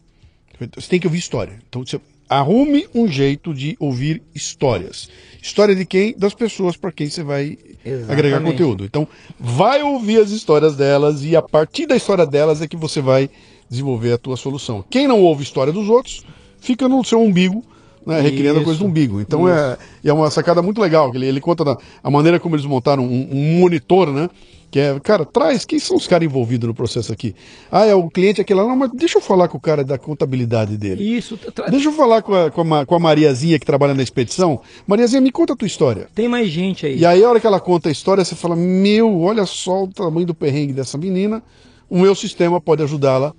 Você 0.76 0.90
tem 0.90 1.00
que 1.00 1.08
ouvir 1.08 1.20
história. 1.20 1.60
Então, 1.68 1.86
você- 1.86 2.00
arrume 2.30 2.88
um 2.94 3.08
jeito 3.08 3.54
de 3.54 3.76
ouvir 3.80 4.22
histórias. 4.36 5.10
História 5.42 5.76
de 5.76 5.84
quem? 5.86 6.14
Das 6.16 6.34
pessoas 6.34 6.78
para 6.78 6.92
quem 6.92 7.10
você 7.10 7.24
vai 7.24 7.58
Exatamente. 7.84 8.12
agregar 8.12 8.42
conteúdo. 8.42 8.86
Então, 8.86 9.08
vai 9.40 9.82
ouvir 9.82 10.20
as 10.20 10.30
histórias 10.30 10.76
delas 10.76 11.24
e 11.24 11.36
a 11.36 11.42
partir 11.42 11.88
da 11.88 11.96
história 11.96 12.26
delas 12.28 12.62
é 12.62 12.68
que 12.68 12.78
você 12.78 13.02
vai 13.02 13.30
desenvolver 13.68 14.12
a 14.14 14.18
tua 14.18 14.38
solução. 14.38 14.84
Quem 14.90 15.08
não 15.08 15.22
ouve 15.22 15.42
história 15.44 15.74
dos 15.74 15.90
outros, 15.90 16.24
fica 16.60 16.88
no 16.88 17.04
seu 17.04 17.20
umbigo, 17.20 17.64
né, 18.06 18.22
recriando 18.22 18.60
a 18.60 18.64
coisa 18.64 18.80
do 18.80 18.86
umbigo. 18.86 19.20
Então 19.22 19.50
é, 19.50 19.78
é 20.04 20.14
uma 20.14 20.30
sacada 20.30 20.62
muito 20.62 20.80
legal. 20.82 21.12
Ele, 21.16 21.26
ele 21.26 21.42
conta 21.42 21.64
da, 21.66 21.78
a 22.04 22.12
maneira 22.12 22.40
como 22.40 22.56
eles 22.56 22.66
montaram 22.66 23.04
um, 23.06 23.28
um 23.32 23.60
monitor, 23.60 24.12
né? 24.12 24.30
Que 24.72 24.80
é, 24.80 25.00
cara, 25.00 25.26
traz, 25.26 25.66
quem 25.66 25.80
são 25.80 25.98
os 25.98 26.06
caras 26.06 26.26
envolvidos 26.28 26.68
no 26.68 26.76
processo 26.76 27.12
aqui? 27.12 27.34
Ah, 27.72 27.86
é 27.86 27.96
o 27.96 28.08
cliente 28.10 28.40
aquele 28.40 28.60
lá. 28.62 28.68
Não, 28.68 28.76
mas 28.76 28.92
deixa 28.94 29.18
eu 29.18 29.22
falar 29.22 29.48
com 29.48 29.58
o 29.58 29.60
cara 29.60 29.84
da 29.84 29.98
contabilidade 29.98 30.78
dele. 30.78 31.04
Isso. 31.04 31.38
tra- 31.38 31.70
Deixa 31.70 31.90
eu 31.90 31.94
falar 31.94 32.22
com 32.22 32.34
a, 32.36 32.52
com, 32.52 32.74
a, 32.76 32.86
com 32.86 32.96
a 32.96 33.00
Mariazinha 33.00 33.58
que 33.58 33.66
trabalha 33.66 33.96
na 33.96 34.04
expedição. 34.04 34.62
Mariazinha, 34.86 35.22
me 35.22 35.32
conta 35.32 35.54
a 35.54 35.56
tua 35.56 35.66
história. 35.66 36.08
Tem 36.14 36.28
mais 36.30 36.50
gente 36.50 36.86
aí. 36.86 37.00
E 37.00 37.06
aí, 37.06 37.24
a 37.24 37.30
hora 37.30 37.40
que 37.40 37.48
ela 37.48 37.60
conta 37.60 37.90
a 37.90 37.92
história, 37.92 38.24
você 38.24 38.36
fala: 38.36 38.56
Meu, 38.56 39.22
olha 39.22 39.46
só 39.48 39.84
o 39.84 39.88
tamanho 39.88 40.28
do 40.28 40.36
perrengue 40.36 40.74
dessa 40.74 40.98
menina. 40.98 41.42
O 41.90 41.98
meu 42.00 42.14
sistema 42.14 42.62
pode 42.62 42.84
ajudá-la. 42.84 43.34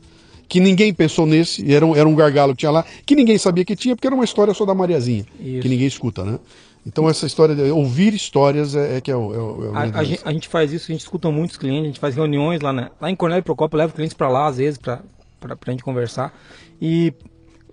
Que 0.48 0.58
ninguém 0.58 0.92
pensou 0.92 1.26
nesse, 1.26 1.72
era 1.72 1.86
um, 1.86 1.94
era 1.94 2.08
um 2.08 2.14
gargalo 2.16 2.54
que 2.54 2.58
tinha 2.58 2.72
lá, 2.72 2.84
que 3.06 3.14
ninguém 3.14 3.38
sabia 3.38 3.64
que 3.64 3.76
tinha, 3.76 3.94
porque 3.94 4.08
era 4.08 4.16
uma 4.16 4.24
história 4.24 4.52
só 4.52 4.64
da 4.66 4.74
Mariazinha, 4.74 5.24
Isso. 5.38 5.60
que 5.62 5.68
ninguém 5.68 5.86
escuta, 5.86 6.24
né? 6.24 6.40
Então, 6.92 7.08
essa 7.08 7.24
história 7.24 7.54
de 7.54 7.70
ouvir 7.70 8.12
histórias 8.14 8.74
é, 8.74 8.96
é 8.96 9.00
que 9.00 9.12
é 9.12 9.16
o. 9.16 9.32
É 9.32 9.38
o, 9.38 9.76
é 9.76 9.78
A, 9.78 10.00
a 10.00 10.04
gente, 10.04 10.20
a 10.24 10.32
gente 10.32 10.48
faz 10.48 10.72
isso, 10.72 10.90
a 10.90 10.92
gente 10.92 11.02
escuta 11.02 11.30
muitos 11.30 11.56
clientes, 11.56 11.84
a 11.84 11.86
gente 11.86 12.00
faz 12.00 12.16
reuniões 12.16 12.60
lá, 12.60 12.72
na, 12.72 12.90
lá 13.00 13.08
em 13.08 13.14
Cornélio 13.14 13.44
Procópio, 13.44 13.78
leva 13.78 13.92
clientes 13.92 14.12
para 14.12 14.28
lá 14.28 14.48
às 14.48 14.56
vezes 14.56 14.76
para 14.76 15.00
a 15.48 15.70
gente 15.70 15.84
conversar 15.84 16.36
e 16.82 17.14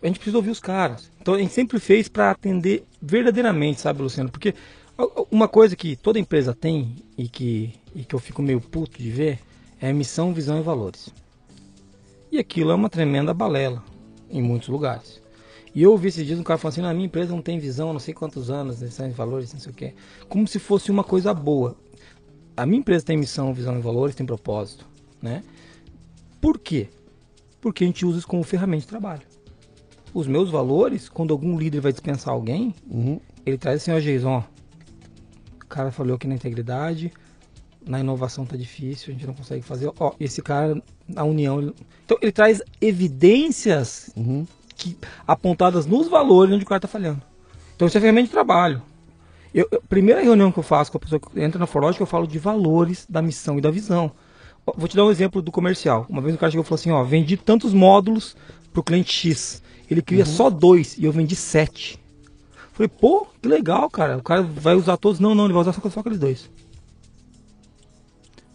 a 0.03 0.05
gente 0.05 0.19
precisa 0.19 0.37
ouvir 0.37 0.51
os 0.51 0.59
caras. 0.59 1.11
Então 1.19 1.33
a 1.33 1.39
gente 1.39 1.51
sempre 1.51 1.79
fez 1.79 2.07
para 2.07 2.29
atender 2.29 2.85
verdadeiramente, 3.01 3.81
sabe, 3.81 4.03
Luciano? 4.03 4.29
Porque 4.29 4.53
uma 5.31 5.47
coisa 5.47 5.75
que 5.75 5.95
toda 5.95 6.19
empresa 6.19 6.53
tem 6.53 6.95
e 7.17 7.27
que, 7.27 7.73
e 7.95 8.03
que 8.03 8.13
eu 8.13 8.19
fico 8.19 8.43
meio 8.43 8.61
puto 8.61 9.01
de 9.01 9.09
ver 9.09 9.39
é 9.81 9.91
missão, 9.91 10.31
visão 10.31 10.59
e 10.59 10.61
valores. 10.61 11.09
E 12.31 12.37
aquilo 12.37 12.69
é 12.69 12.75
uma 12.75 12.89
tremenda 12.89 13.33
balela 13.33 13.83
em 14.29 14.43
muitos 14.43 14.69
lugares. 14.69 15.19
E 15.77 15.83
eu 15.83 15.91
ouvi 15.91 16.07
esses 16.07 16.25
dias 16.25 16.39
um 16.39 16.43
cara 16.43 16.57
falando 16.57 16.73
assim, 16.73 16.81
na 16.81 16.91
minha 16.91 17.05
empresa 17.05 17.31
não 17.31 17.39
tem 17.39 17.59
visão, 17.59 17.93
não 17.93 17.99
sei 17.99 18.11
quantos 18.11 18.49
anos, 18.49 18.81
missão 18.81 19.07
e 19.07 19.11
valores, 19.11 19.53
não 19.53 19.59
sei 19.59 19.71
o 19.71 19.75
quê. 19.75 19.93
Como 20.27 20.47
se 20.47 20.57
fosse 20.57 20.89
uma 20.89 21.03
coisa 21.03 21.31
boa. 21.35 21.77
A 22.57 22.65
minha 22.65 22.79
empresa 22.79 23.05
tem 23.05 23.15
missão, 23.15 23.53
visão 23.53 23.77
e 23.77 23.81
valores, 23.81 24.15
tem 24.15 24.25
propósito, 24.25 24.87
né? 25.21 25.43
Por 26.41 26.57
quê? 26.57 26.87
Porque 27.61 27.83
a 27.83 27.87
gente 27.87 28.07
usa 28.07 28.17
isso 28.17 28.27
como 28.27 28.41
ferramenta 28.43 28.81
de 28.81 28.87
trabalho. 28.87 29.21
Os 30.15 30.25
meus 30.25 30.49
valores, 30.49 31.09
quando 31.09 31.31
algum 31.31 31.55
líder 31.59 31.79
vai 31.79 31.91
dispensar 31.91 32.33
alguém, 32.33 32.73
Uhum. 32.89 33.19
ele 33.45 33.59
traz 33.59 33.83
assim, 33.83 33.91
ó, 33.91 33.99
Jason, 33.99 34.29
ó, 34.31 34.43
o 35.63 35.67
cara 35.67 35.91
falou 35.91 36.15
aqui 36.15 36.25
na 36.27 36.33
integridade, 36.33 37.13
na 37.85 37.99
inovação 37.99 38.47
tá 38.47 38.57
difícil, 38.57 39.09
a 39.09 39.13
gente 39.13 39.27
não 39.27 39.35
consegue 39.35 39.61
fazer, 39.61 39.91
ó, 39.99 40.11
esse 40.19 40.41
cara, 40.41 40.81
na 41.07 41.23
união, 41.23 41.59
ele- 41.61 41.75
então 42.03 42.17
ele 42.19 42.31
traz 42.31 42.63
evidências 42.81 44.09
Uhum. 44.17 44.43
Que, 44.77 44.97
apontadas 45.27 45.85
nos 45.85 46.07
valores 46.07 46.53
onde 46.53 46.63
o 46.63 46.67
cara 46.67 46.79
tá 46.81 46.87
falhando. 46.87 47.21
Então 47.75 47.87
isso 47.87 47.97
é 47.97 48.01
ferramenta 48.01 48.27
de 48.27 48.31
trabalho. 48.31 48.81
Eu, 49.53 49.67
eu- 49.71 49.81
primeira 49.89 50.21
reunião 50.21 50.51
que 50.51 50.59
eu 50.59 50.63
faço 50.63 50.91
com 50.91 50.97
a 50.97 51.01
pessoa 51.01 51.19
que 51.19 51.39
entra 51.41 51.57
na 51.59 51.65
Forlógica, 51.67 52.03
eu 52.03 52.07
falo 52.07 52.27
de 52.27 52.37
valores 52.37 53.05
da 53.09 53.21
missão 53.21 53.57
e 53.57 53.61
da 53.61 53.71
visão. 53.71 54.11
Vou 54.75 54.87
te 54.87 54.95
dar 54.95 55.05
um 55.05 55.11
exemplo 55.11 55.41
do 55.41 55.51
comercial. 55.51 56.05
Uma 56.09 56.21
vez 56.21 56.35
o 56.35 56.37
cara 56.37 56.51
chegou 56.51 56.63
e 56.63 56.67
falou 56.67 56.79
assim, 56.79 56.91
ó, 56.91 57.01
vendi 57.03 57.37
tantos 57.37 57.73
módulos 57.73 58.35
pro 58.73 58.83
cliente 58.83 59.11
X. 59.11 59.61
Ele 59.89 60.01
queria 60.01 60.25
só 60.25 60.49
dois 60.49 60.97
e 60.97 61.05
eu 61.05 61.11
vendi 61.11 61.35
sete. 61.35 61.97
Falei, 62.73 62.89
pô, 62.89 63.25
que 63.41 63.47
legal, 63.47 63.89
cara. 63.89 64.17
O 64.17 64.21
cara 64.21 64.41
vai 64.43 64.75
usar 64.75 64.97
todos. 64.97 65.19
Não, 65.19 65.33
não, 65.33 65.45
ele 65.45 65.53
vai 65.53 65.61
usar 65.61 65.71
só, 65.73 65.89
só 65.89 66.01
aqueles 66.01 66.19
dois. 66.19 66.49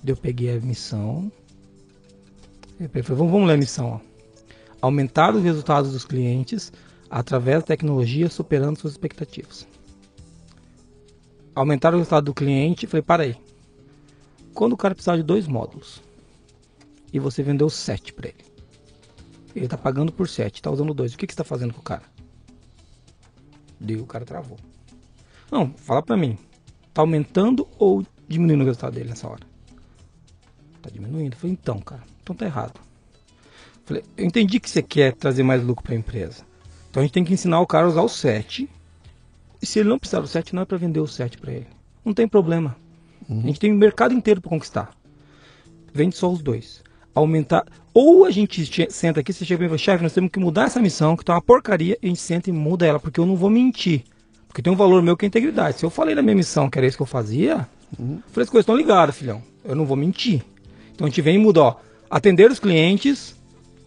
Eu 0.07 0.17
peguei 0.17 0.55
a 0.57 0.61
missão. 0.61 1.33
Eu 2.79 2.89
peguei, 2.89 3.03
falei, 3.03 3.19
vamos, 3.19 3.33
vamos 3.33 3.49
ler 3.49 3.55
a 3.55 3.57
missão. 3.57 4.01
Ó. 4.05 4.12
Aumentar 4.83 5.35
os 5.35 5.43
resultados 5.43 5.93
dos 5.93 6.05
clientes 6.05 6.73
através 7.09 7.61
da 7.61 7.67
tecnologia 7.67 8.29
superando 8.29 8.79
suas 8.79 8.95
expectativas. 8.95 9.67
Aumentar 11.55 11.95
o 11.95 11.99
resultado 11.99 12.25
do 12.25 12.35
cliente. 12.35 12.87
Falei, 12.87 13.03
para 13.03 13.23
aí. 13.23 13.37
Quando 14.53 14.73
o 14.73 14.77
cara 14.77 14.95
precisar 14.95 15.17
de 15.17 15.23
dois 15.23 15.47
módulos 15.47 16.03
e 17.13 17.19
você 17.19 17.43
vendeu 17.43 17.71
sete 17.71 18.13
para 18.13 18.29
ele, 18.29 18.45
ele 19.55 19.69
tá 19.69 19.79
pagando 19.79 20.13
por 20.13 20.29
sete, 20.29 20.61
tá 20.61 20.71
usando 20.71 20.93
dois. 20.93 21.15
O 21.15 21.19
que, 21.19 21.27
que 21.27 21.33
você 21.33 21.39
tá 21.39 21.45
fazendo 21.45 21.73
com 21.73 21.81
o 21.81 21.85
cara? 21.85 22.03
Daí 23.79 23.97
o 23.97 24.07
cara 24.07 24.25
travou. 24.25 24.59
Não, 25.51 25.73
fala 25.75 26.03
pra 26.03 26.17
mim. 26.17 26.37
Tá 26.93 27.03
aumentando 27.03 27.69
ou 27.79 28.05
diminuindo 28.27 28.63
o 28.63 28.67
resultado 28.67 28.95
dele 28.95 29.11
nessa 29.11 29.29
hora? 29.29 29.47
Tá 30.81 30.91
diminuindo. 30.91 31.35
Eu 31.35 31.39
falei, 31.39 31.53
então, 31.53 31.79
cara, 31.81 32.03
então 32.23 32.35
tá 32.35 32.47
errado. 32.47 32.81
Eu 33.83 33.87
Falei, 33.87 34.05
eu 34.17 34.25
entendi 34.25 34.61
que 34.61 34.71
você 34.71 34.83
quer 34.83 35.13
trazer 35.15 35.43
mais 35.43 35.63
lucro 35.63 35.85
pra 35.85 35.95
empresa. 35.95 36.45
Então 36.91 37.01
a 37.01 37.05
gente 37.05 37.13
tem 37.13 37.25
que 37.25 37.33
ensinar 37.33 37.61
o 37.61 37.67
cara 37.67 37.87
a 37.87 37.89
usar 37.89 38.03
o 38.03 38.09
7. 38.09 38.69
E 39.61 39.67
se 39.67 39.79
ele 39.79 39.89
não 39.89 39.99
precisar 39.99 40.21
do 40.21 40.27
7, 40.27 40.55
não 40.55 40.63
é 40.63 40.65
pra 40.65 40.79
vender 40.79 41.01
o 41.01 41.07
7 41.07 41.39
pra 41.39 41.53
ele. 41.53 41.67
Não 42.05 42.13
tem 42.13 42.29
problema. 42.29 42.77
A 43.29 43.35
gente 43.35 43.61
tem 43.61 43.73
o 43.73 43.77
mercado 43.77 44.13
inteiro 44.13 44.41
pra 44.41 44.51
conquistar. 44.51 44.91
Vende 45.93 46.17
só 46.17 46.31
os 46.31 46.43
dois. 46.43 46.83
Aumentar. 47.15 47.65
Ou 47.95 48.25
a 48.25 48.31
gente 48.31 48.67
senta 48.91 49.21
aqui, 49.21 49.33
você 49.33 49.45
chega 49.45 49.65
e 49.65 49.69
fala, 49.69 49.79
chefe, 49.79 50.03
nós 50.03 50.13
temos 50.13 50.31
que 50.31 50.41
mudar 50.41 50.65
essa 50.65 50.81
missão, 50.81 51.17
que 51.17 51.25
tá 51.25 51.35
uma 51.35 51.43
porcaria, 51.43 51.97
e 52.03 52.07
a 52.07 52.09
gente 52.09 52.21
senta 52.21 52.51
e 52.51 52.53
muda 52.53 52.87
ela, 52.87 52.99
porque 52.99 53.21
eu 53.21 53.27
não 53.27 53.37
vou 53.37 53.51
mentir. 53.51 54.03
Porque 54.49 54.63
tem 54.63 54.73
um 54.73 54.77
valor 54.77 55.03
meu 55.03 55.17
que 55.17 55.25
é 55.25 55.29
integridade. 55.29 55.79
Se 55.79 55.85
eu 55.85 55.91
falei 55.91 56.15
na 56.15 56.23
minha 56.23 56.35
missão 56.35 56.69
que 56.69 56.79
era 56.79 56.87
isso 56.87 56.97
que 56.97 57.03
eu 57.03 57.07
fazia, 57.07 57.69
eu 57.99 58.23
falei, 58.29 58.45
as 58.45 58.51
coisas 58.51 58.61
estão 58.61 58.77
ligadas, 58.77 59.17
filhão. 59.17 59.43
Eu 59.65 59.75
não 59.75 59.87
vou 59.87 59.97
mentir. 59.97 60.43
Então 60.95 61.07
a 61.07 61.09
gente 61.11 61.23
vem 61.23 61.37
e 61.37 61.39
muda, 61.39 61.63
ó. 61.63 61.77
Atender 62.11 62.51
os 62.51 62.59
clientes 62.59 63.37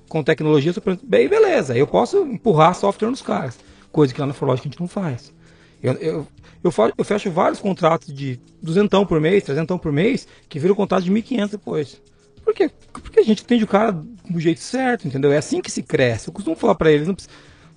com 0.08 0.24
tecnologia. 0.24 0.74
Bem, 1.04 1.28
beleza. 1.28 1.78
Eu 1.78 1.88
posso 1.88 2.18
empurrar 2.20 2.76
software 2.76 3.10
nos 3.10 3.22
caras. 3.22 3.58
Coisa 3.92 4.14
que 4.14 4.20
lá 4.20 4.28
na 4.28 4.34
Forlógica 4.34 4.68
a 4.68 4.72
gente 4.72 4.80
não 4.80 4.88
faz. 4.88 5.34
Eu, 5.82 5.94
eu, 5.94 6.28
eu, 6.64 6.74
eu 6.98 7.06
fecho 7.06 7.32
vários 7.32 7.60
contratos 7.60 8.14
de 8.14 8.40
duzentão 8.62 9.06
por 9.06 9.22
mês, 9.22 9.44
trezentão 9.44 9.78
por 9.78 9.92
mês, 9.92 10.28
que 10.50 10.60
viram 10.60 10.76
contrato 10.76 11.04
de 11.04 11.12
1.500 11.12 11.52
depois. 11.52 12.02
Por 12.44 12.54
quê? 12.54 12.70
Porque 12.92 13.20
a 13.20 13.24
gente 13.24 13.44
atende 13.44 13.64
o 13.64 13.68
cara 13.68 13.92
do 13.92 14.40
jeito 14.40 14.62
certo, 14.62 15.08
entendeu? 15.08 15.32
É 15.32 15.38
assim 15.38 15.62
que 15.62 15.72
se 15.72 15.82
cresce. 15.82 16.28
Eu 16.28 16.34
costumo 16.34 16.56
falar 16.56 16.76
pra 16.76 16.92
eles, 16.92 17.08
não, 17.08 17.16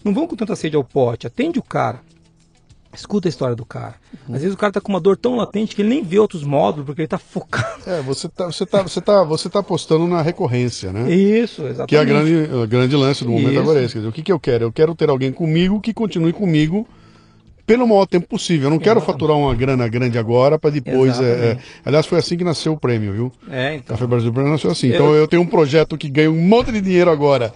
não 0.05 0.15
vão 0.15 0.27
com 0.27 0.37
tanta 0.37 0.55
sede 0.57 0.77
ao 0.77 0.85
pote, 0.85 1.27
atende 1.27 1.59
o 1.59 1.63
cara. 1.63 2.01
Escuta 2.99 3.29
a 3.29 3.31
história 3.31 3.55
do 3.55 3.65
cara. 3.65 3.95
Às 4.29 4.41
vezes 4.41 4.55
o 4.55 4.57
cara 4.57 4.73
tá 4.73 4.81
com 4.81 4.91
uma 4.91 4.99
dor 4.99 5.17
tão 5.17 5.37
latente 5.37 5.77
que 5.77 5.83
ele 5.83 5.89
nem 5.89 6.03
vê 6.03 6.19
outros 6.19 6.43
módulos, 6.43 6.85
porque 6.85 7.03
ele 7.03 7.09
tá 7.09 7.17
focado. 7.17 7.79
É, 7.87 8.03
você 8.03 8.29
tá, 8.29 8.47
você, 8.47 8.67
tá, 8.67 8.83
você, 8.83 9.01
tá, 9.01 9.23
você 9.23 9.49
tá 9.49 9.61
apostando 9.61 10.07
na 10.09 10.21
recorrência, 10.21 10.93
né? 10.93 11.09
Isso, 11.09 11.63
exatamente. 11.63 11.89
Que 11.91 11.97
é 11.97 12.01
a 12.01 12.05
grande, 12.05 12.35
o 12.53 12.67
grande 12.67 12.97
lance 12.97 13.23
do 13.23 13.31
momento 13.31 13.53
Isso. 13.53 13.61
agora 13.61 13.81
é 13.81 13.85
esse. 13.85 13.93
Quer 13.95 13.99
dizer, 14.01 14.09
o 14.09 14.13
que, 14.13 14.23
que 14.23 14.33
eu 14.33 14.41
quero? 14.41 14.65
Eu 14.65 14.73
quero 14.73 14.95
ter 14.97 15.09
alguém 15.09 15.31
comigo 15.31 15.81
que 15.81 15.95
continue 15.95 16.33
comigo 16.33 16.89
pelo 17.65 17.87
maior 17.87 18.07
tempo 18.07 18.27
possível. 18.27 18.67
Eu 18.67 18.71
não 18.71 18.79
quero 18.79 18.99
Exatamente. 18.99 19.21
faturar 19.21 19.37
uma 19.37 19.55
grana 19.55 19.87
grande 19.87 20.19
agora 20.19 20.59
para 20.59 20.71
depois. 20.71 21.21
é, 21.21 21.25
é- 21.25 21.59
aliás, 21.85 22.07
foi 22.07 22.19
assim 22.19 22.37
que 22.37 22.43
nasceu 22.43 22.73
o 22.73 22.79
prêmio, 22.81 23.13
viu? 23.13 23.33
É, 23.51 23.75
então. 23.75 23.95
Café 23.95 24.07
Brasil 24.07 24.33
Prêmio 24.33 24.51
nasceu 24.51 24.71
assim. 24.71 24.89
Então 24.89 25.15
eu 25.15 25.29
tenho 25.29 25.43
um 25.43 25.47
projeto 25.47 25.97
que 25.99 26.09
ganha 26.09 26.31
um 26.31 26.41
monte 26.41 26.73
de 26.73 26.81
dinheiro 26.81 27.11
agora. 27.11 27.53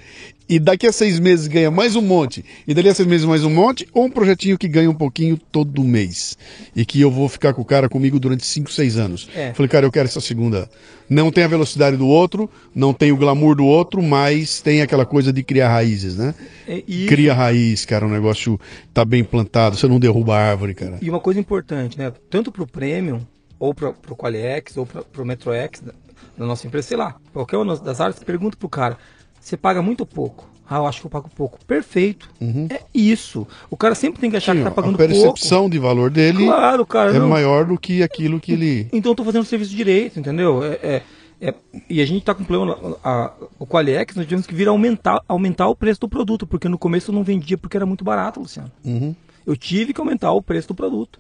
E 0.49 0.59
daqui 0.59 0.87
a 0.87 0.93
seis 0.93 1.19
meses 1.19 1.47
ganha 1.47 1.71
mais 1.71 1.97
um 1.97 2.03
monte. 2.03 2.45
E 2.67 2.75
dali 2.75 2.89
a 2.89 2.95
seis 2.95 3.09
meses 3.09 3.25
mais 3.27 3.45
um 3.45 3.51
monte. 3.51 3.89
Ou 3.93 4.05
um 4.05 4.11
projetinho 4.11 4.59
que 4.59 4.69
ganha 4.69 4.91
um 4.91 4.95
pouquinho 4.95 5.39
todo 5.51 5.83
mês. 5.83 6.37
E 6.75 6.85
que 6.85 7.01
eu 7.01 7.11
vou 7.11 7.29
ficar 7.29 7.55
com 7.55 7.63
o 7.63 7.65
cara 7.65 7.89
comigo 7.89 8.19
durante 8.21 8.45
cinco, 8.45 8.71
seis 8.71 8.97
anos. 8.97 9.29
É. 9.35 9.53
Falei, 9.55 9.69
cara, 9.69 9.87
eu 9.87 9.93
quero 9.93 10.09
essa 10.09 10.21
segunda. 10.21 10.69
Não 11.09 11.31
tem 11.31 11.45
a 11.45 11.49
velocidade 11.49 11.97
do 11.97 12.07
outro, 12.07 12.49
não 12.75 12.93
tem 12.95 13.13
o 13.13 13.17
glamour 13.17 13.55
do 13.55 13.65
outro, 13.67 14.03
mas 14.03 14.61
tem 14.61 14.81
aquela 14.83 15.05
coisa 15.05 15.33
de 15.33 15.43
criar 15.43 15.69
raízes, 15.69 16.17
né? 16.17 16.35
É, 16.67 16.83
e- 16.87 17.07
Cria 17.07 17.35
raiz, 17.35 17.85
cara. 17.85 18.07
O 18.07 18.11
negócio 18.11 18.59
tá 18.95 19.05
bem 19.05 19.23
plantado. 19.23 19.77
Você 19.77 19.87
não 19.87 20.01
derruba 20.01 20.37
a 20.37 20.51
árvore, 20.51 20.75
cara. 20.75 20.99
E 21.03 21.09
uma 21.11 21.21
coisa 21.21 21.39
importante, 21.39 21.99
né? 21.99 22.13
Tanto 22.31 22.51
pro 22.51 22.67
Premium, 22.67 23.21
ou 23.59 23.75
pro, 23.75 23.93
pro 23.93 24.17
QualiX, 24.17 24.77
ou 24.77 24.87
pro, 24.87 25.05
pro 25.05 25.25
MetroX 25.25 25.81
da, 25.81 25.93
da 26.37 26.47
nossa 26.47 26.67
empresa, 26.67 26.89
sei 26.89 26.97
lá, 26.97 27.15
qualquer 27.33 27.59
uma 27.59 27.77
das 27.77 28.01
áreas, 28.01 28.19
pergunta 28.25 28.57
pro 28.57 28.69
cara, 28.69 28.97
você 29.43 29.57
paga 29.57 29.83
muito 29.83 30.01
ou 30.01 30.07
pouco? 30.07 30.49
Ah, 30.69 30.77
eu 30.77 30.87
acho 30.87 31.01
que 31.01 31.07
eu 31.07 31.11
pago 31.11 31.29
pouco. 31.35 31.59
Perfeito. 31.67 32.31
É 32.71 32.81
isso. 32.95 33.47
O 33.69 33.77
cara 33.77 33.95
sempre 33.95 34.21
tem 34.21 34.31
que 34.31 34.37
achar 34.37 34.57
que 34.57 34.63
tá 34.63 34.71
Sim, 34.71 34.75
pagando 34.75 34.95
a 34.95 34.99
percepção 34.99 35.69
de 35.69 35.79
valor 35.79 36.11
dele 36.11 36.39
pouco. 36.39 36.53
Claro, 36.53 36.87
cara. 36.87 37.15
é 37.15 37.19
não. 37.19 37.29
maior 37.29 37.67
do 37.67 37.79
que 37.79 38.03
aquilo 38.03 38.41
que 38.41 38.53
ele. 38.53 38.89
Então 38.93 39.13
eu 39.13 39.17
tô 39.17 39.25
fazendo 39.25 39.43
o 39.43 39.47
serviço 39.47 39.75
direito, 39.75 40.19
entendeu? 40.19 40.65
É, 40.65 40.79
é- 40.83 41.03
é- 41.43 41.55
e 41.91 42.01
a 42.01 42.07
gente 42.07 42.25
tá 42.25 42.35
com 42.35 42.45
problema. 42.45 42.97
A, 43.05 43.33
o 43.59 43.67
Qualiex, 43.67 44.15
nós 44.17 44.25
tivemos 44.25 44.47
que 44.47 44.55
vir 44.55 44.69
aumentar, 44.69 45.21
aumentar 45.29 45.69
o 45.69 45.77
preço 45.77 46.01
do 46.01 46.09
produto, 46.09 46.47
porque 46.47 46.69
no 46.69 46.79
começo 46.79 47.11
eu 47.11 47.15
não 47.15 47.25
vendia 47.25 47.59
porque 47.59 47.77
era 47.77 47.85
muito 47.85 48.05
barato, 48.05 48.41
Luciano. 48.41 48.71
Uhum. 48.85 49.15
Eu 49.45 49.57
tive 49.57 49.93
que 49.93 50.01
aumentar 50.01 50.33
o 50.33 50.41
preço 50.41 50.69
do 50.69 50.75
produto. 50.75 51.19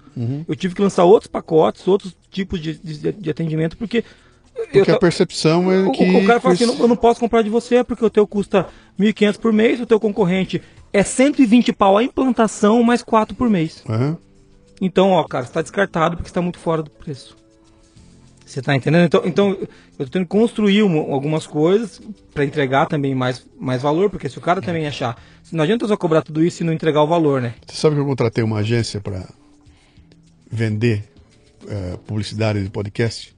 Eu 0.48 0.54
tive 0.54 0.74
que 0.76 0.80
lançar 0.80 1.04
outros 1.04 1.26
pacotes, 1.28 1.86
outros 1.88 2.16
tipos 2.30 2.60
de, 2.60 2.74
de, 2.78 3.12
de 3.12 3.30
atendimento, 3.30 3.76
porque. 3.76 4.04
Porque 4.55 4.90
eu 4.90 4.94
a 4.94 4.98
percepção 4.98 5.70
é 5.72 5.80
o, 5.80 5.92
que. 5.92 6.05
o 6.05 6.26
cara 6.26 6.40
fala 6.40 6.55
assim, 6.55 6.66
foi- 6.66 6.74
"Não- 6.76 6.82
eu 6.82 6.88
não 6.88 6.96
posso 6.96 7.18
comprar 7.20 7.42
de 7.42 7.50
você 7.50 7.82
porque 7.82 8.05
o 8.05 8.11
teu 8.11 8.26
custa 8.26 8.66
1.500 8.98 9.36
por 9.38 9.53
mês, 9.53 9.80
o 9.80 9.86
teu 9.86 9.98
concorrente 9.98 10.62
é 10.92 11.03
120 11.03 11.72
pau 11.72 11.96
a 11.98 12.05
implantação, 12.05 12.82
mais 12.82 13.03
4 13.03 13.34
por 13.34 13.48
mês. 13.50 13.82
Aham. 13.88 14.16
Então, 14.80 15.11
ó, 15.11 15.24
cara, 15.24 15.44
você 15.46 15.53
tá 15.53 15.62
descartado 15.62 16.16
porque 16.16 16.28
está 16.28 16.42
muito 16.42 16.59
fora 16.59 16.82
do 16.82 16.90
preço. 16.90 17.36
Você 18.44 18.61
tá 18.61 18.74
entendendo? 18.76 19.05
Então, 19.07 19.22
então 19.24 19.50
eu 19.98 20.05
tô 20.05 20.12
tendo 20.12 20.24
que 20.24 20.28
construir 20.28 20.82
um- 20.82 21.12
algumas 21.12 21.46
coisas 21.46 22.00
para 22.34 22.44
entregar 22.44 22.86
também 22.86 23.14
mais, 23.14 23.46
mais 23.59 23.80
valor, 23.80 24.11
porque 24.11 24.28
se 24.28 24.36
o 24.36 24.40
cara 24.42 24.61
também 24.61 24.86
achar. 24.86 25.16
Não 25.50 25.64
adianta 25.64 25.86
só 25.88 25.96
cobrar 25.96 26.20
tudo 26.22 26.44
isso 26.44 26.62
e 26.62 26.66
não 26.66 26.72
entregar 26.72 27.03
o 27.03 27.07
valor, 27.07 27.40
né? 27.40 27.55
Você 27.66 27.76
sabe 27.76 27.94
que 27.96 28.03
eu 28.03 28.07
contratei 28.07 28.44
uma 28.44 28.59
agência 28.59 29.00
para 29.00 29.26
vender 30.50 31.05
eh, 31.68 31.96
publicidade 32.07 32.62
de 32.62 32.68
podcast? 32.70 33.34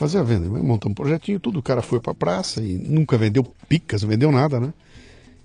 Fazer 0.00 0.16
a 0.16 0.22
venda, 0.22 0.48
montar 0.48 0.88
um 0.88 0.94
projetinho, 0.94 1.38
tudo. 1.38 1.58
O 1.58 1.62
cara 1.62 1.82
foi 1.82 2.00
pra 2.00 2.14
praça 2.14 2.62
e 2.62 2.78
nunca 2.78 3.18
vendeu 3.18 3.44
picas, 3.68 4.00
não 4.00 4.08
vendeu 4.08 4.32
nada, 4.32 4.58
né? 4.58 4.72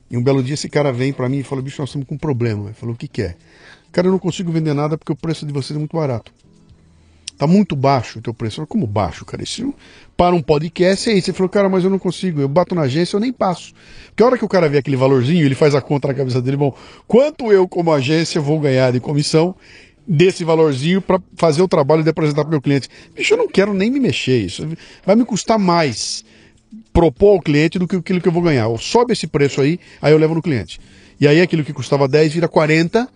E 0.10 0.16
um 0.16 0.24
belo 0.24 0.42
dia 0.42 0.54
esse 0.54 0.70
cara 0.70 0.94
vem 0.94 1.12
pra 1.12 1.28
mim 1.28 1.40
e 1.40 1.44
fala: 1.44 1.62
bicho, 1.62 1.82
nós 1.82 1.90
estamos 1.90 2.08
com 2.08 2.16
um 2.16 2.18
problema. 2.18 2.68
Ele 2.68 2.74
falou: 2.74 2.96
o 2.96 2.98
que, 2.98 3.06
que 3.06 3.22
é? 3.22 3.36
Cara, 3.92 4.08
eu 4.08 4.14
não 4.14 4.18
consigo 4.18 4.54
vender 4.54 4.74
nada 4.74 4.98
porque 4.98 5.12
o 5.12 5.16
preço 5.16 5.46
de 5.46 5.52
vocês 5.52 5.76
é 5.76 5.78
muito 5.78 5.98
barato. 5.98 6.32
Tá 7.38 7.46
muito 7.46 7.76
baixo 7.76 8.20
o 8.20 8.22
teu 8.22 8.34
preço. 8.34 8.56
Falei, 8.56 8.68
como 8.70 8.88
baixo, 8.88 9.26
cara? 9.26 9.44
Isso 9.44 9.74
para 10.16 10.34
um 10.34 10.42
podcast 10.42 11.10
é 11.10 11.14
isso. 11.16 11.32
Ele 11.32 11.36
falou, 11.36 11.50
cara, 11.50 11.68
mas 11.68 11.84
eu 11.84 11.90
não 11.90 12.00
consigo. 12.00 12.40
Eu 12.40 12.48
bato 12.48 12.74
na 12.74 12.84
agência, 12.84 13.18
eu 13.18 13.20
nem 13.20 13.34
passo. 13.34 13.74
Porque 14.06 14.24
a 14.24 14.26
hora 14.26 14.38
que 14.38 14.46
o 14.46 14.48
cara 14.48 14.70
vê 14.70 14.78
aquele 14.78 14.96
valorzinho, 14.96 15.46
ele 15.46 15.56
faz 15.56 15.76
a 15.76 15.82
conta 15.82 16.08
na 16.08 16.14
cabeça 16.14 16.42
dele, 16.42 16.56
bom, 16.56 16.74
quanto 17.06 17.52
eu, 17.52 17.68
como 17.68 17.92
agência, 17.92 18.40
vou 18.40 18.58
ganhar 18.58 18.94
de 18.94 19.02
comissão 19.02 19.54
desse 20.08 20.44
valorzinho 20.44 21.02
para 21.02 21.22
fazer 21.36 21.62
o 21.62 21.68
trabalho 21.68 22.04
de 22.04 22.10
apresentar 22.10 22.44
para 22.44 22.52
meu 22.52 22.62
cliente? 22.62 22.90
Bicho, 23.16 23.34
eu 23.34 23.38
não 23.38 23.48
quero 23.48 23.74
nem 23.74 23.90
me 23.90 24.00
mexer. 24.00 24.46
Isso 24.46 24.68
vai 25.06 25.16
me 25.16 25.26
custar 25.26 25.58
mais 25.58 26.24
propor 26.94 27.34
ao 27.34 27.42
cliente 27.42 27.78
do 27.78 27.88
que 27.88 27.96
aquilo 27.96 28.22
que 28.22 28.28
eu 28.28 28.32
vou 28.32 28.42
ganhar. 28.42 28.68
Ou 28.68 28.78
sobe 28.78 29.14
esse 29.14 29.28
preço 29.28 29.62
aí, 29.62 29.80
aí 30.02 30.14
eu 30.14 30.18
levo 30.18 30.36
no 30.36 30.42
cliente. 30.42 30.80
E 31.20 31.28
aí 31.28 31.42
aquilo 31.42 31.64
que 31.64 31.74
custava 31.74 32.08
10 32.08 32.34
vira 32.34 32.48
40, 32.48 33.08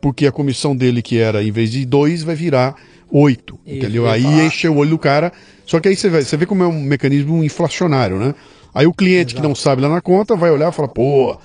porque 0.00 0.26
a 0.26 0.32
comissão 0.32 0.76
dele, 0.76 1.02
que 1.02 1.18
era, 1.18 1.42
em 1.42 1.50
vez 1.50 1.70
de 1.70 1.84
2, 1.84 2.22
vai 2.22 2.34
virar 2.34 2.74
8. 3.10 3.58
Isso, 3.66 3.76
entendeu? 3.76 4.08
Aí 4.08 4.22
falar. 4.22 4.44
enche 4.44 4.68
o 4.68 4.76
olho 4.76 4.90
do 4.90 4.98
cara. 4.98 5.32
Só 5.66 5.80
que 5.80 5.88
aí 5.88 5.96
você 5.96 6.08
vê, 6.08 6.22
você 6.22 6.36
vê 6.36 6.46
como 6.46 6.62
é 6.62 6.66
um 6.66 6.80
mecanismo 6.82 7.42
inflacionário, 7.44 8.18
né? 8.18 8.34
Aí 8.74 8.86
o 8.86 8.92
cliente 8.92 9.34
que 9.34 9.42
não 9.42 9.54
sabe 9.54 9.82
lá 9.82 9.88
na 9.88 10.00
conta 10.00 10.34
vai 10.34 10.50
olhar 10.50 10.70
e 10.70 10.74
falar, 10.74 10.88
pô, 10.88 11.38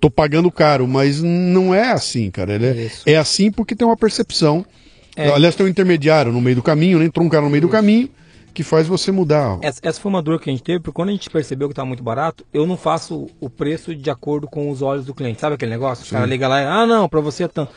tô 0.00 0.10
pagando 0.10 0.50
caro, 0.50 0.86
mas 0.86 1.22
não 1.22 1.74
é 1.74 1.90
assim, 1.90 2.30
cara. 2.30 2.54
Ele 2.54 2.66
é, 2.66 2.90
é 3.06 3.16
assim 3.16 3.50
porque 3.50 3.74
tem 3.74 3.86
uma 3.86 3.96
percepção. 3.96 4.64
É. 5.14 5.28
Aliás, 5.30 5.54
tem 5.54 5.66
um 5.66 5.68
intermediário 5.68 6.32
no 6.32 6.40
meio 6.40 6.56
do 6.56 6.62
caminho, 6.62 6.98
né? 6.98 7.04
Entrou 7.04 7.26
um 7.26 7.28
cara 7.28 7.44
no 7.44 7.50
meio 7.50 7.62
do 7.62 7.68
caminho 7.68 8.08
que 8.52 8.62
faz 8.62 8.86
você 8.86 9.10
mudar. 9.10 9.58
Essa, 9.62 9.80
essa 9.82 10.00
foi 10.00 10.10
uma 10.10 10.22
dor 10.22 10.40
que 10.40 10.50
a 10.50 10.52
gente 10.52 10.62
teve, 10.62 10.80
porque 10.80 10.94
quando 10.94 11.08
a 11.08 11.12
gente 11.12 11.28
percebeu 11.30 11.68
que 11.68 11.72
estava 11.72 11.86
muito 11.86 12.02
barato, 12.02 12.44
eu 12.52 12.66
não 12.66 12.76
faço 12.76 13.28
o 13.40 13.48
preço 13.48 13.94
de 13.94 14.10
acordo 14.10 14.46
com 14.46 14.70
os 14.70 14.82
olhos 14.82 15.06
do 15.06 15.14
cliente. 15.14 15.40
Sabe 15.40 15.54
aquele 15.54 15.70
negócio? 15.70 16.04
O 16.04 16.08
cara 16.08 16.26
liga 16.26 16.46
lá 16.48 16.60
e, 16.60 16.64
ah, 16.64 16.86
não, 16.86 17.08
para 17.08 17.20
você 17.20 17.44
é 17.44 17.48
tanto. 17.48 17.72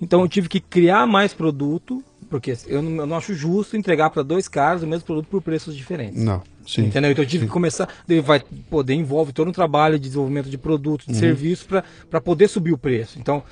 Então 0.00 0.20
eu 0.20 0.28
tive 0.28 0.48
que 0.48 0.60
criar 0.60 1.06
mais 1.06 1.34
produto, 1.34 2.02
porque 2.30 2.56
eu 2.68 2.80
não, 2.80 3.02
eu 3.02 3.06
não 3.06 3.16
acho 3.16 3.34
justo 3.34 3.76
entregar 3.76 4.08
para 4.08 4.22
dois 4.22 4.48
caras 4.48 4.82
o 4.82 4.86
mesmo 4.86 5.04
produto 5.04 5.26
por 5.26 5.42
preços 5.42 5.76
diferentes. 5.76 6.22
Não, 6.22 6.40
sim. 6.66 6.86
Entendeu? 6.86 7.10
Então 7.10 7.24
eu 7.24 7.28
tive 7.28 7.44
que 7.46 7.52
começar. 7.52 7.88
daí 8.06 8.20
Vai 8.20 8.40
poder 8.70 8.94
envolve 8.94 9.32
todo 9.32 9.48
um 9.48 9.52
trabalho 9.52 9.98
de 9.98 10.04
desenvolvimento 10.08 10.48
de 10.48 10.56
produto, 10.56 11.04
Uhum. 11.06 11.12
de 11.12 11.18
serviço, 11.18 11.66
para 12.08 12.20
poder 12.20 12.48
subir 12.48 12.72
o 12.72 12.78
preço. 12.78 13.18
Então, 13.18 13.42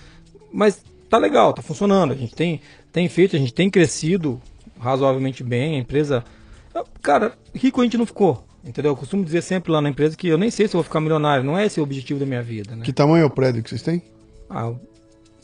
mas 0.53 0.81
tá 1.11 1.19
legal, 1.19 1.53
tá 1.53 1.61
funcionando. 1.61 2.13
A 2.13 2.17
gente 2.17 2.35
tem, 2.35 2.61
tem 2.93 3.09
feito, 3.09 3.35
a 3.35 3.39
gente 3.39 3.53
tem 3.53 3.69
crescido 3.69 4.41
razoavelmente 4.79 5.43
bem. 5.43 5.77
A 5.77 5.79
empresa. 5.81 6.25
Cara, 7.03 7.33
rico 7.55 7.81
a 7.81 7.85
gente 7.85 7.99
não 7.99 8.07
ficou. 8.07 8.45
Entendeu? 8.65 8.93
Eu 8.93 8.97
costumo 8.97 9.25
dizer 9.25 9.43
sempre 9.43 9.73
lá 9.73 9.81
na 9.81 9.89
empresa 9.89 10.17
que 10.17 10.29
eu 10.29 10.37
nem 10.37 10.51
sei 10.51 10.69
se 10.69 10.75
eu 10.75 10.79
vou 10.79 10.85
ficar 10.85 11.01
milionário. 11.01 11.43
Não 11.45 11.57
é 11.59 11.65
esse 11.67 11.81
o 11.81 11.83
objetivo 11.83 12.21
da 12.21 12.27
minha 12.27 12.43
vida, 12.43 12.77
né? 12.77 12.85
Que 12.85 12.93
tamanho 12.93 13.23
é 13.23 13.25
o 13.27 13.31
prédio 13.31 13.63
que 13.63 13.71
vocês 13.71 13.83
têm? 13.83 14.03
Ah, 14.51 14.73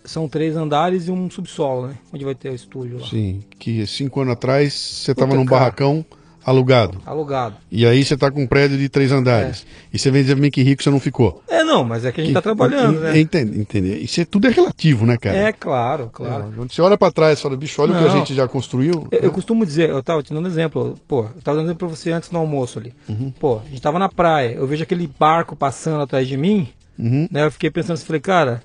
são 0.05 0.29
três 0.29 0.57
andares 0.57 1.09
e 1.09 1.11
um 1.11 1.31
subsolo, 1.31 1.89
né? 1.89 1.95
Onde 2.13 2.25
vai 2.25 2.35
ter 2.35 2.51
o 2.51 2.55
estúdio 2.55 2.99
lá. 3.01 3.07
Sim, 3.07 3.43
que 3.59 3.87
cinco 3.87 4.21
anos 4.21 4.35
atrás 4.35 4.73
você 4.75 5.13
estava 5.13 5.35
num 5.35 5.45
cara. 5.45 5.59
barracão 5.61 6.05
alugado. 6.47 6.99
Alugado. 7.07 7.57
E 7.73 7.87
aí 7.87 8.05
você 8.05 8.19
tá 8.19 8.31
com 8.31 8.43
um 8.43 8.47
prédio 8.47 8.77
de 8.77 8.87
três 8.91 9.11
andares. 9.11 9.67
E 9.91 9.99
você 9.99 10.11
vem 10.11 10.21
dizer 10.21 10.37
mim 10.37 10.51
que 10.51 10.63
rico 10.63 10.83
você 10.83 10.91
não 10.91 11.01
ficou. 11.01 11.43
É, 11.49 11.65
não, 11.65 11.83
mas 11.83 12.05
é 12.05 12.13
que 12.13 12.21
a 12.21 12.25
gente 12.25 12.35
tá 12.35 12.43
trabalhando, 12.43 13.01
né? 13.01 13.19
Entende, 13.19 13.59
entende. 13.59 14.05
Isso 14.05 14.21
é, 14.21 14.27
tudo 14.27 14.47
é 14.47 14.51
relativo, 14.51 15.07
né, 15.07 15.17
cara? 15.17 15.35
É, 15.39 15.53
claro, 15.53 16.11
claro. 16.13 16.53
Quando 16.55 16.71
você 16.71 16.83
olha 16.83 16.99
pra 16.99 17.11
trás 17.11 17.39
e 17.39 17.43
fala, 17.43 17.57
bicho, 17.57 17.81
olha 17.81 17.93
o 17.95 17.97
que 17.97 18.05
a 18.05 18.09
Não. 18.09 18.17
gente 18.19 18.35
já 18.35 18.47
construiu. 18.47 19.09
Eu, 19.11 19.21
eu 19.21 19.33
costumo 19.33 19.65
dizer, 19.65 19.89
eu 19.89 20.03
tava 20.03 20.23
te 20.23 20.35
dando 20.35 20.47
exemplo, 20.47 20.99
pô, 21.09 21.21
eu 21.35 21.41
tava 21.43 21.57
dando 21.57 21.69
exemplo 21.69 21.89
pra 21.89 21.97
você 21.97 22.13
antes 22.13 22.31
no 22.31 22.39
almoço 22.41 22.79
ali. 22.79 22.93
Pô, 23.41 23.61
a 23.65 23.69
gente 23.71 23.81
tava 23.81 23.99
na 23.99 24.11
praia, 24.11 24.53
eu 24.55 24.67
vejo 24.67 24.83
aquele 24.83 25.07
barco 25.19 25.57
passando 25.57 26.03
atrás 26.03 26.29
de 26.29 26.37
mim, 26.37 26.69
Uhum. 26.99 27.27
né? 27.31 27.47
Eu 27.47 27.51
fiquei 27.51 27.71
pensando 27.71 27.97
falei, 27.99 28.21
cara, 28.21 28.63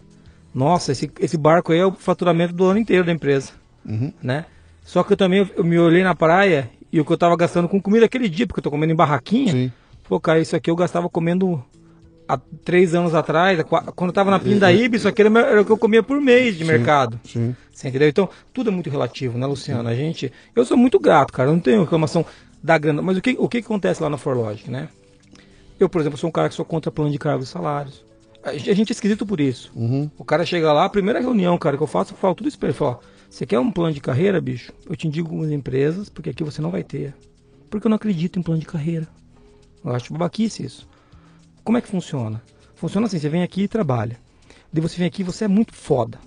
nossa, 0.53 0.91
esse, 0.91 1.11
esse 1.19 1.37
barco 1.37 1.71
aí 1.71 1.79
é 1.79 1.85
o 1.85 1.91
faturamento 1.91 2.53
do 2.53 2.65
ano 2.65 2.79
inteiro 2.79 3.05
da 3.05 3.11
empresa, 3.11 3.51
Uhum. 3.85 4.11
né? 4.21 4.45
Só 4.83 5.03
que 5.03 5.13
eu 5.13 5.17
também, 5.17 5.49
eu, 5.55 5.63
me 5.63 5.77
olhei 5.77 6.03
na 6.03 6.15
praia 6.15 6.69
e 6.91 6.99
o 6.99 7.05
que 7.05 7.11
eu 7.13 7.17
tava 7.17 7.35
gastando 7.35 7.67
com 7.69 7.79
comida 7.81 8.05
aquele 8.05 8.27
dia, 8.27 8.47
porque 8.47 8.59
eu 8.59 8.63
tô 8.63 8.71
comendo 8.71 8.91
em 8.91 8.95
barraquinha, 8.95 9.51
Sim. 9.51 9.71
pô, 10.07 10.19
cara, 10.19 10.39
isso 10.39 10.55
aqui 10.55 10.69
eu 10.71 10.75
gastava 10.75 11.07
comendo 11.07 11.63
há 12.27 12.37
três 12.65 12.93
anos 12.95 13.13
atrás, 13.13 13.61
qua- 13.63 13.83
quando 13.95 14.09
eu 14.09 14.13
tava 14.13 14.31
na 14.31 14.39
Pindaíba, 14.39 14.95
isso 14.95 15.07
aqui 15.07 15.21
era, 15.21 15.61
o 15.61 15.65
que 15.65 15.71
eu 15.71 15.77
comia 15.77 16.01
por 16.01 16.19
mês 16.19 16.55
de 16.57 16.63
mercado. 16.65 17.19
Sim. 17.23 17.55
Você 17.71 17.87
entendeu? 17.87 18.07
Então, 18.09 18.27
tudo 18.53 18.69
é 18.69 18.73
muito 18.73 18.89
relativo, 18.89 19.37
né, 19.37 19.45
Luciano? 19.45 19.87
A 19.87 19.95
gente. 19.95 20.31
Eu 20.55 20.65
sou 20.65 20.75
muito 20.77 20.99
grato, 20.99 21.31
cara. 21.31 21.49
Eu 21.49 21.53
não 21.53 21.59
tenho 21.61 21.81
reclamação 21.81 22.25
da 22.61 22.77
grana. 22.77 23.01
Mas 23.01 23.17
o 23.17 23.21
que, 23.21 23.35
o 23.39 23.47
que 23.47 23.59
acontece 23.59 24.03
lá 24.03 24.09
na 24.09 24.17
Forlogic, 24.17 24.69
né? 24.69 24.89
Eu, 25.79 25.87
por 25.87 26.01
exemplo, 26.01 26.17
sou 26.19 26.27
um 26.29 26.31
cara 26.33 26.49
que 26.49 26.55
sou 26.55 26.65
contra 26.65 26.91
plano 26.91 27.09
de 27.09 27.17
cargos 27.17 27.47
e 27.47 27.51
salários. 27.51 28.03
A 28.43 28.55
gente, 28.57 28.89
é 28.89 28.93
esquisito 28.93 29.25
por 29.25 29.39
isso. 29.39 29.71
Uhum. 29.75 30.09
O 30.17 30.23
cara 30.23 30.45
chega 30.45 30.71
lá, 30.71 30.85
a 30.85 30.89
primeira 30.89 31.19
reunião, 31.19 31.57
cara, 31.57 31.75
que 31.75 31.83
eu 31.83 31.87
faço, 31.87 32.13
eu 32.13 32.17
falo 32.17 32.35
tudo 32.35 32.47
isso 32.47 32.57
pra 32.57 32.69
ele. 32.69 32.73
Eu 32.73 32.77
falo, 32.77 32.91
ó, 32.91 32.99
você 33.29 33.45
quer 33.45 33.59
um 33.59 33.71
plano 33.71 33.93
de 33.93 33.99
carreira, 33.99 34.39
bicho? 34.39 34.71
Eu 34.89 34.95
te 34.95 35.07
indico 35.07 35.27
algumas 35.27 35.51
empresas, 35.51 36.09
porque 36.09 36.29
aqui 36.29 36.43
você 36.43 36.61
não 36.61 36.71
vai 36.71 36.83
ter. 36.83 37.13
Porque 37.69 37.85
eu 37.85 37.89
não 37.89 37.97
acredito 37.97 38.39
em 38.39 38.41
plano 38.41 38.59
de 38.59 38.65
carreira. 38.65 39.07
Eu 39.83 39.91
acho 39.93 40.11
babaquice 40.13 40.63
isso. 40.63 40.87
Como 41.63 41.77
é 41.77 41.81
que 41.81 41.87
funciona? 41.87 42.41
Funciona 42.75 43.07
assim, 43.07 43.19
você 43.19 43.29
vem 43.29 43.43
aqui 43.43 43.63
e 43.63 43.67
trabalha. 43.67 44.17
Daí 44.71 44.81
você 44.81 44.97
vem 44.97 45.07
aqui 45.07 45.21
e 45.21 45.25
você 45.25 45.45
é 45.45 45.47
muito 45.47 45.73
foda. 45.75 46.17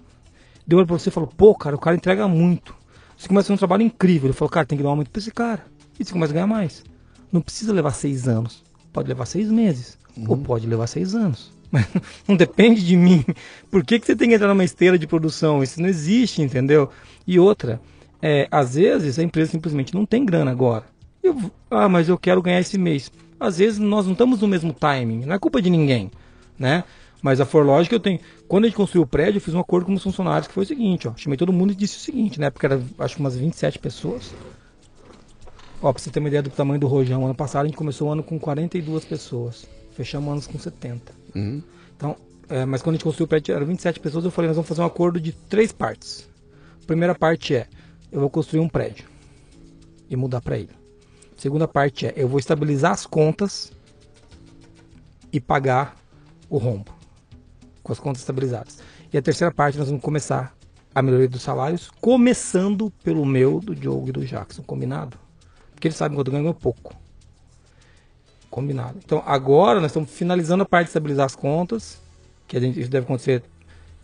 Deu 0.67 0.79
olho 0.79 0.87
pra 0.87 0.99
você 0.99 1.09
e 1.09 1.13
falou, 1.13 1.29
pô, 1.35 1.55
cara, 1.55 1.75
o 1.75 1.79
cara 1.79 1.97
entrega 1.97 2.29
muito. 2.29 2.75
Você 3.17 3.27
começa 3.27 3.47
a 3.47 3.49
fazer 3.49 3.55
um 3.55 3.59
trabalho 3.59 3.83
incrível. 3.83 4.29
Ele 4.29 4.37
falou, 4.37 4.51
cara, 4.51 4.67
tem 4.67 4.77
que 4.77 4.83
dar 4.83 4.91
um 4.91 4.93
aumento 4.93 5.11
pra 5.11 5.19
esse 5.19 5.31
cara. 5.31 5.65
E 5.99 6.05
você 6.05 6.13
começa 6.13 6.33
a 6.33 6.35
ganhar 6.35 6.47
mais. 6.47 6.85
Não 7.33 7.41
precisa 7.41 7.73
levar 7.73 7.93
seis 7.93 8.29
anos. 8.29 8.63
Pode 8.93 9.09
levar 9.09 9.27
seis 9.27 9.51
meses. 9.51 9.99
Ou 10.29 10.37
pode 10.37 10.67
levar 10.67 10.87
seis 10.87 11.15
anos. 11.15 11.53
Mas 11.73 11.89
não 12.29 12.37
depende 12.37 12.85
de 12.85 12.97
mim. 12.97 13.25
Por 13.71 13.83
que, 13.83 13.99
que 13.99 14.07
você 14.07 14.15
tem 14.15 14.29
que 14.29 14.35
entrar 14.35 14.49
numa 14.49 14.63
esteira 14.63 14.99
de 14.99 15.07
produção? 15.07 15.63
Isso 15.63 15.81
não 15.81 15.89
existe, 15.89 16.43
entendeu? 16.43 16.91
E 17.27 17.39
outra, 17.39 17.81
é, 18.21 18.47
às 18.51 18.75
vezes 18.75 19.19
a 19.19 19.23
empresa 19.23 19.51
simplesmente 19.51 19.95
não 19.95 20.05
tem 20.05 20.25
grana 20.25 20.51
agora. 20.51 20.85
Eu, 21.23 21.51
ah, 21.71 21.89
mas 21.89 22.09
eu 22.09 22.19
quero 22.19 22.43
ganhar 22.43 22.61
esse 22.61 22.77
mês. 22.77 23.11
Às 23.41 23.59
vezes 23.59 23.79
nós 23.79 24.05
não 24.05 24.13
estamos 24.13 24.41
no 24.41 24.47
mesmo 24.47 24.73
timing. 24.73 25.25
Não 25.25 25.35
é 25.35 25.39
culpa 25.39 25.63
de 25.63 25.71
ninguém, 25.71 26.11
né? 26.59 26.85
Mas 27.23 27.41
a 27.41 27.47
Forlogic 27.47 27.93
eu 27.93 28.01
tenho. 28.01 28.19
Quando 28.49 28.65
a 28.65 28.67
gente 28.67 28.77
construiu 28.77 29.05
o 29.05 29.07
prédio, 29.07 29.39
eu 29.39 29.41
fiz 29.41 29.55
um 29.55 29.61
acordo 29.61 29.87
com 29.87 29.95
os 29.95 30.03
funcionários 30.03 30.49
que 30.49 30.55
foi 30.55 30.65
o 30.65 30.67
seguinte, 30.67 31.09
ó. 31.09 31.13
Chamei 31.17 31.37
todo 31.37 31.53
mundo 31.53 31.73
e 31.73 31.77
disse 31.77 31.97
o 31.97 32.01
seguinte, 32.01 32.39
né? 32.39 32.51
Porque 32.51 32.67
era 32.67 32.83
acho 32.99 33.19
umas 33.19 33.37
27 33.37 33.79
pessoas. 33.79 34.35
Ó, 35.81 35.93
pra 35.93 36.03
você 36.03 36.11
ter 36.11 36.19
uma 36.19 36.29
ideia 36.29 36.43
do 36.43 36.51
tamanho 36.51 36.81
do 36.81 36.87
rojão, 36.89 37.25
ano 37.25 37.35
passado 37.35 37.65
a 37.65 37.69
gente 37.69 37.77
começou 37.77 38.09
o 38.09 38.13
ano 38.13 38.23
com 38.23 38.39
42 38.39 39.05
pessoas. 39.05 39.67
Fechamos 39.93 40.29
o 40.29 40.33
ano 40.33 40.43
com 40.43 40.59
70. 40.59 41.13
Uhum. 41.35 41.63
Então, 41.97 42.17
é, 42.49 42.65
mas 42.65 42.83
quando 42.83 42.95
a 42.95 42.97
gente 42.97 43.05
construiu 43.05 43.27
o 43.27 43.29
prédio, 43.29 43.55
eram 43.55 43.67
27 43.67 44.01
pessoas, 44.01 44.25
eu 44.25 44.31
falei, 44.31 44.49
nós 44.49 44.57
vamos 44.57 44.69
fazer 44.69 44.83
um 44.83 44.87
acordo 44.87 45.21
de 45.21 45.33
três 45.33 45.73
partes. 45.73 46.29
A 46.83 46.87
primeira 46.87 47.15
parte 47.15 47.55
é, 47.55 47.67
eu 48.11 48.21
vou 48.21 48.31
construir 48.31 48.61
um 48.61 48.69
prédio 48.69 49.07
e 50.09 50.17
mudar 50.17 50.41
para 50.41 50.59
ele. 50.59 50.71
A 51.37 51.41
segunda 51.41 51.67
parte 51.67 52.07
é, 52.07 52.15
eu 52.17 52.29
vou 52.29 52.39
estabilizar 52.39 52.93
as 52.93 53.07
contas 53.07 53.73
e 55.33 55.41
pagar 55.41 55.97
o 56.49 56.59
rombo 56.59 56.93
com 57.83 57.93
as 57.93 57.99
contas 57.99 58.21
estabilizadas. 58.23 58.79
E 59.13 59.19
a 59.19 59.23
terceira 59.23 59.53
parte, 59.53 59.79
nós 59.79 59.89
vamos 59.89 60.03
começar 60.03 60.55
a 60.95 61.03
melhoria 61.03 61.29
dos 61.29 61.43
salários, 61.43 61.91
começando 62.01 62.91
pelo 63.03 63.25
meu, 63.25 63.61
do 63.61 63.75
Diogo 63.75 64.09
e 64.09 64.13
do 64.13 64.25
Jackson, 64.25 64.63
combinado? 64.63 65.19
Porque 65.75 65.89
eles 65.89 65.97
sabem 65.97 66.17
que 66.17 66.29
eu 66.29 66.33
ganho 66.33 66.55
pouco. 66.55 66.95
Combinado. 68.53 68.99
Então 69.03 69.23
agora 69.25 69.81
nós 69.81 69.91
estamos 69.91 70.11
finalizando 70.11 70.63
a 70.63 70.67
parte 70.67 70.85
de 70.85 70.91
estabilizar 70.91 71.25
as 71.25 71.35
contas, 71.35 71.99
que 72.47 72.55
a 72.55 72.61
gente, 72.61 72.79
isso 72.79 72.91
deve 72.91 73.05
acontecer. 73.05 73.43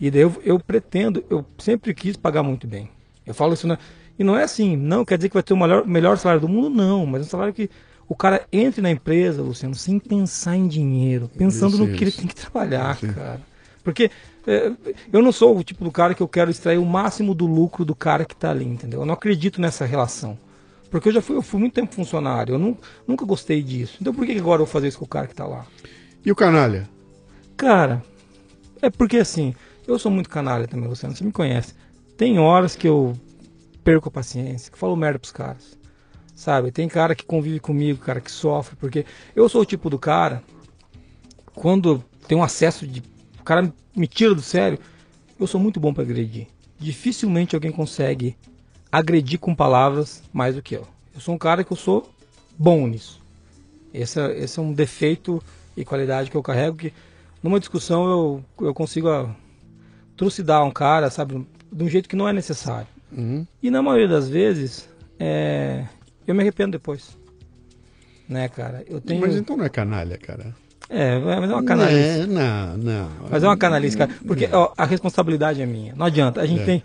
E 0.00 0.10
daí 0.10 0.22
eu, 0.22 0.34
eu 0.42 0.58
pretendo, 0.58 1.22
eu 1.28 1.44
sempre 1.58 1.92
quis 1.92 2.16
pagar 2.16 2.42
muito 2.42 2.66
bem. 2.66 2.88
Eu 3.26 3.34
falo 3.34 3.52
isso, 3.52 3.66
né? 3.66 3.76
E 4.18 4.24
não 4.24 4.34
é 4.34 4.44
assim, 4.44 4.74
não 4.74 5.04
quer 5.04 5.18
dizer 5.18 5.28
que 5.28 5.34
vai 5.34 5.42
ter 5.42 5.52
o 5.52 5.56
melhor, 5.56 5.86
melhor 5.86 6.16
salário 6.16 6.40
do 6.40 6.48
mundo, 6.48 6.70
não, 6.70 7.04
mas 7.04 7.20
é 7.20 7.24
um 7.26 7.28
salário 7.28 7.52
que 7.52 7.68
o 8.08 8.14
cara 8.14 8.46
entre 8.50 8.80
na 8.80 8.90
empresa, 8.90 9.42
Luciano, 9.42 9.74
sem 9.74 9.98
pensar 9.98 10.56
em 10.56 10.66
dinheiro, 10.66 11.30
pensando 11.36 11.74
Isso, 11.74 11.84
no 11.84 11.94
que 11.94 12.04
ele 12.04 12.10
tem 12.10 12.26
que 12.26 12.34
trabalhar, 12.34 12.96
cara. 12.96 13.42
Porque 13.84 14.10
é, 14.46 14.72
eu 15.12 15.20
não 15.20 15.30
sou 15.30 15.58
o 15.58 15.62
tipo 15.62 15.84
do 15.84 15.92
cara 15.92 16.14
que 16.14 16.22
eu 16.22 16.28
quero 16.28 16.50
extrair 16.50 16.78
o 16.78 16.86
máximo 16.86 17.34
do 17.34 17.46
lucro 17.46 17.84
do 17.84 17.94
cara 17.94 18.24
que 18.24 18.32
está 18.32 18.50
ali, 18.50 18.64
entendeu? 18.64 19.00
Eu 19.00 19.06
não 19.06 19.12
acredito 19.12 19.60
nessa 19.60 19.84
relação. 19.84 20.38
Porque 20.90 21.08
eu 21.08 21.12
já 21.12 21.20
fui, 21.22 21.36
eu 21.36 21.42
fui 21.42 21.60
muito 21.60 21.74
tempo 21.74 21.94
funcionário, 21.94 22.54
eu 22.54 22.58
nu- 22.58 22.78
nunca 23.06 23.24
gostei 23.24 23.62
disso. 23.62 23.98
Então 24.00 24.14
por 24.14 24.24
que 24.26 24.32
agora 24.32 24.62
eu 24.62 24.66
vou 24.66 24.72
fazer 24.72 24.88
isso 24.88 24.98
com 24.98 25.04
o 25.04 25.08
cara 25.08 25.26
que 25.26 25.32
está 25.34 25.46
lá? 25.46 25.66
E 26.24 26.32
o 26.32 26.36
canalha? 26.36 26.88
Cara, 27.56 28.02
É 28.80 28.88
porque 28.90 29.16
assim, 29.16 29.54
eu 29.88 29.98
sou 29.98 30.10
muito 30.10 30.28
canalha 30.30 30.68
também, 30.68 30.88
Luciano, 30.88 31.14
você 31.16 31.24
me 31.24 31.32
conhece. 31.32 31.74
Tem 32.16 32.38
horas 32.38 32.76
que 32.76 32.86
eu 32.86 33.18
perco 33.82 34.08
a 34.08 34.12
paciência, 34.12 34.70
que 34.70 34.78
falo 34.78 34.94
merda 34.96 35.18
pros 35.18 35.32
caras. 35.32 35.76
Sabe? 36.34 36.70
Tem 36.70 36.88
cara 36.88 37.14
que 37.16 37.24
convive 37.24 37.58
comigo, 37.58 37.98
cara 37.98 38.20
que 38.20 38.30
sofre, 38.30 38.76
porque 38.76 39.04
eu 39.34 39.48
sou 39.48 39.62
o 39.62 39.64
tipo 39.66 39.90
do 39.90 39.98
cara, 39.98 40.42
quando 41.54 42.02
tem 42.26 42.36
um 42.38 42.42
acesso 42.42 42.86
de. 42.86 43.02
O 43.40 43.42
cara 43.42 43.72
me 43.96 44.06
tira 44.06 44.34
do 44.34 44.42
sério, 44.42 44.78
eu 45.38 45.46
sou 45.46 45.60
muito 45.60 45.80
bom 45.80 45.92
para 45.92 46.04
agredir. 46.04 46.46
Dificilmente 46.78 47.56
alguém 47.56 47.72
consegue 47.72 48.36
agredir 48.90 49.38
com 49.38 49.54
palavras 49.54 50.22
mais 50.32 50.54
do 50.54 50.62
que 50.62 50.74
eu. 50.76 50.86
Eu 51.14 51.20
sou 51.20 51.34
um 51.34 51.38
cara 51.38 51.64
que 51.64 51.72
eu 51.72 51.76
sou 51.76 52.10
bom 52.58 52.86
nisso. 52.86 53.20
Esse 53.92 54.20
é, 54.20 54.38
esse 54.38 54.58
é 54.58 54.62
um 54.62 54.72
defeito 54.72 55.42
e 55.76 55.84
qualidade 55.84 56.30
que 56.30 56.36
eu 56.36 56.42
carrego 56.42 56.76
que 56.76 56.92
numa 57.42 57.58
discussão 57.58 58.08
eu, 58.08 58.44
eu 58.66 58.74
consigo 58.74 59.08
ah, 59.08 59.30
trucidar 60.16 60.64
um 60.64 60.70
cara, 60.70 61.10
sabe, 61.10 61.46
de 61.72 61.84
um 61.84 61.88
jeito 61.88 62.08
que 62.08 62.16
não 62.16 62.28
é 62.28 62.32
necessário. 62.32 62.86
Uhum. 63.12 63.46
E 63.62 63.70
na 63.70 63.80
maioria 63.82 64.08
das 64.08 64.28
vezes, 64.28 64.88
é, 65.18 65.84
eu 66.26 66.34
me 66.34 66.42
arrependo 66.42 66.72
depois. 66.72 67.16
Né, 68.28 68.48
cara? 68.48 68.84
Eu 68.86 69.00
tenho... 69.00 69.20
Mas 69.20 69.34
então 69.36 69.56
não 69.56 69.64
é 69.64 69.68
canalha, 69.70 70.18
cara. 70.18 70.54
É, 70.90 71.18
mas 71.18 71.50
é 71.50 71.54
uma 71.54 71.64
canalice. 71.64 72.26
Não, 72.26 72.76
não. 72.78 73.10
Mas 73.30 73.42
é 73.42 73.46
uma 73.46 73.56
canalice, 73.56 73.96
cara. 73.96 74.10
Porque 74.26 74.48
ó, 74.52 74.72
a 74.76 74.84
responsabilidade 74.86 75.60
é 75.60 75.66
minha. 75.66 75.94
Não 75.94 76.06
adianta. 76.06 76.40
A 76.40 76.46
gente 76.46 76.62
É. 76.62 76.64
tem. 76.64 76.82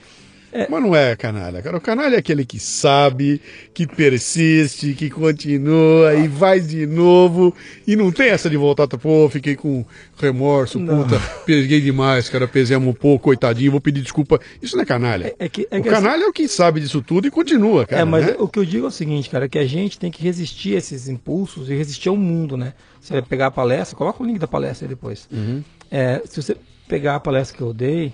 Mas 0.70 0.82
não 0.82 0.96
é 0.96 1.16
canalha, 1.16 1.62
cara. 1.62 1.78
O 1.78 1.82
canalha 1.82 2.16
é 2.16 2.20
aquele 2.20 2.46
que 2.46 2.60
sabe, 2.60 3.42
que 3.74 3.88
persiste, 3.88 4.94
que 4.94 5.10
continua 5.10 6.14
e 6.16 6.28
vai 6.28 6.60
de 6.60 6.86
novo. 6.86 7.54
E 7.88 7.96
não 7.96 8.12
tem 8.12 8.30
essa 8.30 8.50
de 8.50 8.58
voltar, 8.58 8.88
pô, 8.88 9.28
fiquei 9.30 9.56
com 9.56 9.86
remorso, 10.18 10.80
Não. 10.80 11.04
puta, 11.04 11.20
peguei 11.46 11.82
demais, 11.82 12.30
cara, 12.30 12.48
pesemos 12.48 12.88
um 12.88 12.94
pouco, 12.94 13.24
coitadinho, 13.26 13.72
vou 13.72 13.82
pedir 13.82 14.02
desculpa. 14.02 14.40
Isso 14.62 14.76
não 14.76 14.84
é 14.84 14.86
canalha. 14.86 15.34
É 15.40 15.50
que, 15.50 15.68
é 15.72 15.80
o 15.80 15.82
que 15.84 15.90
assim- 15.90 16.02
canalha 16.04 16.24
é 16.24 16.28
o 16.28 16.34
que 16.34 16.48
sabe 16.48 16.80
disso 16.80 17.02
tudo 17.02 17.28
e 17.28 17.32
continua, 17.32 17.86
cara. 17.86 18.02
é, 18.02 18.06
mas 18.06 18.26
né? 18.28 18.36
o 18.40 18.48
que 18.48 18.60
eu 18.60 18.66
digo 18.66 18.86
é 18.86 18.90
o 18.90 18.92
seguinte, 18.92 19.30
cara, 19.30 19.50
que 19.50 19.58
a 19.58 19.66
gente 19.66 19.98
tem 19.98 20.12
que 20.12 20.22
resistir 20.24 20.76
a 20.76 20.78
esses 20.78 21.08
impulsos 21.08 21.70
e 21.70 21.76
resistir 21.76 22.10
ao 22.10 22.18
mundo, 22.18 22.56
né? 22.56 22.74
Você 23.02 23.14
vai 23.14 23.22
pegar 23.22 23.48
a 23.48 23.52
palestra, 23.52 23.98
coloca 23.98 24.22
o 24.24 24.26
link 24.26 24.40
da 24.40 24.48
palestra 24.48 24.86
aí 24.86 24.90
depois. 24.90 25.28
Uhum. 25.32 25.64
É, 25.92 26.22
se 26.26 26.42
você 26.42 26.56
pegar 26.88 27.16
a 27.16 27.20
palestra 27.20 27.58
que 27.58 27.64
eu 27.64 27.74
dei, 27.74 28.14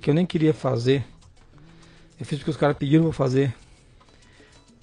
que 0.00 0.08
eu 0.08 0.14
nem 0.14 0.24
queria 0.24 0.54
fazer, 0.54 1.04
eu 2.20 2.26
fiz 2.26 2.38
porque 2.38 2.50
os 2.50 2.56
caras 2.56 2.76
pediram 2.76 3.04
pra 3.04 3.12
fazer. 3.12 3.54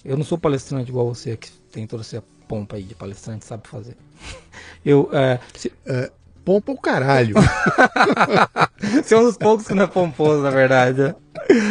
Eu 0.04 0.16
não 0.16 0.24
sou 0.24 0.36
palestrante 0.38 0.90
igual 0.90 1.06
você, 1.14 1.36
que 1.36 1.50
tem 1.72 1.86
toda 1.86 2.02
essa 2.02 2.22
pompa 2.46 2.76
aí 2.76 2.82
de 2.82 2.94
palestrante, 2.94 3.44
sabe 3.44 3.66
fazer. 3.68 3.96
Eu, 4.84 5.08
é, 5.12 5.38
se, 5.54 5.72
É, 5.86 6.10
pompa 6.44 6.72
o 6.72 6.78
caralho. 6.78 7.34
Você 9.02 9.14
é 9.14 9.18
um 9.18 9.24
dos 9.24 9.36
poucos 9.36 9.66
que 9.66 9.74
não 9.74 9.84
é 9.84 9.86
pomposo, 9.86 10.40
na 10.42 10.50
verdade. 10.50 10.98
né? 11.02 11.14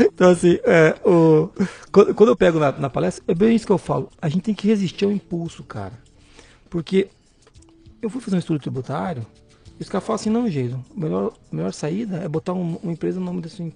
Então, 0.05 0.29
assim, 0.29 0.59
é, 0.63 0.95
o, 1.07 1.49
quando, 1.91 2.13
quando 2.13 2.29
eu 2.29 2.35
pego 2.35 2.59
na, 2.59 2.71
na 2.73 2.89
palestra, 2.89 3.23
é 3.27 3.33
bem 3.33 3.55
isso 3.55 3.65
que 3.65 3.71
eu 3.71 3.77
falo. 3.77 4.09
A 4.21 4.27
gente 4.29 4.43
tem 4.43 4.53
que 4.53 4.67
resistir 4.67 5.05
ao 5.05 5.11
impulso, 5.11 5.63
cara. 5.63 5.93
Porque 6.69 7.07
eu 8.01 8.09
fui 8.09 8.21
fazer 8.21 8.35
um 8.35 8.39
estudo 8.39 8.59
tributário 8.59 9.25
e 9.79 9.83
os 9.83 9.89
caras 9.89 10.05
falam 10.05 10.15
assim: 10.19 10.29
não, 10.29 10.49
Jason, 10.49 10.83
a 10.95 10.99
melhor, 10.99 11.33
melhor 11.51 11.73
saída 11.73 12.17
é 12.17 12.27
botar 12.27 12.53
um- 12.53 12.75
uma 12.83 12.91
empresa 12.91 13.19
no 13.19 13.25
nome 13.25 13.41
da 13.41 13.49
sua. 13.49 13.71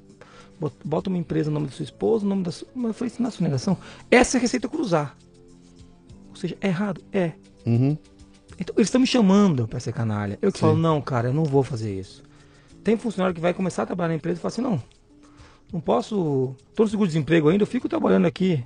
Bota 0.85 1.09
uma 1.09 1.17
empresa 1.17 1.49
no 1.49 1.55
nome 1.55 1.67
da 1.67 1.73
sua 1.73 1.83
esposa, 1.83 2.23
no 2.23 2.29
nome 2.29 2.43
da 2.43 2.51
sua. 2.51 2.67
Mas 2.75 2.87
eu 2.89 2.93
falei 2.93 3.13
na 3.19 3.31
sua 3.31 3.43
negação. 3.43 3.77
Essa 4.09 4.37
é 4.37 4.39
a 4.39 4.41
receita 4.41 4.69
cruzar. 4.69 5.17
Ou 6.29 6.35
seja, 6.35 6.55
é 6.61 6.67
errado? 6.67 7.01
É. 7.11 7.31
Uhum. 7.65 7.97
Então, 8.59 8.75
eles 8.77 8.87
estão 8.87 9.01
me 9.01 9.07
chamando 9.07 9.67
para 9.67 9.79
ser 9.79 9.91
canalha. 9.91 10.37
Eu 10.41 10.51
que 10.51 10.59
Sim. 10.59 10.65
falo, 10.67 10.77
não, 10.77 11.01
cara, 11.01 11.29
eu 11.29 11.33
não 11.33 11.43
vou 11.43 11.63
fazer 11.63 11.97
isso. 11.97 12.23
Tem 12.83 12.95
funcionário 12.95 13.33
que 13.33 13.41
vai 13.41 13.53
começar 13.53 13.83
a 13.83 13.85
trabalhar 13.87 14.09
na 14.09 14.15
empresa 14.15 14.37
e 14.37 14.41
fala 14.41 14.51
assim, 14.51 14.61
não, 14.61 14.81
não 15.71 15.79
posso. 15.79 16.55
Tô 16.75 16.83
no 16.83 16.89
seguro-desemprego 16.89 17.49
ainda, 17.49 17.63
eu 17.63 17.67
fico 17.67 17.89
trabalhando 17.89 18.25
aqui, 18.25 18.63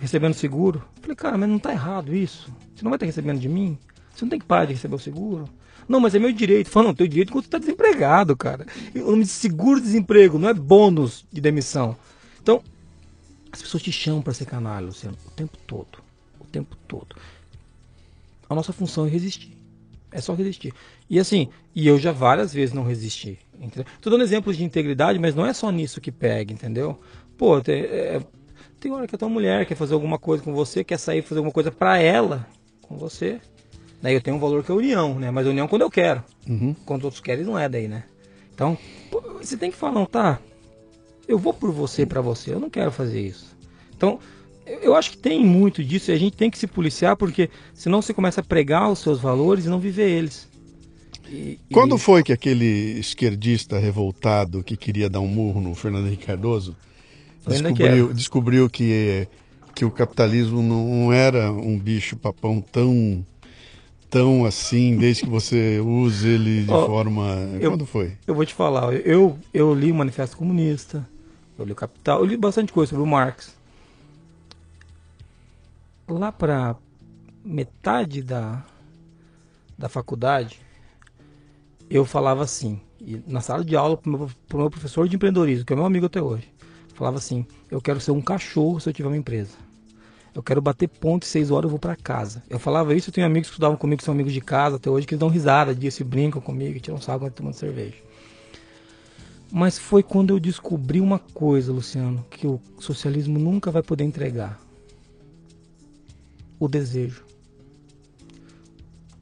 recebendo 0.00 0.34
seguro. 0.34 0.82
Eu 0.96 1.02
falei, 1.02 1.16
cara, 1.16 1.38
mas 1.38 1.48
não 1.48 1.58
tá 1.58 1.72
errado 1.72 2.14
isso. 2.14 2.52
Você 2.74 2.84
não 2.84 2.90
vai 2.90 2.96
estar 2.96 3.06
recebendo 3.06 3.40
de 3.40 3.48
mim? 3.48 3.78
Você 4.14 4.24
não 4.24 4.30
tem 4.30 4.38
que 4.38 4.46
parar 4.46 4.64
de 4.64 4.74
receber 4.74 4.94
o 4.94 4.98
seguro? 4.98 5.48
Não, 5.88 6.00
mas 6.00 6.14
é 6.14 6.18
meu 6.18 6.32
direito. 6.32 6.68
Fala, 6.68 6.88
não, 6.88 6.94
teu 6.94 7.06
direito 7.06 7.32
quando 7.32 7.44
você 7.44 7.50
tá 7.50 7.58
desempregado, 7.58 8.36
cara. 8.36 8.66
O 8.94 9.10
nome 9.10 9.22
de 9.22 9.30
seguro-desemprego, 9.30 10.38
não 10.38 10.48
é 10.48 10.54
bônus 10.54 11.24
de 11.32 11.40
demissão. 11.40 11.96
Então, 12.42 12.62
as 13.50 13.62
pessoas 13.62 13.82
te 13.82 13.90
chamam 13.90 14.20
para 14.20 14.34
ser 14.34 14.44
canalha, 14.44 14.86
Luciano, 14.86 15.16
o 15.26 15.30
tempo 15.30 15.56
todo. 15.66 15.98
O 16.38 16.44
tempo 16.44 16.76
todo 16.86 17.16
a 18.48 18.54
nossa 18.54 18.72
função 18.72 19.06
é 19.06 19.08
resistir. 19.08 19.56
É 20.10 20.20
só 20.20 20.34
resistir. 20.34 20.72
E 21.08 21.18
assim, 21.18 21.48
e 21.74 21.86
eu 21.86 21.98
já 21.98 22.12
várias 22.12 22.52
vezes 22.52 22.74
não 22.74 22.82
resisti. 22.82 23.38
Entendeu? 23.60 23.84
Tô 24.00 24.08
dando 24.08 24.22
exemplos 24.22 24.56
de 24.56 24.64
integridade, 24.64 25.18
mas 25.18 25.34
não 25.34 25.44
é 25.44 25.52
só 25.52 25.70
nisso 25.70 26.00
que 26.00 26.10
pega, 26.10 26.52
entendeu? 26.52 26.98
Pô, 27.36 27.60
tem, 27.60 27.82
é, 27.82 28.22
tem 28.80 28.90
hora 28.92 29.06
que 29.06 29.14
a 29.14 29.18
tua 29.18 29.28
mulher 29.28 29.66
quer 29.66 29.74
fazer 29.74 29.94
alguma 29.94 30.18
coisa 30.18 30.42
com 30.42 30.54
você, 30.54 30.82
quer 30.82 30.98
sair 30.98 31.22
fazer 31.22 31.38
alguma 31.38 31.52
coisa 31.52 31.70
pra 31.70 31.98
ela 31.98 32.46
com 32.82 32.96
você. 32.96 33.40
Daí 34.00 34.14
eu 34.14 34.20
tenho 34.20 34.36
um 34.36 34.40
valor 34.40 34.62
que 34.62 34.70
é 34.70 34.74
união, 34.74 35.18
né? 35.18 35.30
Mas 35.30 35.46
união 35.46 35.66
quando 35.66 35.82
eu 35.82 35.90
quero. 35.90 36.22
Uhum. 36.48 36.74
Quando 36.86 37.00
os 37.00 37.04
outros 37.06 37.20
querem, 37.22 37.44
não 37.44 37.58
é 37.58 37.68
daí, 37.68 37.88
né? 37.88 38.04
Então, 38.54 38.76
pô, 39.10 39.20
você 39.40 39.56
tem 39.56 39.70
que 39.70 39.76
falar, 39.76 39.92
não, 39.94 40.06
tá? 40.06 40.38
Eu 41.26 41.38
vou 41.38 41.52
por 41.52 41.70
você 41.72 42.06
pra 42.06 42.20
você, 42.20 42.52
eu 42.54 42.60
não 42.60 42.70
quero 42.70 42.90
fazer 42.90 43.20
isso. 43.20 43.56
Então, 43.96 44.18
eu 44.66 44.94
acho 44.94 45.10
que 45.10 45.18
tem 45.18 45.44
muito 45.44 45.82
disso 45.82 46.10
e 46.10 46.14
a 46.14 46.18
gente 46.18 46.36
tem 46.36 46.50
que 46.50 46.58
se 46.58 46.66
policiar 46.66 47.16
porque 47.16 47.50
senão 47.74 48.00
você 48.00 48.14
começa 48.14 48.40
a 48.40 48.44
pregar 48.44 48.90
os 48.90 48.98
seus 49.00 49.18
valores 49.20 49.64
e 49.64 49.68
não 49.68 49.78
viver 49.80 50.08
eles. 50.10 50.48
E- 51.30 51.58
e- 51.68 51.74
Quando 51.74 51.98
foi 51.98 52.22
que 52.22 52.32
aquele 52.32 52.98
esquerdista 52.98 53.78
revoltado 53.78 54.62
que 54.62 54.76
queria 54.76 55.10
dar 55.10 55.20
um 55.20 55.26
murro 55.26 55.60
no 55.60 55.74
Fernando 55.74 56.06
Henrique 56.06 56.26
Cardoso 56.26 56.76
descobriu, 57.46 58.12
descobriu 58.14 58.70
que, 58.70 59.26
que 59.74 59.84
o 59.84 59.90
capitalismo 59.90 60.62
não 60.62 61.12
era 61.12 61.52
um 61.52 61.78
bicho 61.78 62.16
papão 62.16 62.60
tão 62.60 63.24
tão 64.10 64.44
assim, 64.44 64.96
desde 64.96 65.22
que 65.24 65.28
você 65.28 65.80
use 65.80 66.26
ele 66.28 66.64
de 66.64 66.72
Ó, 66.74 66.86
forma. 66.86 67.24
eu- 67.60 67.70
Quando 67.72 67.86
foi? 67.86 68.16
Eu 68.26 68.34
vou 68.34 68.44
te 68.46 68.54
falar, 68.54 68.92
eu, 68.94 69.38
eu 69.52 69.74
li 69.74 69.90
o 69.90 69.94
Manifesto 69.94 70.36
Comunista, 70.36 71.06
eu 71.58 71.64
li 71.64 71.72
o 71.72 71.76
Capital, 71.76 72.20
eu 72.20 72.24
li 72.26 72.36
bastante 72.36 72.72
coisa 72.72 72.90
sobre 72.90 73.02
o 73.04 73.06
Marx. 73.06 73.56
Lá 76.08 76.32
para 76.32 76.74
metade 77.44 78.22
da, 78.22 78.64
da 79.76 79.88
faculdade, 79.88 80.58
eu 81.90 82.04
falava 82.04 82.42
assim, 82.42 82.80
na 83.26 83.40
sala 83.40 83.64
de 83.64 83.76
aula 83.76 83.96
pro 83.96 84.10
meu, 84.10 84.30
pro 84.48 84.58
meu 84.58 84.70
professor 84.70 85.08
de 85.08 85.16
empreendedorismo, 85.16 85.64
que 85.66 85.72
é 85.72 85.76
meu 85.76 85.84
amigo 85.86 86.06
até 86.06 86.20
hoje, 86.22 86.48
falava 86.94 87.18
assim, 87.18 87.44
eu 87.70 87.80
quero 87.80 88.00
ser 88.00 88.10
um 88.12 88.20
cachorro 88.22 88.80
se 88.80 88.88
eu 88.88 88.92
tiver 88.92 89.08
uma 89.08 89.16
empresa. 89.16 89.52
Eu 90.38 90.42
quero 90.44 90.62
bater 90.62 90.86
ponto 90.86 91.26
seis 91.26 91.50
horas 91.50 91.64
eu 91.64 91.70
vou 91.70 91.80
para 91.80 91.96
casa. 91.96 92.44
Eu 92.48 92.60
falava 92.60 92.94
isso, 92.94 93.10
eu 93.10 93.12
tenho 93.12 93.26
amigos 93.26 93.48
que 93.48 93.54
estudavam 93.54 93.76
comigo, 93.76 93.98
que 93.98 94.04
são 94.04 94.14
amigos 94.14 94.32
de 94.32 94.40
casa 94.40 94.76
até 94.76 94.88
hoje, 94.88 95.04
que 95.04 95.14
eles 95.14 95.18
dão 95.18 95.28
risada 95.28 95.74
disso 95.74 96.00
e 96.00 96.04
brincam 96.04 96.40
comigo, 96.40 96.78
tiram 96.78 97.00
sarro 97.00 97.28
tomando 97.28 97.54
cerveja. 97.54 97.96
Mas 99.50 99.80
foi 99.80 100.00
quando 100.00 100.30
eu 100.30 100.38
descobri 100.38 101.00
uma 101.00 101.18
coisa, 101.18 101.72
Luciano, 101.72 102.24
que 102.30 102.46
o 102.46 102.60
socialismo 102.78 103.36
nunca 103.36 103.72
vai 103.72 103.82
poder 103.82 104.04
entregar. 104.04 104.60
O 106.56 106.68
desejo. 106.68 107.24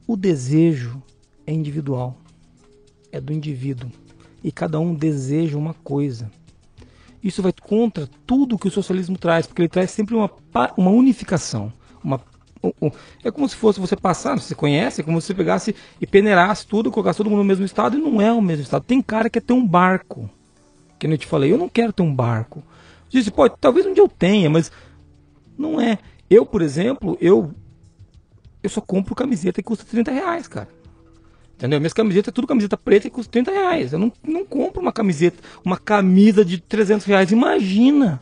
O 0.05 0.15
desejo 0.15 1.01
é 1.47 1.51
individual. 1.51 2.15
É 3.11 3.19
do 3.19 3.33
indivíduo. 3.33 3.91
E 4.43 4.51
cada 4.51 4.79
um 4.79 4.93
deseja 4.93 5.57
uma 5.57 5.73
coisa. 5.73 6.31
Isso 7.23 7.41
vai 7.41 7.51
contra 7.51 8.07
tudo 8.25 8.57
que 8.57 8.67
o 8.67 8.71
socialismo 8.71 9.17
traz, 9.17 9.47
porque 9.47 9.61
ele 9.61 9.69
traz 9.69 9.91
sempre 9.91 10.15
uma, 10.15 10.29
uma 10.77 10.91
unificação. 10.91 11.73
Uma, 12.03 12.21
um- 12.63 12.71
um- 12.87 12.91
é 13.23 13.31
como 13.31 13.47
se 13.49 13.55
fosse 13.55 13.79
você 13.79 13.95
passar, 13.95 14.39
você 14.39 14.53
conhece, 14.55 15.01
é 15.01 15.03
como 15.03 15.19
se 15.19 15.27
você 15.27 15.33
pegasse 15.33 15.75
e 15.99 16.07
peneirasse 16.07 16.65
tudo, 16.67 16.91
colocasse 16.91 17.17
todo 17.17 17.29
mundo 17.29 17.39
no 17.39 17.45
mesmo 17.45 17.65
estado, 17.65 17.97
e 17.97 18.01
não 18.01 18.21
é 18.21 18.31
o 18.31 18.41
mesmo 18.41 18.63
estado. 18.63 18.83
Tem 18.83 19.01
cara 19.01 19.29
que 19.29 19.39
quer 19.39 19.45
ter 19.45 19.53
um 19.53 19.65
barco. 19.65 20.29
Que 20.99 21.07
nem 21.07 21.15
eu 21.15 21.19
te 21.19 21.27
falei, 21.27 21.51
eu 21.51 21.57
não 21.57 21.69
quero 21.69 21.93
ter 21.93 22.03
um 22.03 22.13
barco. 22.13 22.63
Disse, 23.09 23.31
pô, 23.31 23.49
talvez 23.49 23.85
um 23.85 23.93
dia 23.93 24.03
eu 24.03 24.09
tenha, 24.09 24.49
mas 24.49 24.71
não 25.57 25.79
é. 25.81 25.97
Eu, 26.29 26.45
por 26.45 26.61
exemplo, 26.61 27.17
eu 27.21 27.51
eu 28.63 28.69
só 28.69 28.81
compro 28.81 29.15
camiseta 29.15 29.61
que 29.61 29.67
custa 29.67 29.85
30 29.85 30.11
reais, 30.11 30.47
cara. 30.47 30.67
Entendeu? 31.57 31.79
Minhas 31.79 31.93
camisetas 31.93 32.31
é 32.31 32.31
tudo 32.31 32.45
camiseta 32.45 32.77
preta 32.77 33.09
que 33.09 33.15
custa 33.15 33.31
30 33.31 33.51
reais. 33.51 33.91
Eu 33.91 33.97
não, 33.97 34.13
não 34.23 34.45
compro 34.45 34.79
uma 34.79 34.93
camiseta, 34.93 35.37
uma 35.65 35.75
camisa 35.77 36.45
de 36.45 36.59
300 36.59 37.03
reais. 37.05 37.31
Imagina! 37.31 38.21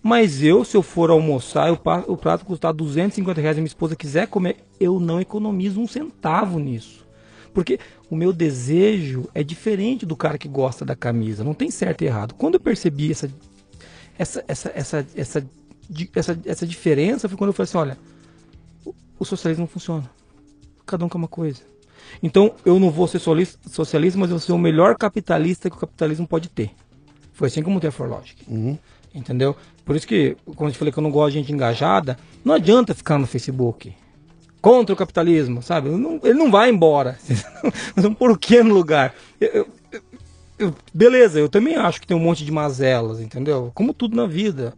Mas 0.00 0.40
eu, 0.40 0.64
se 0.64 0.76
eu 0.76 0.82
for 0.84 1.10
almoçar, 1.10 1.76
pa- 1.78 2.04
o 2.06 2.16
prato 2.16 2.44
custar 2.44 2.72
250 2.72 3.40
reais 3.40 3.56
e 3.56 3.60
minha 3.60 3.66
esposa 3.66 3.96
quiser 3.96 4.28
comer, 4.28 4.58
eu 4.78 5.00
não 5.00 5.20
economizo 5.20 5.80
um 5.80 5.88
centavo 5.88 6.60
nisso. 6.60 7.04
Porque 7.52 7.80
o 8.08 8.14
meu 8.14 8.32
desejo 8.32 9.28
é 9.34 9.42
diferente 9.42 10.06
do 10.06 10.14
cara 10.14 10.38
que 10.38 10.46
gosta 10.46 10.84
da 10.84 10.94
camisa. 10.94 11.42
Não 11.42 11.54
tem 11.54 11.72
certo 11.72 12.02
e 12.02 12.06
errado. 12.06 12.34
Quando 12.34 12.54
eu 12.54 12.60
percebi 12.60 13.10
essa, 13.10 13.28
essa, 14.16 14.44
essa, 14.46 14.72
essa, 14.76 15.06
essa, 15.16 15.46
essa, 16.14 16.38
essa 16.44 16.66
diferença, 16.66 17.28
foi 17.28 17.36
quando 17.36 17.48
eu 17.48 17.54
falei 17.54 17.64
assim, 17.68 17.78
olha, 17.78 17.98
o, 18.84 18.94
o 19.18 19.24
socialismo 19.24 19.62
não 19.62 19.68
funciona. 19.68 20.08
Cada 20.86 21.04
um 21.04 21.08
quer 21.08 21.16
uma 21.16 21.26
coisa. 21.26 21.62
Então 22.22 22.54
eu 22.64 22.78
não 22.78 22.90
vou 22.90 23.06
ser 23.06 23.18
socialista, 23.18 24.18
mas 24.18 24.30
eu 24.30 24.36
vou 24.36 24.40
ser 24.40 24.52
o 24.52 24.58
melhor 24.58 24.96
capitalista 24.96 25.70
que 25.70 25.76
o 25.76 25.80
capitalismo 25.80 26.26
pode 26.26 26.48
ter. 26.48 26.70
Foi 27.32 27.48
assim 27.48 27.62
como 27.62 27.78
o 27.78 27.92
For 27.92 28.08
Logic. 28.08 28.42
Uhum. 28.48 28.78
Entendeu? 29.14 29.56
Por 29.84 29.94
isso 29.94 30.06
que, 30.06 30.36
como 30.56 30.68
eu 30.68 30.74
falei 30.74 30.92
que 30.92 30.98
eu 30.98 31.02
não 31.02 31.10
gosto 31.10 31.32
de 31.32 31.38
gente 31.38 31.52
engajada, 31.52 32.18
não 32.44 32.54
adianta 32.54 32.94
ficar 32.94 33.18
no 33.18 33.26
Facebook 33.26 33.94
contra 34.60 34.92
o 34.92 34.96
capitalismo, 34.96 35.62
sabe? 35.62 35.88
Ele 35.88 35.96
não, 35.96 36.20
ele 36.24 36.34
não 36.34 36.50
vai 36.50 36.70
embora. 36.70 37.18
Pôr 38.18 38.32
o 38.32 38.36
que 38.36 38.62
no 38.62 38.74
lugar? 38.74 39.14
Eu, 39.40 39.48
eu, 39.92 40.02
eu, 40.58 40.74
beleza, 40.92 41.38
eu 41.38 41.48
também 41.48 41.76
acho 41.76 42.00
que 42.00 42.06
tem 42.06 42.16
um 42.16 42.20
monte 42.20 42.44
de 42.44 42.50
mazelas, 42.50 43.20
entendeu? 43.20 43.70
Como 43.74 43.94
tudo 43.94 44.16
na 44.16 44.26
vida. 44.26 44.74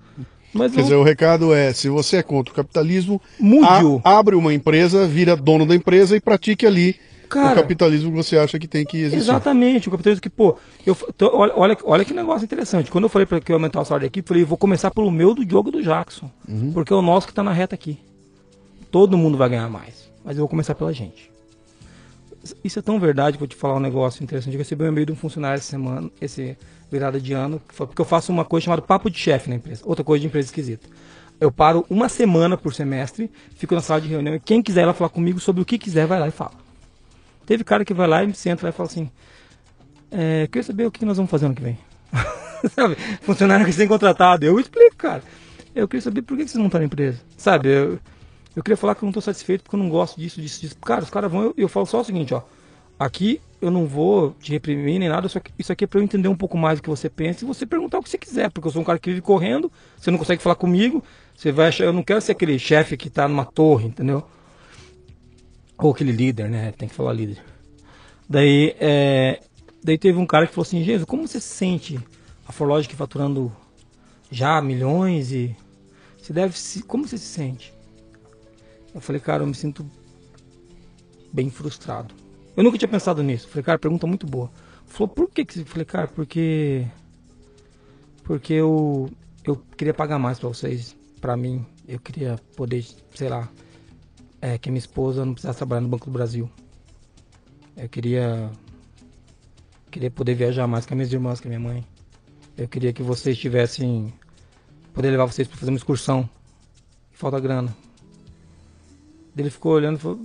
Mas 0.52 0.72
Quer 0.72 0.78
não... 0.78 0.84
dizer, 0.84 0.96
o 0.96 1.02
recado 1.02 1.54
é: 1.54 1.72
se 1.72 1.88
você 1.88 2.18
é 2.18 2.22
contra 2.22 2.52
o 2.52 2.56
capitalismo, 2.56 3.20
Mude 3.38 3.66
a, 4.04 4.18
abre 4.18 4.34
uma 4.34 4.52
empresa, 4.52 5.06
vira 5.06 5.34
dono 5.34 5.64
da 5.64 5.74
empresa 5.74 6.16
e 6.16 6.20
pratique 6.20 6.66
ali 6.66 6.96
Cara, 7.28 7.52
o 7.52 7.62
capitalismo 7.62 8.10
que 8.10 8.16
você 8.16 8.38
acha 8.38 8.58
que 8.58 8.66
tem 8.66 8.84
que 8.84 8.98
existir. 8.98 9.18
Exatamente, 9.18 9.88
o 9.88 9.90
capitalismo 9.90 10.22
que, 10.22 10.30
pô, 10.30 10.56
eu, 10.86 10.94
tô, 10.94 11.36
olha, 11.36 11.52
olha, 11.56 11.78
olha 11.84 12.04
que 12.04 12.14
negócio 12.14 12.44
interessante. 12.44 12.90
Quando 12.90 13.04
eu 13.04 13.08
falei 13.08 13.26
para 13.26 13.40
que 13.40 13.52
eu 13.52 13.56
aumentar 13.56 13.80
o 13.80 13.84
salário 13.84 14.04
da 14.04 14.06
equipe, 14.06 14.26
eu 14.26 14.28
falei, 14.28 14.44
vou 14.44 14.58
começar 14.58 14.90
pelo 14.90 15.10
meu 15.10 15.34
do 15.34 15.44
Diogo 15.44 15.70
do 15.70 15.82
Jackson. 15.82 16.30
Uhum. 16.48 16.72
Porque 16.72 16.92
é 16.92 16.96
o 16.96 17.02
nosso 17.02 17.26
que 17.26 17.32
está 17.32 17.42
na 17.42 17.52
reta 17.52 17.74
aqui. 17.74 17.98
Todo 18.90 19.18
mundo 19.18 19.36
vai 19.36 19.48
ganhar 19.48 19.68
mais. 19.68 20.10
Mas 20.24 20.36
eu 20.36 20.40
vou 20.40 20.48
começar 20.48 20.74
pela 20.74 20.92
gente. 20.92 21.30
Isso 22.64 22.78
é 22.78 22.82
tão 22.82 22.98
verdade 22.98 23.36
que 23.36 23.42
eu 23.42 23.46
vou 23.46 23.48
te 23.48 23.56
falar 23.56 23.76
um 23.76 23.80
negócio 23.80 24.22
interessante. 24.22 24.54
Eu 24.54 24.58
recebi 24.58 24.84
um 24.84 24.88
e-mail 24.88 25.06
de 25.06 25.12
um 25.12 25.16
funcionário 25.16 25.58
essa 25.58 25.70
semana, 25.70 26.10
esse 26.20 26.56
virada 26.90 27.20
de 27.20 27.32
ano, 27.32 27.60
porque 27.76 28.00
eu 28.00 28.04
faço 28.04 28.32
uma 28.32 28.44
coisa 28.44 28.64
chamada 28.64 28.82
papo 28.82 29.10
de 29.10 29.18
chefe 29.18 29.50
na 29.50 29.56
empresa. 29.56 29.82
Outra 29.84 30.04
coisa 30.04 30.20
de 30.20 30.26
empresa 30.26 30.46
esquisita. 30.46 30.88
Eu 31.40 31.52
paro 31.52 31.84
uma 31.88 32.08
semana 32.08 32.56
por 32.56 32.74
semestre, 32.74 33.30
fico 33.54 33.74
na 33.74 33.80
sala 33.80 34.00
de 34.00 34.08
reunião 34.08 34.34
e 34.34 34.40
quem 34.40 34.62
quiser 34.62 34.82
ir 34.82 34.86
lá 34.86 34.94
falar 34.94 35.10
comigo 35.10 35.38
sobre 35.38 35.62
o 35.62 35.64
que 35.64 35.78
quiser, 35.78 36.06
vai 36.06 36.18
lá 36.18 36.26
e 36.26 36.32
fala. 36.32 36.67
Teve 37.48 37.64
cara 37.64 37.82
que 37.82 37.94
vai 37.94 38.06
lá 38.06 38.22
e 38.22 38.34
senta 38.34 38.66
lá 38.66 38.68
e 38.68 38.72
fala 38.72 38.90
assim: 38.90 39.10
é, 40.10 40.46
Queria 40.48 40.62
saber 40.62 40.84
o 40.84 40.90
que 40.90 41.02
nós 41.02 41.16
vamos 41.16 41.30
fazer 41.30 41.46
ano 41.46 41.54
que 41.54 41.62
vem. 41.62 41.78
Sabe? 42.76 42.94
Funcionário 43.22 43.64
que 43.64 43.74
tem 43.74 43.88
contratado. 43.88 44.44
Eu 44.44 44.60
explico, 44.60 44.96
cara. 44.96 45.22
Eu 45.74 45.88
queria 45.88 46.02
saber 46.02 46.20
por 46.20 46.36
que 46.36 46.42
vocês 46.42 46.56
não 46.56 46.66
estão 46.66 46.78
na 46.78 46.84
empresa. 46.84 47.22
Sabe? 47.38 47.70
Eu, 47.70 47.98
eu 48.54 48.62
queria 48.62 48.76
falar 48.76 48.94
que 48.94 49.02
eu 49.02 49.06
não 49.06 49.12
estou 49.12 49.22
satisfeito 49.22 49.62
porque 49.62 49.76
eu 49.76 49.80
não 49.80 49.88
gosto 49.88 50.20
disso, 50.20 50.42
disso, 50.42 50.60
disso. 50.60 50.76
Cara, 50.76 51.02
os 51.02 51.08
caras 51.08 51.32
vão. 51.32 51.44
Eu, 51.44 51.54
eu 51.56 51.68
falo 51.70 51.86
só 51.86 52.02
o 52.02 52.04
seguinte, 52.04 52.34
ó. 52.34 52.42
Aqui 52.98 53.40
eu 53.62 53.70
não 53.70 53.86
vou 53.86 54.36
te 54.42 54.52
reprimir 54.52 54.98
nem 54.98 55.08
nada, 55.08 55.26
só 55.26 55.40
que 55.40 55.50
isso 55.58 55.72
aqui 55.72 55.84
é 55.84 55.86
para 55.86 56.00
eu 56.00 56.04
entender 56.04 56.28
um 56.28 56.36
pouco 56.36 56.58
mais 56.58 56.78
do 56.78 56.82
que 56.82 56.90
você 56.90 57.08
pensa 57.08 57.44
e 57.44 57.48
você 57.48 57.64
perguntar 57.64 57.98
o 57.98 58.02
que 58.02 58.10
você 58.10 58.18
quiser, 58.18 58.50
porque 58.50 58.68
eu 58.68 58.72
sou 58.72 58.82
um 58.82 58.84
cara 58.84 58.98
que 58.98 59.08
vive 59.08 59.22
correndo, 59.22 59.72
você 59.96 60.10
não 60.10 60.18
consegue 60.18 60.42
falar 60.42 60.56
comigo, 60.56 61.02
você 61.34 61.50
vai 61.50 61.68
achar, 61.68 61.84
eu 61.84 61.92
não 61.92 62.02
quero 62.02 62.20
ser 62.20 62.32
aquele 62.32 62.58
chefe 62.58 62.96
que 62.96 63.08
está 63.08 63.26
numa 63.26 63.44
torre, 63.44 63.86
entendeu? 63.86 64.24
Ou 65.78 65.92
aquele 65.92 66.12
líder, 66.12 66.50
né? 66.50 66.72
Tem 66.72 66.88
que 66.88 66.94
falar 66.94 67.12
líder. 67.12 67.42
Daí, 68.28 68.74
é, 68.78 69.40
daí 69.82 69.96
teve 69.96 70.18
um 70.18 70.26
cara 70.26 70.46
que 70.46 70.52
falou 70.52 70.66
assim, 70.66 70.82
Jesus, 70.82 71.04
como 71.04 71.26
você 71.26 71.40
se 71.40 71.48
sente 71.48 71.98
a 72.46 72.52
Forlogic 72.52 72.94
faturando 72.94 73.52
já 74.30 74.60
milhões 74.60 75.32
e 75.32 75.56
você 76.18 76.32
deve 76.32 76.58
se, 76.58 76.82
como 76.82 77.06
você 77.06 77.16
se 77.16 77.26
sente? 77.26 77.72
Eu 78.94 79.00
falei, 79.00 79.20
cara, 79.20 79.42
eu 79.42 79.46
me 79.46 79.54
sinto 79.54 79.88
bem 81.32 81.48
frustrado. 81.48 82.14
Eu 82.56 82.64
nunca 82.64 82.76
tinha 82.76 82.88
pensado 82.88 83.22
nisso. 83.22 83.48
Falei, 83.48 83.62
cara, 83.62 83.78
pergunta 83.78 84.06
muito 84.06 84.26
boa. 84.26 84.50
Falou, 84.86 85.08
por 85.08 85.30
que 85.30 85.44
que? 85.44 85.60
Eu 85.60 85.66
falei, 85.66 85.84
cara, 85.84 86.08
porque 86.08 86.86
porque 88.24 88.52
eu 88.52 89.08
eu 89.44 89.56
queria 89.76 89.94
pagar 89.94 90.18
mais 90.18 90.38
para 90.38 90.48
vocês, 90.48 90.96
para 91.20 91.36
mim. 91.36 91.64
Eu 91.86 91.98
queria 91.98 92.38
poder, 92.56 92.84
sei 93.14 93.28
lá, 93.28 93.48
é, 94.40 94.58
que 94.58 94.70
minha 94.70 94.78
esposa 94.78 95.24
não 95.24 95.32
precisasse 95.32 95.58
trabalhar 95.58 95.80
no 95.80 95.88
Banco 95.88 96.06
do 96.06 96.12
Brasil. 96.12 96.50
Eu 97.76 97.88
queria 97.88 98.50
queria 99.90 100.10
poder 100.10 100.34
viajar 100.34 100.66
mais 100.66 100.84
com 100.84 100.94
as 100.94 100.96
minhas 100.96 101.12
irmãs, 101.12 101.40
com 101.40 101.48
a 101.48 101.50
minha 101.50 101.60
mãe. 101.60 101.84
Eu 102.56 102.68
queria 102.68 102.92
que 102.92 103.02
vocês 103.02 103.38
tivessem 103.38 104.12
poder 104.92 105.10
levar 105.10 105.26
vocês 105.26 105.46
para 105.46 105.56
fazer 105.56 105.70
uma 105.70 105.76
excursão. 105.76 106.28
Falta 107.12 107.38
grana. 107.40 107.74
Ele 109.36 109.50
ficou 109.50 109.72
olhando 109.72 109.96
e 109.96 110.00
falou: 110.00 110.20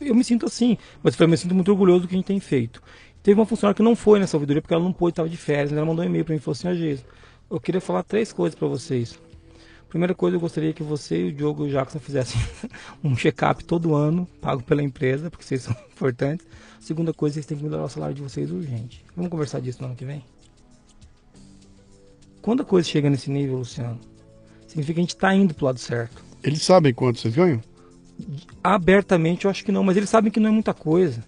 Eu 0.00 0.14
me 0.14 0.22
sinto 0.22 0.46
assim, 0.46 0.76
mas 1.02 1.18
eu 1.18 1.28
me 1.28 1.36
sinto 1.36 1.54
muito 1.54 1.70
orgulhoso 1.70 2.02
do 2.02 2.08
que 2.08 2.14
a 2.14 2.18
gente 2.18 2.26
tem 2.26 2.40
feito. 2.40 2.82
Teve 3.22 3.40
uma 3.40 3.46
funcionária 3.46 3.74
que 3.74 3.82
não 3.82 3.96
foi 3.96 4.20
nessa 4.20 4.36
ouvidoria 4.36 4.62
porque 4.62 4.74
ela 4.74 4.84
não 4.84 4.92
pôde, 4.92 5.12
estava 5.12 5.28
de 5.28 5.36
férias. 5.36 5.72
Ela 5.72 5.84
mandou 5.84 6.04
um 6.04 6.08
e-mail 6.08 6.24
para 6.24 6.32
mim 6.34 6.38
e 6.38 6.42
falou 6.42 6.52
assim: 6.52 6.68
ah, 6.68 7.04
eu 7.50 7.60
queria 7.60 7.80
falar 7.80 8.02
três 8.02 8.32
coisas 8.32 8.58
para 8.58 8.68
vocês. 8.68 9.18
Primeira 9.88 10.14
coisa, 10.14 10.36
eu 10.36 10.40
gostaria 10.40 10.72
que 10.72 10.82
você 10.82 11.26
e 11.26 11.28
o 11.28 11.32
Diogo 11.32 11.64
e 11.64 11.68
o 11.68 11.72
Jackson 11.72 11.98
fizessem 12.00 12.40
um 13.02 13.16
check-up 13.16 13.64
todo 13.64 13.94
ano, 13.94 14.26
pago 14.40 14.62
pela 14.62 14.82
empresa, 14.82 15.30
porque 15.30 15.44
vocês 15.44 15.62
são 15.64 15.72
importantes. 15.90 16.46
Segunda 16.80 17.12
coisa, 17.12 17.34
vocês 17.34 17.46
têm 17.46 17.56
que 17.56 17.64
melhorar 17.64 17.84
o 17.84 17.88
salário 17.88 18.14
de 18.14 18.22
vocês 18.22 18.50
urgente. 18.50 19.04
Vamos 19.14 19.30
conversar 19.30 19.60
disso 19.60 19.80
no 19.80 19.88
ano 19.88 19.96
que 19.96 20.04
vem? 20.04 20.24
Quando 22.42 22.62
a 22.62 22.64
coisa 22.64 22.88
chega 22.88 23.10
nesse 23.10 23.30
nível, 23.30 23.58
Luciano, 23.58 23.98
significa 24.66 24.94
que 24.94 25.00
a 25.00 25.02
gente 25.02 25.14
está 25.14 25.34
indo 25.34 25.54
pro 25.54 25.66
lado 25.66 25.78
certo. 25.78 26.24
Eles 26.42 26.62
sabem 26.62 26.94
quanto 26.94 27.18
vocês 27.18 27.34
ganham? 27.34 27.60
Abertamente, 28.62 29.44
eu 29.44 29.50
acho 29.50 29.64
que 29.64 29.72
não, 29.72 29.82
mas 29.82 29.96
eles 29.96 30.08
sabem 30.08 30.30
que 30.30 30.38
não 30.38 30.50
é 30.50 30.52
muita 30.52 30.72
coisa. 30.72 31.24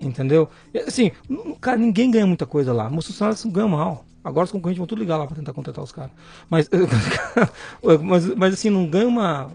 Entendeu? 0.00 0.48
Assim, 0.86 1.10
cara, 1.60 1.76
ninguém 1.76 2.10
ganha 2.10 2.26
muita 2.26 2.46
coisa 2.46 2.72
lá. 2.72 2.88
Meus 2.88 3.06
funcionários 3.06 3.44
ganham 3.46 3.70
mal. 3.70 4.04
Agora 4.22 4.44
os 4.44 4.52
concorrentes 4.52 4.78
vão 4.78 4.86
tudo 4.86 4.98
ligar 4.98 5.16
lá 5.16 5.26
para 5.26 5.36
tentar 5.36 5.52
contratar 5.52 5.82
os 5.82 5.92
caras. 5.92 6.10
Mas, 6.50 6.68
mas, 8.02 8.34
mas 8.34 8.54
assim, 8.54 8.70
não 8.70 8.86
ganha 8.86 9.06
uma. 9.06 9.50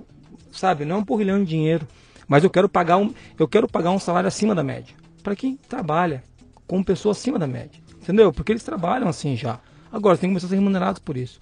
Sabe, 0.52 0.86
não 0.86 0.98
é 0.98 1.00
um 1.00 1.06
porrilhão 1.06 1.40
de 1.40 1.50
dinheiro. 1.50 1.88
Mas 2.28 2.44
eu 2.44 2.50
quero 2.50 2.70
pagar 2.70 2.98
um, 2.98 3.14
eu 3.38 3.48
quero 3.48 3.68
pagar 3.68 3.92
um 3.92 4.00
salário 4.00 4.28
acima 4.28 4.56
da 4.56 4.64
média. 4.64 4.96
Para 5.22 5.36
quem 5.36 5.58
trabalha 5.58 6.24
como 6.66 6.84
pessoa 6.84 7.12
acima 7.12 7.38
da 7.38 7.48
média. 7.48 7.82
Entendeu? 8.02 8.32
Porque 8.32 8.52
eles 8.52 8.64
trabalham 8.64 9.08
assim 9.08 9.36
já. 9.36 9.60
Agora, 9.92 10.18
tem 10.18 10.30
que 10.30 10.34
começar 10.34 10.48
a 10.48 10.50
ser 10.50 10.56
remunerados 10.56 11.00
por 11.00 11.18
isso. 11.18 11.40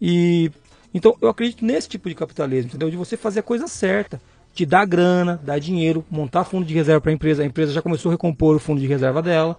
E 0.00 0.50
então 0.94 1.16
eu 1.20 1.28
acredito 1.28 1.64
nesse 1.64 1.88
tipo 1.88 2.08
de 2.08 2.14
capitalismo, 2.14 2.68
entendeu? 2.68 2.90
De 2.90 2.96
você 2.96 3.16
fazer 3.16 3.40
a 3.40 3.42
coisa 3.42 3.66
certa, 3.66 4.20
te 4.54 4.64
dar 4.64 4.84
grana, 4.86 5.40
dar 5.42 5.58
dinheiro, 5.58 6.04
montar 6.10 6.44
fundo 6.44 6.66
de 6.66 6.74
reserva 6.74 7.00
para 7.00 7.10
a 7.10 7.14
empresa. 7.14 7.42
A 7.42 7.46
empresa 7.46 7.72
já 7.72 7.82
começou 7.82 8.10
a 8.10 8.12
recompor 8.12 8.56
o 8.56 8.58
fundo 8.58 8.80
de 8.80 8.86
reserva 8.86 9.20
dela. 9.20 9.58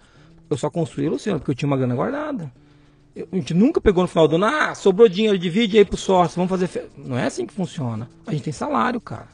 Eu 0.49 0.57
só 0.57 0.69
construí, 0.69 1.09
Luciano, 1.09 1.39
porque 1.39 1.51
eu 1.51 1.55
tinha 1.55 1.67
uma 1.67 1.77
grana 1.77 1.95
guardada 1.95 2.51
a 3.15 3.35
gente 3.35 3.53
nunca 3.53 3.79
pegou 3.79 4.03
no 4.03 4.07
final 4.07 4.27
do 4.27 4.35
ano, 4.35 4.45
ah, 4.45 4.73
sobrou 4.73 5.07
dinheiro, 5.07 5.37
divide 5.37 5.77
aí 5.77 5.85
pro 5.85 5.97
sócio, 5.97 6.35
vamos 6.35 6.49
fazer. 6.49 6.67
Fe... 6.67 6.81
Não 6.97 7.17
é 7.17 7.25
assim 7.25 7.45
que 7.45 7.53
funciona. 7.53 8.09
A 8.25 8.31
gente 8.31 8.43
tem 8.43 8.53
salário, 8.53 8.99
cara. 8.99 9.27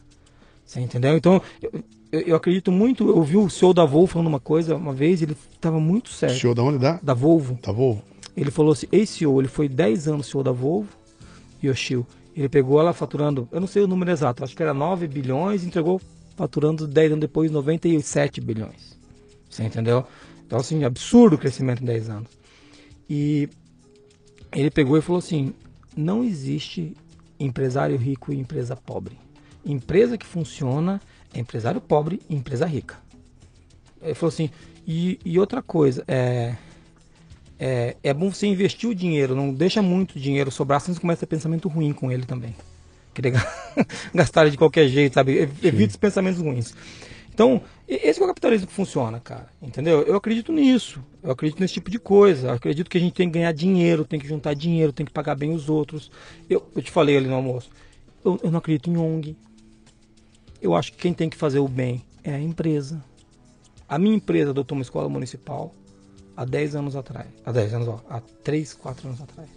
Você 0.65 0.81
entendeu? 0.81 1.15
Então, 1.15 1.41
eu, 1.61 1.71
eu, 2.11 2.21
eu 2.21 2.35
acredito 2.35 2.71
muito. 2.71 3.07
Eu 3.07 3.23
vi 3.23 3.37
o 3.37 3.49
CEO 3.49 3.73
da 3.73 3.85
Volvo 3.85 4.07
falando 4.07 4.27
uma 4.27 4.39
coisa 4.39 4.75
uma 4.75 4.93
vez, 4.93 5.21
ele 5.21 5.35
estava 5.51 5.79
muito 5.79 6.09
sério. 6.09 6.37
CEO 6.37 6.53
da 6.53 6.61
onde 6.61 6.77
dá? 6.77 6.99
Da 7.01 7.13
Volvo. 7.13 7.57
Da 7.61 7.71
Volvo. 7.71 8.03
Ele 8.35 8.51
falou 8.51 8.73
assim: 8.73 8.87
esse 8.91 9.19
CEO, 9.19 9.39
ele 9.39 9.47
foi 9.47 9.69
10 9.69 10.09
anos 10.09 10.27
CEO 10.27 10.43
da 10.43 10.51
Volvo, 10.51 10.89
Yoshio. 11.63 12.05
Ele 12.35 12.47
pegou 12.47 12.79
ela 12.79 12.93
faturando, 12.93 13.49
eu 13.51 13.59
não 13.59 13.67
sei 13.67 13.81
o 13.81 13.87
número 13.87 14.11
exato, 14.11 14.43
acho 14.43 14.55
que 14.55 14.63
era 14.63 14.73
9 14.73 15.07
bilhões, 15.07 15.65
entregou 15.65 15.99
faturando 16.37 16.87
10 16.87 17.11
anos 17.13 17.21
depois 17.21 17.51
97 17.51 18.39
bilhões. 18.39 18.97
Você 19.49 19.63
entendeu? 19.63 20.05
Então, 20.45 20.57
assim, 20.57 20.83
absurdo 20.83 21.35
o 21.35 21.37
crescimento 21.37 21.81
em 21.81 21.85
10 21.85 22.09
anos. 22.09 22.29
E 23.09 23.49
ele 24.51 24.69
pegou 24.69 24.97
e 24.97 25.01
falou 25.01 25.19
assim: 25.19 25.53
não 25.95 26.23
existe 26.23 26.95
empresário 27.39 27.97
rico 27.97 28.31
e 28.33 28.39
empresa 28.39 28.75
pobre. 28.75 29.17
Empresa 29.65 30.17
que 30.17 30.25
funciona 30.25 31.01
é 31.33 31.39
empresário 31.39 31.81
pobre 31.81 32.21
e 32.29 32.35
empresa 32.35 32.65
rica. 32.65 32.97
Ele 34.01 34.13
falou 34.13 34.29
assim: 34.29 34.49
e, 34.87 35.19
e 35.23 35.39
outra 35.39 35.61
coisa, 35.61 36.03
é, 36.07 36.55
é, 37.59 37.95
é 38.01 38.13
bom 38.13 38.31
você 38.31 38.47
investir 38.47 38.89
o 38.89 38.95
dinheiro, 38.95 39.35
não 39.35 39.53
deixa 39.53 39.81
muito 39.81 40.19
dinheiro 40.19 40.49
sobrar, 40.49 40.81
senão 40.81 40.95
você 40.95 41.01
começa 41.01 41.19
a 41.19 41.27
ter 41.27 41.35
pensamento 41.35 41.67
ruim 41.67 41.93
com 41.93 42.11
ele 42.11 42.25
também. 42.25 42.55
Querer 43.13 43.33
gastar 44.13 44.49
de 44.49 44.57
qualquer 44.57 44.87
jeito, 44.87 45.13
sabe? 45.13 45.49
Evita 45.61 45.91
os 45.91 45.97
pensamentos 45.97 46.41
ruins. 46.41 46.73
Então, 47.39 47.61
esse 47.87 48.19
é 48.19 48.23
o 48.25 48.27
capitalismo 48.27 48.67
que 48.67 48.73
funciona, 48.73 49.17
cara. 49.17 49.47
Entendeu? 49.61 50.01
Eu 50.01 50.17
acredito 50.17 50.51
nisso. 50.51 51.01
Eu 51.23 51.31
acredito 51.31 51.61
nesse 51.61 51.75
tipo 51.75 51.89
de 51.89 51.97
coisa. 51.97 52.49
Eu 52.49 52.53
acredito 52.53 52.89
que 52.89 52.97
a 52.97 52.99
gente 52.99 53.13
tem 53.13 53.29
que 53.29 53.39
ganhar 53.39 53.53
dinheiro, 53.53 54.03
tem 54.03 54.19
que 54.19 54.27
juntar 54.27 54.53
dinheiro, 54.53 54.91
tem 54.91 55.05
que 55.05 55.11
pagar 55.13 55.35
bem 55.35 55.53
os 55.53 55.69
outros. 55.69 56.11
Eu, 56.49 56.69
eu 56.75 56.81
te 56.81 56.91
falei 56.91 57.15
ali 57.15 57.27
no 57.27 57.35
almoço. 57.35 57.69
Eu, 58.25 58.37
eu 58.43 58.51
não 58.51 58.59
acredito 58.59 58.89
em 58.89 58.97
ONG. 58.97 59.37
Eu 60.61 60.75
acho 60.75 60.91
que 60.91 60.97
quem 60.97 61.13
tem 61.13 61.29
que 61.29 61.37
fazer 61.37 61.59
o 61.59 61.67
bem 61.69 62.03
é 62.25 62.33
a 62.33 62.41
empresa. 62.41 63.01
A 63.87 63.97
minha 63.97 64.17
empresa 64.17 64.51
adotou 64.51 64.77
uma 64.77 64.81
escola 64.81 65.07
municipal 65.07 65.73
há 66.35 66.43
10 66.43 66.75
anos 66.75 66.97
atrás. 66.97 67.27
Há 67.45 67.53
10 67.53 67.73
anos, 67.73 67.87
ó, 67.87 68.01
há 68.09 68.19
3, 68.19 68.73
4 68.73 69.07
anos 69.07 69.21
atrás. 69.21 69.49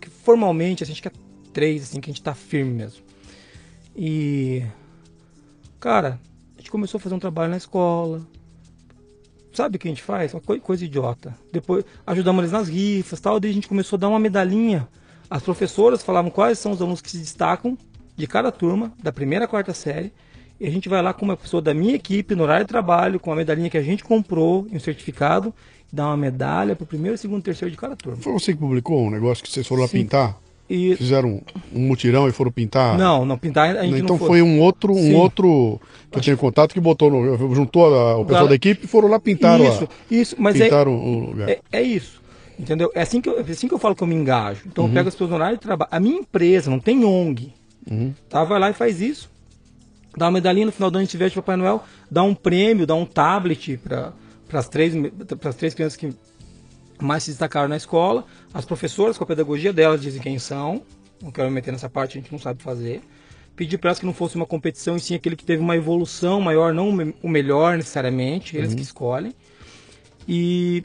Que 0.00 0.08
formalmente, 0.08 0.84
a 0.84 0.86
gente 0.86 1.02
quer 1.02 1.10
3, 1.52 1.82
assim, 1.82 2.00
que 2.00 2.08
a 2.08 2.12
gente 2.12 2.22
tá 2.22 2.36
firme 2.36 2.70
mesmo. 2.70 3.02
E. 3.96 4.64
Cara, 5.80 6.20
gente 6.58 6.70
começou 6.70 6.98
a 6.98 7.00
fazer 7.00 7.14
um 7.14 7.18
trabalho 7.18 7.50
na 7.50 7.56
escola. 7.56 8.22
Sabe 9.52 9.76
o 9.76 9.78
que 9.78 9.88
a 9.88 9.90
gente 9.90 10.02
faz? 10.02 10.34
Uma 10.34 10.42
coisa 10.60 10.84
idiota. 10.84 11.34
Depois 11.52 11.84
ajudamos 12.06 12.42
eles 12.42 12.52
nas 12.52 12.68
rifas 12.68 13.20
tal. 13.20 13.40
Daí 13.40 13.50
a 13.50 13.54
gente 13.54 13.68
começou 13.68 13.96
a 13.96 14.00
dar 14.00 14.08
uma 14.08 14.18
medalhinha. 14.18 14.86
As 15.30 15.42
professoras 15.42 16.02
falavam 16.02 16.30
quais 16.30 16.58
são 16.58 16.72
os 16.72 16.80
alunos 16.80 17.00
que 17.00 17.10
se 17.10 17.18
destacam 17.18 17.76
de 18.14 18.26
cada 18.26 18.52
turma, 18.52 18.92
da 19.02 19.12
primeira 19.12 19.46
à 19.46 19.48
quarta 19.48 19.72
série. 19.72 20.12
E 20.58 20.66
a 20.66 20.70
gente 20.70 20.88
vai 20.88 21.02
lá 21.02 21.12
com 21.12 21.24
uma 21.24 21.36
pessoa 21.36 21.60
da 21.60 21.74
minha 21.74 21.94
equipe, 21.94 22.34
no 22.34 22.42
horário 22.42 22.64
de 22.64 22.68
trabalho, 22.68 23.20
com 23.20 23.32
a 23.32 23.36
medalhinha 23.36 23.68
que 23.68 23.76
a 23.76 23.82
gente 23.82 24.02
comprou, 24.02 24.66
e 24.70 24.76
um 24.76 24.80
certificado, 24.80 25.54
dá 25.92 26.06
uma 26.06 26.16
medalha 26.16 26.74
pro 26.74 26.86
primeiro, 26.86 27.18
segundo, 27.18 27.42
terceiro 27.42 27.70
de 27.70 27.76
cada 27.76 27.94
turma. 27.94 28.22
Foi 28.22 28.32
você 28.32 28.52
que 28.52 28.58
publicou 28.58 29.06
um 29.06 29.10
negócio 29.10 29.44
que 29.44 29.50
vocês 29.50 29.66
foram 29.66 29.82
lá 29.82 29.88
Sim. 29.88 29.98
pintar? 29.98 30.38
E 30.68 30.96
Fizeram 30.96 31.40
um, 31.72 31.80
mutirão 31.80 32.28
e 32.28 32.32
foram 32.32 32.50
pintar? 32.50 32.98
não, 32.98 33.24
não 33.24 33.38
pintar 33.38 33.76
a 33.76 33.84
gente 33.84 34.00
então 34.00 34.18
foi 34.18 34.42
um 34.42 34.60
outro, 34.60 34.92
um 34.92 34.96
Sim. 34.96 35.14
outro 35.14 35.80
que 36.10 36.18
eu 36.18 36.22
tenho 36.22 36.36
contato 36.36 36.72
que 36.74 36.80
botou 36.80 37.10
no, 37.10 37.54
juntou 37.54 37.94
a- 37.94 38.16
o 38.16 38.24
pessoal 38.24 38.48
da 38.48 38.54
equipe 38.56 38.84
e 38.84 38.88
foram 38.88 39.08
lá 39.08 39.20
pintar 39.20 39.60
Isso, 39.60 39.88
isso, 40.10 40.36
mas 40.38 40.60
é, 40.60 40.64
pintaram 40.64 40.92
o 40.96 41.18
lugar. 41.30 41.48
é, 41.48 41.60
é 41.70 41.82
isso. 41.82 42.20
Entendeu? 42.58 42.90
É 42.94 43.02
assim, 43.02 43.20
que 43.20 43.28
eu, 43.28 43.38
é 43.38 43.42
assim 43.42 43.68
que 43.68 43.74
eu 43.74 43.78
falo 43.78 43.94
que 43.94 44.02
eu 44.02 44.06
me 44.06 44.14
engajo. 44.14 44.62
Então 44.66 44.84
Uhum. 44.84 44.90
eu 44.90 44.94
pego 44.94 45.08
as 45.08 45.14
pessoas 45.14 45.30
no 45.30 45.36
horário 45.36 45.56
de 45.58 45.62
trabalho. 45.62 45.90
A 45.92 46.00
minha 46.00 46.18
empresa 46.18 46.70
não 46.70 46.80
tem 46.80 47.04
ONG. 47.04 47.52
Uhum. 47.88 48.12
Tá? 48.28 48.42
Vai 48.44 48.58
lá 48.58 48.70
e 48.70 48.72
faz 48.72 49.00
isso. 49.00 49.30
Dá 50.16 50.24
uma 50.26 50.32
medalhinha 50.32 50.64
no 50.66 50.72
final 50.72 50.90
do 50.90 50.96
ano 50.98 51.06
de 51.06 51.18
Papai 51.34 51.56
Noel, 51.56 51.84
dá 52.10 52.22
um 52.22 52.34
prêmio, 52.34 52.86
dá 52.86 52.94
um 52.94 53.04
tablet 53.04 53.78
para 53.84 54.12
as 54.54 54.68
três, 54.68 54.94
pras 55.38 55.54
três 55.54 55.74
crianças 55.74 55.96
que 55.96 56.08
mais 57.00 57.22
se 57.24 57.30
destacaram 57.30 57.68
na 57.68 57.76
escola. 57.76 58.24
As 58.52 58.64
professoras, 58.64 59.16
com 59.18 59.24
a 59.24 59.26
pedagogia 59.26 59.72
delas, 59.72 60.00
dizem 60.00 60.20
quem 60.22 60.38
são. 60.38 60.82
Não 61.22 61.30
quero 61.30 61.48
me 61.48 61.54
meter 61.54 61.72
nessa 61.72 61.88
parte, 61.88 62.18
a 62.18 62.20
gente 62.20 62.30
não 62.32 62.38
sabe 62.38 62.62
fazer. 62.62 63.00
Pedir 63.54 63.78
para 63.78 63.88
elas 63.88 63.98
que 63.98 64.04
não 64.06 64.12
fosse 64.12 64.36
uma 64.36 64.44
competição, 64.44 64.96
e 64.96 65.00
sim 65.00 65.14
aquele 65.14 65.34
que 65.34 65.44
teve 65.44 65.62
uma 65.62 65.74
evolução 65.76 66.40
maior, 66.40 66.74
não 66.74 66.90
o 66.90 66.92
me- 66.92 67.14
o 67.22 67.28
melhor 67.28 67.76
necessariamente, 67.78 68.54
eles 68.56 68.74
que 68.74 68.82
escolhem. 68.82 69.32
E, 70.28 70.84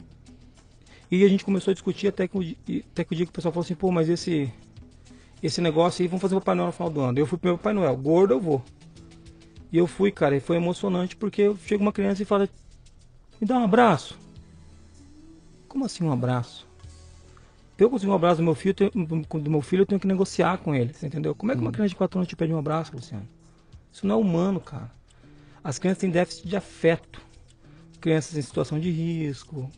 e 1.10 1.24
a 1.24 1.28
gente 1.28 1.44
começou 1.44 1.70
a 1.70 1.74
discutir 1.74 2.08
até 2.08 2.26
que, 2.26 2.38
o 2.38 2.80
até 2.92 3.04
que 3.04 3.12
o 3.12 3.16
dia 3.16 3.26
que 3.26 3.30
o 3.30 3.32
pessoal 3.34 3.52
falou 3.52 3.64
assim, 3.64 3.74
pô, 3.74 3.90
mas 3.90 4.08
esse, 4.08 4.50
esse 5.42 5.60
negócio 5.60 6.02
aí, 6.02 6.08
vamos 6.08 6.22
fazer 6.22 6.34
o 6.34 6.40
Papai 6.40 6.54
Noel 6.54 6.68
no 6.68 6.72
final 6.72 6.90
do 6.90 7.00
ano. 7.00 7.18
Eu 7.18 7.26
fui 7.26 7.36
pro 7.38 7.48
meu 7.50 7.58
Papai 7.58 7.74
Noel, 7.74 7.94
gordo 7.96 8.32
eu 8.34 8.40
vou. 8.40 8.62
E 9.70 9.76
eu 9.76 9.86
fui, 9.86 10.10
cara, 10.10 10.34
e 10.36 10.40
foi 10.40 10.56
emocionante 10.56 11.14
porque 11.16 11.52
chega 11.66 11.82
uma 11.82 11.92
criança 11.92 12.22
e 12.22 12.26
fala, 12.26 12.48
me 13.40 13.46
dá 13.46 13.58
um 13.58 13.64
abraço. 13.64 14.18
Como 15.72 15.86
assim 15.86 16.04
um 16.04 16.12
abraço? 16.12 16.68
Eu 17.78 17.88
conseguir 17.88 18.12
um 18.12 18.14
abraço 18.14 18.36
do 18.36 18.42
meu 18.42 18.54
filho, 18.54 18.74
do 18.94 19.50
meu 19.50 19.62
filho, 19.62 19.80
eu 19.80 19.86
tenho 19.86 19.98
que 19.98 20.06
negociar 20.06 20.58
com 20.58 20.74
ele, 20.74 20.92
você 20.92 21.06
entendeu? 21.06 21.34
Como 21.34 21.50
é 21.50 21.54
que 21.54 21.62
uma 21.62 21.72
criança 21.72 21.88
de 21.88 21.96
4 21.96 22.18
anos 22.18 22.28
te 22.28 22.36
pede 22.36 22.52
um 22.52 22.58
abraço, 22.58 22.94
Luciano? 22.94 23.26
Isso 23.90 24.06
não 24.06 24.16
é 24.16 24.18
humano, 24.18 24.60
cara. 24.60 24.90
As 25.64 25.78
crianças 25.78 26.02
têm 26.02 26.10
déficit 26.10 26.46
de 26.46 26.56
afeto. 26.56 27.22
Crianças 28.02 28.36
em 28.36 28.42
situação 28.42 28.78
de 28.78 28.90
risco, 28.90 29.70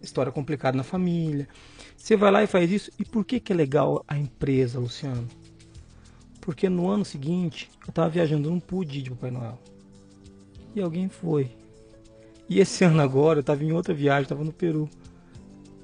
história 0.00 0.32
complicada 0.32 0.78
na 0.78 0.82
família. 0.82 1.46
Você 1.94 2.16
vai 2.16 2.30
lá 2.30 2.42
e 2.42 2.46
faz 2.46 2.72
isso. 2.72 2.90
E 2.98 3.04
por 3.04 3.22
que, 3.22 3.38
que 3.38 3.52
é 3.52 3.54
legal 3.54 4.02
a 4.08 4.16
empresa, 4.16 4.80
Luciano? 4.80 5.28
Porque 6.40 6.70
no 6.70 6.88
ano 6.88 7.04
seguinte, 7.04 7.70
eu 7.86 7.92
tava 7.92 8.08
viajando, 8.08 8.48
eu 8.48 8.52
não 8.52 8.60
pude 8.60 9.00
ir 9.00 9.02
de 9.02 9.10
Papai 9.10 9.30
Noel. 9.30 9.60
E 10.74 10.80
alguém 10.80 11.10
foi. 11.10 11.50
E 12.48 12.60
esse 12.60 12.82
ano 12.84 13.02
agora, 13.02 13.40
eu 13.40 13.44
tava 13.44 13.62
em 13.62 13.72
outra 13.72 13.92
viagem, 13.92 14.26
tava 14.26 14.42
no 14.42 14.50
Peru. 14.50 14.88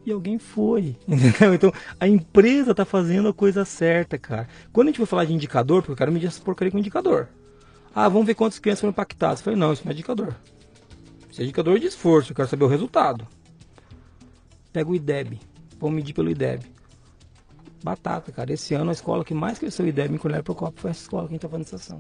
E 0.05 0.10
alguém 0.12 0.39
foi, 0.39 0.97
entendeu? 1.06 1.55
Então, 1.55 1.72
a 1.98 2.09
empresa 2.09 2.74
tá 2.74 2.85
fazendo 2.85 3.28
a 3.28 3.35
coisa 3.35 3.64
certa, 3.64 4.16
cara. 4.18 4.48
Quando 4.72 4.89
a 4.89 4.90
gente 4.90 4.98
for 4.98 5.06
falar 5.06 5.24
de 5.27 5.35
indicador, 5.35 5.82
porque 5.82 5.93
eu 5.93 5.97
quero 5.97 6.10
medir 6.12 6.27
essa 6.27 6.40
porcaria 6.40 6.72
com 6.72 6.78
indicador. 6.78 7.28
Ah, 7.94 8.09
vamos 8.09 8.27
ver 8.27 8.35
quantas 8.35 8.59
crianças 8.59 8.81
foram 8.81 8.93
impactadas. 8.93 9.40
Eu 9.40 9.44
falei, 9.44 9.59
não, 9.59 9.72
isso 9.72 9.82
não 9.85 9.90
é 9.90 9.94
indicador. 9.94 10.35
Isso 11.31 11.40
é 11.40 11.44
indicador 11.44 11.78
de 11.78 11.86
esforço, 11.86 12.32
eu 12.32 12.36
quero 12.36 12.48
saber 12.48 12.64
o 12.64 12.68
resultado. 12.68 13.27
Pega 14.72 14.89
o 14.90 14.94
IDEB. 14.94 15.39
Vamos 15.78 15.97
medir 15.97 16.14
pelo 16.14 16.31
IDEB. 16.31 16.64
Batata, 17.82 18.31
cara. 18.32 18.52
Esse 18.52 18.74
ano 18.74 18.90
a 18.90 18.93
escola 18.93 19.24
que 19.24 19.35
mais 19.35 19.59
cresceu 19.59 19.85
o 19.85 19.89
IDEB 19.89 20.14
em 20.14 20.18
Colher 20.18 20.43
Procopio 20.43 20.81
foi 20.81 20.90
essa 20.93 21.02
escola 21.02 21.24
que 21.24 21.31
a 21.31 21.35
gente 21.35 21.43
tá 21.43 21.48
fazendo 21.48 21.64
estação. 21.66 21.98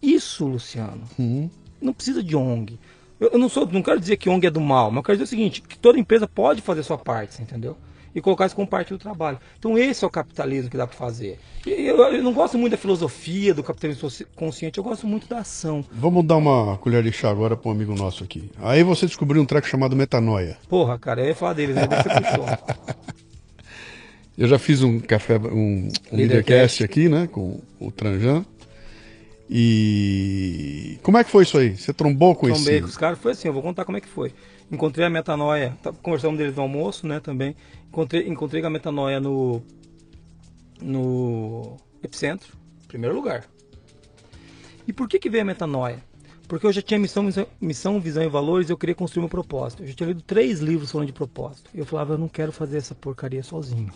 Isso, 0.00 0.46
Luciano, 0.46 1.02
Uhum. 1.18 1.50
não 1.80 1.92
precisa 1.92 2.22
de 2.22 2.36
ONG. 2.36 2.78
Eu, 3.20 3.30
eu 3.32 3.38
não 3.38 3.48
sou, 3.48 3.66
não 3.66 3.82
quero 3.82 3.98
dizer 3.98 4.16
que 4.16 4.28
ONG 4.28 4.46
é 4.46 4.50
do 4.50 4.60
mal, 4.60 4.90
mas 4.90 4.98
eu 4.98 5.02
quero 5.02 5.18
dizer 5.18 5.24
o 5.24 5.28
seguinte, 5.28 5.62
que 5.62 5.78
toda 5.78 5.98
empresa 5.98 6.26
pode 6.26 6.60
fazer 6.60 6.82
sua 6.82 6.98
parte, 6.98 7.40
entendeu? 7.40 7.76
E 8.14 8.20
colocar 8.20 8.46
isso 8.46 8.56
como 8.56 8.66
parte 8.66 8.94
do 8.94 8.98
trabalho. 8.98 9.38
Então 9.58 9.76
esse 9.76 10.02
é 10.02 10.06
o 10.06 10.10
capitalismo 10.10 10.70
que 10.70 10.76
dá 10.76 10.86
para 10.86 10.96
fazer. 10.96 11.38
Eu, 11.66 11.98
eu 11.98 12.22
não 12.22 12.32
gosto 12.32 12.56
muito 12.56 12.72
da 12.72 12.78
filosofia 12.78 13.52
do 13.52 13.62
capitalismo 13.62 14.08
consciente, 14.34 14.78
eu 14.78 14.84
gosto 14.84 15.06
muito 15.06 15.28
da 15.28 15.40
ação. 15.40 15.84
Vamos 15.92 16.24
dar 16.24 16.36
uma 16.36 16.78
colher 16.78 17.02
de 17.02 17.12
chá 17.12 17.30
agora 17.30 17.56
para 17.56 17.68
um 17.68 17.72
amigo 17.72 17.94
nosso 17.94 18.24
aqui. 18.24 18.50
Aí 18.62 18.82
você 18.82 19.06
descobriu 19.06 19.42
um 19.42 19.46
treco 19.46 19.68
chamado 19.68 19.94
metanoia. 19.94 20.56
Porra, 20.68 20.98
cara, 20.98 21.20
eu 21.20 21.26
ia 21.26 21.34
falar 21.34 21.52
deles, 21.52 21.76
né? 21.76 21.82
Você 21.82 22.08
puxou. 22.08 23.06
Eu 24.38 24.46
já 24.46 24.58
fiz 24.58 24.82
um 24.82 25.00
café, 25.00 25.38
um, 25.38 25.88
um. 26.12 26.16
Leadercast 26.16 26.84
aqui, 26.84 27.08
né, 27.08 27.26
com 27.26 27.58
o 27.80 27.90
Tranjan. 27.90 28.44
E 29.48 30.98
como 31.02 31.18
é 31.18 31.24
que 31.24 31.30
foi 31.30 31.44
isso 31.44 31.56
aí? 31.56 31.76
Você 31.76 31.92
trombou 31.92 32.34
com 32.34 32.46
Trombei 32.46 32.74
esse? 32.74 32.82
com 32.82 32.88
os 32.88 32.96
caras, 32.96 33.18
foi 33.18 33.32
assim, 33.32 33.48
eu 33.48 33.54
vou 33.54 33.62
contar 33.62 33.84
como 33.84 33.96
é 33.96 34.00
que 34.00 34.08
foi. 34.08 34.32
Encontrei 34.70 35.06
a 35.06 35.10
Metanoia, 35.10 35.76
tá, 35.82 35.92
conversamos 35.92 36.36
deles 36.36 36.56
no 36.56 36.62
almoço, 36.62 37.06
né, 37.06 37.20
também. 37.20 37.54
Encontrei, 37.88 38.26
encontrei 38.26 38.60
com 38.60 38.66
a 38.66 38.70
Metanoia 38.70 39.20
no, 39.20 39.62
no 40.82 41.76
Epicentro, 42.02 42.56
primeiro 42.88 43.14
lugar. 43.14 43.44
E 44.86 44.92
por 44.92 45.08
que 45.08 45.18
que 45.18 45.30
veio 45.30 45.42
a 45.42 45.46
Metanoia? 45.46 46.02
Porque 46.48 46.66
eu 46.66 46.72
já 46.72 46.82
tinha 46.82 46.98
missão, 46.98 47.22
missão, 47.22 47.46
missão, 47.60 48.00
visão 48.00 48.22
e 48.22 48.28
valores 48.28 48.68
e 48.68 48.72
eu 48.72 48.76
queria 48.76 48.94
construir 48.94 49.22
meu 49.22 49.28
propósito. 49.28 49.82
Eu 49.82 49.88
já 49.88 49.94
tinha 49.94 50.08
lido 50.08 50.22
três 50.22 50.60
livros 50.60 50.92
falando 50.92 51.08
de 51.08 51.12
propósito. 51.12 51.70
E 51.74 51.78
eu 51.78 51.86
falava, 51.86 52.14
eu 52.14 52.18
não 52.18 52.28
quero 52.28 52.52
fazer 52.52 52.78
essa 52.78 52.94
porcaria 52.94 53.42
sozinho. 53.42 53.92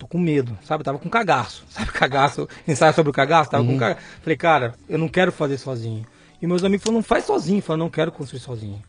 Tô 0.00 0.06
com 0.06 0.18
medo, 0.18 0.58
sabe? 0.64 0.82
Tava 0.82 0.98
com 0.98 1.10
cagaço. 1.10 1.62
Sabe 1.68 1.92
cagaço? 1.92 2.48
Ensaio 2.66 2.94
sobre 2.94 3.10
o 3.10 3.12
cagaço? 3.12 3.50
Tava 3.50 3.62
com 3.62 3.76
cagaço. 3.78 4.00
Falei, 4.22 4.34
cara, 4.38 4.74
eu 4.88 4.96
não 4.98 5.08
quero 5.08 5.30
fazer 5.30 5.58
sozinho. 5.58 6.06
E 6.40 6.46
meus 6.46 6.64
amigos 6.64 6.82
falaram, 6.82 7.00
não 7.00 7.04
faz 7.04 7.26
sozinho. 7.26 7.58
Eu 7.58 7.62
falei, 7.62 7.80
não 7.80 7.90
quero 7.90 8.10
construir 8.10 8.40
sozinho. 8.40 8.82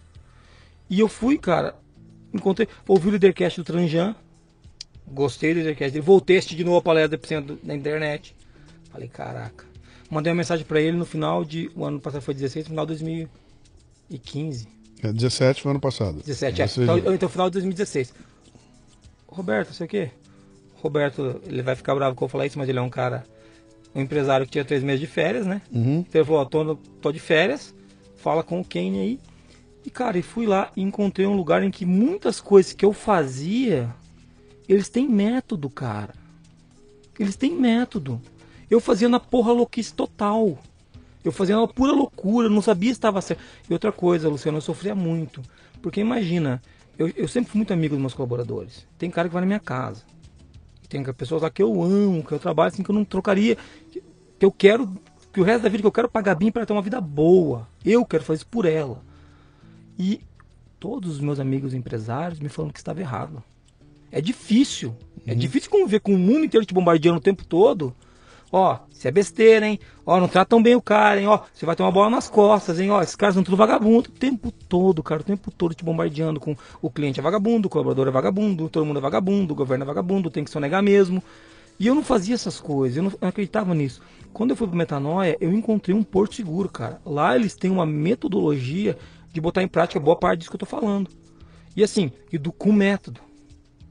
E 0.90 1.02
eu 1.02 1.10
fui, 1.10 1.38
cara, 1.38 1.76
encontrei, 2.34 2.66
ouvi 2.88 3.10
o 3.10 3.12
Lidercast 3.12 3.60
do 3.60 3.66
Tranjan, 3.66 4.16
gostei 5.06 5.54
do 5.54 5.58
Lidercast 5.60 5.92
dele, 5.92 6.06
voltei 6.06 6.40
de 6.40 6.64
novo 6.64 6.78
a 6.78 6.82
palestra 6.82 7.18
do 7.42 7.60
na 7.62 7.76
internet. 7.76 8.34
Falei, 8.90 9.10
caraca. 9.10 9.66
Mandei 10.10 10.32
uma 10.32 10.38
mensagem 10.38 10.66
pra 10.66 10.80
ele 10.80 10.96
no 10.96 11.06
final 11.06 11.44
de. 11.44 11.70
O 11.76 11.84
ano 11.84 12.00
passado 12.00 12.22
foi 12.22 12.34
16, 12.34 12.66
no 12.66 12.70
final 12.70 12.86
de 12.86 12.94
2015. 14.10 14.68
É, 15.04 15.12
17 15.12 15.62
foi 15.62 15.72
ano 15.72 15.80
passado. 15.82 16.22
17, 16.26 16.62
é. 16.62 16.68
Você- 16.68 16.84
Então, 16.84 17.14
então, 17.16 17.28
final 17.30 17.50
de 17.50 17.54
2016. 17.56 18.14
Roberto, 19.28 19.74
sei 19.74 19.86
o 19.86 19.90
quê? 19.90 20.12
Roberto, 20.82 21.42
ele 21.46 21.62
vai 21.62 21.76
ficar 21.76 21.96
bravo 21.96 22.16
que 22.16 22.22
eu 22.22 22.28
falar 22.28 22.46
isso, 22.46 22.58
mas 22.58 22.68
ele 22.70 22.80
é 22.80 22.82
um 22.82 22.90
cara, 22.90 23.24
um 23.94 24.02
empresário 24.02 24.46
que 24.46 24.52
tinha 24.54 24.66
três 24.66 24.84
meses 24.84 25.00
de 25.00 25.08
férias, 25.08 25.46
né? 25.46 25.62
Uhum. 25.72 26.00
Então 26.08 26.22
ele 26.22 26.26
falou, 26.26 26.42
ó, 26.42 26.46
tô, 26.46 26.76
tô 26.76 27.12
de 27.12 27.20
férias, 27.20 27.74
fala 28.18 28.44
com 28.44 28.60
o 28.60 28.66
Kenny 28.66 29.00
aí. 29.00 29.20
E 29.86 29.90
cara, 29.90 30.18
e 30.18 30.22
fui 30.22 30.46
lá 30.46 30.72
e 30.76 30.82
encontrei 30.82 31.26
um 31.26 31.36
lugar 31.36 31.64
em 31.64 31.72
que 31.72 31.86
muitas 31.86 32.40
coisas 32.40 32.74
que 32.74 32.86
eu 32.86 32.94
fazia, 32.94 33.94
eles 34.68 34.90
têm 34.90 35.08
método, 35.08 35.70
cara. 35.70 36.14
Eles 37.20 37.36
têm 37.36 37.56
método. 37.56 38.22
Eu 38.70 38.80
fazia 38.80 39.10
na 39.10 39.20
porra 39.20 39.52
louquice 39.52 39.94
total. 39.94 40.58
Eu 41.24 41.32
fazia 41.32 41.56
na 41.56 41.68
pura 41.68 41.92
loucura, 41.92 42.50
não 42.50 42.62
sabia 42.62 42.90
se 42.90 42.98
estava 42.98 43.22
certo. 43.22 43.42
E 43.70 43.74
outra 43.74 43.92
coisa, 43.92 44.30
Luciano, 44.30 44.58
eu 44.58 44.62
sofria 44.62 44.96
muito. 44.96 45.42
Porque 45.82 46.00
imagina, 46.00 46.62
eu, 46.98 47.12
eu 47.16 47.28
sempre 47.28 47.52
fui 47.52 47.58
muito 47.58 47.74
amigo 47.74 47.96
dos 47.96 48.02
meus 48.02 48.14
colaboradores. 48.14 48.88
Tem 48.98 49.10
cara 49.10 49.28
que 49.28 49.34
vai 49.34 49.42
na 49.42 49.48
minha 49.48 49.60
casa. 49.60 50.04
Tem 50.92 51.02
pessoas 51.14 51.42
lá 51.42 51.50
que 51.50 51.64
eu 51.64 51.82
amo, 51.82 52.22
que 52.22 52.34
eu 52.34 52.40
trabalho 52.40 52.68
assim, 52.68 52.84
que 52.84 52.92
eu 52.92 52.96
não 52.96 53.06
trocaria. 53.06 53.58
Que, 53.90 54.04
que 54.38 54.46
eu 54.46 54.52
quero, 54.52 54.94
que 55.32 55.40
o 55.40 55.44
resto 55.44 55.64
da 55.64 55.70
vida 55.70 55.82
que 55.82 55.88
eu 55.88 55.92
quero 55.92 56.10
pagar 56.10 56.36
bem 56.36 56.52
para 56.52 56.66
ter 56.66 56.74
uma 56.74 56.82
vida 56.82 57.00
boa. 57.00 57.66
Eu 57.86 58.06
quero 58.06 58.26
fazer 58.26 58.40
isso 58.40 58.48
por 58.48 58.66
ela. 58.66 59.02
E 59.98 60.20
todos 60.78 61.14
os 61.14 61.20
meus 61.22 61.40
amigos 61.40 61.74
empresários 61.74 62.42
me 62.42 62.50
falando 62.50 62.74
que 62.74 62.80
estava 62.80 63.00
errado. 63.00 63.42
É 64.12 64.20
difícil. 64.20 64.94
É 65.26 65.34
difícil 65.34 65.72
conviver 65.72 66.02
com 66.02 66.14
o 66.14 66.20
mundo 66.20 66.44
inteiro 66.44 66.66
te 66.66 66.74
bombardeando 66.74 67.20
o 67.20 67.22
tempo 67.22 67.46
todo. 67.46 67.96
Ó, 68.52 68.78
você 68.92 69.08
é 69.08 69.12
besteira, 69.12 69.66
hein? 69.66 69.80
Ó, 70.06 70.20
não 70.20 70.28
tratam 70.28 70.62
bem 70.62 70.76
o 70.76 70.82
cara, 70.82 71.20
hein? 71.22 71.28
Ó, 71.28 71.40
você 71.54 71.66
vai 71.66 71.76
ter 71.76 71.84
uma 71.84 71.92
bola 71.92 72.10
nas 72.10 72.30
costas, 72.30 72.80
hein? 72.80 72.92
Ó, 72.92 73.02
esses 73.02 73.16
caras 73.16 73.36
são 73.36 73.44
tudo 73.44 73.56
vagabundo. 73.56 74.10
O 74.10 74.12
tempo 74.12 74.52
todo, 74.52 75.02
cara, 75.02 75.22
o 75.22 75.24
tempo 75.24 75.50
todo 75.52 75.74
te 75.74 75.84
bombardeando 75.86 76.40
com 76.40 76.56
o 76.82 76.90
cliente 76.90 77.20
é 77.20 77.24
vagabundo, 77.24 77.68
o 77.68 77.70
colaborador 77.70 78.08
é 78.08 78.12
vagabundo, 78.12 78.68
todo 78.70 78.86
mundo 78.86 78.98
é 79.00 79.02
vagabundo, 79.02 79.54
o 79.54 79.56
governo 79.56 79.84
é 79.84 79.88
vagabundo, 79.88 80.30
tem 80.30 80.44
que 80.44 80.52
sonegar 80.52 80.84
mesmo. 80.84 81.24
E 81.80 81.88
eu 81.88 81.96
não 81.96 82.04
fazia 82.04 82.36
essas 82.36 82.60
coisas, 82.60 82.98
eu 82.98 83.04
não, 83.04 83.12
eu 83.12 83.18
não 83.22 83.30
acreditava 83.30 83.74
nisso. 83.74 84.02
Quando 84.34 84.52
eu 84.52 84.56
fui 84.56 84.68
pro 84.68 84.78
Metanoia, 84.78 85.38
eu 85.40 85.52
encontrei 85.52 85.96
um 85.96 86.04
porto 86.04 86.36
seguro, 86.36 86.70
cara. 86.70 87.02
Lá 87.06 87.36
eles 87.36 87.56
têm 87.56 87.72
uma 87.72 87.86
metodologia 87.86 88.98
de 89.32 89.42
botar 89.42 89.64
em 89.64 89.68
prática 89.68 90.00
boa 90.00 90.16
parte 90.16 90.40
disso 90.40 90.52
que 90.52 90.56
eu 90.56 90.60
tô 90.60 90.66
falando. 90.66 91.10
E 91.76 91.84
assim, 91.84 92.12
e 92.32 92.38
do, 92.38 92.52
com 92.52 92.72
método. 92.74 93.22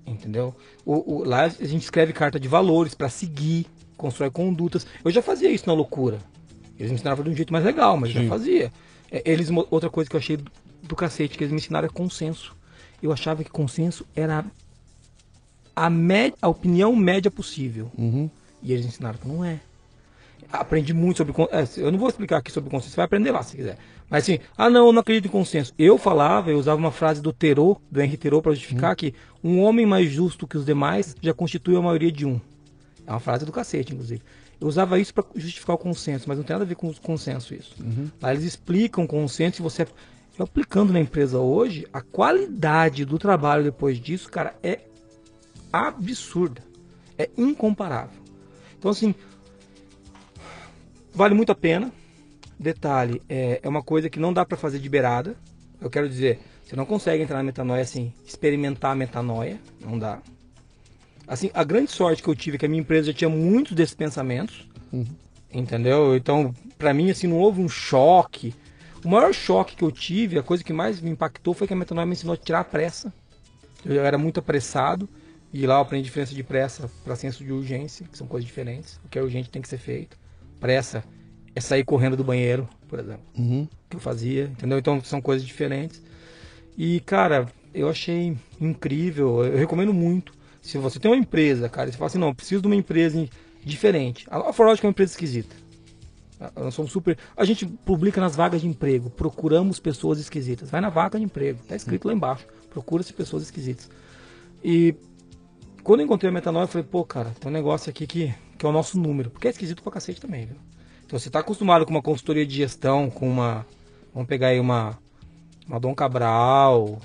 Entendeu? 0.07 0.55
O, 0.85 1.17
o- 1.21 1.25
lá 1.25 1.45
a 1.45 1.49
gente 1.49 1.83
escreve 1.83 2.13
carta 2.13 2.39
de 2.39 2.49
valores 2.49 2.95
para 2.95 3.09
seguir, 3.09 3.67
constrói 4.01 4.31
condutas. 4.31 4.87
Eu 5.05 5.11
já 5.11 5.23
fazia 5.23 5.51
isso 5.51 5.67
na 5.67 5.73
loucura. 5.73 6.19
Eles 6.79 6.91
me 6.91 6.97
ensinaram 6.97 7.23
de 7.23 7.31
um 7.31 7.35
jeito 7.35 7.53
mais 7.53 7.65
legal, 7.65 7.97
mas 7.97 8.11
eu 8.11 8.23
Sim. 8.23 8.23
já 8.23 8.29
fazia. 8.31 8.73
É, 9.11 9.23
Eles, 9.25 9.51
outra 9.71 9.91
coisa 9.91 10.09
que 10.09 10.17
eu 10.17 10.21
achei 10.21 10.37
do, 10.37 10.51
do 10.83 10.97
cacete, 10.97 11.37
que 11.37 11.45
eles 11.45 11.53
me 11.53 11.59
ensinaram 11.59 11.87
é 11.87 11.91
consenso. 11.91 12.57
Eu 13.03 13.13
achava 13.13 13.45
que 13.45 13.51
consenso 13.51 14.07
era 14.17 14.45
a, 15.77 15.89
a 16.41 16.49
opinião 16.49 16.97
média 16.97 17.31
possível. 17.31 17.91
Uhum. 17.97 18.31
E 18.63 18.73
eles 18.73 18.87
ensinaram 18.87 19.19
que 19.19 19.29
não 19.29 19.45
é. 19.45 19.61
Aprendi 20.53 20.93
muito 20.93 21.19
sobre. 21.19 21.33
é, 21.53 21.67
eu 21.77 21.93
não 21.93 21.99
vou 21.99 22.09
explicar 22.09 22.39
aqui 22.39 22.51
sobre 22.51 22.71
consenso, 22.71 22.91
você 22.91 22.97
vai 22.97 23.05
aprender 23.05 23.31
lá 23.31 23.43
se 23.43 23.57
quiser. 23.57 23.79
Mas 24.09 24.25
assim, 24.25 24.41
ah 24.59 24.69
não, 24.69 24.87
eu 24.87 24.93
não 24.93 25.01
acredito 25.01 25.27
em 25.27 25.31
consenso. 25.31 25.73
Eu 25.79 25.97
falava, 25.97 26.51
eu 26.51 26.59
usava 26.59 26.79
uma 26.79 26.91
frase 26.91 27.23
do 27.23 27.33
Terô, 27.33 27.81
do 27.91 28.03
Henri 28.03 28.17
Terô, 28.17 28.43
para 28.43 28.53
justificar 28.53 28.97
que 28.97 29.15
um 29.45 29.61
homem 29.61 29.87
mais 29.87 30.11
justo 30.11 30.49
que 30.49 30.57
os 30.57 30.65
demais 30.65 31.15
já 31.23 31.33
constitui 31.33 31.77
a 31.77 31.81
maioria 31.81 32.11
de 32.11 32.27
um. 32.27 32.41
É 33.07 33.11
uma 33.11 33.21
frase 33.21 33.45
do 33.45 33.53
cacete, 33.53 33.93
inclusive. 33.93 34.23
Eu 34.61 34.69
usava 34.69 34.99
isso 34.99 35.15
para 35.15 35.25
justificar 35.35 35.75
o 35.75 35.79
consenso, 35.79 36.27
mas 36.29 36.37
não 36.37 36.45
tem 36.45 36.55
nada 36.55 36.65
a 36.65 36.69
ver 36.69 36.75
com 36.75 36.89
o 36.89 37.01
consenso 37.01 37.55
isso. 37.55 37.75
Lá 38.21 38.33
eles 38.33 38.45
explicam 38.45 39.05
o 39.05 39.09
consenso 39.09 39.61
e 39.61 39.63
você. 39.63 39.87
Eu 40.39 40.45
aplicando 40.45 40.93
na 40.93 41.01
empresa 41.01 41.39
hoje, 41.39 41.87
a 41.93 42.01
qualidade 42.01 43.05
do 43.05 43.19
trabalho 43.19 43.65
depois 43.65 43.99
disso, 43.99 44.31
cara, 44.31 44.55
é 44.63 44.81
absurda. 45.73 46.63
É 47.19 47.29
incomparável. 47.37 48.19
Então, 48.79 48.91
assim, 48.91 49.15
vale 51.13 51.35
muito 51.35 51.53
a 51.53 51.55
pena. 51.55 51.93
Detalhe, 52.59 53.23
é, 53.29 53.61
é 53.63 53.69
uma 53.69 53.83
coisa 53.83 54.11
que 54.11 54.21
não 54.21 54.33
dá 54.33 54.45
para 54.45 54.57
fazer 54.57 54.79
de 54.79 54.89
beirada. 54.89 55.37
Eu 55.81 55.91
quero 55.91 56.09
dizer, 56.09 56.41
você 56.65 56.77
não 56.77 56.87
consegue 56.87 57.23
entrar 57.23 57.39
na 57.39 57.43
metanoia 57.43 57.83
assim, 57.83 58.13
experimentar 58.25 58.93
a 58.93 58.95
metanoia. 58.95 59.59
Não 59.81 59.99
dá. 59.99 60.21
Assim, 61.31 61.49
a 61.55 61.63
grande 61.63 61.93
sorte 61.93 62.25
que 62.25 62.29
eu 62.29 62.35
tive 62.35 62.57
é 62.57 62.59
que 62.59 62.67
a 62.67 62.69
minha 62.69 62.81
empresa 62.81 63.07
já 63.07 63.13
tinha 63.13 63.31
muitos 63.31 63.73
desses 63.73 63.95
pensamentos. 63.95 64.69
Entendeu? 65.53 66.17
Então, 66.17 66.53
pra 66.77 66.93
mim, 66.93 67.09
assim, 67.09 67.29
não 67.29 67.39
houve 67.39 67.61
um 67.61 67.69
choque. 67.69 68.53
O 69.05 69.09
maior 69.09 69.33
choque 69.33 69.77
que 69.77 69.85
eu 69.85 69.93
tive, 69.93 70.41
a 70.41 70.43
coisa 70.43 70.65
que 70.65 70.73
mais 70.73 71.01
me 71.01 71.09
impactou 71.09 71.55
foi 71.55 71.69
que 71.69 71.73
a 71.73 71.77
metanoia 71.77 72.05
me 72.05 72.15
ensinou 72.15 72.35
a 72.35 72.37
tirar 72.37 72.59
a 72.59 72.65
pressa. 72.65 73.15
Eu 73.85 74.05
era 74.05 74.19
muito 74.19 74.41
apressado. 74.41 75.09
E 75.53 75.65
lá 75.69 75.77
eu 75.77 75.83
aprendi 75.83 76.03
diferença 76.03 76.35
de 76.35 76.43
pressa 76.43 76.91
para 77.05 77.15
senso 77.15 77.45
de 77.45 77.53
urgência, 77.53 78.07
que 78.11 78.19
são 78.19 78.27
coisas 78.27 78.45
diferentes. 78.45 78.99
O 79.05 79.09
que 79.09 79.17
é 79.17 79.23
urgente 79.23 79.51
tem 79.51 79.63
que 79.63 79.69
ser 79.69 79.79
feito. 79.79 80.17
Pressa 80.59 81.05
é 81.55 81.61
sair 81.61 81.85
correndo 81.85 82.17
do 82.17 82.25
banheiro, 82.25 82.69
por 82.89 82.99
exemplo. 82.99 83.23
Que 83.89 83.97
eu 83.97 84.01
fazia, 84.01 84.47
entendeu? 84.47 84.81
Então 84.81 85.01
são 85.05 85.21
coisas 85.21 85.47
diferentes. 85.47 86.03
E, 86.77 86.99
cara, 86.99 87.47
eu 87.73 87.89
achei 87.89 88.37
incrível. 88.61 89.45
Eu 89.45 89.57
recomendo 89.57 89.95
muito. 89.95 90.40
Se 90.61 90.79
você 90.79 90.99
tem 90.99 91.11
uma 91.11 91.17
empresa, 91.17 91.69
cara, 91.69 91.91
você 91.91 91.97
fala 91.97 92.07
assim, 92.09 92.19
não, 92.19 92.35
preciso 92.35 92.61
de 92.63 92.67
uma 92.69 92.77
empresa 92.77 93.19
em- 93.19 93.29
diferente. 93.65 94.27
A 94.31 94.53
Forlógica 94.53 94.87
é 94.87 94.89
uma 94.89 94.93
empresa 94.93 95.13
esquisita. 95.13 95.55
Nós 96.57 96.75
somos 96.75 96.91
super. 96.91 97.19
A 97.37 97.45
gente 97.45 97.67
publica 97.67 98.19
nas 98.21 98.35
vagas 98.35 98.63
de 98.63 98.67
emprego. 98.67 99.11
Procuramos 99.11 99.79
pessoas 99.79 100.19
esquisitas. 100.19 100.71
Vai 100.71 100.81
na 100.81 100.89
vaga 100.89 101.19
de 101.19 101.25
emprego. 101.25 101.61
Tá 101.69 101.77
escrito 101.77 102.09
lá 102.09 102.15
embaixo. 102.15 102.47
Procura-se 102.71 103.13
pessoas 103.13 103.43
esquisitas. 103.43 103.91
E 104.65 104.95
quando 105.83 106.01
eu 106.01 106.07
encontrei 106.07 106.31
a 106.31 106.33
metanoia, 106.33 106.65
eu 106.65 106.69
falei, 106.69 106.87
pô, 106.91 107.05
cara, 107.05 107.31
tem 107.39 107.51
um 107.51 107.53
negócio 107.53 107.91
aqui 107.91 108.07
que, 108.07 108.35
que 108.57 108.65
é 108.65 108.69
o 108.69 108.73
nosso 108.73 108.99
número. 108.99 109.29
Porque 109.29 109.49
é 109.49 109.51
esquisito 109.51 109.83
pra 109.83 109.93
cacete 109.93 110.19
também, 110.21 110.47
viu? 110.47 110.57
Então 111.05 111.19
você 111.19 111.29
tá 111.29 111.41
acostumado 111.41 111.85
com 111.85 111.91
uma 111.91 112.01
consultoria 112.03 112.47
de 112.47 112.55
gestão, 112.55 113.11
com 113.11 113.29
uma. 113.29 113.67
Vamos 114.15 114.29
pegar 114.29 114.49
aí 114.49 114.61
uma. 114.61 114.99
Uma 115.67 115.79
Dom 115.79 115.95
Cabral. 115.95 116.99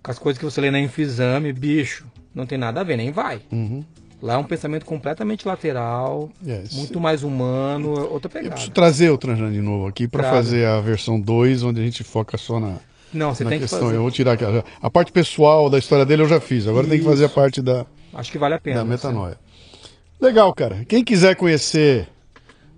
Com 0.00 0.10
as 0.12 0.18
coisas 0.18 0.38
que 0.38 0.44
você 0.44 0.60
lê 0.60 0.70
na 0.70 0.78
Infexame, 0.78 1.52
bicho. 1.52 2.06
Não 2.34 2.46
tem 2.46 2.58
nada 2.58 2.80
a 2.80 2.84
ver, 2.84 2.96
nem 2.96 3.10
vai. 3.12 3.40
Lá 4.22 4.34
é 4.34 4.36
um 4.38 4.44
pensamento 4.44 4.86
completamente 4.86 5.46
lateral, 5.46 6.30
Yes. 6.46 6.72
muito 6.74 6.98
mais 6.98 7.22
humano, 7.22 7.94
é 7.96 8.00
outra 8.00 8.28
Eu 8.28 8.30
pegada. 8.32 8.50
preciso 8.52 8.72
trazer 8.72 9.10
o 9.10 9.18
Tranjan 9.18 9.52
de 9.52 9.60
novo 9.60 9.86
aqui 9.86 10.08
para 10.08 10.24
fazer 10.30 10.66
a 10.66 10.80
versão 10.80 11.20
2, 11.20 11.62
onde 11.62 11.80
a 11.80 11.84
gente 11.84 12.02
foca 12.02 12.38
só 12.38 12.58
na, 12.58 12.78
Não, 13.12 13.34
você 13.34 13.44
na 13.44 13.50
tem 13.50 13.58
que 13.58 13.64
questão. 13.64 13.80
fazer. 13.80 13.96
Eu 13.96 14.02
vou 14.02 14.10
tirar 14.10 14.32
a- 14.42 14.64
A 14.86 14.90
parte 14.90 15.12
pessoal 15.12 15.68
da 15.68 15.78
história 15.78 16.06
dele 16.06 16.22
eu 16.22 16.28
já 16.28 16.40
fiz. 16.40 16.66
Agora 16.66 16.86
tem 16.86 16.98
que 16.98 17.04
fazer 17.04 17.24
a 17.24 17.26
Isso. 17.26 17.34
parte 17.34 17.60
da, 17.60 17.84
Acho 18.14 18.32
que 18.32 18.38
vale 18.38 18.54
a 18.54 18.58
pena. 18.58 18.76
da 18.78 18.84
metanoia. 18.84 19.38
Legal, 20.20 20.52
cara. 20.54 20.84
Quem 20.88 21.04
quiser 21.04 21.36
conhecer 21.36 22.08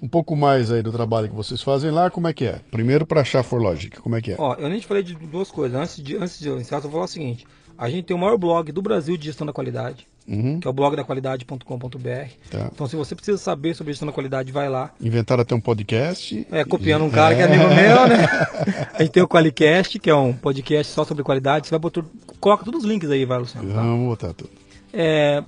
um 0.02 0.08
pouco 0.08 0.34
mais 0.34 0.70
aí 0.72 0.82
do 0.82 0.90
trabalho 0.92 1.28
que 1.28 1.34
vocês 1.34 1.62
fazem 1.62 1.90
lá, 1.90 2.10
como 2.10 2.26
é 2.26 2.32
que 2.32 2.44
é? 2.44 2.60
Primeiro 2.72 3.06
para 3.06 3.20
achar 3.20 3.42
Forlogic, 3.44 4.00
como 4.00 4.16
é 4.16 4.20
que 4.20 4.32
é? 4.32 4.36
Ó, 4.38 4.54
eu 4.54 4.68
nem 4.68 4.80
te 4.80 4.86
falei 4.86 5.02
de 5.02 5.14
duas 5.14 5.50
coisas. 5.50 5.78
Antes 5.80 6.02
de, 6.02 6.16
antes 6.16 6.38
de 6.40 6.48
eu 6.48 6.58
encerrar, 6.58 6.78
eu 6.78 6.82
vou 6.82 6.92
falar 6.92 7.04
o 7.04 7.08
seguinte. 7.08 7.46
A 7.78 7.88
gente 7.90 8.06
tem 8.06 8.16
o 8.16 8.20
maior 8.20 8.36
blog 8.38 8.72
do 8.72 8.80
Brasil 8.82 9.16
de 9.16 9.26
gestão 9.26 9.46
da 9.46 9.52
qualidade, 9.52 10.06
Uhum. 10.28 10.58
que 10.58 10.66
é 10.66 10.70
o 10.70 10.72
blogdaqualidade.com.br. 10.72 12.30
Tá. 12.50 12.70
Então, 12.72 12.86
se 12.88 12.96
você 12.96 13.14
precisa 13.14 13.38
saber 13.38 13.74
sobre 13.74 13.92
gestão 13.92 14.06
da 14.06 14.12
qualidade, 14.12 14.50
vai 14.50 14.68
lá. 14.68 14.92
Inventaram 15.00 15.42
até 15.42 15.54
um 15.54 15.60
podcast. 15.60 16.46
É, 16.50 16.64
copiando 16.64 17.04
um 17.04 17.10
cara 17.10 17.34
que 17.34 17.42
é 17.42 17.44
amigo 17.44 17.68
meu, 17.68 18.08
né? 18.08 18.26
A 18.94 19.02
gente 19.02 19.12
tem 19.12 19.22
o 19.22 19.28
Qualicast, 19.28 19.98
que 19.98 20.10
é 20.10 20.14
um 20.14 20.32
podcast 20.32 20.92
só 20.92 21.04
sobre 21.04 21.22
qualidade. 21.22 21.66
Você 21.66 21.70
vai 21.70 21.78
botar, 21.78 22.02
coloca 22.40 22.64
todos 22.64 22.82
os 22.84 22.90
links 22.90 23.10
aí, 23.10 23.24
vai, 23.24 23.38
Luciano. 23.38 23.68
tá? 23.68 23.74
Vamos 23.80 24.08
botar 24.08 24.32
tudo. 24.32 24.50
É, 24.92 25.44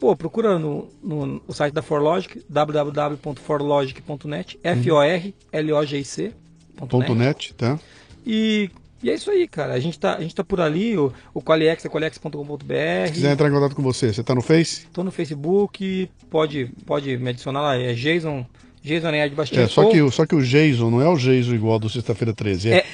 pô, 0.00 0.16
procura 0.16 0.58
no, 0.58 0.88
no, 1.02 1.42
o 1.46 1.52
site 1.52 1.74
da 1.74 1.82
Forlogic, 1.82 2.42
www.forlogic.net, 2.48 4.58
F-O-R-L-O-G-I-C. 4.62 6.32
Ponto 6.76 7.14
net, 7.14 7.52
tá? 7.54 7.78
E, 8.26 8.70
e 9.02 9.10
é 9.10 9.14
isso 9.14 9.30
aí, 9.30 9.48
cara. 9.48 9.72
A 9.74 9.80
gente 9.80 9.98
tá, 9.98 10.14
a 10.16 10.20
gente 10.20 10.34
tá 10.34 10.44
por 10.44 10.60
ali, 10.60 10.96
o, 10.96 11.12
o 11.34 11.40
Qualiex 11.42 11.80
é 11.84 11.88
Se 11.88 11.88
qualiex.com.br. 11.88 13.12
quiser 13.12 13.32
entrar 13.32 13.48
em 13.48 13.52
contato 13.52 13.74
com 13.74 13.82
você, 13.82 14.12
você 14.12 14.22
tá 14.22 14.34
no 14.34 14.42
Face? 14.42 14.86
Tô 14.92 15.02
no 15.02 15.10
Facebook, 15.10 16.08
pode, 16.30 16.70
pode 16.86 17.16
me 17.18 17.30
adicionar 17.30 17.60
lá, 17.62 17.76
é 17.76 17.92
Jason, 17.94 18.46
Jason 18.82 19.06
Aranhard 19.08 19.30
de 19.30 19.36
Bastinho. 19.36 19.62
É, 19.62 19.66
só 19.68 19.88
que, 19.90 20.00
o- 20.02 20.10
só 20.10 20.24
que 20.26 20.34
o 20.34 20.42
Jason 20.42 20.90
não 20.90 21.00
é 21.00 21.08
o 21.08 21.16
Jason 21.16 21.54
igual 21.54 21.78
do 21.78 21.88
Sexta-feira 21.88 22.32
13, 22.32 22.70
é, 22.70 22.76
É. 22.78 22.84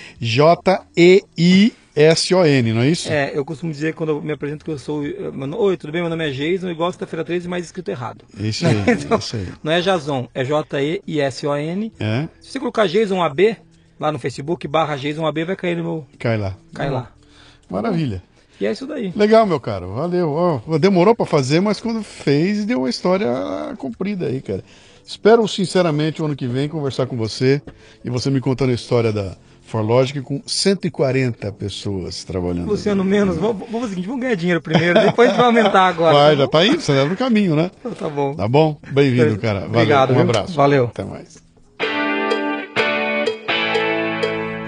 J-E-I-S-O-N, 1.40 2.72
não 2.72 2.82
é 2.82 2.88
isso? 2.90 3.10
É, 3.10 3.32
eu 3.34 3.44
costumo 3.44 3.70
dizer 3.72 3.94
quando 3.94 4.10
eu 4.10 4.22
me 4.22 4.32
apresento 4.32 4.64
que 4.64 4.70
eu 4.70 4.78
sou. 4.78 5.00
Oi, 5.02 5.76
tudo 5.76 5.92
bem? 5.92 6.00
Meu 6.00 6.10
nome 6.10 6.28
é 6.28 6.30
Jason, 6.32 6.70
igual 6.70 6.90
sexta-feira 6.92 7.24
13, 7.24 7.48
mas 7.48 7.64
escrito 7.66 7.88
errado. 7.90 8.24
Isso 8.38 8.66
aí, 8.66 8.74
Então, 9.04 9.18
isso 9.18 9.36
aí. 9.36 9.46
Não 9.62 9.72
é 9.72 9.80
Jason, 9.80 10.28
é 10.34 10.44
J-E-I-S-O-N. 10.44 11.92
É, 11.98 12.28
Se 12.40 12.52
você 12.52 12.58
colocar 12.60 12.86
Jason 12.86 13.22
AB 13.22 13.56
lá 13.98 14.10
no 14.12 14.18
Facebook, 14.18 14.66
barra 14.68 14.96
Jason 14.96 15.26
AB, 15.26 15.44
vai 15.44 15.56
cair 15.56 15.76
no 15.76 15.82
meu. 15.84 16.06
cai 16.18 16.36
lá. 16.38 16.54
Cai 16.74 16.90
lá. 16.90 17.10
Maravilha. 17.70 18.22
E 18.60 18.66
é 18.66 18.72
isso 18.72 18.86
daí. 18.86 19.12
Legal, 19.14 19.46
meu 19.46 19.60
caro. 19.60 19.94
Valeu. 19.94 20.62
Demorou 20.80 21.14
pra 21.14 21.24
fazer, 21.26 21.60
mas 21.60 21.80
quando 21.80 22.02
fez, 22.02 22.64
deu 22.64 22.78
uma 22.80 22.90
história 22.90 23.28
comprida 23.78 24.26
aí, 24.26 24.40
cara. 24.40 24.64
Espero 25.06 25.46
sinceramente 25.46 26.20
o 26.20 26.24
ano 26.24 26.34
que 26.36 26.46
vem 26.46 26.68
conversar 26.68 27.06
com 27.06 27.16
você 27.16 27.62
e 28.04 28.10
você 28.10 28.30
me 28.30 28.40
contando 28.40 28.70
a 28.70 28.74
história 28.74 29.12
da 29.12 29.36
Forlogic 29.62 30.20
com 30.22 30.42
140 30.44 31.52
pessoas 31.52 32.24
trabalhando. 32.24 32.66
Luciano, 32.68 33.04
menos. 33.04 33.36
Vamos, 33.36 33.58
vamos 33.58 33.72
fazer 33.72 33.84
o 33.84 33.88
seguinte, 33.90 34.06
vamos 34.06 34.22
ganhar 34.22 34.34
dinheiro 34.34 34.60
primeiro, 34.60 35.00
depois 35.00 35.30
vai 35.36 35.46
aumentar 35.46 35.86
agora. 35.86 36.14
Vai, 36.14 36.36
já 36.36 36.48
tá 36.48 36.66
indo, 36.66 36.80
você 36.80 36.94
tá 36.94 37.04
no 37.04 37.16
caminho, 37.16 37.54
né? 37.54 37.70
Tá 37.98 38.08
bom. 38.08 38.34
Tá 38.34 38.48
bom? 38.48 38.76
Bem-vindo, 38.90 39.38
cara. 39.38 39.60
Valeu. 39.60 39.74
Obrigado, 39.74 40.10
Um 40.10 40.14
viu? 40.14 40.22
abraço. 40.24 40.52
Valeu. 40.54 40.84
Até 40.86 41.04
mais. 41.04 41.47